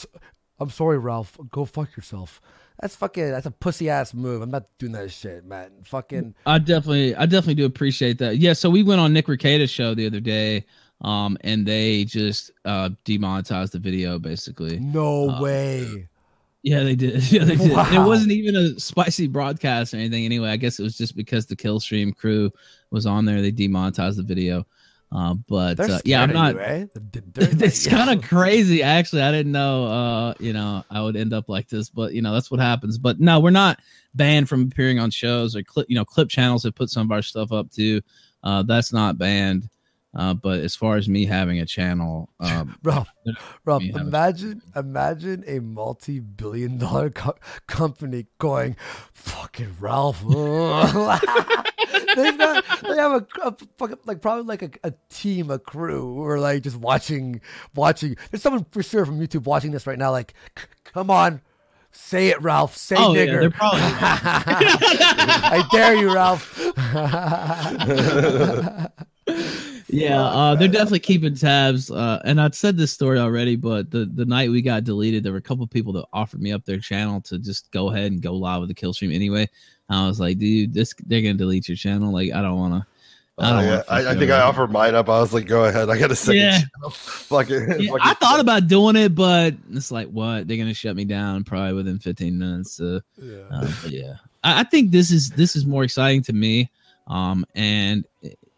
I'm 0.61 0.71
sorry, 0.71 0.99
Ralph. 0.99 1.37
Go 1.51 1.65
fuck 1.65 1.97
yourself. 1.97 2.41
That's 2.81 2.97
fucking. 2.97 3.31
That's 3.31 3.47
a 3.47 3.51
pussy 3.51 3.89
ass 3.89 4.15
move. 4.15 4.43
I'm 4.43 4.51
not 4.51 4.67
doing 4.79 4.93
that 4.93 5.11
shit, 5.11 5.45
man. 5.45 5.71
Fucking. 5.85 6.35
I 6.47 6.59
definitely, 6.59 7.15
I 7.15 7.27
definitely 7.27 7.55
do 7.55 7.65
appreciate 7.67 8.19
that. 8.19 8.39
Yeah, 8.39 8.53
so 8.53 8.69
we 8.71 8.83
went 8.83 9.01
on 9.01 9.13
Nick 9.13 9.27
Rekieta's 9.27 9.71
show 9.71 9.95
the 9.95 10.07
other 10.07 10.21
day, 10.21 10.65
um, 11.01 11.39
and 11.43 11.65
they 11.67 12.05
just 12.05 12.51
uh 12.65 12.91
demonetized 13.05 13.73
the 13.73 13.79
video 13.79 14.19
basically. 14.19 14.79
No 14.81 15.31
Uh, 15.31 15.41
way. 15.43 16.09
Yeah, 16.63 16.83
they 16.83 16.97
did. 16.97 17.23
Yeah, 17.33 17.45
they 17.45 17.57
did. 17.57 17.71
It 17.73 17.99
wasn't 18.07 18.33
even 18.33 18.57
a 18.57 18.79
spicy 18.81 19.29
broadcast 19.29 19.93
or 19.95 19.99
anything. 19.99 20.25
Anyway, 20.25 20.49
I 20.49 20.57
guess 20.57 20.79
it 20.79 20.83
was 20.83 20.97
just 20.97 21.15
because 21.15 21.47
the 21.47 21.57
Killstream 21.57 22.17
crew 22.17 22.51
was 22.91 23.07
on 23.07 23.25
there. 23.27 23.41
They 23.43 23.51
demonetized 23.51 24.19
the 24.19 24.23
video. 24.23 24.67
Uh, 25.13 25.35
but 25.49 25.79
uh, 25.79 26.01
yeah, 26.05 26.23
I'm 26.23 26.33
not. 26.33 26.55
you, 26.55 26.61
eh? 26.61 26.87
It's 27.37 27.87
kind 27.87 28.11
of 28.19 28.29
crazy, 28.29 28.83
actually. 28.83 29.23
I 29.23 29.31
didn't 29.31 29.53
know, 29.53 29.87
uh, 29.87 30.35
you 30.41 30.53
know, 30.53 30.85
I 30.91 31.03
would 31.03 31.17
end 31.17 31.33
up 31.33 31.49
like 31.49 31.69
this, 31.69 31.89
but 31.89 32.15
you 32.15 32.23
know, 32.23 32.33
that's 32.33 32.51
what 32.51 32.59
happens. 32.59 32.99
But 32.99 33.21
no, 33.21 33.39
we're 33.39 33.51
not 33.51 33.79
banned 34.15 34.49
from 34.49 34.63
appearing 34.63 34.99
on 34.99 35.11
shows 35.11 35.55
or 35.55 35.63
clip. 35.63 35.87
You 35.89 35.95
know, 35.95 36.05
clip 36.05 36.29
channels 36.29 36.65
have 36.65 36.75
put 36.75 36.91
some 36.91 37.07
of 37.07 37.13
our 37.13 37.23
stuff 37.23 37.53
up 37.53 37.71
too. 37.71 38.01
Uh, 38.43 38.65
that's 38.65 38.93
not 38.93 39.17
banned. 39.17 39.69
Uh, 40.17 40.33
but 40.33 40.61
as 40.61 40.77
far 40.77 40.97
as 40.97 41.09
me 41.09 41.27
having 41.27 41.59
a 41.61 41.67
channel, 41.67 42.29
um, 42.41 42.79
Rob, 42.83 43.07
Rob, 43.65 43.83
imagine, 43.83 44.63
imagine 44.77 45.43
a 45.47 45.59
multi-billion-dollar 45.59 47.11
co- 47.11 47.37
company 47.67 48.27
going, 48.39 48.77
"Fucking 49.13 49.77
Ralph." 49.81 50.23
They've 52.17 52.39
got, 52.39 52.65
they 52.83 52.97
have 52.97 53.13
a, 53.13 53.27
a 53.43 53.57
fucking 53.79 53.99
like 54.05 54.21
probably 54.23 54.45
like 54.45 54.63
a, 54.63 54.71
a 54.89 54.93
team, 55.11 55.51
a 55.51 55.59
crew, 55.59 56.15
or 56.15 56.39
like 56.39 56.63
just 56.63 56.77
watching, 56.77 57.41
watching. 57.75 58.17
There's 58.31 58.43
someone 58.43 58.65
for 58.71 58.83
sure 58.83 59.05
from 59.07 59.19
YouTube 59.21 59.45
watching 59.45 59.71
this 59.73 59.87
right 59.87 59.99
now. 59.99 60.11
Like, 60.11 60.35
come 60.85 61.11
on, 61.11 61.41
say 61.93 62.29
it, 62.29 62.41
Ralph. 62.43 62.77
Say 62.77 62.97
Oh, 62.99 63.15
yeah, 63.15 63.27
nigger. 63.27 63.41
they're 63.41 63.51
probably- 63.51 63.81
I 63.87 65.67
dare 65.73 65.95
you, 65.97 66.13
Ralph. 66.15 66.59
yeah, 69.89 70.23
uh, 70.23 70.55
they're 70.55 70.69
definitely 70.69 71.01
keeping 71.01 71.35
tabs. 71.35 71.91
Uh, 71.91 72.21
and 72.25 72.41
I'd 72.41 72.55
said 72.55 72.77
this 72.77 72.93
story 72.93 73.19
already, 73.19 73.57
but 73.57 73.91
the, 73.91 74.07
the 74.07 74.25
night 74.25 74.51
we 74.51 74.63
got 74.63 74.85
deleted, 74.85 75.23
there 75.25 75.33
were 75.33 75.39
a 75.39 75.43
couple 75.43 75.67
people 75.67 75.93
that 75.95 76.07
offered 76.13 76.41
me 76.41 76.53
up 76.53 76.65
their 76.65 76.79
channel 76.79 77.21
to 77.23 77.39
just 77.39 77.71
go 77.73 77.91
ahead 77.91 78.13
and 78.13 78.23
go 78.23 78.33
live 78.35 78.61
with 78.61 78.69
the 78.69 78.75
Killstream 78.75 79.15
anyway. 79.15 79.49
I 79.91 80.07
was 80.07 80.19
like, 80.21 80.39
dude, 80.39 80.73
this 80.73 80.95
they're 81.07 81.21
gonna 81.21 81.35
delete 81.35 81.69
your 81.69 81.77
channel. 81.77 82.13
Like, 82.13 82.33
I 82.33 82.41
don't 82.43 82.59
want 82.59 82.75
to. 82.75 82.87
I 83.37 83.51
don't 83.51 83.65
Oh, 83.65 83.67
yeah. 83.69 83.83
I, 83.89 84.13
I 84.13 84.15
think 84.15 84.31
I 84.31 84.41
offered 84.43 84.71
mine 84.71 84.95
up. 84.95 85.09
I 85.09 85.21
was 85.21 85.35
like, 85.35 85.47
go 85.47 85.65
ahead. 85.65 85.91
I 85.91 85.99
got 85.99 86.11
a 86.13 86.17
second 86.17 86.41
Yeah. 86.41 86.53
channel. 86.53 86.91
Fuck 86.91 87.51
it. 87.51 87.81
Yeah, 87.81 87.93
I 88.01 88.15
thought 88.15 88.39
about 88.39 88.69
doing 88.69 88.95
it, 88.97 89.15
but 89.15 89.55
it's 89.73 89.91
like, 89.91 90.09
what? 90.09 90.47
They're 90.47 90.57
gonna 90.57 90.73
shut 90.73 90.95
me 90.97 91.05
down 91.05 91.43
probably 91.45 91.75
within 91.75 91.99
15 91.99 92.39
minutes. 92.39 92.81
Uh, 92.81 93.01
yeah. 93.21 93.37
uh, 93.51 93.73
yeah, 93.89 94.15
I, 94.45 94.61
I 94.61 94.65
think 94.65 94.91
this 94.93 95.11
is 95.11 95.31
this 95.31 95.57
is 95.57 95.67
more 95.67 95.83
exciting 95.85 96.23
to 96.23 96.33
me. 96.33 96.71
Um, 97.09 97.45
and 97.55 98.07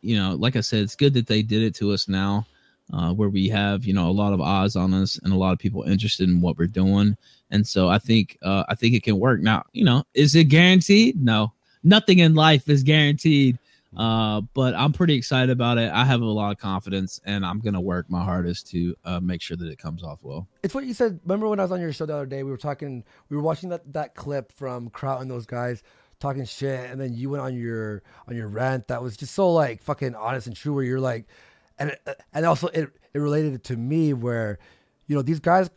you 0.07 0.17
know, 0.17 0.35
like 0.35 0.57
I 0.57 0.61
said, 0.61 0.81
it's 0.81 0.95
good 0.95 1.15
that 1.15 1.27
they 1.27 1.43
did 1.43 1.63
it 1.63 1.75
to 1.77 1.93
us 1.93 2.09
now, 2.09 2.47
uh, 2.93 3.13
where 3.13 3.29
we 3.29 3.49
have 3.49 3.85
you 3.85 3.93
know 3.93 4.09
a 4.09 4.13
lot 4.13 4.33
of 4.33 4.41
eyes 4.41 4.77
on 4.77 4.95
us 4.95 5.19
and 5.23 5.33
a 5.33 5.37
lot 5.37 5.53
of 5.53 5.59
people 5.59 5.83
interested 5.83 6.29
in 6.29 6.41
what 6.41 6.57
we're 6.57 6.67
doing. 6.67 7.17
And 7.51 7.67
so 7.67 7.89
I 7.89 7.99
think 7.99 8.39
uh, 8.43 8.65
I 8.69 8.75
think 8.77 8.95
it 8.95 9.03
can 9.03 9.19
work. 9.19 9.41
Now, 9.41 9.65
you 9.73 9.85
know, 9.85 10.05
is 10.15 10.35
it 10.35 10.45
guaranteed? 10.45 11.21
No, 11.23 11.53
nothing 11.83 12.21
in 12.21 12.35
life 12.35 12.69
is 12.69 12.83
guaranteed. 12.83 13.59
Uh, 13.97 14.43
but 14.53 14.75
I'm 14.75 14.93
pretty 14.93 15.15
excited 15.15 15.49
about 15.49 15.79
it. 15.79 15.91
I 15.91 16.05
have 16.05 16.21
a 16.21 16.25
lot 16.25 16.53
of 16.53 16.59
confidence, 16.59 17.19
and 17.25 17.47
I'm 17.47 17.61
gonna 17.61 17.81
work 17.81 18.11
my 18.11 18.23
hardest 18.23 18.71
to 18.73 18.95
uh, 19.05 19.21
make 19.21 19.41
sure 19.41 19.57
that 19.57 19.69
it 19.69 19.79
comes 19.79 20.05
off 20.05 20.23
well. 20.23 20.47
It's 20.63 20.75
what 20.75 20.85
you 20.85 20.93
said. 20.93 21.19
Remember 21.25 21.49
when 21.49 21.59
I 21.59 21.63
was 21.63 21.73
on 21.73 21.81
your 21.81 21.93
show 21.93 22.05
the 22.05 22.15
other 22.15 22.27
day? 22.27 22.43
We 22.43 22.51
were 22.51 22.59
talking. 22.59 23.03
We 23.31 23.37
were 23.37 23.43
watching 23.43 23.71
that, 23.71 23.91
that 23.95 24.15
clip 24.15 24.53
from 24.53 24.91
Kraut 24.91 25.23
and 25.23 25.31
those 25.31 25.47
guys 25.47 25.83
talking 26.21 26.45
shit, 26.45 26.91
and 26.91 27.01
then 27.01 27.15
you 27.15 27.31
went 27.31 27.43
on 27.43 27.55
your 27.55 28.03
on 28.29 28.37
your 28.37 28.49
rant 28.49 28.89
that 28.89 29.03
was 29.03 29.17
just 29.17 29.35
so 29.35 29.53
like 29.53 29.83
fucking 29.83 30.15
honest 30.15 30.47
and 30.47 30.57
true. 30.57 30.75
Where 30.75 30.85
you're 30.85 31.01
like, 31.01 31.27
and 31.79 31.97
and 32.33 32.47
also 32.47 32.69
it 32.69 32.91
it 33.15 33.19
related 33.19 33.65
to 33.65 33.77
me 33.77 34.13
where, 34.13 34.59
you 35.07 35.17
know, 35.17 35.23
these 35.23 35.41
guys 35.41 35.71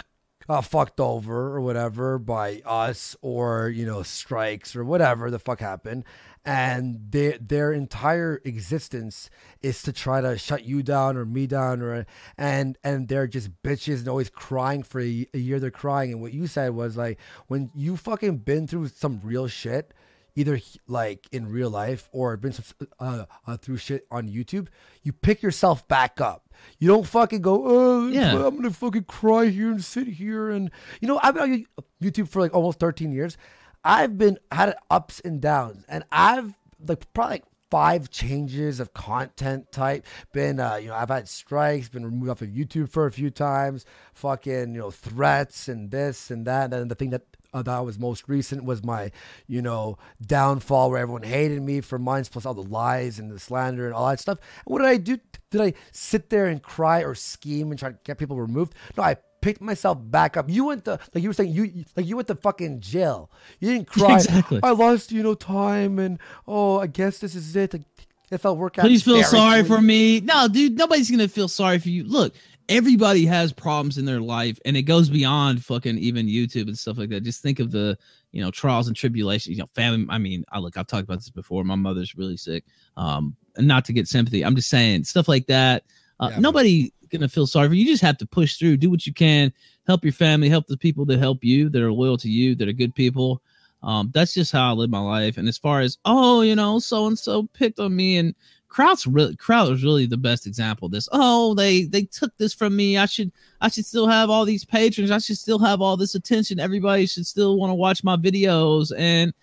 got 0.50 0.66
fucked 0.66 1.00
over 1.00 1.56
or 1.56 1.62
whatever 1.62 2.18
by 2.18 2.60
us 2.66 3.16
or 3.22 3.70
you 3.70 3.86
know 3.86 4.02
strikes 4.02 4.76
or 4.76 4.84
whatever 4.84 5.30
the 5.30 5.38
fuck 5.38 5.60
happened 5.60 6.04
and 6.44 6.98
their 7.12 7.38
their 7.38 7.72
entire 7.72 8.42
existence 8.44 9.30
is 9.62 9.84
to 9.84 9.94
try 9.94 10.22
to 10.22 10.36
shut 10.40 10.66
you 10.66 10.82
down 10.82 11.16
or 11.16 11.24
me 11.24 11.46
down 11.46 11.84
or 11.84 12.04
and 12.36 12.80
and 12.84 13.08
they're 13.10 13.28
just 13.28 13.52
bitches 13.62 14.00
and 14.00 14.08
always 14.08 14.32
crying 14.32 14.82
for 14.82 15.00
a, 15.00 15.28
a 15.36 15.38
year 15.38 15.60
they're 15.60 15.70
crying 15.70 16.12
and 16.12 16.20
what 16.20 16.34
you 16.34 16.48
said 16.48 16.74
was 16.74 16.98
like 16.98 17.20
when 17.46 17.70
you 17.76 17.96
fucking 17.96 18.38
been 18.38 18.66
through 18.66 18.88
some 18.88 19.20
real 19.24 19.48
shit 19.48 19.94
either 20.36 20.60
like 20.88 21.28
in 21.32 21.50
real 21.52 21.70
life 21.70 22.10
or 22.12 22.36
been 22.38 22.54
uh, 23.00 23.26
uh, 23.48 23.58
through 23.58 23.78
shit 23.78 24.06
on 24.12 24.28
YouTube, 24.30 24.68
you 25.04 25.12
pick 25.14 25.42
yourself 25.42 25.88
back 25.88 26.22
up. 26.22 26.50
You 26.78 26.88
don't 26.88 27.06
fucking 27.08 27.42
go, 27.42 27.64
oh, 27.66 28.08
Yeah. 28.10 28.36
I'm 28.46 28.56
gonna 28.56 28.72
fucking 28.72 29.06
cry 29.06 29.48
here 29.48 29.72
and 29.72 29.84
sit 29.84 30.08
here 30.08 30.50
and 30.50 30.72
you 31.02 31.08
know 31.08 31.20
I've 31.24 31.34
been 31.36 31.44
on 31.44 31.66
YouTube 32.02 32.28
for 32.30 32.42
like 32.42 32.54
almost 32.54 32.80
13 32.80 33.12
years. 33.12 33.38
I've 33.84 34.18
been 34.18 34.38
had 34.52 34.76
ups 34.90 35.22
and 35.22 35.40
downs, 35.42 35.86
and 35.88 36.04
I've 36.12 36.54
like 36.86 37.12
probably 37.14 37.36
like 37.36 37.44
five 37.72 38.10
changes 38.10 38.80
of 38.80 38.94
content 38.94 39.72
type. 39.72 40.06
Been 40.34 40.60
uh, 40.60 40.76
you 40.76 40.90
know 40.90 40.96
I've 40.96 41.10
had 41.10 41.30
strikes, 41.30 41.88
been 41.88 42.06
removed 42.06 42.30
off 42.30 42.42
of 42.42 42.50
YouTube 42.50 42.90
for 42.90 43.06
a 43.06 43.12
few 43.12 43.30
times. 43.30 43.86
Fucking 44.16 44.74
you 44.74 44.80
know 44.82 44.92
threats 44.92 45.70
and 45.70 45.92
this 45.92 46.30
and 46.30 46.46
that. 46.46 46.74
And 46.74 46.92
the 46.92 46.96
thing 46.96 47.12
that 47.12 47.29
uh, 47.54 47.62
that 47.64 47.80
was 47.80 47.98
most 47.98 48.28
recent 48.28 48.64
was 48.64 48.84
my 48.84 49.12
you 49.48 49.62
know 49.62 49.98
downfall 50.26 50.92
where 50.92 51.00
everyone 51.00 51.24
hated 51.24 51.62
me 51.62 51.82
for 51.82 51.98
mines 51.98 52.30
plus 52.30 52.46
all 52.46 52.54
the 52.54 52.64
lies 52.64 53.20
and 53.20 53.32
the 53.32 53.40
slander 53.40 53.86
and 53.86 53.94
all 53.94 54.08
that 54.10 54.20
stuff. 54.20 54.40
What 54.66 54.80
did 54.80 54.88
I 54.88 54.98
do? 54.98 55.20
Did 55.52 55.62
I 55.62 55.74
sit 55.92 56.30
there 56.30 56.46
and 56.46 56.62
cry 56.62 57.04
or 57.04 57.16
scheme 57.16 57.72
and 57.72 57.80
try 57.80 57.90
to 57.90 57.98
get 58.04 58.18
people 58.18 58.38
removed? 58.38 58.74
No, 58.96 59.04
I 59.04 59.18
picked 59.42 59.62
myself 59.62 59.98
back 60.02 60.38
up. 60.38 60.50
You 60.50 60.66
went 60.66 60.86
to 60.86 61.00
like 61.14 61.24
you 61.24 61.30
were 61.30 61.34
saying 61.34 61.54
you 61.54 61.86
like 61.96 62.06
you 62.06 62.16
went 62.16 62.28
to 62.28 62.36
fucking 62.36 62.82
jail. 62.82 63.32
You 63.60 63.74
didn't 63.74 63.88
cry. 63.90 64.16
Exactly. 64.16 64.60
I 64.62 64.72
lost 64.72 65.12
you 65.12 65.24
know 65.24 65.34
time 65.34 66.00
and 66.00 66.20
oh 66.48 66.80
I 66.80 66.88
guess 66.88 67.20
this 67.20 67.36
is 67.36 67.56
it. 67.56 67.74
Like, 67.74 67.84
if 68.32 68.46
I 68.46 68.52
work 68.52 68.78
out, 68.78 68.84
Please 68.84 69.02
feel 69.02 69.24
sorry 69.24 69.64
for 69.64 69.82
me. 69.82 70.20
No, 70.20 70.48
dude, 70.48 70.78
nobody's 70.78 71.10
gonna 71.10 71.28
feel 71.28 71.48
sorry 71.48 71.80
for 71.80 71.90
you. 71.90 72.04
Look, 72.04 72.36
everybody 72.70 73.26
has 73.26 73.52
problems 73.52 73.98
in 73.98 74.06
their 74.06 74.22
life, 74.22 74.60
and 74.64 74.78
it 74.78 74.84
goes 74.84 75.10
beyond 75.10 75.66
fucking 75.66 75.98
even 75.98 76.28
YouTube 76.28 76.68
and 76.68 76.78
stuff 76.78 76.98
like 76.98 77.10
that. 77.10 77.24
Just 77.24 77.42
think 77.42 77.60
of 77.60 77.72
the 77.72 77.98
you 78.32 78.42
know 78.42 78.52
trials 78.52 78.88
and 78.88 78.96
tribulations. 78.96 79.58
You 79.58 79.64
know, 79.64 79.70
family. 79.76 80.06
I 80.10 80.20
mean, 80.20 80.46
I 80.52 80.60
look, 80.60 80.78
I've 80.78 80.88
talked 80.88 81.04
about 81.04 81.18
this 81.18 81.30
before. 81.30 81.64
My 81.64 81.76
mother's 81.76 82.16
really 82.16 82.38
sick. 82.38 82.64
Um, 82.96 83.36
and 83.58 83.68
not 83.68 83.84
to 83.86 83.94
get 83.94 84.08
sympathy, 84.08 84.46
I'm 84.46 84.56
just 84.56 84.70
saying 84.70 85.04
stuff 85.04 85.28
like 85.28 85.48
that. 85.48 85.84
Uh, 86.20 86.32
nobody 86.38 86.94
gonna 87.10 87.28
feel 87.28 87.48
sorry 87.48 87.68
for 87.68 87.74
you. 87.74 87.84
You 87.84 87.92
just 87.92 88.04
have 88.04 88.18
to 88.20 88.26
push 88.26 88.58
through, 88.58 88.78
do 88.78 88.90
what 88.90 89.06
you 89.06 89.14
can, 89.14 89.52
help 89.88 90.04
your 90.04 90.14
family, 90.14 90.48
help 90.48 90.68
the 90.68 90.78
people 90.78 91.06
that 91.06 91.20
help 91.20 91.44
you, 91.44 91.70
that 91.70 91.82
are 91.82 91.92
loyal 91.92 92.18
to 92.18 92.30
you, 92.30 92.56
that 92.56 92.70
are 92.70 92.74
good 92.74 92.94
people. 92.94 93.42
Um, 93.82 94.12
that's 94.14 94.34
just 94.34 94.52
how 94.52 94.70
I 94.70 94.74
live 94.74 94.90
my 94.90 95.00
life. 95.00 95.38
And 95.38 95.48
as 95.48 95.58
far 95.58 95.80
as 95.82 95.98
oh, 96.06 96.42
you 96.42 96.56
know, 96.56 96.80
so 96.80 97.08
and 97.08 97.18
so 97.18 97.44
picked 97.54 97.80
on 97.80 97.96
me, 97.96 98.18
and 98.18 98.36
Kraut's 98.70 99.08
really 99.08 99.36
Kraut 99.36 99.68
was 99.70 99.84
really 99.84 100.06
the 100.06 100.18
best 100.18 100.46
example 100.46 100.86
of 100.86 100.92
this. 100.92 101.10
Oh, 101.12 101.56
they 101.56 101.84
they 101.84 102.04
took 102.04 102.36
this 102.38 102.54
from 102.54 102.76
me. 102.76 102.98
I 102.98 103.08
should 103.08 103.32
I 103.62 103.68
should 103.68 103.86
still 103.86 104.08
have 104.08 104.30
all 104.30 104.46
these 104.46 104.64
patrons. 104.64 105.12
I 105.12 105.18
should 105.18 105.38
still 105.38 105.60
have 105.60 105.82
all 105.82 105.98
this 105.98 106.16
attention. 106.16 106.60
Everybody 106.60 107.08
should 107.08 107.26
still 107.26 107.58
want 107.58 107.72
to 107.72 107.76
watch 107.76 108.04
my 108.04 108.16
videos 108.16 108.94
and 108.96 109.34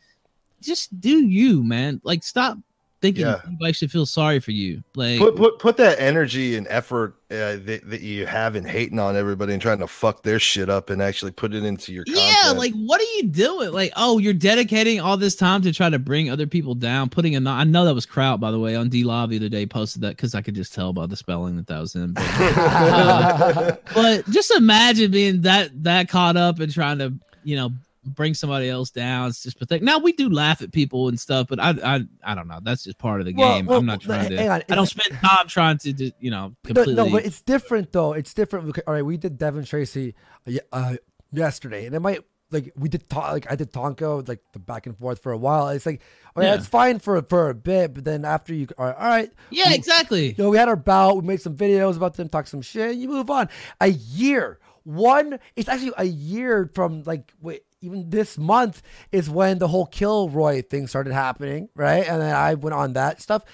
just 0.63 0.99
do 1.01 1.27
you, 1.27 1.63
man. 1.65 2.01
Like 2.05 2.23
stop 2.23 2.59
thinking 3.01 3.27
Yeah. 3.27 3.41
anybody 3.47 3.73
should 3.73 3.91
feel 3.91 4.07
sorry 4.07 4.41
for 4.41 4.53
you. 4.53 4.83
Like 4.95 5.19
Put 5.19 5.37
put 5.37 5.59
put 5.59 5.77
that 5.77 6.01
energy 6.01 6.57
and 6.57 6.67
effort 6.69 7.15
uh, 7.31 7.59
that, 7.65 7.81
that 7.85 8.01
you 8.01 8.25
have 8.25 8.55
in 8.55 8.65
hating 8.65 8.99
on 8.99 9.17
everybody 9.17 9.53
and 9.53 9.61
trying 9.61 9.79
to 9.79 9.87
fuck 9.87 10.23
their 10.23 10.39
shit 10.39 10.71
up 10.71 10.91
and 10.91 11.03
actually 11.03 11.33
put 11.33 11.55
it 11.55 11.65
into 11.65 11.93
your 11.93 12.05
Yeah, 12.07 12.53
like 12.57 12.73
what 12.75 13.01
are 13.01 13.17
you 13.17 13.25
doing? 13.25 13.73
Like, 13.73 13.93
oh, 13.97 14.19
you're 14.19 14.33
dedicating 14.33 15.01
all 15.01 15.17
this 15.17 15.35
time 15.35 15.61
to 15.63 15.73
try 15.73 15.91
to 15.91 15.99
bring 15.99 16.31
other 16.31 16.47
people 16.47 16.75
down, 16.75 17.09
putting 17.09 17.35
a. 17.35 17.51
I 17.51 17.65
know 17.65 17.85
that 17.85 17.95
was 17.95 18.07
Kraut, 18.07 18.39
by 18.41 18.51
the 18.51 18.59
way, 18.59 18.77
on 18.77 18.89
D 18.89 19.03
Live 19.05 19.31
the 19.31 19.37
other 19.37 19.49
day. 19.49 19.67
Posted 19.67 20.03
that 20.03 20.17
because 20.17 20.35
I 20.35 20.41
could 20.41 20.55
just 20.55 20.73
tell 20.73 20.93
by 20.93 21.07
the 21.07 21.17
spelling 21.17 21.57
that 21.57 21.67
that 21.67 21.81
was 21.81 21.95
him. 21.95 22.13
But, 22.15 22.25
uh, 22.39 23.77
but 23.95 24.31
just 24.31 24.51
imagine 24.53 25.11
being 25.11 25.43
that 25.43 25.83
that 25.83 26.09
caught 26.09 26.37
up 26.37 26.61
and 26.61 26.73
trying 26.73 26.99
to, 26.99 27.13
you 27.43 27.57
know, 27.57 27.71
bring 28.07 28.35
somebody 28.35 28.69
else 28.69 28.91
down. 28.91 29.29
It's 29.29 29.43
just 29.43 29.59
pathetic. 29.59 29.83
Now 29.83 29.99
we 29.99 30.13
do 30.13 30.29
laugh 30.31 30.63
at 30.63 30.73
people 30.73 31.09
and 31.09 31.19
stuff, 31.19 31.47
but 31.49 31.59
I, 31.61 31.71
I, 31.83 32.01
I 32.25 32.35
don't 32.35 32.49
know. 32.49 32.61
That's 32.63 32.85
just 32.85 32.99
part 32.99 33.21
of 33.21 33.27
the 33.27 33.35
Well, 33.35 33.55
game. 33.57 33.67
well, 33.67 33.79
I'm 33.79 33.87
not 33.87 34.01
trying 34.01 34.31
to. 34.31 34.51
I 34.53 34.75
don't 34.75 34.87
spend 34.87 35.19
time 35.21 35.49
trying 35.49 35.79
to, 35.79 35.93
do, 35.93 36.11
you 36.21 36.31
know, 36.31 36.49
No, 36.49 36.57
completely. 36.65 36.95
no, 36.95 37.11
but 37.11 37.25
it's 37.27 37.43
different 37.43 37.93
though. 37.93 38.13
It's 38.13 38.33
different. 38.33 38.79
All 38.87 38.95
right, 38.95 39.05
we 39.05 39.17
did 39.17 39.39
Devin 39.39 39.65
Tracy 39.65 40.15
uh, 40.47 40.53
uh, 40.73 40.97
yesterday, 41.33 41.87
and 41.87 41.95
it 41.95 42.01
might 42.01 42.21
like 42.53 42.73
we 42.77 42.89
did 42.89 43.09
ta- 43.11 43.33
like 43.33 43.51
I 43.51 43.57
did 43.57 43.73
Tonka 43.73 44.27
like 44.29 44.41
the 44.53 44.61
back 44.61 44.87
and 44.87 44.97
forth 44.97 45.21
for 45.21 45.33
a 45.33 45.37
while. 45.37 45.69
It's 45.71 45.85
like 45.85 46.01
oh 46.37 46.41
yeah, 46.43 46.49
Yeah. 46.51 46.55
it's 46.55 46.69
fine 46.69 47.01
for 47.01 47.21
for 47.23 47.49
a 47.51 47.55
bit, 47.55 47.93
but 47.95 48.05
then 48.05 48.25
after 48.25 48.55
you 48.55 48.69
all 48.79 48.87
right, 48.87 48.97
all 48.97 49.09
right 49.09 49.33
Yeah, 49.51 49.69
we- 49.71 49.75
exactly. 49.75 50.29
You 50.29 50.45
know, 50.45 50.51
we 50.51 50.57
had 50.57 50.69
our 50.69 50.77
bout. 50.77 51.17
We 51.17 51.23
made 51.27 51.41
some 51.43 51.57
videos 51.57 51.97
about 51.97 52.15
them, 52.15 52.29
talk 52.29 52.47
some 52.47 52.63
shit. 52.63 52.95
You 52.97 53.09
move 53.09 53.31
on. 53.31 53.49
A 53.81 53.89
year, 53.89 54.61
one. 54.85 55.41
It's 55.57 55.69
actually 55.69 55.93
a 55.99 56.05
year 56.05 56.71
from 56.73 57.03
like 57.03 57.33
wait, 57.41 57.63
even 57.87 58.11
this 58.11 58.37
month 58.37 58.83
is 59.13 59.31
when 59.31 59.59
the 59.59 59.69
whole 59.69 59.87
Kilroy 59.87 60.63
thing 60.63 60.87
started 60.87 61.13
happening, 61.13 61.69
right? 61.75 62.07
And 62.07 62.21
then 62.21 62.35
I 62.35 62.55
went 62.55 62.75
on 62.75 62.93
that 62.95 63.23
stuff, 63.23 63.45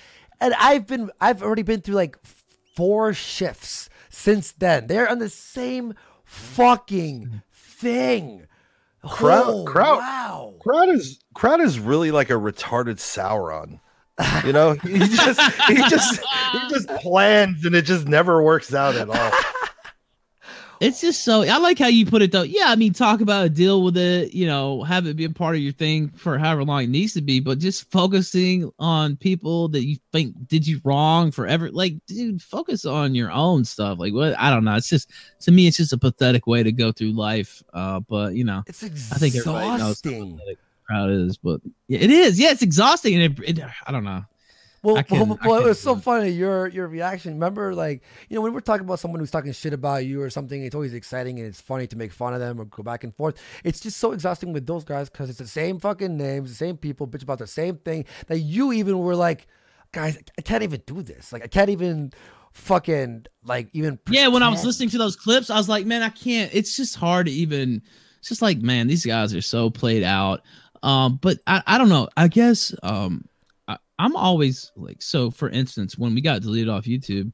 and 0.40 0.54
I've 0.58 0.86
been 0.86 1.10
I've 1.20 1.42
already 1.42 1.62
been 1.62 1.80
through 1.82 1.94
like 1.96 2.16
four 2.74 3.12
shifts 3.12 3.88
since 4.08 4.52
then. 4.52 4.86
They're 4.88 5.08
on 5.08 5.18
the 5.18 5.28
same 5.28 5.94
fucking 6.24 7.42
thing. 7.52 8.46
Kraut, 9.08 9.44
Oh, 9.46 9.64
Kraut, 9.64 9.98
wow. 9.98 10.54
Kraut 10.60 10.88
is 10.88 11.20
Kraut 11.34 11.60
is 11.60 11.78
really 11.78 12.10
like 12.10 12.30
a 12.30 12.34
retarded 12.34 12.96
Sauron. 12.96 13.80
You 14.46 14.52
know, 14.52 14.72
he 14.82 14.98
just 14.98 15.40
he 15.68 15.76
just 15.88 16.20
he 16.52 16.58
just 16.68 16.88
plans 17.00 17.64
and 17.64 17.74
it 17.74 17.82
just 17.82 18.06
never 18.06 18.42
works 18.42 18.72
out 18.72 18.94
at 18.94 19.08
all. 19.08 19.30
It's 20.82 21.00
just 21.00 21.22
so 21.22 21.42
I 21.42 21.58
like 21.58 21.78
how 21.78 21.86
you 21.86 22.04
put 22.04 22.22
it 22.22 22.32
though. 22.32 22.42
Yeah, 22.42 22.64
I 22.66 22.74
mean, 22.74 22.92
talk 22.92 23.20
about 23.20 23.46
it, 23.46 23.54
deal 23.54 23.84
with 23.84 23.96
it, 23.96 24.34
you 24.34 24.48
know, 24.48 24.82
have 24.82 25.06
it 25.06 25.14
be 25.14 25.24
a 25.24 25.30
part 25.30 25.54
of 25.54 25.62
your 25.62 25.72
thing 25.72 26.08
for 26.08 26.38
however 26.38 26.64
long 26.64 26.82
it 26.82 26.90
needs 26.90 27.14
to 27.14 27.22
be, 27.22 27.38
but 27.38 27.60
just 27.60 27.88
focusing 27.92 28.68
on 28.80 29.16
people 29.16 29.68
that 29.68 29.84
you 29.84 29.96
think 30.10 30.34
did 30.48 30.66
you 30.66 30.80
wrong 30.82 31.30
forever. 31.30 31.70
Like, 31.70 31.94
dude, 32.06 32.42
focus 32.42 32.84
on 32.84 33.14
your 33.14 33.30
own 33.30 33.64
stuff. 33.64 34.00
Like, 34.00 34.12
what? 34.12 34.36
I 34.40 34.50
don't 34.50 34.64
know. 34.64 34.74
It's 34.74 34.88
just 34.88 35.08
to 35.42 35.52
me, 35.52 35.68
it's 35.68 35.76
just 35.76 35.92
a 35.92 35.98
pathetic 35.98 36.48
way 36.48 36.64
to 36.64 36.72
go 36.72 36.90
through 36.90 37.12
life. 37.12 37.62
Uh, 37.72 38.00
but 38.00 38.34
you 38.34 38.42
know, 38.42 38.64
it's 38.66 38.82
I 38.82 39.18
think 39.18 39.36
everybody 39.36 39.68
knows 39.68 39.80
how 39.80 39.90
exhausting. 39.90 40.32
pathetic 40.32 40.58
the 40.58 40.84
crowd 40.84 41.10
is, 41.10 41.36
but 41.36 41.60
yeah, 41.86 42.00
it 42.00 42.10
is. 42.10 42.40
Yeah, 42.40 42.50
it's 42.50 42.62
exhausting, 42.62 43.22
and 43.22 43.38
it, 43.38 43.58
it, 43.58 43.64
I 43.86 43.92
don't 43.92 44.04
know. 44.04 44.24
Well, 44.82 45.02
can- 45.04 45.28
well, 45.28 45.38
well, 45.44 45.64
it 45.64 45.68
was 45.68 45.80
so 45.80 45.96
funny 45.96 46.30
your 46.30 46.66
your 46.66 46.88
reaction. 46.88 47.34
Remember, 47.34 47.74
like 47.74 48.02
you 48.28 48.34
know, 48.34 48.40
when 48.40 48.52
we're 48.52 48.60
talking 48.60 48.84
about 48.84 48.98
someone 48.98 49.20
who's 49.20 49.30
talking 49.30 49.52
shit 49.52 49.72
about 49.72 50.04
you 50.04 50.20
or 50.20 50.30
something, 50.30 50.62
it's 50.64 50.74
always 50.74 50.92
exciting 50.92 51.38
and 51.38 51.46
it's 51.46 51.60
funny 51.60 51.86
to 51.86 51.96
make 51.96 52.12
fun 52.12 52.34
of 52.34 52.40
them 52.40 52.60
or 52.60 52.64
go 52.64 52.82
back 52.82 53.04
and 53.04 53.14
forth. 53.14 53.40
It's 53.62 53.80
just 53.80 53.98
so 53.98 54.12
exhausting 54.12 54.52
with 54.52 54.66
those 54.66 54.84
guys 54.84 55.08
because 55.08 55.30
it's 55.30 55.38
the 55.38 55.46
same 55.46 55.78
fucking 55.78 56.16
names, 56.16 56.50
the 56.50 56.56
same 56.56 56.76
people, 56.76 57.06
bitch 57.06 57.22
about 57.22 57.38
the 57.38 57.46
same 57.46 57.76
thing 57.76 58.06
that 58.26 58.40
you 58.40 58.72
even 58.72 58.98
were 58.98 59.14
like, 59.14 59.46
guys, 59.92 60.18
I 60.36 60.42
can't 60.42 60.64
even 60.64 60.82
do 60.84 61.02
this. 61.02 61.32
Like, 61.32 61.44
I 61.44 61.46
can't 61.46 61.70
even 61.70 62.12
fucking 62.52 63.26
like 63.44 63.68
even. 63.72 63.98
Yeah, 64.10 64.28
when 64.28 64.42
I 64.42 64.48
was 64.48 64.64
listening 64.64 64.90
to 64.90 64.98
those 64.98 65.16
clips, 65.16 65.48
I 65.50 65.56
was 65.56 65.68
like, 65.68 65.86
man, 65.86 66.02
I 66.02 66.08
can't. 66.08 66.52
It's 66.52 66.76
just 66.76 66.96
hard 66.96 67.26
to 67.26 67.32
even. 67.32 67.82
It's 68.18 68.28
just 68.28 68.42
like, 68.42 68.60
man, 68.60 68.86
these 68.86 69.04
guys 69.04 69.34
are 69.34 69.42
so 69.42 69.70
played 69.70 70.02
out. 70.02 70.42
Um, 70.82 71.18
but 71.20 71.38
I, 71.46 71.62
I 71.66 71.78
don't 71.78 71.88
know. 71.88 72.08
I 72.16 72.28
guess 72.28 72.74
um, 72.82 73.24
I, 73.68 73.76
I'm 73.98 74.16
always 74.16 74.72
like, 74.76 75.02
so 75.02 75.30
for 75.30 75.48
instance, 75.50 75.96
when 75.98 76.14
we 76.14 76.20
got 76.20 76.42
deleted 76.42 76.68
off 76.68 76.84
YouTube, 76.84 77.32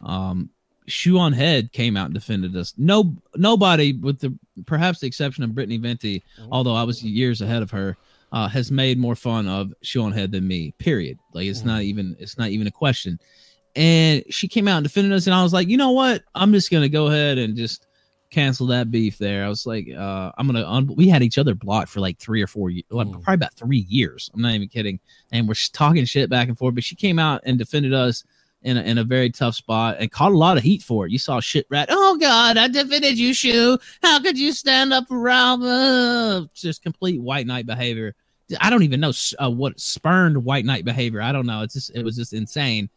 um, 0.00 0.50
Shoe 0.86 1.18
on 1.18 1.32
Head 1.32 1.72
came 1.72 1.96
out 1.96 2.06
and 2.06 2.14
defended 2.14 2.56
us. 2.56 2.74
No, 2.76 3.14
nobody, 3.36 3.92
with 3.92 4.18
the 4.18 4.36
perhaps 4.66 5.00
the 5.00 5.06
exception 5.06 5.44
of 5.44 5.54
Brittany 5.54 5.76
Venti, 5.76 6.22
although 6.50 6.74
I 6.74 6.82
was 6.82 7.02
years 7.02 7.40
ahead 7.40 7.62
of 7.62 7.70
her, 7.70 7.96
uh, 8.32 8.48
has 8.48 8.70
made 8.70 8.98
more 8.98 9.14
fun 9.16 9.48
of 9.48 9.72
Shoe 9.82 10.02
on 10.02 10.12
Head 10.12 10.32
than 10.32 10.46
me. 10.46 10.72
Period. 10.78 11.18
Like 11.32 11.46
it's 11.46 11.64
not 11.64 11.82
even 11.82 12.16
it's 12.18 12.38
not 12.38 12.48
even 12.48 12.66
a 12.66 12.72
question. 12.72 13.18
And 13.76 14.24
she 14.30 14.48
came 14.48 14.66
out 14.66 14.78
and 14.78 14.84
defended 14.84 15.12
us, 15.12 15.26
and 15.26 15.34
I 15.34 15.42
was 15.42 15.52
like, 15.52 15.68
you 15.68 15.76
know 15.76 15.92
what? 15.92 16.22
I'm 16.34 16.52
just 16.52 16.70
gonna 16.70 16.88
go 16.88 17.06
ahead 17.06 17.38
and 17.38 17.56
just 17.56 17.86
cancel 18.30 18.66
that 18.68 18.90
beef 18.90 19.18
there. 19.18 19.44
I 19.44 19.48
was 19.48 19.66
like, 19.66 19.88
uh, 19.90 20.32
I'm 20.38 20.46
gonna. 20.46 20.66
Un- 20.66 20.94
we 20.96 21.08
had 21.08 21.22
each 21.22 21.38
other 21.38 21.54
blocked 21.54 21.88
for 21.88 22.00
like 22.00 22.18
three 22.18 22.42
or 22.42 22.46
four, 22.46 22.70
years, 22.70 22.84
like, 22.90 23.10
probably 23.10 23.34
about 23.34 23.54
three 23.54 23.86
years. 23.88 24.30
I'm 24.32 24.42
not 24.42 24.54
even 24.54 24.68
kidding. 24.68 25.00
And 25.32 25.46
we're 25.48 25.54
talking 25.72 26.04
shit 26.04 26.30
back 26.30 26.48
and 26.48 26.56
forth. 26.56 26.74
But 26.74 26.84
she 26.84 26.94
came 26.94 27.18
out 27.18 27.42
and 27.44 27.58
defended 27.58 27.92
us 27.92 28.24
in 28.62 28.76
a, 28.76 28.82
in 28.82 28.98
a 28.98 29.04
very 29.04 29.30
tough 29.30 29.54
spot 29.54 29.96
and 29.98 30.10
caught 30.10 30.32
a 30.32 30.36
lot 30.36 30.56
of 30.56 30.62
heat 30.62 30.82
for 30.82 31.06
it. 31.06 31.12
You 31.12 31.18
saw 31.18 31.40
shit 31.40 31.66
rat. 31.70 31.88
Oh 31.90 32.16
God, 32.18 32.56
I 32.56 32.68
defended 32.68 33.18
you, 33.18 33.34
shoe. 33.34 33.78
How 34.02 34.20
could 34.20 34.38
you 34.38 34.52
stand 34.52 34.92
up 34.92 35.08
for 35.08 35.18
Ralph? 35.18 35.62
Uh, 35.62 36.46
just 36.54 36.82
complete 36.82 37.20
white 37.20 37.46
knight 37.46 37.66
behavior. 37.66 38.14
I 38.60 38.68
don't 38.68 38.82
even 38.82 39.00
know 39.00 39.12
uh, 39.38 39.50
what 39.50 39.78
spurned 39.78 40.44
white 40.44 40.64
knight 40.64 40.84
behavior. 40.84 41.22
I 41.22 41.32
don't 41.32 41.46
know. 41.46 41.62
It's 41.62 41.74
just 41.74 41.94
it 41.94 42.04
was 42.04 42.16
just 42.16 42.32
insane. 42.32 42.88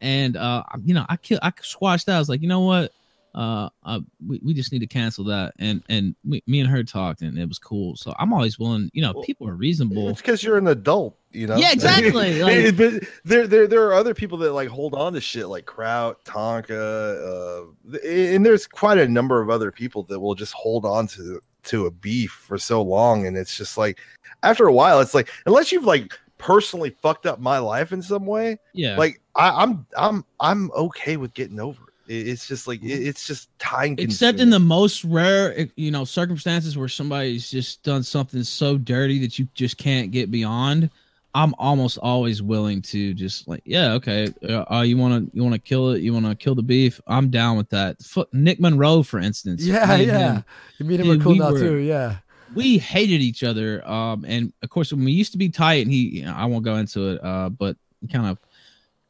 And 0.00 0.36
uh, 0.36 0.64
you 0.84 0.94
know, 0.94 1.04
I 1.08 1.16
kill, 1.16 1.38
I 1.42 1.52
squashed 1.60 2.06
that. 2.06 2.16
I 2.16 2.18
was 2.18 2.28
like, 2.28 2.42
you 2.42 2.48
know 2.48 2.60
what? 2.60 2.92
Uh, 3.34 3.68
uh 3.84 4.00
we, 4.26 4.40
we 4.44 4.54
just 4.54 4.72
need 4.72 4.80
to 4.80 4.86
cancel 4.86 5.24
that. 5.24 5.54
And 5.58 5.82
and 5.88 6.14
we, 6.24 6.42
me 6.46 6.60
and 6.60 6.68
her 6.68 6.82
talked, 6.84 7.22
and 7.22 7.38
it 7.38 7.48
was 7.48 7.58
cool. 7.58 7.96
So 7.96 8.14
I'm 8.18 8.32
always 8.32 8.58
willing. 8.58 8.90
You 8.92 9.02
know, 9.02 9.14
people 9.22 9.48
are 9.48 9.54
reasonable. 9.54 10.08
It's 10.08 10.20
because 10.20 10.42
you're 10.42 10.58
an 10.58 10.68
adult, 10.68 11.16
you 11.32 11.46
know. 11.46 11.56
Yeah, 11.56 11.72
exactly. 11.72 12.42
Like- 12.42 12.76
but 12.76 13.04
there, 13.24 13.46
there, 13.46 13.66
there 13.66 13.86
are 13.86 13.94
other 13.94 14.14
people 14.14 14.38
that 14.38 14.52
like 14.52 14.68
hold 14.68 14.94
on 14.94 15.12
to 15.14 15.20
shit 15.20 15.48
like 15.48 15.66
Kraut, 15.66 16.24
Tonka, 16.24 17.66
uh, 17.94 17.98
and 18.06 18.44
there's 18.44 18.66
quite 18.66 18.98
a 18.98 19.08
number 19.08 19.40
of 19.40 19.50
other 19.50 19.70
people 19.70 20.02
that 20.04 20.20
will 20.20 20.34
just 20.34 20.52
hold 20.52 20.84
on 20.84 21.06
to 21.08 21.40
to 21.64 21.86
a 21.86 21.90
beef 21.90 22.32
for 22.32 22.58
so 22.58 22.82
long, 22.82 23.26
and 23.26 23.36
it's 23.36 23.56
just 23.56 23.78
like 23.78 23.98
after 24.42 24.66
a 24.66 24.72
while, 24.72 25.00
it's 25.00 25.14
like 25.14 25.30
unless 25.46 25.72
you've 25.72 25.84
like 25.84 26.12
personally 26.42 26.90
fucked 26.90 27.24
up 27.24 27.38
my 27.38 27.58
life 27.58 27.92
in 27.92 28.02
some 28.02 28.26
way, 28.26 28.58
Yeah. 28.72 28.96
like 28.96 29.20
I, 29.36 29.62
I'm, 29.62 29.86
I'm, 29.96 30.24
I'm 30.40 30.72
okay 30.72 31.16
with 31.16 31.34
getting 31.34 31.60
over 31.60 31.80
it. 31.84 31.91
It- 32.12 32.28
It's 32.28 32.46
just 32.46 32.66
like 32.68 32.80
it's 32.82 33.26
just 33.26 33.48
time. 33.58 33.94
except 33.98 34.38
in 34.40 34.50
the 34.50 34.58
most 34.60 35.04
rare 35.04 35.68
you 35.76 35.90
know 35.90 36.04
circumstances 36.04 36.76
where 36.76 36.88
somebody's 36.88 37.50
just 37.50 37.82
done 37.82 38.02
something 38.02 38.42
so 38.44 38.76
dirty 38.78 39.18
that 39.20 39.38
you 39.38 39.48
just 39.54 39.76
can't 39.78 40.10
get 40.10 40.30
beyond 40.30 40.90
i'm 41.34 41.54
almost 41.58 41.96
always 42.02 42.42
willing 42.42 42.82
to 42.82 43.14
just 43.14 43.48
like 43.48 43.62
yeah 43.64 43.92
okay 43.94 44.28
uh, 44.48 44.64
uh, 44.70 44.82
you 44.82 44.98
want 44.98 45.12
to 45.32 45.34
you 45.36 45.42
want 45.42 45.54
to 45.54 45.58
kill 45.58 45.90
it 45.92 46.02
you 46.02 46.12
want 46.12 46.26
to 46.26 46.34
kill 46.34 46.54
the 46.54 46.62
beef 46.62 47.00
i'm 47.06 47.30
down 47.30 47.56
with 47.56 47.70
that 47.70 47.96
F- 48.00 48.26
nick 48.34 48.60
monroe 48.60 49.02
for 49.02 49.18
instance 49.18 49.62
Yeah, 49.64 49.96
yeah. 49.96 50.32
him, 50.34 50.44
You 50.78 50.84
meet 50.86 51.00
him 51.00 51.06
dude, 51.06 51.22
cool 51.22 51.32
we 51.32 51.38
now 51.38 51.52
were- 51.52 51.58
too. 51.58 51.76
Yeah. 51.76 52.16
we 52.54 52.76
hated 52.76 53.22
each 53.22 53.42
other 53.42 53.82
um 53.88 54.26
and 54.28 54.52
of 54.62 54.68
course 54.68 54.92
when 54.92 55.04
we 55.06 55.12
used 55.12 55.32
to 55.32 55.38
be 55.38 55.48
tight 55.48 55.80
and 55.84 55.90
he 55.90 56.18
you 56.20 56.24
know, 56.26 56.34
i 56.34 56.44
won't 56.44 56.64
go 56.64 56.76
into 56.76 57.08
it 57.12 57.24
uh 57.24 57.48
but 57.48 57.76
kind 58.12 58.26
of 58.26 58.36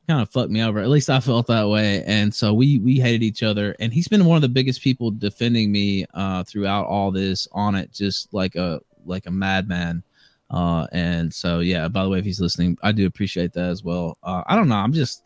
kind 0.09 0.20
of 0.20 0.29
fucked 0.31 0.51
me 0.51 0.62
over. 0.62 0.81
At 0.81 0.89
least 0.89 1.09
i 1.11 1.20
felt 1.20 1.47
that 1.47 1.69
way. 1.69 2.03
And 2.05 2.35
so 2.35 2.53
we 2.55 2.79
we 2.79 2.99
hated 2.99 3.23
each 3.23 3.43
other. 3.43 3.74
And 3.81 3.93
he's 3.93 4.09
been 4.09 4.24
one 4.24 4.37
of 4.37 4.43
the 4.43 4.49
biggest 4.49 4.83
people 4.83 5.11
defending 5.11 5.70
me 5.70 6.05
uh 6.15 6.43
throughout 6.45 6.87
all 6.87 7.11
this 7.11 7.47
on 7.53 7.74
it 7.74 7.93
just 7.93 8.33
like 8.35 8.55
a 8.57 8.81
like 9.05 9.27
a 9.27 9.31
madman. 9.31 10.03
Uh 10.51 10.87
and 10.93 11.33
so 11.33 11.61
yeah 11.61 11.89
by 11.89 12.03
the 12.03 12.09
way 12.11 12.19
if 12.19 12.24
he's 12.24 12.41
listening 12.41 12.77
i 12.83 12.93
do 12.93 13.07
appreciate 13.07 13.53
that 13.53 13.70
as 13.70 13.83
well. 13.85 14.19
Uh 14.23 14.43
i 14.47 14.57
don't 14.57 14.69
know. 14.69 14.77
I'm 14.77 14.93
just 14.93 15.24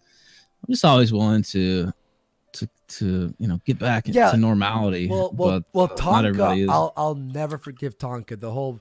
i'm 0.67 0.73
just 0.73 0.85
always 0.85 1.13
willing 1.13 1.43
to 1.45 1.93
to 2.53 2.69
to 2.89 3.35
you 3.39 3.49
know 3.49 3.61
get 3.65 3.79
back 3.79 4.05
Yeah. 4.07 4.31
to 4.31 4.37
normality. 4.37 5.09
Well, 5.09 5.31
well, 5.35 5.61
but 5.61 5.65
well, 5.73 5.89
Tonka. 5.89 6.69
I'll 6.69 6.93
I'll 6.97 7.15
never 7.15 7.59
forgive 7.59 7.99
Tonka. 7.99 8.39
The 8.39 8.51
whole 8.51 8.81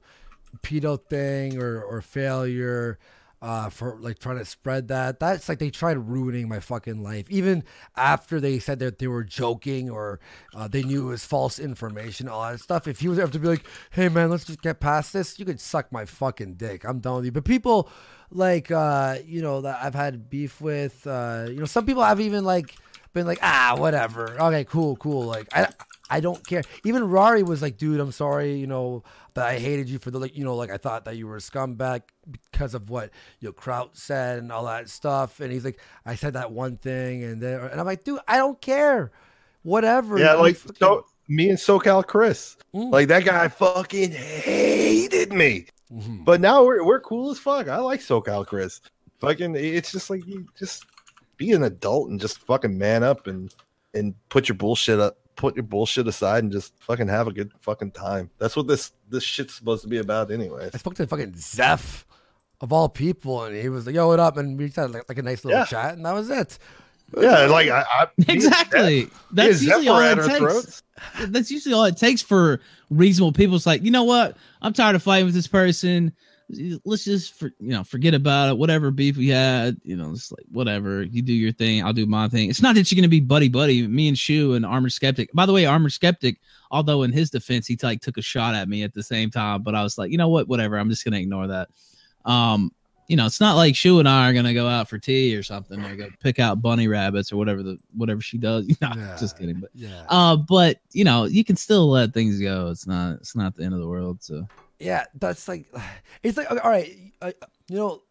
pedo 0.62 0.98
thing 1.10 1.62
or 1.62 1.82
or 1.82 2.02
failure 2.02 2.98
uh 3.46 3.70
for 3.70 3.96
like 4.00 4.18
trying 4.18 4.40
to 4.40 4.46
spread 4.46 4.88
that. 4.88 5.20
That's 5.20 5.48
like 5.48 5.60
they 5.60 5.70
tried 5.70 5.98
ruining 6.00 6.50
my 6.50 6.60
fucking 6.60 7.04
life. 7.04 7.30
Even 7.30 7.64
after 7.96 8.40
they 8.40 8.58
said 8.58 8.80
that 8.80 8.98
they 8.98 9.06
were 9.06 9.24
joking 9.24 9.88
or 9.92 10.20
uh, 10.56 10.68
they 10.68 10.82
knew 10.82 11.08
it 11.08 11.12
was 11.12 11.26
false 11.26 11.60
information, 11.60 12.28
all 12.28 12.50
that 12.50 12.60
stuff. 12.60 12.88
If 12.88 13.02
he 13.02 13.08
was 13.08 13.20
ever 13.20 13.32
to 13.32 13.38
be 13.38 13.48
like, 13.48 13.64
"Hey 13.92 14.10
man, 14.10 14.32
let's 14.32 14.46
just 14.46 14.64
get 14.64 14.80
past 14.80 15.14
this," 15.14 15.38
you 15.38 15.46
could 15.46 15.60
suck 15.60 15.92
my 15.92 16.06
fucking 16.06 16.56
dick. 16.56 16.86
I'm 16.86 17.00
done 17.00 17.18
with 17.18 17.26
you. 17.26 17.32
But 17.32 17.46
people 17.46 17.88
like 18.32 18.72
uh 18.72 19.20
you 19.24 19.44
know 19.44 19.62
that 19.62 19.78
I've 19.84 19.94
had 19.94 20.28
beef 20.28 20.60
with 20.60 21.06
uh 21.06 21.46
you 21.48 21.60
know 21.60 21.66
some 21.66 21.86
people 21.86 22.04
have 22.04 22.20
even 22.20 22.44
like 22.44 22.76
been 23.14 23.28
like, 23.28 23.40
ah, 23.44 23.76
whatever. 23.78 24.36
Okay, 24.42 24.64
cool, 24.64 24.96
cool. 24.96 25.28
Like 25.28 25.48
I 25.56 25.70
I 26.10 26.20
don't 26.20 26.46
care. 26.46 26.62
Even 26.84 27.10
Rari 27.10 27.42
was 27.42 27.62
like, 27.62 27.78
dude, 27.78 28.00
I'm 28.00 28.12
sorry, 28.12 28.56
you 28.56 28.68
know, 28.68 29.04
that 29.34 29.48
I 29.48 29.58
hated 29.58 29.90
you 29.90 29.98
for 29.98 30.12
the 30.12 30.20
like, 30.20 30.38
you 30.38 30.44
know, 30.44 30.56
like 30.56 30.70
I 30.70 30.78
thought 30.78 31.06
that 31.06 31.18
you 31.18 31.26
were 31.28 31.38
a 31.38 31.40
scumbag 31.40 32.04
because 32.52 32.76
of 32.76 32.90
what 32.90 33.10
your 33.40 33.54
Kraut 33.54 33.98
said 33.98 34.38
and 34.40 34.52
all 34.52 34.66
that 34.66 34.88
stuff. 34.90 35.40
And 35.40 35.52
he's 35.52 35.66
like, 35.66 35.80
I 36.06 36.16
said 36.16 36.34
that 36.34 36.52
one 36.52 36.78
thing, 36.78 37.24
and 37.24 37.42
then, 37.42 37.60
and 37.60 37.80
I'm 37.80 37.86
like, 37.88 38.04
dude, 38.04 38.20
I 38.28 38.38
don't 38.38 38.62
care, 38.62 39.12
whatever. 39.64 40.20
Yeah, 40.20 40.34
like 40.34 40.58
fucking- 40.58 40.76
so, 40.78 41.06
me 41.28 41.50
and 41.50 41.58
SoCal 41.58 42.06
Chris, 42.06 42.56
Mm. 42.76 42.92
like 42.92 43.08
that 43.08 43.26
guy 43.26 43.48
fucking 43.48 44.12
hated 44.12 45.34
me. 45.34 45.66
Mm-hmm. 45.92 46.24
But 46.24 46.42
now 46.42 46.64
we're 46.64 46.84
we're 46.84 47.00
cool 47.00 47.32
as 47.32 47.40
fuck. 47.40 47.68
I 47.68 47.78
like 47.78 48.00
SoCal 48.02 48.46
Chris. 48.46 48.82
Fucking, 49.20 49.56
it's 49.56 49.92
just 49.92 50.10
like 50.10 50.26
you 50.28 50.46
just 50.58 50.86
be 51.38 51.52
an 51.54 51.64
adult 51.64 52.10
and 52.10 52.20
just 52.20 52.40
fucking 52.40 52.78
man 52.78 53.04
up 53.04 53.28
and 53.28 53.54
and 53.94 54.14
put 54.30 54.50
your 54.50 54.56
bullshit 54.58 55.00
up, 55.00 55.18
put 55.36 55.56
your 55.56 55.64
bullshit 55.64 56.08
aside 56.08 56.44
and 56.44 56.52
just 56.52 56.74
fucking 56.82 57.08
have 57.08 57.28
a 57.28 57.32
good 57.34 57.52
fucking 57.60 57.92
time. 57.92 58.30
That's 58.40 58.56
what 58.56 58.68
this 58.68 58.92
this 59.10 59.24
shit's 59.24 59.54
supposed 59.56 59.84
to 59.84 59.88
be 59.90 59.98
about, 59.98 60.32
anyway. 60.32 60.70
I 60.74 60.78
spoke 60.78 60.96
to 60.96 61.08
fucking 61.08 61.36
Zeph 61.38 62.06
of 62.62 62.72
all 62.72 62.88
people, 62.90 63.44
and 63.44 63.56
he 63.56 63.70
was 63.70 63.86
like, 63.86 63.96
"Yo, 63.96 64.08
what 64.08 64.20
up?" 64.20 64.38
And 64.38 64.58
we 64.58 64.70
had 64.70 64.92
like, 64.92 65.08
like 65.10 65.18
a 65.18 65.24
nice 65.24 65.44
little 65.46 65.60
Yeah. 65.60 65.66
chat, 65.66 65.94
and 65.96 66.06
that 66.06 66.14
was 66.14 66.30
it. 66.30 66.58
Yeah, 67.20 67.46
like 67.46 67.70
I, 67.70 67.82
I 67.82 68.08
exactly. 68.28 69.08
That's 69.32 69.62
Yeah, 69.62 69.78
usually 69.78 69.88
all 69.90 70.00
it 70.00 70.16
takes. 70.26 70.38
throats. 70.40 70.84
That's 71.28 71.52
usually 71.52 71.74
all 71.76 71.84
it 71.86 71.98
takes 71.98 72.22
for 72.24 72.60
reasonable 72.90 73.32
people. 73.32 73.56
It's 73.56 73.66
like, 73.68 73.84
you 73.84 73.92
know 73.92 74.04
what? 74.06 74.38
I'm 74.62 74.74
tired 74.74 74.96
of 74.96 75.04
fighting 75.04 75.26
with 75.26 75.36
this 75.36 75.48
person. 75.48 76.14
Let's 76.86 77.04
just 77.06 77.34
for, 77.34 77.52
you 77.60 77.72
know 77.72 77.84
forget 77.84 78.14
about 78.14 78.50
it. 78.50 78.58
Whatever 78.58 78.92
beef 78.92 79.18
we 79.18 79.30
had, 79.30 79.78
you 79.84 79.96
know, 79.96 80.12
it's 80.12 80.32
like 80.32 80.46
whatever. 80.52 81.02
You 81.02 81.22
do 81.22 81.34
your 81.34 81.52
thing, 81.52 81.84
I'll 81.84 81.94
do 81.94 82.06
my 82.06 82.28
thing. 82.28 82.50
It's 82.50 82.62
not 82.62 82.76
that 82.76 82.92
you're 82.92 82.98
gonna 82.98 83.08
be 83.08 83.20
buddy 83.20 83.50
buddy. 83.50 83.88
Me 83.88 84.08
and 84.08 84.18
Shu 84.18 84.54
and 84.54 84.66
Armored 84.66 84.92
Skeptic. 84.92 85.32
By 85.34 85.46
the 85.46 85.54
way, 85.54 85.66
Armored 85.66 85.94
Skeptic, 85.94 86.40
although 86.70 87.04
in 87.04 87.12
his 87.12 87.32
defense 87.32 87.66
he 87.66 87.78
like 87.82 88.02
took 88.02 88.18
a 88.18 88.22
shot 88.22 88.54
at 88.54 88.70
me 88.70 88.84
at 88.84 88.94
the 88.94 89.04
same 89.04 89.32
time, 89.32 89.64
but 89.64 89.74
I 89.74 89.82
was 89.82 89.98
like, 89.98 90.12
you 90.12 90.18
know 90.18 90.30
what? 90.30 90.48
Whatever. 90.48 90.78
I'm 90.78 90.90
just 90.90 91.04
gonna 91.04 91.18
ignore 91.18 91.48
that. 91.48 91.70
Um, 92.26 92.72
you 93.08 93.16
know, 93.16 93.26
it's 93.26 93.40
not 93.40 93.56
like 93.56 93.76
Shu 93.76 94.00
and 94.00 94.10
I 94.10 94.30
are 94.30 94.34
gonna 94.34 94.54
go 94.54 94.68
out 94.68 94.90
for 94.90 94.98
tea 94.98 95.36
or 95.36 95.44
something 95.44 95.84
or 95.84 95.96
go 95.96 96.10
pick 96.20 96.40
out 96.40 96.62
bunny 96.62 96.88
rabbits 96.88 97.32
or 97.32 97.38
whatever 97.38 97.62
the 97.64 97.78
whatever 97.96 98.22
she 98.22 98.38
does. 98.38 98.68
You 98.70 98.76
know, 98.82 99.16
just 99.20 99.38
kidding. 99.38 99.60
But 99.60 99.70
yeah. 99.74 100.06
uh, 100.10 100.36
but 100.36 100.80
you 100.92 101.04
know, 101.04 101.26
you 101.26 101.44
can 101.44 101.56
still 101.56 101.90
let 101.90 102.14
things 102.14 102.40
go. 102.40 102.70
It's 102.70 102.88
not 102.88 103.14
it's 103.14 103.36
not 103.36 103.56
the 103.56 103.64
end 103.64 103.74
of 103.74 103.80
the 103.80 103.88
world. 103.88 104.24
So 104.24 104.48
yeah, 104.80 105.06
that's 105.14 105.48
like, 105.48 105.66
it's 106.24 106.38
like 106.38 106.50
all 106.52 106.58
right, 106.70 106.92
uh, 107.22 107.32
you 107.70 107.78
know, 107.78 108.02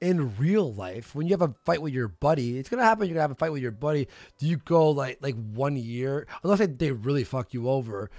in 0.00 0.36
real 0.36 0.72
life, 0.74 1.14
when 1.14 1.26
you 1.26 1.32
have 1.32 1.42
a 1.42 1.54
fight 1.64 1.80
with 1.80 1.92
your 1.92 2.08
buddy, 2.08 2.58
it's 2.58 2.68
gonna 2.68 2.82
happen. 2.84 3.06
You're 3.06 3.14
gonna 3.14 3.22
have 3.22 3.30
a 3.30 3.34
fight 3.36 3.52
with 3.52 3.62
your 3.62 3.70
buddy. 3.70 4.08
Do 4.38 4.46
you 4.46 4.56
go 4.58 4.90
like 4.90 5.18
like 5.22 5.34
one 5.52 5.76
year? 5.76 6.26
Unless 6.42 6.58
they, 6.58 6.66
they 6.66 6.92
really 6.92 7.24
fuck 7.24 7.54
you 7.54 7.68
over, 7.68 8.10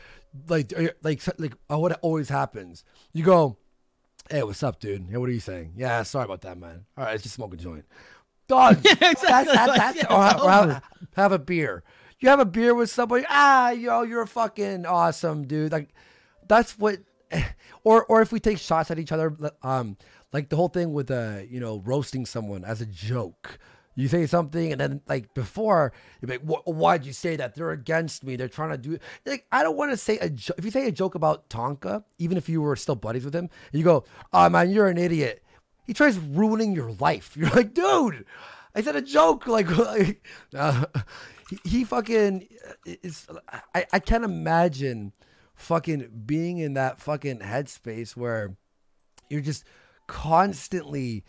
like 0.47 0.71
you- 0.71 0.91
like 1.03 1.21
like 1.37 1.53
uh, 1.71 1.77
what 1.77 1.99
always 2.01 2.29
happens. 2.29 2.83
You 3.13 3.23
go, 3.23 3.57
hey, 4.29 4.41
what's 4.43 4.63
up, 4.63 4.79
dude? 4.79 5.07
Hey, 5.11 5.17
what 5.17 5.29
are 5.29 5.33
you 5.33 5.39
saying? 5.39 5.73
Yeah, 5.75 6.01
sorry 6.03 6.25
about 6.25 6.41
that, 6.41 6.57
man. 6.57 6.85
All 6.97 7.03
right, 7.03 7.11
let's 7.11 7.23
just 7.23 7.35
smoke 7.35 7.53
a 7.53 7.57
joint. 7.57 7.85
Dog, 8.47 8.77
that's, 8.77 8.99
that's, 9.21 9.51
that's, 9.51 9.97
Yeah, 9.97 10.05
or, 10.09 10.31
it's 10.31 10.43
or 10.43 10.49
have, 10.51 10.83
have 11.15 11.31
a 11.33 11.39
beer. 11.39 11.83
You 12.19 12.29
have 12.29 12.39
a 12.39 12.45
beer 12.45 12.73
with 12.73 12.89
somebody. 12.89 13.25
Ah, 13.29 13.71
yo, 13.71 14.03
you're 14.03 14.21
a 14.21 14.27
fucking 14.27 14.85
awesome, 14.85 15.45
dude. 15.45 15.71
Like 15.71 15.89
that's 16.47 16.79
what. 16.79 16.99
Or 17.83 18.03
or 18.05 18.23
if 18.23 18.31
we 18.31 18.39
take 18.39 18.57
shots 18.57 18.89
at 18.89 18.97
each 18.97 19.11
other, 19.11 19.37
um, 19.61 19.95
like 20.33 20.49
the 20.49 20.55
whole 20.55 20.69
thing 20.69 20.91
with 20.91 21.11
uh, 21.11 21.41
you 21.47 21.59
know, 21.59 21.83
roasting 21.85 22.25
someone 22.25 22.65
as 22.65 22.81
a 22.81 22.85
joke. 22.87 23.59
You 23.93 24.07
say 24.07 24.25
something, 24.25 24.71
and 24.71 24.81
then 24.81 25.01
like 25.07 25.35
before, 25.35 25.93
you're 26.19 26.29
like, 26.29 26.41
"Why'd 26.65 27.05
you 27.05 27.13
say 27.13 27.35
that? 27.35 27.53
They're 27.53 27.69
against 27.69 28.23
me. 28.23 28.37
They're 28.37 28.49
trying 28.49 28.71
to 28.71 28.77
do." 28.77 28.97
Like, 29.25 29.45
I 29.51 29.61
don't 29.61 29.77
want 29.77 29.91
to 29.91 29.97
say 29.97 30.17
a 30.17 30.31
joke. 30.31 30.57
If 30.57 30.65
you 30.65 30.71
say 30.71 30.87
a 30.87 30.91
joke 30.91 31.13
about 31.13 31.47
Tonka, 31.49 32.03
even 32.17 32.37
if 32.37 32.49
you 32.49 32.59
were 32.59 32.75
still 32.75 32.95
buddies 32.95 33.23
with 33.23 33.35
him, 33.35 33.49
and 33.71 33.79
you 33.79 33.83
go, 33.83 34.03
"Oh 34.33 34.49
man, 34.49 34.71
you're 34.71 34.87
an 34.87 34.97
idiot," 34.97 35.43
he 35.85 35.93
tries 35.93 36.17
ruining 36.17 36.73
your 36.73 36.91
life. 36.93 37.35
You're 37.37 37.49
like, 37.51 37.73
dude, 37.73 38.25
I 38.73 38.81
said 38.81 38.95
a 38.95 39.01
joke. 39.01 39.45
Like, 39.47 39.69
uh, 40.53 40.85
he, 41.49 41.59
he 41.63 41.83
fucking 41.83 42.47
is. 42.85 43.27
I, 43.73 43.85
I 43.93 43.99
can't 43.99 44.25
imagine 44.25 45.13
fucking 45.55 46.23
being 46.25 46.57
in 46.59 46.73
that 46.75 46.99
fucking 47.01 47.39
headspace 47.39 48.15
where 48.15 48.55
you're 49.29 49.41
just 49.41 49.63
constantly. 50.07 51.23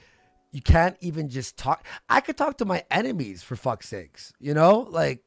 You 0.53 0.63
can't 0.63 0.97
even 1.01 1.29
just 1.29 1.57
talk. 1.59 1.85
I 2.09 2.21
could 2.21 2.37
talk 2.39 2.57
to 2.59 2.65
my 2.65 2.85
enemies 2.91 3.43
for 3.43 3.57
fuck's 3.57 3.89
sakes. 3.89 4.33
You 4.41 4.55
know, 4.55 4.87
like 4.91 5.23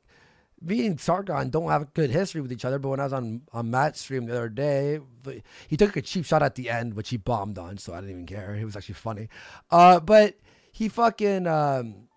me 0.61 0.87
and 0.87 0.99
Sargon 0.99 1.49
don't 1.51 1.69
have 1.69 1.83
a 1.83 1.85
good 1.85 2.09
history 2.09 2.41
with 2.41 2.51
each 2.51 2.65
other, 2.65 2.79
but 2.79 2.89
when 2.89 2.99
I 2.99 3.03
was 3.03 3.13
on 3.13 3.41
on 3.53 3.69
Matt's 3.69 3.99
stream 4.01 4.25
the 4.25 4.35
other 4.35 4.49
day, 4.49 4.99
he 5.67 5.77
took 5.77 5.95
a 5.97 6.01
cheap 6.01 6.25
shot 6.25 6.41
at 6.41 6.55
the 6.55 6.69
end, 6.69 6.95
which 6.95 7.09
he 7.09 7.17
bombed 7.17 7.59
on, 7.59 7.77
so 7.77 7.93
I 7.93 7.97
didn't 7.97 8.11
even 8.11 8.25
care. 8.25 8.55
It 8.55 8.65
was 8.65 8.75
actually 8.75 8.95
funny. 8.95 9.29
Uh, 9.69 9.99
but 9.99 10.35
he 10.71 10.89
fucking 10.89 11.45
um, 11.45 12.07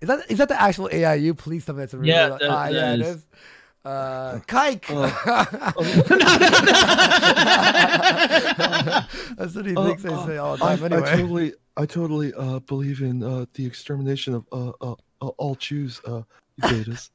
is 0.00 0.06
that 0.08 0.30
is 0.30 0.38
that 0.38 0.48
the 0.48 0.60
actual 0.60 0.88
AIU? 0.90 1.36
Please 1.36 1.64
tell 1.66 1.74
me 1.74 1.82
it's 1.82 1.94
a 1.94 1.98
real. 1.98 2.08
Yeah, 2.14 2.28
that- 2.28 2.42
ah, 2.50 2.64
that 2.66 2.72
yeah, 2.72 2.94
it 2.94 3.00
is. 3.00 3.26
Is. 3.84 3.90
Uh, 3.90 4.40
Kike. 4.46 4.88
That's 9.36 9.54
what 9.54 9.66
he 9.66 9.76
Uh, 9.76 9.84
thinks 9.86 10.02
they 10.02 10.08
uh, 10.10 10.26
say 10.26 10.36
all 10.36 10.56
the 10.56 10.64
I, 10.64 10.76
time. 10.76 10.92
Anyway, 10.92 11.10
I 11.10 11.16
totally, 11.16 11.52
I 11.76 11.86
totally 11.86 12.32
uh, 12.34 12.58
believe 12.60 13.00
in 13.02 13.22
uh, 13.22 13.46
the 13.54 13.66
extermination 13.66 14.34
of 14.34 14.46
uh, 14.52 14.72
uh, 14.80 14.94
uh, 15.20 15.26
all 15.38 15.54
Jews, 15.56 16.00
uh, 16.06 16.22
Zetas. 16.62 17.10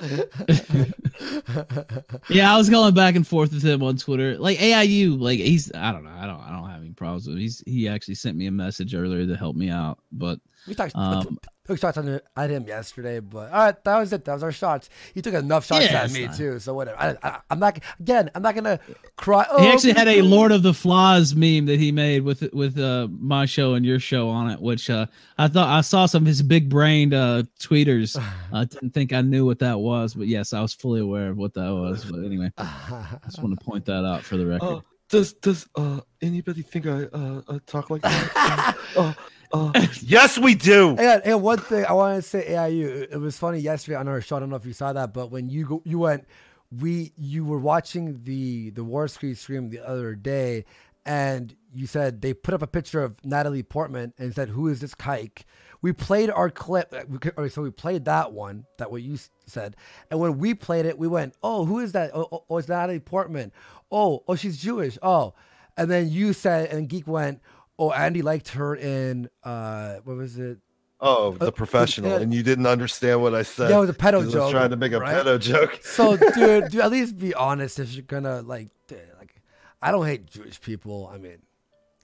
yeah, 2.30 2.54
I 2.54 2.56
was 2.56 2.70
going 2.70 2.94
back 2.94 3.16
and 3.16 3.26
forth 3.26 3.52
with 3.52 3.62
him 3.62 3.82
on 3.82 3.98
Twitter. 3.98 4.38
Like 4.38 4.56
AIU, 4.58 5.20
like 5.20 5.38
he's 5.38 5.70
I 5.74 5.92
don't 5.92 6.04
know, 6.04 6.10
I 6.10 6.24
don't 6.26 6.40
I 6.40 6.50
don't 6.50 6.70
have 6.70 6.80
any 6.80 6.92
problems 6.92 7.26
with 7.26 7.36
him. 7.36 7.42
He's 7.42 7.62
he 7.66 7.86
actually 7.86 8.14
sent 8.14 8.38
me 8.38 8.46
a 8.46 8.50
message 8.50 8.94
earlier 8.94 9.26
to 9.26 9.36
help 9.36 9.56
me 9.56 9.68
out, 9.68 9.98
but 10.10 10.40
we 10.66 10.74
talked 10.74 10.94
um, 10.94 11.38
took 11.66 11.78
shots 11.78 11.96
on 11.98 12.20
at 12.36 12.50
him 12.50 12.66
yesterday, 12.66 13.20
but 13.20 13.50
all 13.52 13.58
right, 13.66 13.84
that 13.84 13.98
was 13.98 14.12
it. 14.12 14.24
That 14.24 14.34
was 14.34 14.42
our 14.42 14.52
shots. 14.52 14.90
He 15.14 15.22
took 15.22 15.34
enough 15.34 15.66
shots 15.66 15.86
Yeah, 15.86 16.02
at 16.02 16.12
me 16.12 16.26
fine. 16.26 16.36
too, 16.36 16.58
so 16.58 16.74
whatever. 16.74 17.00
I, 17.00 17.16
I, 17.22 17.40
I'm 17.50 17.58
not 17.58 17.78
again. 17.98 18.30
I'm 18.34 18.42
not 18.42 18.54
gonna 18.54 18.80
cry. 19.16 19.46
Oh, 19.50 19.62
he 19.62 19.68
actually 19.68 19.92
had 19.92 20.08
a. 20.08 20.20
Lord 20.22 20.52
of 20.52 20.62
the 20.62 20.74
Flies 20.74 21.34
meme 21.34 21.66
that 21.66 21.78
he 21.78 21.90
made 21.92 22.22
with 22.22 22.52
with 22.52 22.78
uh, 22.78 23.08
my 23.10 23.46
show 23.46 23.74
and 23.74 23.84
your 23.84 23.98
show 23.98 24.28
on 24.28 24.50
it, 24.50 24.60
which 24.60 24.88
uh, 24.90 25.06
I 25.38 25.48
thought 25.48 25.68
I 25.68 25.80
saw 25.80 26.06
some 26.06 26.22
of 26.22 26.26
his 26.26 26.42
big 26.42 26.68
brained 26.68 27.14
uh, 27.14 27.44
tweeters. 27.58 28.16
I 28.52 28.64
didn't 28.64 28.90
think 28.90 29.12
I 29.12 29.22
knew 29.22 29.44
what 29.46 29.58
that 29.60 29.78
was, 29.80 30.14
but 30.14 30.26
yes, 30.28 30.52
I 30.52 30.60
was 30.60 30.72
fully 30.72 31.00
aware 31.00 31.30
of 31.30 31.36
what 31.36 31.54
that 31.54 31.72
was. 31.72 32.04
But 32.04 32.24
anyway, 32.24 32.52
I 32.58 33.18
just 33.24 33.42
want 33.42 33.58
to 33.58 33.64
point 33.64 33.84
that 33.86 34.04
out 34.04 34.22
for 34.22 34.36
the 34.36 34.46
record. 34.46 34.66
Uh, 34.66 34.80
does 35.08 35.32
does 35.34 35.66
uh, 35.74 36.00
anybody 36.22 36.62
think 36.62 36.86
I 36.86 37.04
uh, 37.04 37.42
uh, 37.48 37.58
talk 37.66 37.90
like 37.90 38.02
that? 38.02 38.76
uh, 38.96 39.12
uh, 39.52 39.72
yes, 40.00 40.38
we 40.38 40.54
do. 40.54 40.90
And, 40.90 41.22
and 41.24 41.42
one 41.42 41.58
thing 41.58 41.84
I 41.84 41.92
want 41.92 42.22
to 42.22 42.28
say, 42.28 42.46
AIU, 42.50 43.08
it 43.10 43.16
was 43.18 43.36
funny 43.36 43.58
yesterday 43.58 43.96
on 43.96 44.08
our 44.08 44.20
show. 44.20 44.36
I 44.36 44.40
don't 44.40 44.50
know 44.50 44.56
if 44.56 44.66
you 44.66 44.72
saw 44.72 44.92
that, 44.92 45.12
but 45.12 45.30
when 45.30 45.48
you 45.48 45.66
go, 45.66 45.82
you 45.84 45.98
went, 45.98 46.26
we 46.70 47.12
you 47.16 47.44
were 47.44 47.58
watching 47.58 48.22
the 48.24 48.70
the 48.70 48.84
Warski 48.84 49.36
stream 49.36 49.70
the 49.70 49.80
other 49.80 50.14
day, 50.14 50.64
and 51.04 51.54
you 51.74 51.86
said 51.86 52.20
they 52.22 52.32
put 52.32 52.54
up 52.54 52.62
a 52.62 52.66
picture 52.66 53.02
of 53.02 53.16
Natalie 53.24 53.62
Portman 53.64 54.12
and 54.18 54.34
said, 54.34 54.50
"Who 54.50 54.68
is 54.68 54.80
this 54.80 54.94
kike?" 54.94 55.42
We 55.82 55.92
played 55.92 56.30
our 56.30 56.50
clip, 56.50 56.92
uh, 56.92 57.04
we 57.08 57.18
could- 57.18 57.32
or 57.38 57.48
so 57.48 57.62
we 57.62 57.70
played 57.70 58.04
that 58.04 58.32
one, 58.32 58.66
that 58.76 58.92
what 58.92 59.02
you 59.02 59.16
said, 59.46 59.76
and 60.10 60.20
when 60.20 60.38
we 60.38 60.54
played 60.54 60.86
it, 60.86 60.98
we 60.98 61.08
went, 61.08 61.34
"Oh, 61.42 61.64
who 61.64 61.80
is 61.80 61.92
that? 61.92 62.10
Oh, 62.14 62.28
oh, 62.30 62.44
oh 62.48 62.58
it's 62.58 62.68
Natalie 62.68 63.00
Portman. 63.00 63.50
Oh, 63.90 64.22
oh, 64.28 64.36
she's 64.36 64.58
Jewish. 64.58 64.96
Oh." 65.02 65.34
And 65.76 65.90
then 65.90 66.10
you 66.10 66.34
said, 66.34 66.68
and 66.70 66.88
Geek 66.90 67.06
went, 67.06 67.40
"Oh, 67.80 67.90
Andy 67.92 68.22
liked 68.22 68.50
her 68.50 68.76
in 68.76 69.28
uh, 69.42 69.96
what 70.04 70.16
was 70.16 70.38
it? 70.38 70.58
Oh, 71.00 71.32
the 71.32 71.50
professional, 71.50 72.10
yeah. 72.10 72.18
and 72.18 72.34
you 72.34 72.42
didn't 72.42 72.66
understand 72.66 73.22
what 73.22 73.34
I 73.34 73.42
said. 73.42 73.70
Yeah, 73.70 73.78
it 73.78 73.80
was 73.80 73.88
a 73.90 73.94
pedo 73.94 74.12
'cause 74.12 74.22
I 74.22 74.24
was 74.26 74.32
joke, 74.34 74.50
trying 74.50 74.68
to 74.70 74.76
make 74.76 74.92
a 74.92 75.00
right? 75.00 75.24
pedo 75.24 75.40
joke. 75.40 75.80
So, 75.82 76.16
dude, 76.18 76.34
dude, 76.70 76.80
at 76.82 76.90
least 76.90 77.18
be 77.18 77.32
honest 77.32 77.78
if 77.78 77.92
you're 77.94 78.02
gonna 78.02 78.42
like, 78.42 78.68
dude, 78.86 79.00
like, 79.18 79.34
I 79.80 79.92
don't 79.92 80.04
hate 80.04 80.26
Jewish 80.26 80.60
people. 80.60 81.10
I 81.12 81.16
mean, 81.16 81.38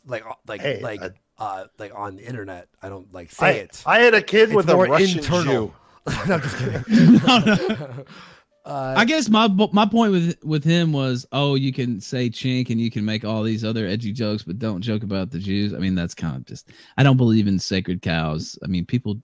like, 0.06 0.24
uh, 0.24 0.32
like, 0.46 0.62
Hey, 0.62 0.80
like, 0.80 1.02
I- 1.02 1.10
uh, 1.38 1.66
like 1.78 1.92
on 1.94 2.16
the 2.16 2.24
internet, 2.24 2.68
I 2.82 2.88
don't 2.88 3.12
like 3.12 3.30
say 3.30 3.46
I, 3.46 3.50
it. 3.50 3.82
I 3.84 3.98
had 3.98 4.14
a 4.14 4.22
kid 4.22 4.44
It's 4.48 4.54
with 4.56 4.70
a 4.70 4.74
more 4.74 4.86
Russian 4.86 5.18
internal. 5.18 5.66
Jew. 5.66 5.74
no, 6.26 6.34
I'm 6.34 6.40
just 6.40 6.56
kidding. 6.56 8.04
Uh, 8.66 8.94
I 8.96 9.04
guess 9.04 9.28
my 9.28 9.46
my 9.72 9.86
point 9.86 10.10
with 10.10 10.36
with 10.42 10.64
him 10.64 10.92
was, 10.92 11.24
oh, 11.30 11.54
you 11.54 11.72
can 11.72 12.00
say 12.00 12.28
chink 12.28 12.68
and 12.70 12.80
you 12.80 12.90
can 12.90 13.04
make 13.04 13.24
all 13.24 13.44
these 13.44 13.64
other 13.64 13.86
edgy 13.86 14.12
jokes, 14.12 14.42
but 14.42 14.58
don't 14.58 14.80
joke 14.80 15.04
about 15.04 15.30
the 15.30 15.38
Jews. 15.38 15.72
I 15.72 15.78
mean, 15.78 15.94
that's 15.94 16.16
kind 16.16 16.34
of 16.34 16.44
just. 16.46 16.70
I 16.96 17.04
don't 17.04 17.16
believe 17.16 17.46
in 17.46 17.60
sacred 17.60 18.02
cows. 18.02 18.58
I 18.64 18.66
mean, 18.66 18.84
people 18.84 19.22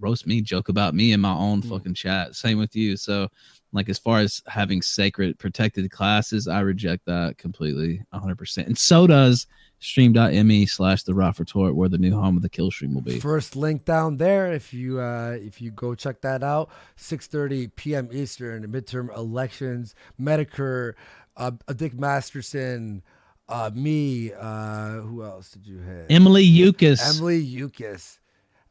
roast 0.00 0.26
me, 0.26 0.40
joke 0.40 0.68
about 0.68 0.94
me 0.94 1.12
in 1.12 1.20
my 1.20 1.32
own 1.32 1.62
fucking 1.62 1.94
chat. 1.94 2.34
Same 2.34 2.58
with 2.58 2.74
you. 2.74 2.96
So, 2.96 3.28
like, 3.72 3.88
as 3.88 3.98
far 3.98 4.18
as 4.18 4.42
having 4.48 4.82
sacred 4.82 5.38
protected 5.38 5.88
classes, 5.92 6.48
I 6.48 6.58
reject 6.60 7.06
that 7.06 7.38
completely, 7.38 8.02
100. 8.10 8.36
percent 8.36 8.66
And 8.66 8.76
so 8.76 9.06
does 9.06 9.46
stream.me 9.80 10.66
slash 10.66 11.02
the 11.02 11.14
Ralph 11.14 11.40
Retort, 11.40 11.74
where 11.74 11.88
the 11.88 11.98
new 11.98 12.14
home 12.14 12.36
of 12.36 12.42
the 12.42 12.50
Killstream 12.50 12.94
will 12.94 13.00
be. 13.00 13.18
First 13.18 13.56
link 13.56 13.84
down 13.84 14.18
there. 14.18 14.52
If 14.52 14.72
you 14.72 15.00
uh, 15.00 15.36
if 15.40 15.60
you 15.60 15.70
go 15.70 15.94
check 15.94 16.20
that 16.20 16.42
out, 16.42 16.70
6:30 16.96 17.74
p.m. 17.74 18.08
Eastern, 18.12 18.70
midterm 18.70 19.14
elections, 19.16 19.94
Metokur, 20.20 20.94
uh, 21.36 21.52
Dick 21.74 21.98
Masterson, 21.98 23.02
uh, 23.48 23.70
me. 23.74 24.32
Uh, 24.32 25.00
who 25.00 25.24
else 25.24 25.50
did 25.50 25.66
you 25.66 25.78
hit? 25.78 26.06
Emily 26.10 26.48
Youcis. 26.48 27.16
Emily 27.16 27.44
Youcis. 27.44 28.18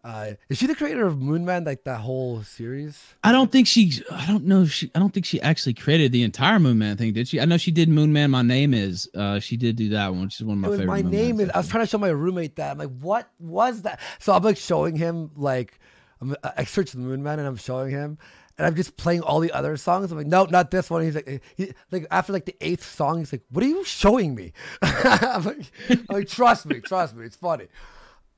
Uh, 0.02 0.32
is 0.48 0.58
she 0.58 0.66
the 0.66 0.76
creator 0.76 1.06
of 1.06 1.16
Moonman? 1.18 1.66
Like 1.66 1.84
that 1.84 2.00
whole 2.00 2.42
series? 2.44 3.04
I 3.24 3.34
don't 3.34 3.52
think 3.52 3.68
she. 3.68 4.02
I 4.10 4.26
don't 4.28 4.46
know. 4.46 4.62
If 4.62 4.72
she. 4.72 4.90
I 4.96 5.00
don't 5.00 5.14
think 5.14 5.26
she 5.26 5.42
actually 5.42 5.74
created 5.74 6.14
the 6.14 6.24
entire 6.24 6.58
Moon 6.58 6.78
Man 6.78 6.96
thing. 6.96 7.12
Did 7.12 7.28
she? 7.28 7.42
I 7.42 7.46
know 7.46 7.58
she 7.58 7.72
did 7.72 7.90
Moon 7.90 8.14
Man. 8.14 8.32
My 8.32 8.42
name 8.42 8.74
is. 8.74 9.10
Uh, 9.14 9.40
she 9.40 9.58
did 9.58 9.76
do 9.76 9.90
that 9.90 10.14
one, 10.14 10.24
which 10.24 10.40
is 10.40 10.46
one 10.46 10.58
of 10.58 10.62
my 10.62 10.70
favorite. 10.70 10.88
my 10.88 11.02
Moon 11.04 11.12
name 11.12 11.38
Mans. 11.38 11.50
is. 11.50 11.56
I 11.56 11.58
was 11.58 11.68
trying 11.68 11.84
to 11.84 11.90
show 11.90 11.98
my 11.98 12.10
roommate 12.10 12.56
that. 12.56 12.72
I'm 12.72 12.78
like, 12.78 12.98
what 13.00 13.30
was 13.40 13.82
that? 13.82 14.00
So 14.20 14.32
I'm 14.32 14.42
like 14.42 14.56
showing 14.58 14.96
him 14.96 15.32
like, 15.36 15.78
I'm, 16.22 16.34
I 16.44 16.64
searched 16.64 16.94
the 16.94 17.00
Moon 17.00 17.22
Man 17.22 17.40
and 17.40 17.48
I'm 17.48 17.58
showing 17.58 17.90
him, 17.90 18.18
and 18.58 18.66
I'm 18.66 18.76
just 18.76 18.96
playing 18.96 19.22
all 19.22 19.42
the 19.42 19.52
other 19.52 19.76
songs. 19.76 20.14
I'm 20.14 20.18
like, 20.18 20.28
no, 20.28 20.46
not 20.46 20.72
this 20.72 20.90
one. 20.90 21.04
He's 21.04 21.16
like, 21.16 21.42
he, 21.58 21.74
like 21.92 22.08
after 22.10 22.32
like 22.32 22.46
the 22.46 22.56
eighth 22.62 22.90
song, 22.90 23.20
he's 23.20 23.34
like, 23.34 23.44
what 23.50 23.66
are 23.66 23.68
you 23.68 23.84
showing 23.84 24.34
me? 24.34 24.54
I'm, 24.82 25.44
like, 25.44 25.72
I'm 25.90 26.06
like, 26.10 26.30
trust 26.30 26.68
me, 26.68 26.80
trust 26.80 27.18
me, 27.18 27.26
it's 27.26 27.36
funny. 27.36 27.68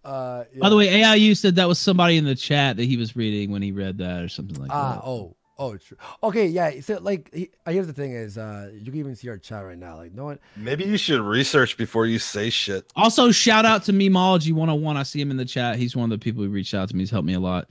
Uh, 0.04 0.44
By 0.60 0.70
the 0.70 0.76
way, 0.76 0.88
AIU 1.02 1.38
said 1.38 1.56
that 1.56 1.68
was 1.68 1.78
somebody 1.80 2.18
in 2.18 2.26
the 2.26 2.36
chat 2.36 2.78
that 2.78 2.86
he 2.86 2.98
was 2.98 3.16
reading 3.16 3.52
when 3.52 3.62
he 3.62 3.72
read 3.72 3.98
that 4.00 4.24
or 4.24 4.30
something 4.30 4.60
like 4.60 4.72
Ah, 4.74 4.94
that. 4.96 5.02
oh, 5.06 5.36
oh, 5.60 5.78
true. 5.78 5.98
Okay, 6.24 6.48
yeah. 6.48 6.80
So 6.82 6.98
like, 7.00 7.32
he, 7.34 7.50
here's 7.68 7.86
the 7.88 7.94
thing: 7.94 8.14
is 8.14 8.38
uh, 8.38 8.72
you 8.74 8.86
can 8.92 9.00
even 9.00 9.16
see 9.16 9.30
our 9.30 9.38
chat 9.38 9.64
right 9.64 9.78
now. 9.78 9.98
Like, 9.98 10.14
no 10.14 10.26
one. 10.26 10.40
Maybe 10.56 10.86
you 10.86 10.98
should 10.98 11.22
research 11.22 11.78
before 11.78 12.08
you 12.08 12.18
say 12.18 12.50
shit. 12.50 12.92
Also, 12.96 13.32
shout 13.32 13.64
out 13.66 13.84
to 13.84 13.94
Memology 13.94 14.52
101. 14.54 14.98
I 14.98 15.04
see 15.04 15.22
him 15.22 15.30
in 15.30 15.38
the 15.38 15.46
chat. 15.46 15.76
He's 15.78 15.96
one 15.96 16.12
of 16.12 16.20
the 16.20 16.24
people 16.24 16.42
who 16.44 16.50
reached 16.50 16.74
out 16.74 16.90
to 16.90 16.96
me. 16.96 17.02
He's 17.04 17.12
helped 17.12 17.28
me 17.28 17.34
a 17.36 17.40
lot. 17.40 17.68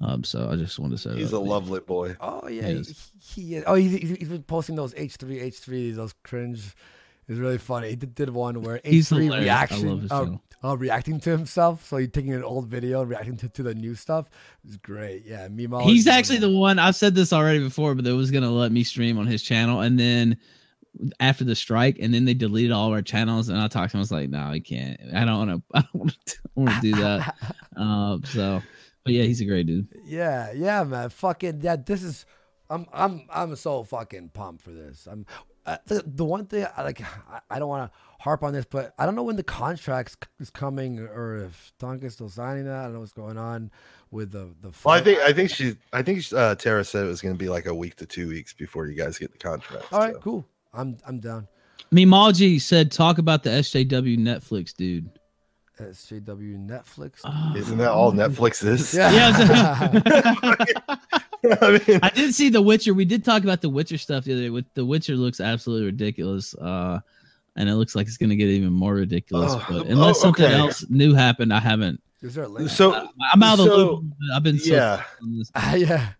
Um, 0.00 0.24
so 0.24 0.48
I 0.50 0.56
just 0.56 0.78
wanted 0.80 0.96
to 0.96 0.98
say 1.10 1.14
He's 1.16 1.30
that. 1.30 1.36
a 1.36 1.38
lovely 1.38 1.78
boy. 1.80 2.16
Oh 2.20 2.48
yeah, 2.48 2.62
He 2.62 2.72
he, 2.74 2.78
is. 2.80 3.10
he 3.20 3.54
is. 3.56 3.64
Oh, 3.68 3.74
he's, 3.74 3.92
he's 3.92 4.10
he's 4.18 4.28
been 4.28 4.42
posting 4.42 4.74
those 4.76 4.92
H 4.96 5.14
three 5.16 5.38
H 5.40 5.58
three 5.58 5.90
those 5.92 6.12
cringe. 6.24 6.74
It's 7.32 7.40
really 7.40 7.58
funny. 7.58 7.90
He 7.90 7.96
did, 7.96 8.14
did 8.14 8.30
one 8.30 8.62
where 8.62 8.80
He's 8.84 9.08
three 9.08 9.24
hilarious. 9.24 9.50
I 9.50 9.76
love 9.76 10.02
reaction, 10.02 10.40
uh, 10.62 10.68
uh, 10.68 10.76
reacting 10.76 11.20
to 11.20 11.30
himself. 11.30 11.86
So 11.86 11.96
he's 11.96 12.10
taking 12.10 12.32
an 12.34 12.44
old 12.44 12.68
video 12.68 13.02
reacting 13.02 13.36
to, 13.38 13.48
to 13.48 13.62
the 13.62 13.74
new 13.74 13.94
stuff. 13.94 14.28
It's 14.66 14.76
great. 14.76 15.24
Yeah, 15.24 15.48
Mimo. 15.48 15.82
He's 15.82 16.06
actually 16.06 16.38
the 16.38 16.50
one. 16.50 16.78
I've 16.78 16.96
said 16.96 17.14
this 17.14 17.32
already 17.32 17.60
before, 17.60 17.94
but 17.94 18.04
that 18.04 18.14
was 18.14 18.30
gonna 18.30 18.50
let 18.50 18.70
me 18.70 18.84
stream 18.84 19.18
on 19.18 19.26
his 19.26 19.42
channel, 19.42 19.80
and 19.80 19.98
then 19.98 20.36
after 21.20 21.44
the 21.44 21.54
strike, 21.54 21.98
and 22.00 22.12
then 22.12 22.24
they 22.24 22.34
deleted 22.34 22.72
all 22.72 22.88
of 22.88 22.92
our 22.92 23.02
channels. 23.02 23.48
And 23.48 23.58
I 23.58 23.68
talked 23.68 23.92
to 23.92 23.96
him. 23.96 24.00
I 24.00 24.02
was 24.02 24.12
like, 24.12 24.30
"No, 24.30 24.42
I 24.42 24.60
can't. 24.60 25.00
I 25.14 25.24
don't 25.24 25.48
want 25.48 25.50
to. 25.50 25.62
I 25.74 25.80
don't 25.80 26.14
want 26.54 26.74
to. 26.74 26.80
do 26.80 26.94
that." 26.96 27.36
um, 27.76 28.22
so, 28.24 28.62
but 29.04 29.12
yeah, 29.12 29.24
he's 29.24 29.40
a 29.40 29.44
great 29.44 29.66
dude. 29.66 29.88
Yeah, 30.04 30.52
yeah, 30.52 30.84
man. 30.84 31.08
Fucking 31.08 31.60
yeah. 31.62 31.76
This 31.76 32.02
is. 32.02 32.26
I'm 32.70 32.86
I'm 32.92 33.22
I'm 33.30 33.56
so 33.56 33.82
fucking 33.84 34.30
pumped 34.30 34.62
for 34.62 34.70
this. 34.70 35.06
I'm 35.10 35.26
uh, 35.66 35.76
the, 35.86 36.02
the 36.06 36.24
one 36.24 36.46
thing 36.46 36.66
I 36.76 36.82
like. 36.82 37.00
I, 37.02 37.40
I 37.50 37.58
don't 37.58 37.68
want 37.68 37.90
to 37.90 37.98
harp 38.20 38.42
on 38.42 38.52
this, 38.52 38.64
but 38.64 38.94
I 38.98 39.06
don't 39.06 39.14
know 39.14 39.22
when 39.22 39.36
the 39.36 39.42
contracts 39.42 40.16
c- 40.20 40.28
is 40.40 40.50
coming 40.50 40.98
or 40.98 41.44
if 41.44 41.72
Tonka's 41.78 42.14
still 42.14 42.28
signing 42.28 42.64
that. 42.64 42.76
I 42.76 42.82
don't 42.84 42.94
know 42.94 43.00
what's 43.00 43.12
going 43.12 43.38
on 43.38 43.70
with 44.10 44.32
the 44.32 44.54
the. 44.60 44.72
Well, 44.84 44.94
I 44.94 45.00
think 45.00 45.20
I 45.20 45.32
think 45.32 45.50
she 45.50 45.76
I 45.92 46.02
think 46.02 46.24
uh, 46.32 46.54
Tara 46.56 46.84
said 46.84 47.04
it 47.04 47.08
was 47.08 47.20
going 47.20 47.34
to 47.34 47.38
be 47.38 47.48
like 47.48 47.66
a 47.66 47.74
week 47.74 47.96
to 47.96 48.06
two 48.06 48.28
weeks 48.28 48.52
before 48.52 48.86
you 48.86 48.96
guys 48.96 49.18
get 49.18 49.32
the 49.32 49.38
contract. 49.38 49.92
All 49.92 50.00
right, 50.00 50.14
cool. 50.20 50.46
I'm 50.74 50.98
I'm 51.06 51.20
down. 51.20 51.48
Memology 51.92 52.60
said, 52.60 52.90
"Talk 52.90 53.18
about 53.18 53.42
the 53.42 53.50
SJW 53.50 54.18
Netflix 54.18 54.74
dude." 54.74 55.10
SJW 55.80 56.66
Netflix. 56.68 57.56
Isn't 57.56 57.78
that 57.78 57.90
all 57.90 58.12
Netflix 58.12 58.64
is? 58.64 58.94
Yeah. 58.94 59.10
Yeah, 59.10 60.96
I 61.60 62.10
did 62.14 62.34
see 62.34 62.48
The 62.48 62.62
Witcher. 62.62 62.94
We 62.94 63.04
did 63.04 63.24
talk 63.24 63.42
about 63.42 63.60
The 63.60 63.68
Witcher 63.68 63.98
stuff 63.98 64.24
the 64.24 64.32
other 64.32 64.42
day. 64.42 64.50
With 64.50 64.72
The 64.74 64.84
Witcher 64.84 65.16
looks 65.16 65.40
absolutely 65.40 65.86
ridiculous, 65.86 66.54
uh, 66.54 67.00
and 67.56 67.68
it 67.68 67.74
looks 67.74 67.94
like 67.94 68.06
it's 68.06 68.16
going 68.16 68.30
to 68.30 68.36
get 68.36 68.48
even 68.48 68.72
more 68.72 68.94
ridiculous. 68.94 69.52
Oh, 69.52 69.64
but 69.68 69.86
unless 69.86 70.18
oh, 70.18 70.22
something 70.22 70.44
else 70.44 70.84
new 70.88 71.14
happened, 71.14 71.52
I 71.52 71.60
haven't. 71.60 72.00
Is 72.22 72.34
there 72.36 72.44
a 72.44 72.48
link? 72.48 72.70
So 72.70 72.94
I'm 73.32 73.42
out 73.42 73.58
of 73.58 73.64
the 73.64 73.70
so- 73.70 73.76
loop. 73.76 74.04
I've 74.34 74.42
been 74.42 74.58
so 74.58 74.74
yeah. 74.74 75.02
on 75.20 75.38
this. 75.38 75.50
yeah. 75.80 76.10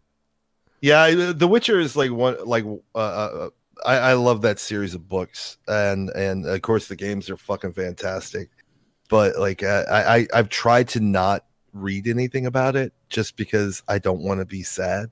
Yeah, 0.80 1.32
The 1.32 1.46
Witcher 1.46 1.78
is 1.78 1.94
like 1.94 2.10
one 2.10 2.36
like 2.44 2.64
uh, 2.96 2.98
uh, 2.98 3.50
I, 3.86 3.96
I 3.96 4.12
love 4.14 4.42
that 4.42 4.58
series 4.58 4.94
of 4.94 5.08
books, 5.08 5.56
and 5.68 6.10
and 6.10 6.44
of 6.44 6.60
course 6.62 6.88
the 6.88 6.96
games 6.96 7.30
are 7.30 7.36
fucking 7.36 7.72
fantastic. 7.72 8.50
But 9.08 9.38
like 9.38 9.62
uh, 9.62 9.84
I, 9.88 10.16
I 10.16 10.26
I've 10.34 10.48
tried 10.48 10.88
to 10.88 11.00
not 11.00 11.44
read 11.72 12.06
anything 12.06 12.46
about 12.46 12.76
it 12.76 12.92
just 13.08 13.36
because 13.36 13.82
I 13.88 13.98
don't 13.98 14.20
want 14.22 14.40
to 14.40 14.46
be 14.46 14.62
sad. 14.62 15.10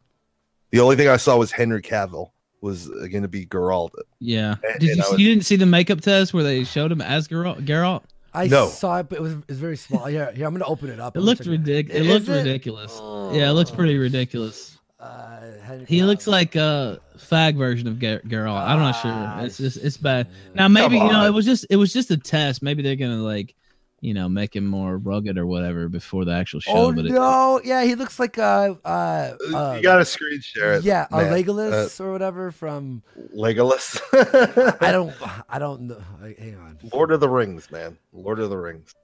The 0.70 0.80
only 0.80 0.96
thing 0.96 1.08
I 1.08 1.16
saw 1.16 1.36
was 1.36 1.50
Henry 1.50 1.82
Cavill 1.82 2.30
was 2.60 2.88
going 2.88 3.22
to 3.22 3.28
be 3.28 3.46
Geralt. 3.46 3.90
Yeah. 4.18 4.56
And- 4.62 4.78
Did 4.80 4.90
and 4.90 4.98
you? 4.98 5.04
Was- 5.10 5.20
you 5.20 5.28
didn't 5.28 5.44
see 5.46 5.56
the 5.56 5.66
makeup 5.66 6.00
test 6.00 6.34
where 6.34 6.44
they 6.44 6.64
showed 6.64 6.92
him 6.92 7.00
as 7.00 7.26
Geralt? 7.28 7.64
Geralt? 7.64 8.02
I 8.32 8.46
No. 8.46 8.68
saw 8.68 8.98
it, 9.00 9.08
but 9.08 9.18
it 9.18 9.22
was 9.22 9.34
it's 9.48 9.58
very 9.58 9.76
small. 9.76 10.04
Here, 10.04 10.30
here, 10.36 10.46
I'm 10.46 10.54
gonna 10.54 10.64
open 10.66 10.88
it 10.90 11.00
up. 11.00 11.16
It 11.16 11.20
I'm 11.20 11.24
looked 11.24 11.44
gonna 11.44 11.56
check 11.56 11.66
ridiculous. 11.66 11.96
It 12.00 12.06
Is 12.06 12.12
looked 12.12 12.28
it? 12.28 12.32
ridiculous. 12.44 13.00
Yeah, 13.36 13.50
it 13.50 13.54
looks 13.54 13.72
pretty 13.72 13.98
ridiculous. 13.98 14.78
Uh, 15.00 15.40
He 15.88 15.98
Cavill. 15.98 16.06
looks 16.06 16.26
like 16.28 16.54
a 16.54 17.00
fag 17.18 17.56
version 17.56 17.88
of 17.88 17.98
Ger- 17.98 18.20
Geralt. 18.20 18.60
I'm 18.60 18.78
not 18.78 18.94
Ah, 19.02 19.36
sure. 19.38 19.46
It's 19.46 19.56
just 19.56 19.78
it's 19.78 19.96
bad. 19.96 20.28
Now 20.54 20.68
maybe 20.68 20.96
you 20.96 21.10
know 21.10 21.26
it 21.26 21.32
was 21.34 21.44
just 21.44 21.66
it 21.70 21.76
was 21.76 21.92
just 21.92 22.12
a 22.12 22.16
test. 22.16 22.62
Maybe 22.62 22.82
they're 22.84 22.94
gonna 22.96 23.16
like 23.22 23.54
you 24.00 24.14
know 24.14 24.28
make 24.28 24.56
him 24.56 24.66
more 24.66 24.96
rugged 24.96 25.36
or 25.36 25.46
whatever 25.46 25.88
before 25.88 26.24
the 26.24 26.32
actual 26.32 26.60
show. 26.60 26.72
Oh 26.72 26.92
but 26.92 27.06
it, 27.06 27.12
no! 27.12 27.60
Yeah, 27.62 27.84
he 27.84 27.94
looks 27.94 28.18
like 28.18 28.38
uh 28.38 28.74
uh, 28.84 29.36
uh 29.54 29.74
you 29.76 29.82
got 29.82 29.96
to 29.96 30.04
screen 30.04 30.40
share 30.40 30.74
it. 30.74 30.84
yeah, 30.84 31.06
a 31.10 31.16
man. 31.18 31.32
Legolas 31.32 32.00
or 32.00 32.12
whatever 32.12 32.50
from. 32.50 33.02
Uh, 33.16 33.36
Legolas. 33.36 34.00
I 34.80 34.92
don't. 34.92 35.14
I 35.48 35.58
don't 35.58 35.82
know. 35.82 36.00
Hang 36.20 36.56
on. 36.56 36.78
Lord 36.92 37.12
of 37.12 37.20
the 37.20 37.28
Rings, 37.28 37.70
man. 37.70 37.98
Lord 38.12 38.40
of 38.40 38.50
the 38.50 38.56
Rings. 38.56 38.94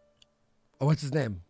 Oh, 0.80 0.86
what's 0.86 1.02
his 1.02 1.12
name? 1.12 1.42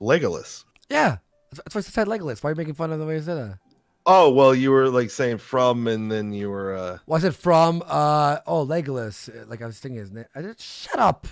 Legolas. 0.00 0.64
Yeah, 0.88 1.18
that's 1.52 1.74
why 1.74 1.78
I 1.78 1.82
said 1.82 2.08
Legolas. 2.08 2.42
Why 2.42 2.50
are 2.50 2.52
you 2.52 2.56
making 2.56 2.74
fun 2.74 2.92
of 2.92 2.98
the 2.98 3.06
way 3.06 3.16
I 3.16 3.20
said 3.20 3.36
that? 3.36 3.58
Oh 4.04 4.30
well, 4.30 4.54
you 4.54 4.70
were 4.70 4.88
like 4.88 5.10
saying 5.10 5.38
from, 5.38 5.86
and 5.86 6.10
then 6.10 6.32
you 6.32 6.50
were. 6.50 6.74
uh 6.74 6.98
Was 7.06 7.24
it 7.24 7.34
from? 7.34 7.82
Uh 7.86 8.38
oh, 8.46 8.66
Legolas. 8.66 9.48
Like 9.48 9.62
I 9.62 9.66
was 9.66 9.78
thinking 9.78 10.00
his 10.00 10.10
name. 10.10 10.24
I 10.34 10.42
just 10.42 10.60
shut 10.60 10.98
up. 10.98 11.26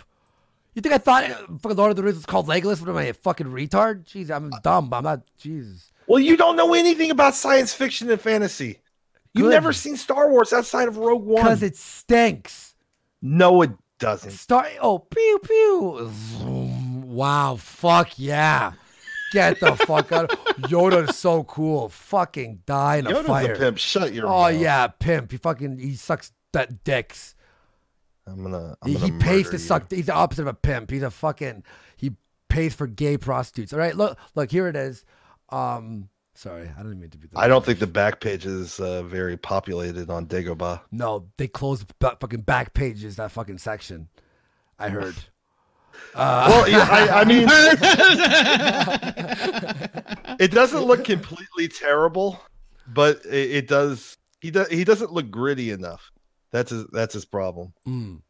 You 0.75 0.83
think 0.83 0.95
I 0.95 0.99
thought 0.99 1.25
uh, 1.25 1.37
fucking 1.61 1.77
Lord 1.77 1.91
of 1.91 1.97
the 1.97 2.03
Rings 2.03 2.17
was 2.17 2.27
called 2.27 2.47
Legolas? 2.47 2.81
What 2.81 2.89
am 2.91 2.97
I, 2.97 3.05
a 3.05 3.13
fucking 3.15 3.49
retard? 3.49 4.05
Jeez, 4.05 4.31
I'm 4.31 4.51
dumb. 4.63 4.89
But 4.89 4.99
I'm 4.99 5.05
not. 5.05 5.23
Jesus. 5.39 5.91
Well, 6.07 6.21
you 6.21 6.37
don't 6.37 6.57
know 6.57 6.75
anything 6.75 7.11
about 7.11 7.35
science 7.35 7.73
fiction 7.75 8.11
and 8.11 8.21
fantasy. 8.21 8.79
You've 9.35 9.45
Good. 9.47 9.51
never 9.51 9.73
seen 9.73 9.97
Star 9.97 10.29
Wars 10.31 10.53
outside 10.53 10.89
of 10.89 10.97
Rogue 10.97 11.25
One. 11.25 11.43
Because 11.45 11.63
it 11.63 11.77
stinks. 11.77 12.75
no, 13.23 13.63
it 13.63 13.71
doesn't. 13.99 14.31
Star. 14.33 14.69
Oh, 14.81 14.99
pew 15.01 15.41
pew. 15.45 16.11
Zoom. 16.39 17.11
Wow. 17.13 17.57
Fuck 17.57 18.13
yeah. 18.19 18.73
Get 19.33 19.61
the 19.61 19.77
fuck 19.87 20.11
out. 20.11 20.31
Yoda's 20.63 21.17
so 21.17 21.45
cool. 21.45 21.89
Fucking 21.89 22.63
die 22.67 22.97
in 22.97 23.07
a 23.07 23.11
Yoda's 23.11 23.27
fire. 23.27 23.53
a 23.55 23.59
pimp. 23.59 23.79
Shut 23.79 24.13
your. 24.15 24.27
Oh 24.27 24.51
mouth. 24.51 24.61
yeah, 24.61 24.87
pimp. 24.89 25.31
He 25.31 25.37
fucking 25.39 25.79
he 25.79 25.95
sucks 25.95 26.33
that 26.53 26.83
dicks. 26.83 27.35
I'm 28.31 28.43
gonna. 28.43 28.77
I'm 28.83 28.89
He, 28.91 28.95
gonna 28.95 29.07
he 29.13 29.19
pays 29.19 29.47
to 29.47 29.53
you. 29.53 29.59
suck. 29.59 29.91
He's 29.91 30.07
the 30.07 30.15
opposite 30.15 30.43
of 30.43 30.49
a 30.49 30.55
pimp. 30.55 30.91
He's 30.91 31.03
a 31.03 31.11
fucking. 31.11 31.65
He 31.97 32.13
pays 32.49 32.75
for 32.75 32.87
gay 32.87 33.17
prostitutes. 33.19 33.73
All 33.73 33.79
right, 33.79 33.97
look, 33.97 34.19
look. 34.35 34.51
Here 34.51 34.69
it 34.69 34.77
is. 34.77 35.05
Um, 35.51 36.09
sorry, 36.35 36.71
I 36.77 36.83
didn't 36.83 37.01
mean 37.01 37.11
to 37.11 37.19
be. 37.19 37.29
I 37.37 37.49
don't 37.49 37.65
think 37.65 37.79
the 37.79 37.87
back 37.87 38.21
page 38.21 38.47
is 38.47 38.81
uh, 38.81 39.03
very 39.03 39.37
populated 39.37 40.11
on 40.11 40.27
Dagobah. 40.27 40.81
No, 40.93 41.27
they 41.37 41.49
closed 41.49 41.89
the 41.89 41.95
ba- 41.99 42.17
fucking 42.21 42.43
back 42.43 42.75
pages. 42.75 43.17
That 43.17 43.33
fucking 43.33 43.59
section. 43.59 44.09
I 44.79 44.89
heard. 44.89 45.17
Uh, 46.15 46.47
Well, 46.49 46.69
yeah, 46.69 46.89
I, 46.91 47.21
I 47.21 47.25
mean, 47.25 47.47
it 50.41 50.51
doesn't 50.51 50.85
look 50.85 51.05
completely 51.05 51.69
terrible, 51.69 52.41
but 52.87 53.25
it, 53.27 53.51
it 53.51 53.69
does. 53.69 54.17
He 54.41 54.51
does. 54.51 54.69
He 54.69 54.85
doesn't 54.85 55.13
look 55.13 55.31
gritty 55.31 55.71
enough. 55.71 56.10
That's 56.51 56.71
his. 56.71 56.87
That's 56.93 57.15
his 57.15 57.25
problem. 57.25 57.73
Mm. 57.87 58.21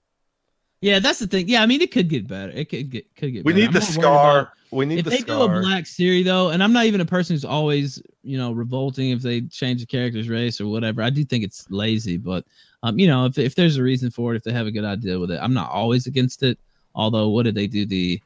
yeah, 0.81 0.99
that's 0.99 1.19
the 1.19 1.27
thing. 1.27 1.49
Yeah, 1.49 1.63
I 1.63 1.67
mean 1.67 1.81
it 1.81 1.91
could 1.93 2.09
get 2.09 2.27
better. 2.27 2.53
It 2.53 2.69
could 2.69 2.91
get 2.91 3.15
could 3.17 3.33
get. 3.33 3.45
We 3.45 3.53
better. 3.53 3.61
need 3.67 3.67
I'm 3.69 3.73
the 3.75 3.81
more 3.81 3.89
worried 3.89 3.99
about- 3.99 4.31
scar. 4.45 4.53
We 4.73 4.87
need 4.87 4.99
if 5.01 5.05
the 5.05 5.11
they 5.11 5.19
scar. 5.19 5.49
do 5.49 5.55
a 5.57 5.61
black 5.63 5.83
Ciri 5.85 6.25
though, 6.25 6.51
and 6.51 6.63
I'm 6.63 6.73
not 6.73 6.85
even 6.87 7.01
a 7.01 7.05
person 7.05 7.35
who's 7.35 7.45
always 7.45 8.01
you 8.23 8.39
know 8.39 8.53
revolting 8.53 9.11
if 9.11 9.21
they 9.21 9.41
change 9.43 9.81
the 9.81 9.87
character's 9.87 10.29
race 10.29 10.61
or 10.61 10.67
whatever. 10.69 11.03
I 11.03 11.11
do 11.11 11.25
think 11.25 11.43
it's 11.43 11.69
lazy, 11.71 12.17
but 12.19 12.45
um, 12.85 12.99
you 12.99 13.09
know 13.09 13.25
if 13.25 13.37
if 13.37 13.55
there's 13.57 13.79
a 13.79 13.83
reason 13.83 14.11
for 14.11 14.33
it, 14.33 14.37
if 14.37 14.43
they 14.45 14.53
have 14.53 14.67
a 14.69 14.71
good 14.71 14.85
idea 14.85 15.19
with 15.19 15.31
it, 15.33 15.41
I'm 15.43 15.55
not 15.55 15.71
always 15.71 16.07
against 16.07 16.43
it. 16.45 16.57
Although, 16.95 17.29
what 17.31 17.45
did 17.45 17.55
they 17.57 17.67
do? 17.67 17.85
The 17.85 18.21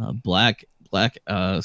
uh, 0.00 0.12
black 0.12 0.64
black 0.90 1.18
uh, 1.28 1.60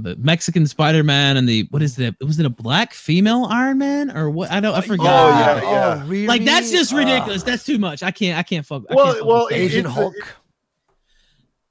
the 0.00 0.16
Mexican 0.16 0.66
Spider 0.66 1.02
Man 1.02 1.36
and 1.36 1.48
the 1.48 1.66
what 1.70 1.82
is 1.82 1.96
that? 1.96 2.14
Was 2.20 2.38
it 2.38 2.46
a 2.46 2.50
black 2.50 2.92
female 2.94 3.46
Iron 3.50 3.78
Man 3.78 4.16
or 4.16 4.30
what? 4.30 4.50
I 4.50 4.60
don't. 4.60 4.74
I 4.74 4.80
forgot. 4.80 5.62
yeah, 5.62 5.70
yeah. 5.70 6.02
Oh, 6.02 6.06
really? 6.08 6.26
Like 6.26 6.44
that's 6.44 6.70
just 6.70 6.92
Ah. 6.92 6.96
ridiculous. 6.98 7.42
That's 7.42 7.64
too 7.64 7.78
much. 7.78 8.02
I 8.02 8.10
can't. 8.10 8.38
I 8.38 8.42
can't 8.42 8.64
fuck. 8.66 8.82
I 8.90 8.94
Well, 8.94 9.04
can't 9.06 9.18
fuck 9.18 9.26
well, 9.26 9.40
with 9.44 9.50
that. 9.50 9.56
it- 9.60 9.62
Asian 9.64 9.80
it's- 9.80 9.94
Hulk. 9.94 10.14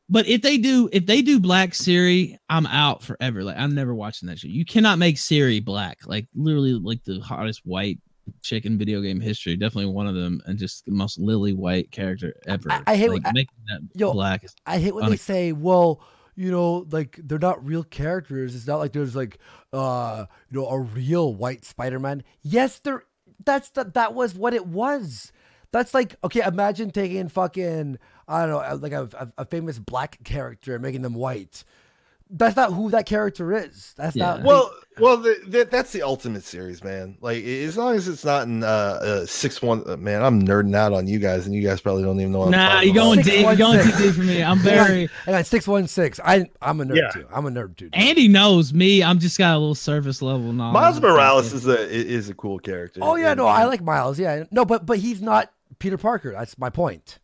But 0.09 0.27
if 0.27 0.41
they 0.41 0.57
do, 0.57 0.89
if 0.91 1.05
they 1.05 1.21
do 1.21 1.39
Black 1.39 1.69
Ciri, 1.71 2.35
I'm 2.49 2.65
out 2.67 3.01
forever. 3.01 3.43
Like 3.45 3.57
I'm 3.57 3.73
never 3.73 3.95
watching 3.95 4.27
that 4.27 4.39
shit. 4.39 4.51
You 4.51 4.65
cannot 4.65 4.99
make 4.99 5.15
Ciri 5.15 5.63
black. 5.63 5.99
Like 6.05 6.27
literally, 6.35 6.73
like 6.73 7.01
the 7.05 7.19
hottest 7.21 7.61
white 7.63 7.97
chick 8.41 8.65
in 8.65 8.77
video 8.77 8.99
game 9.01 9.21
history. 9.21 9.55
Definitely 9.55 9.93
one 9.93 10.07
of 10.07 10.15
them, 10.15 10.41
and 10.45 10.59
just 10.59 10.85
the 10.85 10.91
most 10.91 11.17
lily 11.17 11.53
white 11.53 11.91
character 11.91 12.33
ever. 12.45 12.69
I- 12.71 12.83
I 12.87 12.95
hate- 12.97 13.09
like, 13.09 13.25
I- 13.25 13.31
making 13.33 13.55
that 13.67 13.79
yo, 13.95 14.11
black. 14.11 14.43
is- 14.43 14.53
I 14.65 14.79
hate 14.79 14.93
when 14.93 15.09
they 15.09 15.15
say, 15.15 15.53
"Well, 15.53 16.03
you 16.41 16.51
know, 16.51 16.87
like 16.91 17.19
they're 17.23 17.39
not 17.39 17.65
real 17.65 17.83
characters. 17.83 18.55
It's 18.55 18.67
not 18.67 18.77
like 18.77 18.93
there's 18.93 19.15
like, 19.15 19.37
uh, 19.71 20.25
you 20.49 20.59
know, 20.59 20.67
a 20.67 20.79
real 20.79 21.33
white 21.33 21.65
Spider-Man." 21.65 22.23
Yes, 22.41 22.79
there. 22.79 23.03
That's 23.43 23.69
the, 23.69 23.85
that 23.85 24.13
was 24.13 24.35
what 24.35 24.53
it 24.53 24.65
was. 24.65 25.31
That's 25.71 25.93
like 25.93 26.15
okay. 26.23 26.41
Imagine 26.45 26.91
taking 26.91 27.29
fucking 27.29 27.97
I 28.27 28.45
don't 28.45 28.49
know, 28.49 28.75
like 28.75 28.93
a, 28.93 29.31
a 29.37 29.45
famous 29.45 29.77
black 29.77 30.23
character 30.23 30.73
and 30.73 30.81
making 30.81 31.01
them 31.01 31.13
white. 31.13 31.63
That's 32.33 32.55
not 32.55 32.71
who 32.73 32.89
that 32.91 33.05
character 33.05 33.51
is. 33.51 33.93
That's 33.97 34.15
Yeah. 34.15 34.35
not 34.35 34.43
Well, 34.43 34.71
well, 34.99 35.17
the, 35.17 35.37
the, 35.47 35.63
that's 35.69 35.91
the 35.91 36.01
ultimate 36.03 36.43
series, 36.43 36.83
man. 36.83 37.17
Like 37.21 37.43
as 37.43 37.75
long 37.77 37.95
as 37.95 38.07
it's 38.07 38.23
not 38.23 38.43
in 38.47 38.63
uh, 38.63 38.67
uh 38.67 39.25
six 39.25 39.61
one. 39.61 39.83
Uh, 39.85 39.97
man, 39.97 40.21
I'm 40.23 40.41
nerding 40.45 40.75
out 40.75 40.93
on 40.93 41.07
you 41.07 41.19
guys, 41.19 41.45
and 41.45 41.53
you 41.55 41.61
guys 41.61 41.81
probably 41.81 42.03
don't 42.03 42.19
even 42.19 42.31
know. 42.31 42.39
What 42.39 42.45
I'm 42.47 42.51
Nah, 42.51 42.81
you're 42.81 42.93
going 42.93 43.21
deep. 43.21 43.41
You're 43.41 43.55
going 43.55 43.79
too 43.83 43.97
deep 43.97 44.15
for 44.15 44.21
me. 44.21 44.41
I'm 44.43 44.59
very. 44.59 45.09
Hang 45.25 45.35
on, 45.35 45.43
six 45.43 45.67
one 45.67 45.87
six. 45.87 46.19
I 46.23 46.49
I'm 46.61 46.79
a 46.81 46.85
nerd 46.85 46.95
Yeah. 46.97 47.09
too. 47.09 47.27
I'm 47.33 47.45
a 47.45 47.49
nerd 47.49 47.75
too. 47.77 47.89
Andy 47.93 48.27
knows 48.27 48.73
me. 48.73 49.03
I'm 49.03 49.19
just 49.19 49.37
got 49.37 49.55
a 49.55 49.59
little 49.59 49.75
surface 49.75 50.21
level 50.21 50.53
knowledge. 50.53 50.73
Miles 50.73 51.01
Morales 51.01 51.53
is 51.53 51.67
a 51.67 51.89
is 51.89 52.29
a 52.29 52.33
cool 52.33 52.59
character. 52.59 52.99
Oh 53.03 53.15
yeah, 53.15 53.31
And- 53.31 53.37
no, 53.39 53.47
I 53.47 53.65
like 53.65 53.81
Miles. 53.81 54.19
Yeah, 54.19 54.43
no, 54.51 54.65
but 54.65 54.85
but 54.85 54.99
he's 54.99 55.21
not 55.21 55.51
Peter 55.79 55.97
Parker. 55.97 56.31
That's 56.31 56.57
my 56.57 56.69
point. 56.69 57.17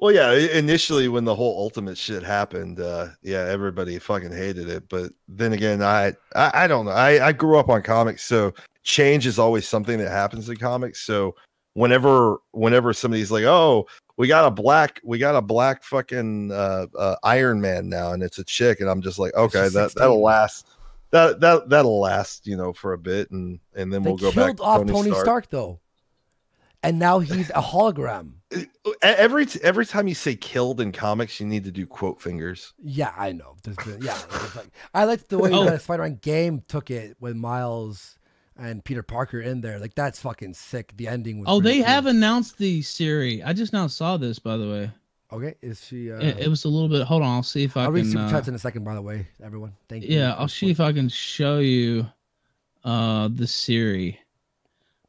Well, 0.00 0.14
yeah. 0.14 0.32
Initially, 0.32 1.08
when 1.08 1.24
the 1.24 1.34
whole 1.34 1.58
ultimate 1.58 1.98
shit 1.98 2.22
happened, 2.22 2.80
uh, 2.80 3.08
yeah, 3.22 3.40
everybody 3.40 3.98
fucking 3.98 4.32
hated 4.32 4.68
it. 4.70 4.88
But 4.88 5.12
then 5.28 5.52
again, 5.52 5.82
I 5.82 6.14
I, 6.34 6.64
I 6.64 6.66
don't 6.66 6.86
know. 6.86 6.92
I, 6.92 7.28
I 7.28 7.32
grew 7.32 7.58
up 7.58 7.68
on 7.68 7.82
comics, 7.82 8.24
so 8.24 8.54
change 8.82 9.26
is 9.26 9.38
always 9.38 9.68
something 9.68 9.98
that 9.98 10.10
happens 10.10 10.48
in 10.48 10.56
comics. 10.56 11.02
So 11.02 11.34
whenever 11.74 12.38
whenever 12.52 12.94
somebody's 12.94 13.30
like, 13.30 13.44
"Oh, 13.44 13.86
we 14.16 14.26
got 14.26 14.46
a 14.46 14.50
black, 14.50 15.02
we 15.04 15.18
got 15.18 15.36
a 15.36 15.42
black 15.42 15.84
fucking 15.84 16.50
uh, 16.50 16.86
uh, 16.98 17.16
Iron 17.22 17.60
Man 17.60 17.90
now, 17.90 18.12
and 18.12 18.22
it's 18.22 18.38
a 18.38 18.44
chick," 18.44 18.80
and 18.80 18.88
I'm 18.88 19.02
just 19.02 19.18
like, 19.18 19.34
"Okay, 19.34 19.64
that 19.68 19.90
16. 19.90 20.00
that'll 20.00 20.22
last." 20.22 20.66
That 21.10 21.40
that 21.40 21.68
that'll 21.68 22.00
last, 22.00 22.46
you 22.46 22.56
know, 22.56 22.72
for 22.72 22.92
a 22.92 22.98
bit, 22.98 23.32
and 23.32 23.58
and 23.74 23.92
then 23.92 24.02
They 24.02 24.10
we'll 24.10 24.16
go 24.16 24.30
killed 24.30 24.46
back. 24.46 24.56
to 24.58 24.62
off 24.62 24.78
Tony, 24.78 24.92
Tony 24.92 25.10
Stark. 25.10 25.24
Stark. 25.24 25.50
though. 25.50 25.80
And 26.82 26.98
now 26.98 27.18
he's 27.18 27.50
a 27.50 27.60
hologram. 27.62 28.32
Every 29.02 29.46
every 29.62 29.86
time 29.86 30.08
you 30.08 30.14
say 30.14 30.34
killed 30.34 30.80
in 30.80 30.90
comics, 30.92 31.38
you 31.38 31.46
need 31.46 31.62
to 31.64 31.70
do 31.70 31.86
quote 31.86 32.20
fingers. 32.20 32.72
Yeah, 32.82 33.12
I 33.16 33.32
know. 33.32 33.54
Yeah, 34.00 34.16
it's 34.32 34.56
like, 34.56 34.66
I 34.92 35.04
liked 35.04 35.28
the 35.28 35.38
way 35.38 35.50
Oh. 35.52 35.64
the 35.64 35.78
Spider-Man 35.78 36.18
game 36.22 36.62
took 36.66 36.90
it 36.90 37.16
with 37.20 37.36
Miles 37.36 38.18
and 38.56 38.84
Peter 38.84 39.02
Parker 39.02 39.40
in 39.40 39.60
there. 39.60 39.78
Like 39.78 39.94
that's 39.94 40.18
fucking 40.20 40.54
sick. 40.54 40.92
The 40.96 41.06
ending 41.06 41.38
was. 41.38 41.46
Oh, 41.48 41.60
they 41.60 41.76
cool. 41.76 41.86
have 41.86 42.06
announced 42.06 42.58
the 42.58 42.80
Ciri. 42.80 43.42
I 43.46 43.52
just 43.52 43.72
now 43.72 43.86
saw 43.86 44.16
this, 44.16 44.38
by 44.40 44.56
the 44.56 44.68
way. 44.68 44.90
Okay, 45.32 45.54
is 45.62 45.84
she? 45.84 46.10
Uh, 46.10 46.18
It, 46.18 46.38
it 46.40 46.48
was 46.48 46.64
a 46.64 46.68
little 46.68 46.88
bit. 46.88 47.06
Hold 47.06 47.22
on, 47.22 47.28
I'll 47.36 47.42
see 47.44 47.62
if 47.62 47.76
I 47.76 47.84
I'll 47.84 47.92
read 47.92 48.02
can. 48.02 48.10
super 48.12 48.24
uh, 48.24 48.30
chats 48.30 48.48
in 48.48 48.54
a 48.54 48.58
second. 48.58 48.82
By 48.84 48.94
the 48.94 49.02
way, 49.02 49.28
everyone, 49.44 49.72
thank 49.88 50.02
you. 50.04 50.18
yeah, 50.18 50.34
I'll 50.36 50.48
see 50.48 50.70
if 50.70 50.80
I 50.80 50.92
can 50.92 51.08
show 51.08 51.58
you 51.60 52.04
uh 52.84 53.28
the 53.28 53.44
Ciri. 53.44 54.16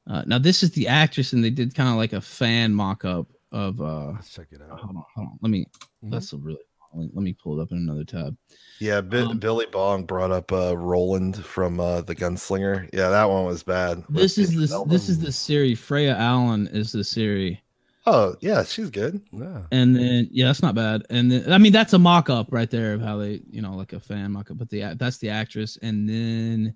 Uh, 0.10 0.24
now 0.26 0.38
this 0.40 0.64
is 0.64 0.72
the 0.72 0.88
actress, 0.88 1.34
and 1.34 1.44
they 1.44 1.50
did 1.50 1.76
kind 1.76 1.90
of 1.90 1.96
like 1.96 2.14
a 2.14 2.22
fan 2.22 2.74
mock-up 2.74 3.28
of. 3.52 3.80
uh 3.82 4.12
Let's 4.12 4.30
check 4.34 4.48
it 4.52 4.62
out. 4.62 4.80
Hold 4.80 4.96
on, 4.98 5.04
hold 5.16 5.28
on. 5.28 5.40
Let 5.42 5.50
me. 5.52 5.66
Mhm. 6.04 6.12
That's 6.12 6.34
a 6.34 6.38
really. 6.38 6.60
Let 6.94 7.24
me 7.24 7.32
pull 7.32 7.58
it 7.58 7.64
up 7.64 7.72
in 7.72 7.78
another 7.78 8.04
tab. 8.04 8.36
Yeah, 8.82 9.00
Bi- 9.00 9.20
Um, 9.20 9.38
Billy 9.40 9.66
Bong 9.72 10.04
brought 10.04 10.30
up 10.32 10.52
uh, 10.52 10.76
Roland 10.78 11.38
from 11.46 11.80
uh, 11.80 12.02
the 12.02 12.14
Gunslinger. 12.14 12.90
Yeah, 12.92 13.08
that 13.10 13.30
one 13.30 13.46
was 13.46 13.64
bad. 13.64 14.04
This 14.10 14.36
With 14.36 14.46
is 14.50 14.52
Idris 14.54 14.70
the 14.72 14.76
Elba. 14.76 14.92
this 14.92 15.08
is 15.08 15.18
the 15.20 15.30
Ciri. 15.30 15.78
Freya 15.78 16.18
Allan 16.18 16.68
is 16.68 16.92
the 16.92 17.00
Ciri. 17.00 17.60
Oh 18.08 18.36
yeah, 18.42 18.64
she's 18.66 18.90
good. 18.90 19.22
Yeah. 19.32 19.62
And 19.72 19.96
then 19.96 20.28
yeah, 20.32 20.48
that's 20.48 20.62
not 20.64 20.76
bad. 20.76 21.04
And 21.10 21.32
then 21.32 21.54
I 21.54 21.58
mean 21.60 21.72
that's 21.72 21.94
a 21.94 22.00
mock 22.00 22.30
up 22.30 22.48
right 22.52 22.70
there 22.70 22.94
of 22.94 23.02
how 23.02 23.16
they 23.18 23.42
you 23.50 23.62
know 23.62 23.74
like 23.76 23.94
a 23.94 24.00
fan 24.02 24.32
mock 24.34 24.52
up. 24.52 24.58
But 24.58 24.70
the 24.70 24.96
that's 24.98 25.18
the 25.20 25.30
actress. 25.30 25.78
And 25.82 26.10
then 26.10 26.76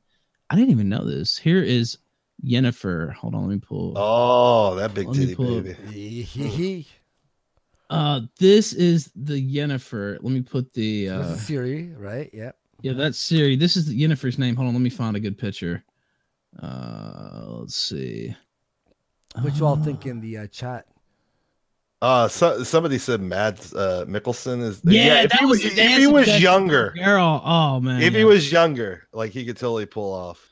I 0.50 0.56
didn't 0.56 0.72
even 0.72 0.88
know 0.88 1.04
this. 1.04 1.36
Here 1.38 1.62
is 1.64 1.98
Yennefer. 2.44 3.14
Hold 3.14 3.36
on, 3.36 3.42
let 3.48 3.50
me 3.50 3.60
pull. 3.60 3.94
Oh, 3.96 4.76
that 4.76 4.94
big 4.94 5.08
Let 5.08 5.16
titty 5.16 5.36
pull 5.36 5.58
up- 5.60 5.64
baby. 5.64 6.88
Uh, 7.90 8.22
this 8.40 8.74
is 8.74 9.12
the 9.16 9.36
Yennefer. 9.36 10.18
Let 10.22 10.32
me 10.34 10.42
put 10.42 10.74
the 10.74 11.08
So 11.08 11.18
this 11.20 11.28
uh 11.28 11.34
is 11.34 11.40
Ciri, 11.42 11.96
right? 11.98 12.30
Yeah. 12.34 12.52
yeah 12.82 12.94
that's 12.94 13.20
Ciri. 13.20 13.60
This 13.60 13.78
is 13.78 13.86
the 13.86 14.02
Yennefer's 14.02 14.40
name. 14.40 14.56
Hold 14.56 14.70
on, 14.70 14.74
let 14.74 14.82
me 14.82 14.90
find 14.90 15.16
a 15.16 15.20
good 15.20 15.38
picture. 15.38 15.84
Uh, 16.62 17.46
let's 17.60 17.76
see. 17.76 18.36
What 19.42 19.56
you 19.58 19.66
all 19.66 19.76
think 19.76 20.06
in 20.06 20.22
the 20.22 20.38
uh, 20.38 20.48
chat? 20.48 20.88
Uh, 22.02 22.28
so, 22.28 22.64
somebody 22.64 22.98
said 22.98 23.22
Mads 23.22 23.74
uh, 23.74 24.06
Mikkelsen 24.08 24.62
is. 24.62 24.82
Yeah, 24.84 25.24
if 25.24 25.32
that 25.32 25.40
he 25.40 25.46
was 25.46 25.64
was, 25.64 25.78
if 25.78 25.98
he 25.98 26.08
was 26.08 26.42
younger. 26.42 26.94
Girl, 27.04 27.42
oh 27.44 27.80
man. 27.80 28.02
If 28.02 28.14
he 28.14 28.24
was 28.24 28.52
younger, 28.52 29.08
like 29.12 29.32
he 29.32 29.46
could 29.46 29.58
totally 29.58 29.86
pull 29.86 30.14
off. 30.14 30.48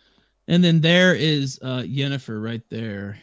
And 0.48 0.64
then 0.64 0.82
there 0.82 1.16
is 1.16 1.60
uh 1.62 1.82
Yennefer 1.82 2.44
right 2.44 2.62
there. 2.70 3.18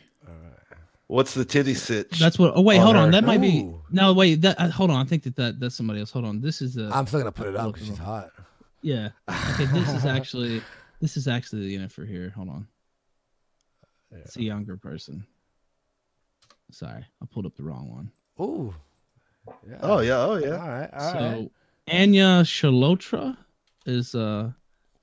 What's 1.11 1.35
the 1.35 1.45
titty 1.45 1.75
sitch? 1.75 2.21
That's 2.21 2.39
what. 2.39 2.53
Oh 2.55 2.61
wait, 2.61 2.77
hold 2.77 2.95
her? 2.95 3.03
on. 3.03 3.11
That 3.11 3.25
might 3.25 3.41
be. 3.41 3.63
Ooh. 3.63 3.83
No, 3.91 4.13
wait. 4.13 4.43
That 4.43 4.61
uh, 4.61 4.69
hold 4.69 4.93
on. 4.93 5.05
I 5.05 5.09
think 5.09 5.25
that, 5.25 5.35
that 5.35 5.59
that's 5.59 5.75
somebody 5.75 5.99
else. 5.99 6.13
Hold 6.13 6.25
on. 6.25 6.41
This 6.41 6.63
is 6.63 6.75
the. 6.75 6.89
I'm 6.95 7.05
still 7.05 7.19
gonna 7.19 7.33
put 7.33 7.49
it 7.49 7.57
up 7.57 7.73
because 7.73 7.89
she's 7.89 7.99
hot. 7.99 8.31
Yeah. 8.81 9.09
Okay. 9.29 9.65
This 9.67 9.89
is 9.93 10.07
actually. 10.07 10.63
This 11.01 11.17
is 11.17 11.27
actually 11.27 11.63
the 11.63 11.77
Yennefer 11.77 12.07
here. 12.07 12.33
Hold 12.37 12.51
on. 12.51 12.69
It's 14.13 14.37
a 14.37 14.43
younger 14.43 14.77
person. 14.77 15.27
Sorry, 16.71 17.05
I 17.21 17.27
pulled 17.27 17.47
up 17.47 17.57
the 17.57 17.65
wrong 17.65 17.91
one. 17.91 18.13
Ooh. 18.47 18.73
Yeah. 19.69 19.79
Oh 19.83 19.99
yeah, 19.99 20.25
oh 20.25 20.37
yeah. 20.37 20.63
All 20.63 20.69
right. 20.69 20.91
All 20.93 21.13
so 21.13 21.19
right. 21.19 21.51
Anya 21.89 22.43
Chalotra 22.45 23.37
is 23.85 24.15
uh 24.15 24.53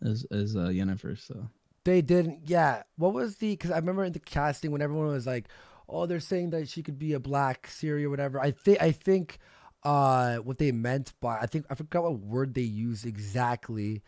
is 0.02 0.26
is 0.32 0.56
uh 0.56 0.70
Yennefer. 0.70 1.20
So 1.20 1.50
They 1.88 2.02
didn't. 2.02 2.50
Yeah. 2.50 2.84
What 2.98 3.14
was 3.14 3.38
the? 3.38 3.52
Because 3.52 3.72
I 3.72 3.78
remember 3.78 4.04
in 4.04 4.12
the 4.12 4.20
casting 4.20 4.72
when 4.72 4.82
everyone 4.82 5.08
was 5.08 5.26
like, 5.26 5.48
"Oh, 5.88 6.06
they're 6.06 6.20
saying 6.20 6.50
that 6.50 6.68
she 6.68 6.84
could 6.84 7.00
be 7.00 7.14
a 7.14 7.20
black 7.20 7.68
Ciri 7.68 8.04
or 8.04 8.10
whatever." 8.10 8.42
I 8.42 8.52
think. 8.52 8.82
I 8.82 8.92
think. 8.92 9.40
Uh, 9.84 10.38
what 10.38 10.58
they 10.58 10.72
meant 10.74 11.14
by 11.22 11.38
I 11.38 11.46
think 11.46 11.66
I 11.70 11.76
forgot 11.76 12.04
what 12.04 12.20
word 12.20 12.56
they 12.56 12.62
used 12.62 13.06
exactly, 13.06 14.02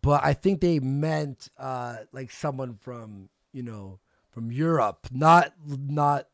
but 0.00 0.24
I 0.24 0.32
think 0.32 0.62
they 0.62 0.78
meant 0.78 1.50
uh 1.58 1.96
like 2.12 2.30
someone 2.30 2.76
from 2.80 3.28
you 3.52 3.62
know 3.62 3.98
from 4.30 4.50
Europe, 4.50 5.08
not 5.10 5.52
not 5.68 6.28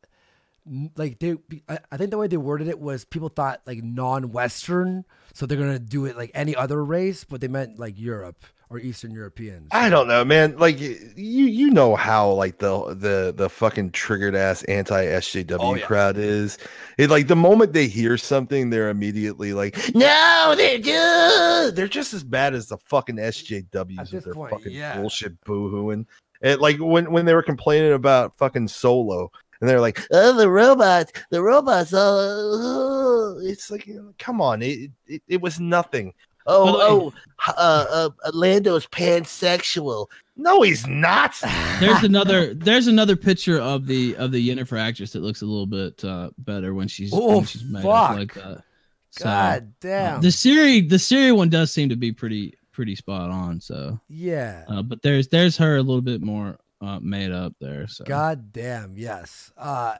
like 0.94 1.18
they. 1.18 1.36
I, 1.68 1.78
I 1.90 1.96
think 1.96 2.12
the 2.12 2.18
way 2.18 2.28
they 2.28 2.36
worded 2.36 2.68
it 2.68 2.78
was 2.78 3.04
people 3.04 3.28
thought 3.30 3.60
like 3.66 3.82
non-Western, 3.82 5.04
so 5.34 5.46
they're 5.46 5.58
gonna 5.58 5.80
do 5.80 6.04
it 6.04 6.16
like 6.16 6.30
any 6.32 6.54
other 6.54 6.84
race, 6.84 7.24
but 7.24 7.40
they 7.40 7.48
meant 7.48 7.80
like 7.80 7.98
Europe 7.98 8.44
or 8.70 8.78
Eastern 8.78 9.10
Europeans. 9.10 9.68
I 9.72 9.90
don't 9.90 10.06
know, 10.06 10.24
man. 10.24 10.56
Like 10.56 10.78
you, 10.80 10.96
you 11.16 11.70
know 11.70 11.96
how 11.96 12.30
like 12.30 12.58
the 12.58 12.94
the 12.94 13.34
the 13.36 13.50
fucking 13.50 13.90
triggered 13.90 14.36
ass 14.36 14.62
anti 14.64 15.04
SJW 15.04 15.58
Oh, 15.60 15.74
yeah. 15.74 15.84
crowd 15.84 16.16
is. 16.16 16.56
It 16.96 17.10
like 17.10 17.26
the 17.26 17.36
moment 17.36 17.72
they 17.72 17.88
hear 17.88 18.16
something, 18.16 18.70
they're 18.70 18.88
immediately 18.88 19.52
like, 19.52 19.76
"No, 19.94 20.54
they're 20.56 20.78
good. 20.78 21.74
They're 21.74 21.88
just 21.88 22.14
as 22.14 22.22
bad 22.22 22.54
as 22.54 22.68
the 22.68 22.78
fucking 22.78 23.16
SJWs 23.16 24.12
with 24.12 24.24
their 24.24 24.34
point, 24.34 24.52
fucking 24.52 24.72
yeah. 24.72 24.96
bullshit 24.96 25.40
boohooing." 25.44 26.06
It 26.40 26.60
like 26.60 26.78
when 26.78 27.10
when 27.10 27.24
they 27.24 27.34
were 27.34 27.42
complaining 27.42 27.92
about 27.92 28.38
fucking 28.38 28.68
Solo, 28.68 29.32
and 29.60 29.68
they're 29.68 29.80
like, 29.80 30.00
"Oh, 30.12 30.36
the 30.36 30.48
robots, 30.48 31.12
the 31.30 31.42
robots." 31.42 31.92
Oh, 31.92 33.38
it's 33.42 33.70
like, 33.70 33.88
come 34.18 34.40
on, 34.40 34.62
it 34.62 34.90
it, 35.08 35.22
it 35.26 35.40
was 35.40 35.58
nothing. 35.58 36.14
Oh, 36.46 37.12
oh, 37.46 37.52
uh, 37.56 38.10
uh, 38.24 38.30
Lando's 38.32 38.86
pansexual. 38.86 40.06
No, 40.36 40.62
he's 40.62 40.86
not. 40.86 41.34
there's 41.80 42.02
another 42.02 42.54
there's 42.54 42.86
another 42.86 43.14
picture 43.14 43.60
of 43.60 43.86
the 43.86 44.16
of 44.16 44.32
the 44.32 44.48
Yennefer 44.48 44.78
actress 44.80 45.12
that 45.12 45.20
looks 45.20 45.42
a 45.42 45.46
little 45.46 45.66
bit 45.66 46.02
uh 46.02 46.30
better 46.38 46.72
when 46.72 46.88
she's 46.88 47.12
Oh, 47.12 47.36
when 47.36 47.44
she's 47.44 47.64
made 47.64 47.82
fuck. 47.82 48.10
up 48.10 48.16
like 48.16 48.34
that. 48.34 48.64
So, 49.10 49.24
God 49.24 49.62
uh, 49.62 49.66
damn. 49.80 50.20
the 50.22 50.28
Ciri 50.28 50.88
the 50.88 50.96
Ciri 50.96 51.36
one 51.36 51.50
does 51.50 51.72
seem 51.72 51.88
to 51.90 51.96
be 51.96 52.12
pretty 52.12 52.54
pretty 52.72 52.94
spot 52.94 53.30
on. 53.30 53.60
So 53.60 54.00
yeah. 54.08 54.64
uh, 54.68 54.82
but 54.82 55.02
there's 55.02 55.28
there's 55.28 55.56
her 55.58 55.76
a 55.76 55.82
little 55.82 56.00
bit 56.00 56.22
more 56.22 56.58
uh, 56.80 57.00
made 57.00 57.32
up 57.32 57.54
there. 57.60 57.86
So 57.86 58.04
God 58.04 58.52
damn. 58.52 58.96
Yes. 58.96 59.52
Uh, 59.58 59.96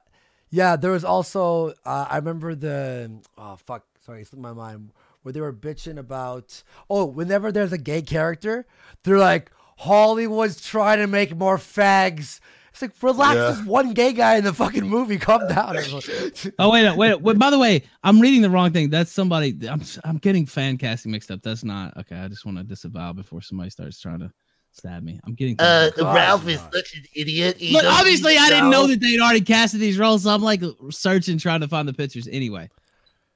yeah. 0.51 0.77
There 0.77 0.93
was 0.93 1.05
also 1.05 1.75
uh, 1.85 2.07
I 2.09 2.17
remember 2.17 2.55
the 2.55 3.11
oh 3.37 3.57
fuck 3.57 3.85
sorry 4.07 4.25
slipped 4.25 4.43
my 4.43 4.55
mind 4.55 4.91
where 5.23 5.33
they 5.33 5.41
were 5.41 5.53
bitching 5.53 5.99
about 5.99 6.63
oh 6.89 7.05
whenever 7.05 7.51
there's 7.53 7.73
a 7.73 7.79
gay 7.79 8.03
character 8.03 8.67
they're 9.05 9.19
like 9.19 9.51
Hollywood's 9.79 10.61
trying 10.61 10.99
to 10.99 11.07
make 11.07 11.35
more 11.35 11.57
fags. 11.57 12.39
It's 12.71 12.83
like 12.83 12.93
relax. 13.03 13.35
Yeah. 13.37 13.43
There's 13.51 13.63
one 13.67 13.95
gay 13.95 14.13
guy 14.13 14.37
in 14.37 14.45
the 14.45 14.53
fucking 14.53 14.87
movie. 14.87 15.17
Calm 15.19 15.49
down. 15.49 15.77
Oh 16.59 16.71
wait, 16.71 16.95
wait, 16.97 17.21
wait. 17.23 17.39
By 17.39 17.49
the 17.49 17.59
way, 17.59 17.83
I'm 18.05 18.21
reading 18.21 18.43
the 18.43 18.51
wrong 18.51 18.73
thing. 18.73 18.91
That's 18.91 19.11
somebody. 19.11 19.57
I'm 19.67 19.83
I'm 20.05 20.19
getting 20.19 20.45
fan 20.45 20.77
casting 20.77 21.13
mixed 21.13 21.31
up. 21.31 21.41
That's 21.43 21.65
not 21.65 21.97
okay. 21.97 22.17
I 22.17 22.29
just 22.29 22.45
want 22.45 22.59
to 22.59 22.65
disavow 22.65 23.15
before 23.15 23.41
somebody 23.41 23.71
starts 23.71 23.99
trying 23.99 24.21
to 24.21 24.31
stab 24.73 25.03
me. 25.03 25.19
I'm 25.25 25.35
getting. 25.35 25.57
Uh, 25.59 25.91
fan- 25.97 26.05
Ralph 26.05 26.47
is 26.47 26.61
such 26.73 26.95
an 26.95 27.05
idiot. 27.15 27.57
He 27.57 27.73
Look, 27.73 27.85
obviously, 27.85 28.33
even 28.35 28.45
I 28.45 28.49
didn't 28.51 28.71
know 28.71 28.83
know. 28.83 28.87
that 28.89 29.01
they'd 29.01 29.19
already 29.21 29.41
casted 29.41 29.81
these 29.81 29.99
roles, 29.99 30.25
so 30.25 30.31
I'm 30.31 30.43
like 30.43 30.63
searching, 30.91 31.39
trying 31.39 31.61
to 31.61 31.69
find 31.69 31.89
the 31.89 31.95
pictures. 31.95 32.29
Anyway, 32.31 32.69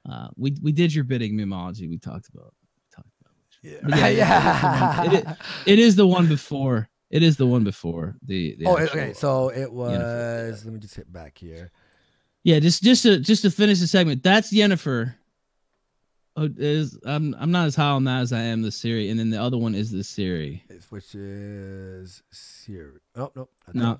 uh, 0.09 0.27
we 0.35 0.55
we 0.61 0.71
did 0.71 0.93
your 0.93 1.03
bidding, 1.03 1.33
Memology. 1.33 1.89
We 1.89 1.97
talked 1.97 2.29
about. 2.29 2.53
talked 2.93 3.07
But 3.23 3.97
Yeah. 3.97 4.07
yeah, 4.07 5.03
it 5.03 5.13
is- 5.13 5.19
It, 5.23 5.27
is, 5.27 5.35
it 5.65 5.79
is 5.79 5.95
the 5.95 6.07
one 6.07 6.27
before. 6.27 6.89
It 7.09 7.23
is 7.23 7.37
the 7.37 7.45
one 7.45 7.63
before 7.63 8.15
the. 8.25 8.55
the 8.57 8.65
oh, 8.65 8.77
actual, 8.77 8.99
okay. 8.99 9.13
So 9.13 9.49
it 9.49 9.71
was. 9.71 9.97
Yennefer, 9.97 10.65
Let 10.65 10.73
me 10.73 10.79
just 10.79 10.95
hit 10.95 11.11
back 11.11 11.37
here. 11.37 11.71
Yeah, 12.43 12.59
just 12.59 12.83
just 12.83 13.03
to 13.03 13.19
just 13.19 13.41
to 13.43 13.51
finish 13.51 13.79
the 13.79 13.87
segment. 13.87 14.21
That's 14.21 14.51
Yennefer. 14.53 15.15
Oh, 16.37 16.49
is 16.57 16.99
I'm 17.05 17.33
I'm 17.39 17.51
not 17.51 17.67
as 17.67 17.75
high 17.75 17.85
on 17.91 18.03
that 18.03 18.21
as 18.21 18.33
I 18.33 18.41
am 18.41 18.61
the 18.61 18.69
Ciri, 18.69 19.09
and 19.09 19.17
then 19.19 19.29
the 19.29 19.41
other 19.41 19.57
one 19.57 19.73
is 19.73 19.89
the 19.91 19.99
Ciri. 19.99 20.61
Which 20.89 21.15
is 21.15 22.21
Ciri. 22.33 22.97
Oh 23.15 23.31
no. 23.35 23.49
No, 23.73 23.99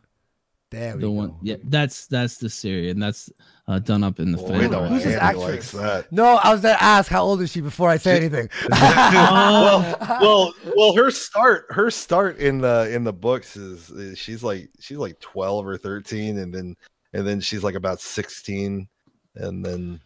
There 0.72 0.96
we 0.96 1.02
the 1.02 1.08
go. 1.08 1.12
one. 1.12 1.36
Yeah, 1.42 1.56
that's 1.64 2.08
that's 2.08 2.38
the 2.38 2.48
Ciri, 2.48 2.90
and 2.92 3.02
that's 3.02 3.30
uh, 3.68 3.80
done 3.80 4.04
up 4.04 4.20
in 4.20 4.32
the 4.32 4.38
Boy, 4.38 4.48
fan. 4.60 4.72
no. 4.72 4.86
Who's 4.86 5.04
this 5.04 5.16
actress? 5.16 5.74
likes. 5.74 6.08
No, 6.12 6.38
I 6.44 6.52
was 6.52 6.62
gonna 6.62 6.78
ask 6.82 7.10
how 7.10 7.24
old 7.24 7.42
is 7.42 7.52
she 7.52 7.62
before 7.62 7.90
I 7.90 7.98
say 7.98 8.18
anything. 8.18 8.50
well, 8.72 9.98
well, 10.22 10.54
well. 10.76 10.96
Her 10.96 11.12
start, 11.12 11.66
her 11.70 11.90
start 11.92 12.38
in 12.40 12.60
the 12.60 12.90
in 12.94 13.04
the 13.04 13.14
books 13.14 13.56
is, 13.56 13.90
is 13.92 14.18
she's 14.18 14.44
like 14.44 14.70
she's 14.80 14.98
like 14.98 15.20
twelve 15.20 15.66
or 15.68 15.78
thirteen, 15.78 16.40
and 16.40 16.54
then 16.54 16.76
and 17.14 17.26
then 17.28 17.40
she's 17.40 17.64
like 17.64 17.76
about 17.76 18.00
sixteen, 18.02 18.88
and 19.36 19.64
then 19.66 20.02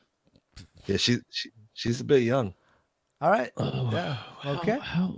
yeah, 0.86 0.98
she, 0.98 1.18
she 1.30 1.50
she's 1.74 2.02
a 2.02 2.06
bit 2.06 2.24
young. 2.24 2.54
All 3.22 3.30
right. 3.32 3.52
Oh, 3.58 3.90
Yeah. 3.92 4.14
how- 4.40 4.52
Okay. 4.60 4.78
How, 4.82 5.18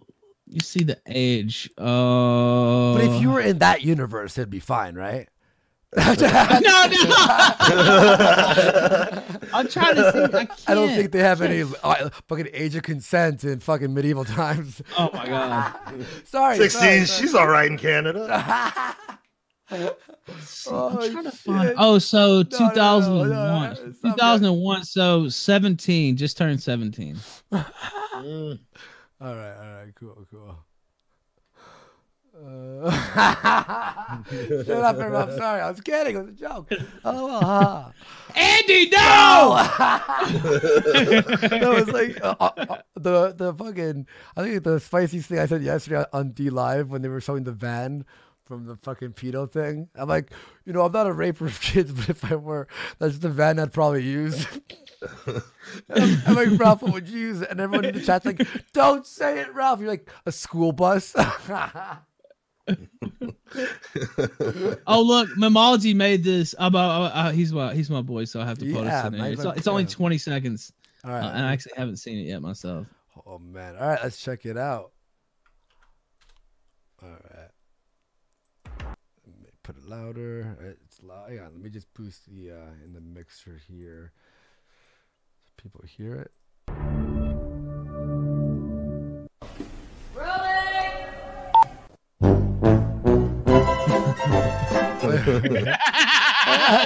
you 0.52 0.60
see 0.60 0.84
the 0.84 1.00
age? 1.08 1.70
Uh, 1.78 2.94
But 2.94 3.04
if 3.06 3.22
you 3.22 3.32
were 3.32 3.42
in 3.42 3.60
that 3.60 3.84
universe, 3.84 4.38
it'd 4.38 4.50
be 4.50 4.60
fine, 4.60 4.96
right? 4.96 5.28
no, 5.98 6.04
no. 6.14 6.22
I'm 9.54 9.68
trying 9.68 9.96
to 9.96 10.30
think. 10.32 10.50
I, 10.68 10.72
I 10.72 10.74
don't 10.74 10.88
think 10.90 11.12
they 11.12 11.20
have 11.20 11.42
any 11.42 11.64
uh, 11.84 12.10
fucking 12.30 12.48
age 12.54 12.76
of 12.78 12.84
consent 12.84 13.44
in 13.44 13.60
fucking 13.60 13.94
medieval 13.94 14.24
times. 14.24 14.82
Oh 14.98 15.10
my 15.14 15.26
god. 15.26 15.76
sorry. 16.26 16.56
Sixteen, 16.58 16.82
sorry, 16.82 17.06
sorry. 17.06 17.22
she's 17.22 17.36
all 17.36 17.48
right 17.48 17.70
in 17.70 17.78
Canada. 17.78 18.96
Oh, 19.70 19.96
I'm 21.04 21.12
trying 21.12 21.24
to 21.26 21.32
find. 21.32 21.74
Oh, 21.78 21.98
so 22.00 22.18
no, 22.20 22.38
no, 22.38 22.44
2001. 22.44 23.30
no, 23.30 23.72
it's 23.72 24.02
2001. 24.02 24.84
So 24.86 25.30
17. 25.30 26.18
Just 26.18 26.38
turned 26.38 26.62
17. 26.62 27.18
Mm. 27.52 28.60
All 29.22 29.36
right, 29.36 29.56
all 29.56 29.74
right, 29.76 29.94
cool, 29.94 30.28
cool. 30.32 30.58
Uh, 32.34 32.90
shut 34.64 34.70
up, 34.70 34.98
everyone. 34.98 35.30
I'm 35.30 35.38
sorry. 35.38 35.62
I 35.62 35.70
was 35.70 35.80
kidding. 35.82 36.16
It 36.16 36.20
was 36.20 36.30
a 36.30 36.32
joke. 36.32 36.72
Oh, 37.06 37.26
well, 37.28 37.42
ha. 37.42 37.92
Andy, 38.34 38.90
no! 38.90 38.98
no, 41.60 41.74
was 41.74 41.90
like 41.90 42.20
uh, 42.24 42.36
uh, 42.40 42.52
uh, 42.58 42.78
the 42.96 43.34
the 43.34 43.54
fucking. 43.54 44.08
I 44.36 44.44
think 44.44 44.64
the 44.64 44.80
spiciest 44.80 45.28
thing 45.30 45.38
I 45.38 45.46
said 45.46 45.62
yesterday 45.62 46.04
on 46.14 46.32
D 46.32 46.50
Live 46.50 46.90
when 46.90 47.04
they 47.04 47.10
were 47.10 47.22
showing 47.22 47.44
the 47.44 47.52
van 47.52 48.06
from 48.46 48.66
the 48.66 48.76
fucking 48.78 49.14
pedo 49.14 49.52
thing. 49.52 49.90
I'm 49.96 50.10
like, 50.10 50.32
you 50.66 50.74
know, 50.74 50.82
I'm 50.82 50.92
not 50.92 51.06
a 51.06 51.14
raper 51.14 51.46
of 51.46 51.62
kids, 51.62 51.92
but 51.94 52.10
if 52.10 52.32
I 52.32 52.36
were, 52.36 52.68
that's 52.98 53.20
the 53.20 53.30
van 53.30 53.60
I'd 53.60 53.72
probably 53.72 54.04
use. 54.04 54.48
I'm, 55.90 56.18
I'm 56.28 56.36
like, 56.36 56.60
Ralph, 56.60 56.82
what 56.82 56.94
would 56.94 57.10
you 57.10 57.20
use? 57.20 57.42
And 57.42 57.60
everyone 57.60 57.86
in 57.86 57.96
the 57.96 58.02
chat's 58.02 58.26
like, 58.26 58.46
don't 58.74 59.06
say 59.06 59.40
it, 59.40 59.54
Ralph. 59.54 59.80
You're 59.80 59.90
like 59.90 60.10
a 60.26 60.32
school 60.32 60.72
bus. 60.72 61.16
oh 64.88 65.02
look, 65.02 65.30
Memology 65.32 65.96
made 65.96 66.24
this. 66.24 66.54
About 66.58 67.02
uh, 67.02 67.16
uh, 67.16 67.32
he's 67.32 67.52
my 67.52 67.74
he's 67.74 67.90
my 67.90 68.02
boy, 68.02 68.26
so 68.26 68.40
I 68.42 68.46
have 68.46 68.60
to 68.60 68.66
put 68.72 68.86
Yeah, 68.86 69.04
it 69.08 69.14
in 69.14 69.20
there. 69.20 69.32
It's, 69.32 69.44
it's 69.44 69.68
only 69.68 69.86
20 69.86 70.18
seconds, 70.18 70.72
All 71.04 71.12
right. 71.12 71.24
uh, 71.24 71.30
and 71.32 71.46
I 71.46 71.54
actually 71.54 71.74
haven't 71.78 71.98
seen 71.98 72.20
it 72.20 72.24
yet 72.30 72.42
myself. 72.42 72.88
Oh 73.26 73.40
man! 73.40 73.76
All 73.76 73.88
right, 73.88 74.00
let's 74.04 74.22
check 74.22 74.46
it 74.46 74.58
out. 74.58 74.92
All 77.04 77.10
right, 77.10 77.50
Let 79.26 79.40
me 79.42 79.50
put 79.64 79.78
it 79.78 79.86
louder. 79.86 80.76
It's 80.84 81.02
loud. 81.02 81.32
On, 81.32 81.38
let 81.38 81.62
me 81.62 81.70
just 81.70 81.92
boost 81.94 82.28
the 82.28 82.52
uh, 82.52 82.86
in 82.86 82.94
the 82.94 83.02
mixer 83.02 83.60
here. 83.68 84.12
So 85.52 85.64
people 85.64 85.82
hear 85.86 86.16
it. 86.16 86.32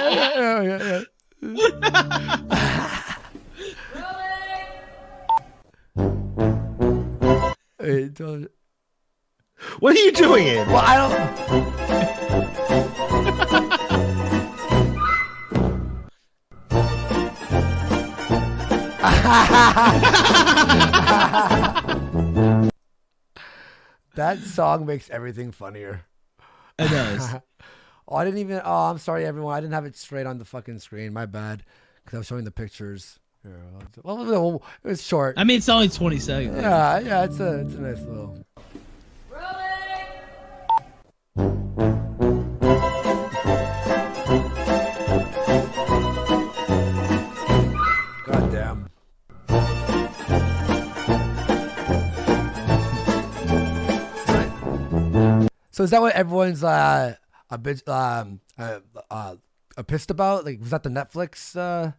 yeah, 0.08 0.62
yeah, 0.62 0.82
yeah. 0.82 1.02
Hey, 7.78 8.08
What 9.78 9.94
are 9.96 9.98
you 9.98 10.12
doing 10.12 10.46
in? 10.48 10.66
Well, 10.68 10.82
I 10.84 10.96
don't. 10.96 12.55
that 24.16 24.38
song 24.44 24.86
makes 24.86 25.08
everything 25.10 25.52
funnier. 25.52 26.02
It 26.78 26.88
does. 26.88 27.34
oh, 28.08 28.16
I 28.16 28.24
didn't 28.24 28.40
even. 28.40 28.60
Oh, 28.64 28.90
I'm 28.90 28.98
sorry, 28.98 29.24
everyone. 29.24 29.54
I 29.54 29.60
didn't 29.60 29.74
have 29.74 29.84
it 29.84 29.96
straight 29.96 30.26
on 30.26 30.38
the 30.38 30.44
fucking 30.44 30.80
screen. 30.80 31.12
My 31.12 31.26
bad. 31.26 31.62
Because 32.04 32.16
I 32.16 32.18
was 32.18 32.26
showing 32.26 32.44
the 32.44 32.50
pictures. 32.50 33.18
Here, 33.42 33.60
Well, 34.02 34.24
well, 34.24 34.62
it 34.84 34.88
was 34.88 35.02
short. 35.02 35.34
I 35.38 35.44
mean, 35.44 35.58
it's 35.58 35.68
only 35.68 35.88
20 35.88 36.18
seconds. 36.18 36.56
Yeah, 36.56 36.98
yeah, 36.98 37.24
it's 37.24 37.38
a, 37.38 37.60
it's 37.60 37.74
a 37.74 37.80
nice 37.80 38.00
little. 38.00 38.44
God 41.36 42.05
So 55.76 55.82
is 55.82 55.90
that 55.90 56.00
what 56.00 56.14
everyone's 56.14 56.64
uh, 56.64 57.16
a 57.50 57.58
bit 57.58 57.86
um 57.86 58.40
uh, 58.58 58.80
uh, 59.10 59.36
uh, 59.76 59.82
pissed 59.82 60.10
about? 60.10 60.46
Like, 60.46 60.58
was 60.58 60.70
that 60.70 60.82
the 60.82 60.88
Netflix? 60.88 61.54
Uh, 61.54 61.92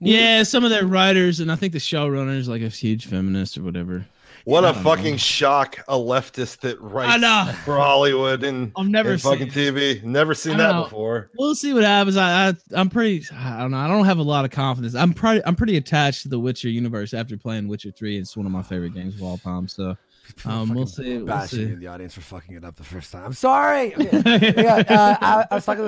news? 0.00 0.14
Yeah, 0.14 0.42
some 0.42 0.64
of 0.64 0.70
their 0.70 0.84
writers 0.84 1.40
and 1.40 1.50
I 1.50 1.56
think 1.56 1.72
the 1.72 1.78
showrunners 1.78 2.46
like 2.46 2.60
a 2.60 2.68
huge 2.68 3.06
feminist 3.06 3.56
or 3.56 3.62
whatever. 3.62 4.04
What 4.44 4.66
I 4.66 4.70
a 4.70 4.72
don't 4.74 4.82
fucking 4.82 5.12
know. 5.12 5.16
shock! 5.16 5.78
A 5.88 5.96
leftist 5.96 6.60
that 6.60 6.78
writes 6.78 7.22
know. 7.22 7.54
for 7.64 7.78
Hollywood 7.78 8.44
and 8.44 8.70
I've 8.76 8.86
never 8.86 9.12
and 9.12 9.22
fucking 9.22 9.50
seen 9.50 9.74
TV. 9.74 10.02
Never 10.04 10.34
seen 10.34 10.58
that 10.58 10.72
know. 10.72 10.84
before. 10.84 11.30
We'll 11.38 11.54
see 11.54 11.72
what 11.72 11.84
happens. 11.84 12.18
I, 12.18 12.48
I 12.48 12.54
I'm 12.74 12.90
pretty. 12.90 13.24
I 13.34 13.60
don't 13.60 13.70
know. 13.70 13.78
I 13.78 13.88
don't 13.88 14.04
have 14.04 14.18
a 14.18 14.22
lot 14.22 14.44
of 14.44 14.50
confidence. 14.50 14.94
I'm 14.94 15.14
pretty. 15.14 15.42
I'm 15.46 15.56
pretty 15.56 15.78
attached 15.78 16.24
to 16.24 16.28
the 16.28 16.38
Witcher 16.38 16.68
universe 16.68 17.14
after 17.14 17.38
playing 17.38 17.66
Witcher 17.66 17.92
Three. 17.92 18.18
It's 18.18 18.36
one 18.36 18.44
of 18.44 18.52
my 18.52 18.62
favorite 18.62 18.92
games 18.92 19.14
of 19.14 19.22
all 19.22 19.38
time. 19.38 19.68
So, 19.68 19.96
um, 20.44 20.74
we'll 20.74 20.86
see. 20.86 21.16
We'll 21.18 21.26
bashing 21.26 21.58
see. 21.58 21.72
in 21.72 21.80
the 21.80 21.86
audience 21.88 22.14
for 22.14 22.20
fucking 22.20 22.56
it 22.56 22.64
up 22.64 22.76
the 22.76 22.84
first 22.84 23.12
time. 23.12 23.24
I'm 23.24 23.32
sorry. 23.32 23.94
Okay. 23.94 24.54
yeah, 24.62 24.82
uh, 24.88 25.16
I, 25.20 25.46
I 25.50 25.54
was 25.54 25.64
talking 25.64 25.78
to 25.78 25.84